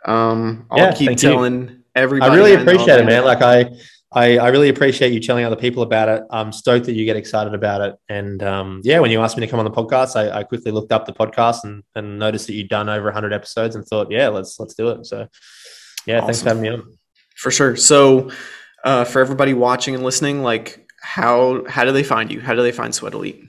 Um, 0.06 0.66
I'll 0.72 0.78
yeah, 0.78 0.93
keep 0.93 1.18
telling 1.18 1.70
you. 1.70 1.80
everybody. 1.95 2.32
I 2.32 2.36
really 2.36 2.54
appreciate 2.54 2.99
it, 2.99 3.06
man. 3.06 3.24
Like 3.24 3.41
I, 3.41 3.70
I, 4.12 4.38
I, 4.38 4.47
really 4.49 4.70
appreciate 4.70 5.14
you 5.14 5.20
telling 5.20 5.45
other 5.45 5.56
people 5.56 5.84
about 5.84 6.10
it. 6.10 6.24
I'm 6.32 6.52
stoked 6.52 6.88
that 6.88 6.93
you 6.93 7.06
get 7.06 7.16
excited 7.16 7.54
about 7.54 7.82
it. 7.82 7.95
And 8.10 8.41
um, 8.43 8.82
yeah, 8.84 8.99
when 8.99 9.12
you 9.12 9.22
asked 9.22 9.38
me 9.38 9.45
to 9.45 9.49
come 9.49 9.60
on 9.60 9.66
the 9.66 9.72
podcast, 9.72 10.16
I, 10.16 10.39
I, 10.39 10.43
quickly 10.43 10.72
looked 10.72 10.91
up 10.91 11.06
the 11.06 11.14
podcast 11.14 11.64
and, 11.64 11.84
and 11.95 12.20
noticed 12.20 12.47
that 12.47 12.54
you'd 12.54 12.68
done 12.68 12.89
over 12.89 13.06
100 13.06 13.32
episodes 13.32 13.76
and 13.76 13.86
thought, 13.86 14.12
yeah, 14.12 14.28
let's 14.28 14.60
let's 14.60 14.74
do 14.74 14.89
it. 14.89 15.06
So 15.06 15.28
yeah, 16.06 16.18
awesome. 16.18 16.26
thanks 16.26 16.41
for 16.41 16.49
having 16.49 16.64
me 16.64 16.70
on. 16.70 16.97
For 17.36 17.52
sure. 17.52 17.76
So 17.76 18.32
uh, 18.84 19.06
for 19.06 19.22
everybody 19.22 19.54
watching 19.54 19.95
and 19.95 20.04
listening, 20.04 20.41
like 20.41 20.91
how 21.02 21.64
how 21.68 21.86
do 21.86 21.91
they 21.91 22.04
find 22.04 22.32
you? 22.32 22.41
How 22.41 22.54
do 22.54 22.64
they 22.64 22.72
find 22.72 22.93
Sweat 22.93 23.14
Elite? 23.14 23.45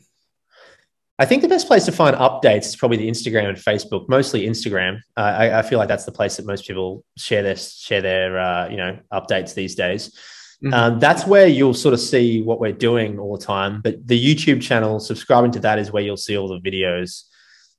I 1.23 1.25
think 1.25 1.41
the 1.41 1.49
best 1.49 1.69
place 1.69 1.85
to 1.85 1.93
find 1.93 2.17
updates 2.17 2.65
is 2.67 2.75
probably 2.75 2.97
the 2.97 3.09
Instagram 3.09 3.49
and 3.49 3.57
Facebook, 3.57 4.09
mostly 4.09 4.45
Instagram. 4.45 4.97
Uh, 5.17 5.21
I, 5.21 5.61
I, 5.61 5.63
feel 5.63 5.79
like 5.79 5.87
that's 5.87 6.05
the 6.05 6.11
place 6.11 6.37
that 6.37 6.47
most 6.47 6.67
people 6.67 7.05
share 7.17 7.45
their 7.45 7.55
share 7.55 8.03
their 8.03 8.41
uh, 8.41 8.69
you 8.69 8.77
know 8.77 8.99
updates 9.13 9.55
these 9.55 9.77
days. 9.77 10.19
Mm-hmm. 10.65 10.75
Um, 10.75 10.99
that's 10.99 11.25
where 11.25 11.47
you'll 11.47 11.75
sort 11.75 11.95
of 11.95 12.01
see 12.01 12.43
what 12.43 12.59
we're 12.59 12.73
doing 12.73 13.21
all 13.21 13.37
the 13.39 13.45
time. 13.45 13.81
But 13.83 14.05
the 14.05 14.19
YouTube 14.19 14.61
channel, 14.63 14.99
subscribing 14.99 15.53
to 15.53 15.61
that 15.61 15.79
is 15.79 15.93
where 15.93 16.03
you'll 16.03 16.17
see 16.17 16.37
all 16.37 16.49
the 16.49 16.59
videos. 16.59 17.23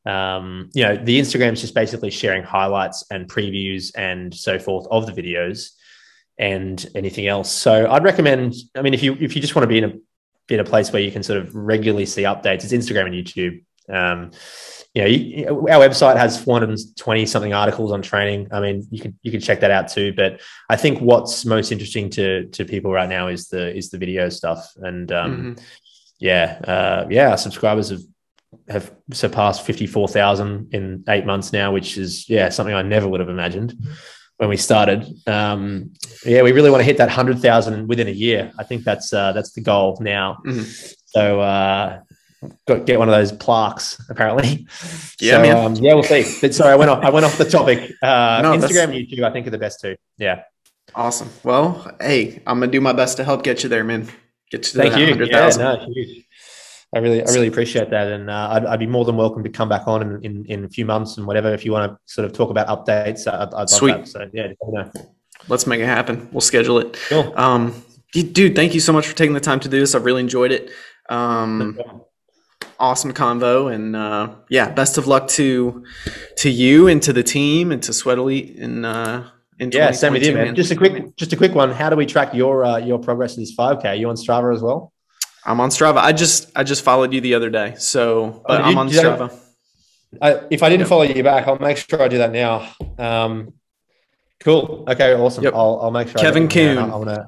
Um, 0.09 0.69
you 0.73 0.83
know, 0.83 0.95
the 0.95 1.19
Instagram 1.19 1.51
is 1.51 1.59
just 1.59 1.75
basically 1.75 2.11
sharing 2.11 2.43
highlights 2.43 3.03
and 3.11 3.27
previews 3.27 3.91
and 3.97 4.33
so 4.33 4.57
forth 4.57 4.87
of 4.89 5.05
the 5.05 5.11
videos 5.11 5.71
and 6.37 6.85
anything 6.95 7.27
else. 7.27 7.51
So 7.51 7.91
I'd 7.91 8.05
recommend. 8.05 8.53
I 8.73 8.81
mean, 8.83 8.93
if 8.93 9.03
you 9.03 9.17
if 9.19 9.35
you 9.35 9.41
just 9.41 9.53
want 9.53 9.63
to 9.63 9.67
be 9.67 9.79
in 9.79 9.83
a 9.83 9.93
in 10.49 10.59
a 10.59 10.63
place 10.63 10.91
where 10.91 11.01
you 11.01 11.11
can 11.11 11.23
sort 11.23 11.39
of 11.39 11.55
regularly 11.55 12.05
see 12.05 12.23
updates. 12.23 12.63
It's 12.63 12.73
Instagram 12.73 13.07
and 13.07 13.15
YouTube. 13.15 13.63
Um, 13.89 14.31
you 14.93 15.01
know, 15.01 15.07
you, 15.07 15.47
our 15.69 15.79
website 15.79 16.17
has 16.17 16.41
420 16.41 17.25
something 17.25 17.53
articles 17.53 17.91
on 17.91 18.01
training. 18.01 18.49
I 18.51 18.59
mean, 18.59 18.87
you 18.91 19.01
can 19.01 19.17
you 19.23 19.31
can 19.31 19.39
check 19.39 19.61
that 19.61 19.71
out 19.71 19.87
too. 19.87 20.13
But 20.13 20.41
I 20.69 20.75
think 20.75 20.99
what's 20.99 21.45
most 21.45 21.71
interesting 21.71 22.09
to 22.11 22.45
to 22.49 22.65
people 22.65 22.91
right 22.91 23.09
now 23.09 23.27
is 23.27 23.47
the 23.47 23.75
is 23.75 23.89
the 23.89 23.97
video 23.97 24.29
stuff. 24.29 24.71
And 24.77 25.11
um, 25.11 25.31
mm-hmm. 25.31 25.63
yeah, 26.19 26.59
uh, 26.63 27.07
yeah, 27.09 27.31
our 27.31 27.37
subscribers 27.37 27.89
have 27.89 28.01
have 28.69 28.93
surpassed 29.11 29.65
54,000 29.65 30.75
in 30.75 31.03
eight 31.09 31.25
months 31.25 31.51
now, 31.51 31.71
which 31.71 31.97
is 31.97 32.29
yeah 32.29 32.49
something 32.49 32.75
I 32.75 32.83
never 32.83 33.07
would 33.07 33.19
have 33.19 33.29
imagined 33.29 33.75
when 34.43 34.49
we 34.49 34.57
started. 34.57 35.05
Um, 35.25 35.93
yeah, 36.25 36.41
we 36.41 36.51
really 36.51 36.69
want 36.69 36.81
to 36.81 36.85
hit 36.85 36.97
that 36.97 37.09
hundred 37.09 37.39
thousand 37.39 37.87
within 37.87 38.09
a 38.09 38.11
year. 38.11 38.51
I 38.59 38.65
think 38.65 38.83
that's 38.83 39.13
uh, 39.13 39.31
that's 39.31 39.53
the 39.53 39.61
goal 39.61 39.97
now. 40.01 40.39
Mm-hmm. 40.45 40.63
So 41.05 41.39
uh, 41.39 42.01
got 42.67 42.85
get 42.85 42.99
one 42.99 43.07
of 43.07 43.15
those 43.15 43.31
plaques 43.31 44.01
apparently. 44.09 44.67
Yeah, 45.21 45.37
so, 45.37 45.41
man. 45.41 45.65
Um, 45.65 45.75
yeah, 45.75 45.93
we'll 45.93 46.03
see. 46.03 46.25
But 46.41 46.53
sorry, 46.53 46.73
I 46.73 46.75
went 46.75 46.91
off. 46.91 47.01
I 47.01 47.09
went 47.09 47.25
off 47.25 47.37
the 47.37 47.49
topic. 47.49 47.79
Uh, 48.01 48.41
no, 48.43 48.57
Instagram 48.57 48.85
and 48.85 48.93
YouTube, 48.95 49.23
I 49.23 49.31
think, 49.31 49.47
are 49.47 49.51
the 49.51 49.57
best 49.57 49.79
two. 49.79 49.95
Yeah. 50.17 50.43
Awesome. 50.93 51.29
Well, 51.43 51.95
hey, 52.01 52.41
I'm 52.45 52.59
gonna 52.59 52.69
do 52.69 52.81
my 52.81 52.91
best 52.91 53.15
to 53.17 53.23
help 53.23 53.43
get 53.43 53.63
you 53.63 53.69
there, 53.69 53.85
man. 53.85 54.09
Get 54.51 54.73
you 54.73 54.81
to 54.81 54.89
Thank 54.89 54.97
you. 54.97 55.25
Yeah, 55.25 55.49
no, 55.57 55.85
I 56.95 56.99
really, 56.99 57.21
I 57.25 57.31
really 57.31 57.47
appreciate 57.47 57.89
that, 57.89 58.11
and 58.11 58.29
uh, 58.29 58.49
I'd, 58.51 58.65
I'd, 58.65 58.79
be 58.79 58.85
more 58.85 59.03
than 59.03 59.17
welcome 59.17 59.43
to 59.43 59.49
come 59.49 59.67
back 59.67 59.87
on 59.87 60.01
in, 60.01 60.23
in, 60.23 60.45
in, 60.45 60.65
a 60.65 60.69
few 60.69 60.85
months 60.85 61.17
and 61.17 61.25
whatever 61.25 61.51
if 61.51 61.65
you 61.65 61.71
want 61.71 61.91
to 61.91 61.97
sort 62.05 62.25
of 62.25 62.33
talk 62.33 62.51
about 62.51 62.67
updates. 62.67 63.27
I'd, 63.27 63.53
I'd 63.53 63.69
Sweet. 63.69 63.97
That. 63.97 64.07
So 64.07 64.29
yeah, 64.31 64.53
let's 65.47 65.65
make 65.65 65.79
it 65.79 65.85
happen. 65.85 66.29
We'll 66.31 66.41
schedule 66.41 66.77
it. 66.77 66.97
Cool. 67.09 67.33
Um, 67.35 67.83
dude, 68.11 68.55
thank 68.55 68.75
you 68.75 68.79
so 68.79 68.93
much 68.93 69.07
for 69.07 69.15
taking 69.15 69.33
the 69.33 69.39
time 69.39 69.59
to 69.61 69.69
do 69.69 69.79
this. 69.79 69.95
I've 69.95 70.05
really 70.05 70.21
enjoyed 70.21 70.51
it. 70.51 70.69
Um, 71.09 71.79
awesome 72.79 73.13
convo 73.13 73.73
and 73.73 73.95
uh, 73.95 74.29
yeah 74.49 74.69
best 74.69 74.97
of 74.97 75.07
luck 75.07 75.27
to 75.27 75.85
to 76.35 76.49
you 76.49 76.87
and 76.87 77.01
to 77.01 77.13
the 77.13 77.23
team 77.23 77.71
and 77.71 77.81
to 77.81 77.93
sweat 77.93 78.17
elite 78.17 78.55
in 78.57 78.83
uh 78.83 79.29
in 79.59 79.71
yeah 79.71 79.91
same 79.91 80.11
with 80.13 80.23
you 80.23 80.33
man. 80.33 80.47
man. 80.47 80.55
just 80.55 80.71
a 80.71 80.75
quick 80.75 81.15
just 81.15 81.31
a 81.31 81.37
quick 81.37 81.53
one 81.53 81.71
how 81.71 81.89
do 81.89 81.95
we 81.95 82.05
track 82.05 82.33
your 82.33 82.65
uh, 82.65 82.77
your 82.77 82.99
progress 82.99 83.37
in 83.37 83.43
this 83.43 83.55
5k 83.55 83.85
Are 83.85 83.95
you 83.95 84.09
on 84.09 84.15
strava 84.15 84.53
as 84.53 84.61
well 84.61 84.91
i'm 85.45 85.59
on 85.59 85.69
strava 85.69 85.97
i 85.97 86.11
just 86.11 86.51
i 86.55 86.63
just 86.63 86.83
followed 86.83 87.13
you 87.13 87.21
the 87.21 87.33
other 87.33 87.49
day 87.49 87.75
so 87.77 88.43
but 88.47 88.61
oh, 88.61 88.63
i'm 88.63 88.77
on 88.77 88.89
strava 88.89 89.33
I, 90.21 90.41
if 90.49 90.63
i 90.63 90.69
didn't 90.69 90.81
yep. 90.81 90.89
follow 90.89 91.03
you 91.03 91.23
back 91.23 91.47
i'll 91.47 91.59
make 91.59 91.77
sure 91.77 92.01
i 92.01 92.07
do 92.07 92.19
that 92.19 92.31
now 92.31 92.69
um 92.97 93.53
cool 94.39 94.85
okay 94.87 95.13
awesome 95.13 95.43
yep. 95.43 95.53
I'll, 95.53 95.79
I'll 95.81 95.91
make 95.91 96.09
sure 96.09 96.19
kevin 96.19 96.47
Kuhn, 96.47 96.77
I, 96.77 96.87
I 96.87 96.95
wanna, 96.95 97.25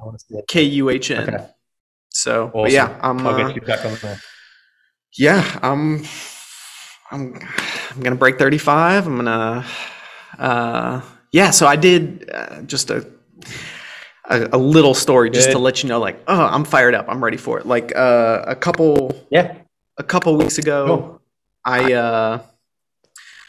k-u-h-n 0.48 1.34
okay. 1.34 1.46
so 2.10 2.50
awesome. 2.52 2.74
yeah 2.74 2.98
i'm 3.02 3.26
I'll 3.26 3.36
get 3.36 3.46
uh, 3.46 3.54
you 3.54 3.60
back 3.60 3.84
on 3.84 3.94
there 4.02 4.20
yeah, 5.16 5.58
I'm 5.62 6.04
I'm 7.10 7.40
I'm 7.90 8.02
gonna 8.02 8.16
break 8.16 8.38
35. 8.38 9.06
I'm 9.06 9.16
gonna 9.16 9.64
uh, 10.38 11.00
yeah. 11.32 11.50
So 11.50 11.66
I 11.66 11.76
did 11.76 12.30
uh, 12.32 12.62
just 12.62 12.90
a, 12.90 13.06
a, 14.28 14.48
a 14.52 14.58
little 14.58 14.94
story 14.94 15.30
just 15.30 15.48
Good. 15.48 15.52
to 15.52 15.58
let 15.58 15.82
you 15.82 15.88
know, 15.88 16.00
like, 16.00 16.22
oh, 16.26 16.46
I'm 16.46 16.64
fired 16.64 16.94
up. 16.94 17.06
I'm 17.08 17.22
ready 17.22 17.36
for 17.36 17.58
it. 17.58 17.66
Like 17.66 17.94
uh, 17.96 18.44
a 18.46 18.56
couple 18.56 19.24
yeah 19.30 19.56
a 19.98 20.02
couple 20.02 20.36
weeks 20.36 20.58
ago, 20.58 20.86
cool. 20.86 21.22
I 21.64 21.92
uh, 21.92 22.42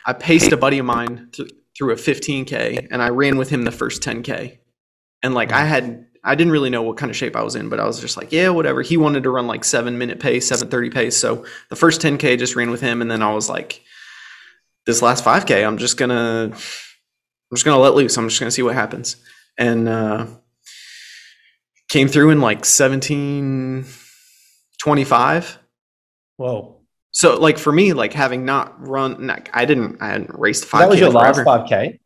I 0.06 0.14
paced 0.14 0.52
a 0.52 0.58
buddy 0.58 0.80
of 0.80 0.86
mine 0.86 1.30
th- 1.34 1.52
through 1.78 1.92
a 1.92 1.96
15k, 1.96 2.88
and 2.92 3.02
I 3.02 3.10
ran 3.10 3.38
with 3.38 3.50
him 3.50 3.64
the 3.64 3.72
first 3.72 4.02
10k, 4.02 4.58
and 5.24 5.34
like 5.34 5.52
I 5.52 5.66
had 5.66 6.08
I 6.24 6.36
didn't 6.36 6.52
really 6.52 6.70
know 6.70 6.82
what 6.82 6.98
kind 6.98 7.10
of 7.10 7.16
shape 7.16 7.36
I 7.36 7.42
was 7.42 7.56
in, 7.56 7.70
but 7.70 7.80
I 7.80 7.86
was 7.86 8.02
just 8.02 8.18
like, 8.18 8.32
yeah, 8.32 8.50
whatever. 8.50 8.82
He 8.82 8.98
wanted 8.98 9.24
to 9.24 9.30
run 9.30 9.48
like 9.48 9.64
seven 9.64 9.98
minute 9.98 10.20
pace, 10.20 10.48
seven 10.48 10.68
thirty 10.68 10.90
pace. 10.90 11.16
So 11.16 11.46
the 11.70 11.76
first 11.76 12.02
10k 12.02 12.38
just 12.38 12.56
ran 12.56 12.70
with 12.70 12.82
him, 12.82 13.02
and 13.02 13.10
then 13.10 13.22
I 13.22 13.34
was 13.34 13.50
like, 13.50 13.82
this 14.86 15.02
last 15.02 15.24
5k, 15.24 15.66
I'm 15.66 15.78
just 15.78 15.98
gonna, 15.98 16.52
I'm 16.52 17.56
just 17.56 17.66
gonna 17.66 17.80
let 17.82 17.96
loose. 17.96 18.18
I'm 18.18 18.28
just 18.28 18.40
gonna 18.40 18.52
see 18.52 18.62
what 18.62 18.76
happens, 18.76 19.16
and 19.58 19.88
uh, 19.88 20.28
came 21.90 22.08
through 22.08 22.30
in 22.32 22.42
like 22.42 22.60
1725. 22.60 25.60
Whoa. 26.38 26.82
So 27.12 27.40
like 27.40 27.58
for 27.58 27.72
me, 27.72 27.94
like 27.94 28.14
having 28.14 28.46
not 28.46 28.86
run, 28.86 29.32
I 29.54 29.66
didn't, 29.66 29.98
I 30.02 30.10
hadn't 30.10 30.38
raced 30.38 30.66
5K. 30.66 30.80
That 30.80 30.90
was 30.90 31.00
your 31.00 31.12
forever. 31.12 31.44
last 31.44 31.72
5K. 31.72 32.00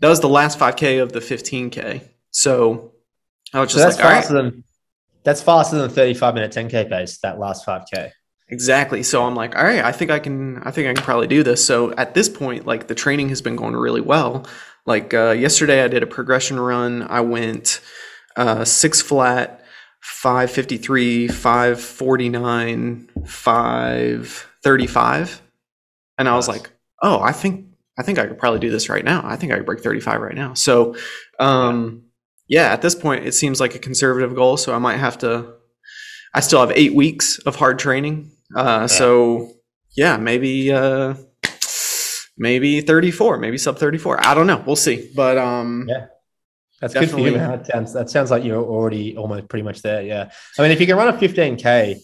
That 0.00 0.08
was 0.08 0.20
the 0.20 0.28
last 0.28 0.58
5K 0.58 1.02
of 1.02 1.12
the 1.12 1.20
15K. 1.20 2.08
So 2.30 2.92
I 3.52 3.60
was 3.60 3.72
just 3.72 3.82
so 3.82 3.88
that's 3.88 3.98
like, 3.98 4.06
faster 4.06 4.32
than 4.34 4.64
that's 5.24 5.42
faster 5.42 5.76
than 5.76 5.90
35 5.90 6.34
minute 6.34 6.52
10k 6.52 6.88
pace. 6.88 7.18
That 7.18 7.38
last 7.38 7.66
5k. 7.66 8.12
Exactly. 8.48 9.02
So 9.02 9.24
I'm 9.24 9.34
like, 9.34 9.56
all 9.56 9.64
right, 9.64 9.84
I 9.84 9.90
think 9.90 10.10
I 10.10 10.20
can. 10.20 10.58
I 10.58 10.70
think 10.70 10.88
I 10.88 10.94
can 10.94 11.02
probably 11.02 11.26
do 11.26 11.42
this. 11.42 11.64
So 11.64 11.92
at 11.94 12.14
this 12.14 12.28
point, 12.28 12.64
like 12.64 12.86
the 12.86 12.94
training 12.94 13.30
has 13.30 13.42
been 13.42 13.56
going 13.56 13.74
really 13.74 14.00
well. 14.00 14.46
Like 14.84 15.12
uh, 15.14 15.30
yesterday, 15.30 15.82
I 15.82 15.88
did 15.88 16.04
a 16.04 16.06
progression 16.06 16.60
run. 16.60 17.02
I 17.02 17.22
went 17.22 17.80
uh, 18.36 18.64
six 18.64 19.02
flat, 19.02 19.64
553, 20.02 21.28
549, 21.28 23.08
535. 23.26 25.42
And 26.18 26.28
I 26.28 26.36
was 26.36 26.48
like, 26.48 26.70
oh, 27.02 27.20
I 27.20 27.32
think 27.32 27.66
I 27.98 28.02
think 28.02 28.18
I 28.18 28.26
could 28.26 28.38
probably 28.38 28.60
do 28.60 28.70
this 28.70 28.88
right 28.88 29.04
now. 29.04 29.22
I 29.24 29.36
think 29.36 29.52
I 29.52 29.56
could 29.56 29.66
break 29.66 29.80
35 29.80 30.20
right 30.20 30.34
now. 30.34 30.54
So 30.54 30.96
um, 31.38 32.04
yeah, 32.48 32.72
at 32.72 32.82
this 32.82 32.94
point, 32.94 33.26
it 33.26 33.32
seems 33.32 33.60
like 33.60 33.74
a 33.74 33.78
conservative 33.78 34.34
goal. 34.34 34.56
So 34.56 34.74
I 34.74 34.78
might 34.78 34.98
have 34.98 35.18
to. 35.18 35.54
I 36.34 36.40
still 36.40 36.60
have 36.60 36.72
eight 36.72 36.94
weeks 36.94 37.38
of 37.38 37.56
hard 37.56 37.78
training. 37.78 38.30
Uh, 38.54 38.80
yeah. 38.82 38.86
So 38.86 39.52
yeah, 39.96 40.18
maybe 40.18 40.72
uh, 40.72 41.14
maybe 42.36 42.82
34, 42.82 43.38
maybe 43.38 43.58
sub 43.58 43.78
34. 43.78 44.24
I 44.24 44.34
don't 44.34 44.46
know. 44.46 44.62
We'll 44.66 44.76
see. 44.76 45.10
But 45.14 45.38
um, 45.38 45.86
yeah. 45.88 46.06
That's 46.80 46.94
good 46.94 47.10
for 47.10 47.20
you, 47.20 47.32
man. 47.32 47.50
That 47.50 47.66
sounds, 47.66 47.92
that 47.94 48.10
sounds 48.10 48.30
like 48.30 48.44
you're 48.44 48.62
already 48.62 49.16
almost 49.16 49.48
pretty 49.48 49.62
much 49.62 49.82
there. 49.82 50.02
Yeah. 50.02 50.30
I 50.58 50.62
mean, 50.62 50.70
if 50.70 50.80
you 50.80 50.86
can 50.86 50.96
run 50.96 51.08
a 51.08 51.16
15K 51.16 51.98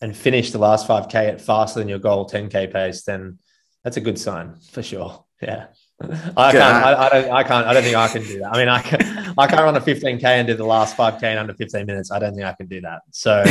and 0.00 0.16
finish 0.16 0.50
the 0.50 0.58
last 0.58 0.88
5K 0.88 1.14
at 1.14 1.40
faster 1.40 1.78
than 1.78 1.88
your 1.88 1.98
goal 1.98 2.28
10K 2.28 2.72
pace, 2.72 3.02
then 3.02 3.38
that's 3.82 3.96
a 3.98 4.00
good 4.00 4.18
sign 4.18 4.56
for 4.72 4.82
sure. 4.82 5.24
Yeah. 5.42 5.66
I 6.36 6.52
can't. 6.52 6.56
I, 6.56 7.06
I, 7.06 7.08
don't. 7.08 7.30
I 7.30 7.42
can't. 7.44 7.66
I 7.66 7.72
don't 7.72 7.82
think 7.82 7.96
I 7.96 8.08
can 8.08 8.22
do 8.22 8.40
that. 8.40 8.54
I 8.54 8.58
mean, 8.58 8.68
I 8.68 8.80
can. 8.82 9.34
I 9.38 9.46
can't 9.46 9.62
run 9.62 9.76
a 9.76 9.80
15k 9.80 10.24
and 10.24 10.48
do 10.48 10.54
the 10.54 10.64
last 10.64 10.96
5k 10.96 11.22
in 11.22 11.38
under 11.38 11.54
15 11.54 11.86
minutes. 11.86 12.10
I 12.10 12.18
don't 12.18 12.34
think 12.34 12.46
I 12.46 12.52
can 12.52 12.66
do 12.66 12.80
that. 12.80 13.02
So, 13.12 13.32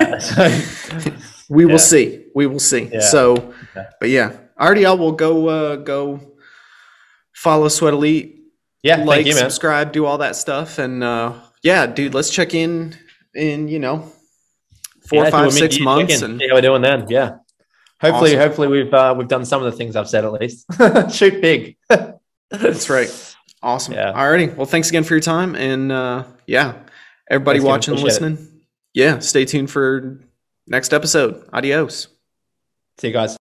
uh, 0.00 0.18
so 0.20 1.12
we 1.48 1.64
yeah. 1.64 1.72
will 1.72 1.78
see. 1.78 2.26
We 2.34 2.46
will 2.46 2.60
see. 2.60 2.90
Yeah. 2.92 3.00
So, 3.00 3.32
okay. 3.76 3.86
but 3.98 4.08
yeah, 4.08 4.36
RDL 4.58 4.98
will 4.98 5.12
go. 5.12 5.48
Uh, 5.48 5.76
go 5.76 6.20
follow 7.32 7.68
Sweat 7.68 7.94
Elite. 7.94 8.37
Yeah, 8.82 9.04
like, 9.04 9.26
you, 9.26 9.32
subscribe, 9.32 9.92
do 9.92 10.06
all 10.06 10.18
that 10.18 10.36
stuff, 10.36 10.78
and 10.78 11.02
uh, 11.02 11.34
yeah, 11.62 11.86
dude, 11.86 12.14
let's 12.14 12.30
check 12.30 12.54
in 12.54 12.96
in 13.34 13.68
you 13.68 13.78
know 13.78 14.12
four, 15.08 15.24
yeah, 15.24 15.30
five, 15.30 15.52
six 15.52 15.80
months, 15.80 16.22
and 16.22 16.38
see 16.38 16.48
how 16.48 16.54
we're 16.54 16.60
doing 16.60 16.82
then. 16.82 17.06
Yeah. 17.08 17.36
Hopefully, 18.00 18.30
awesome. 18.30 18.40
hopefully 18.40 18.68
we've 18.68 18.94
uh, 18.94 19.14
we've 19.18 19.26
done 19.26 19.44
some 19.44 19.62
of 19.64 19.70
the 19.70 19.76
things 19.76 19.96
I've 19.96 20.08
said 20.08 20.24
at 20.24 20.32
least. 20.32 20.64
Shoot 21.10 21.40
big. 21.42 21.76
That's 22.50 22.88
right. 22.88 23.36
Awesome. 23.62 23.94
Yeah. 23.94 24.12
Alrighty. 24.12 24.54
Well, 24.54 24.66
thanks 24.66 24.88
again 24.88 25.02
for 25.02 25.14
your 25.14 25.20
time, 25.20 25.56
and 25.56 25.90
uh, 25.90 26.24
yeah, 26.46 26.74
everybody 27.28 27.58
thanks 27.58 27.68
watching 27.68 27.94
and 27.94 28.02
listening. 28.02 28.34
It. 28.34 28.48
Yeah, 28.94 29.18
stay 29.18 29.44
tuned 29.44 29.70
for 29.70 30.20
next 30.66 30.94
episode. 30.94 31.48
Adios. 31.52 32.08
See 32.98 33.08
you 33.08 33.12
guys. 33.12 33.38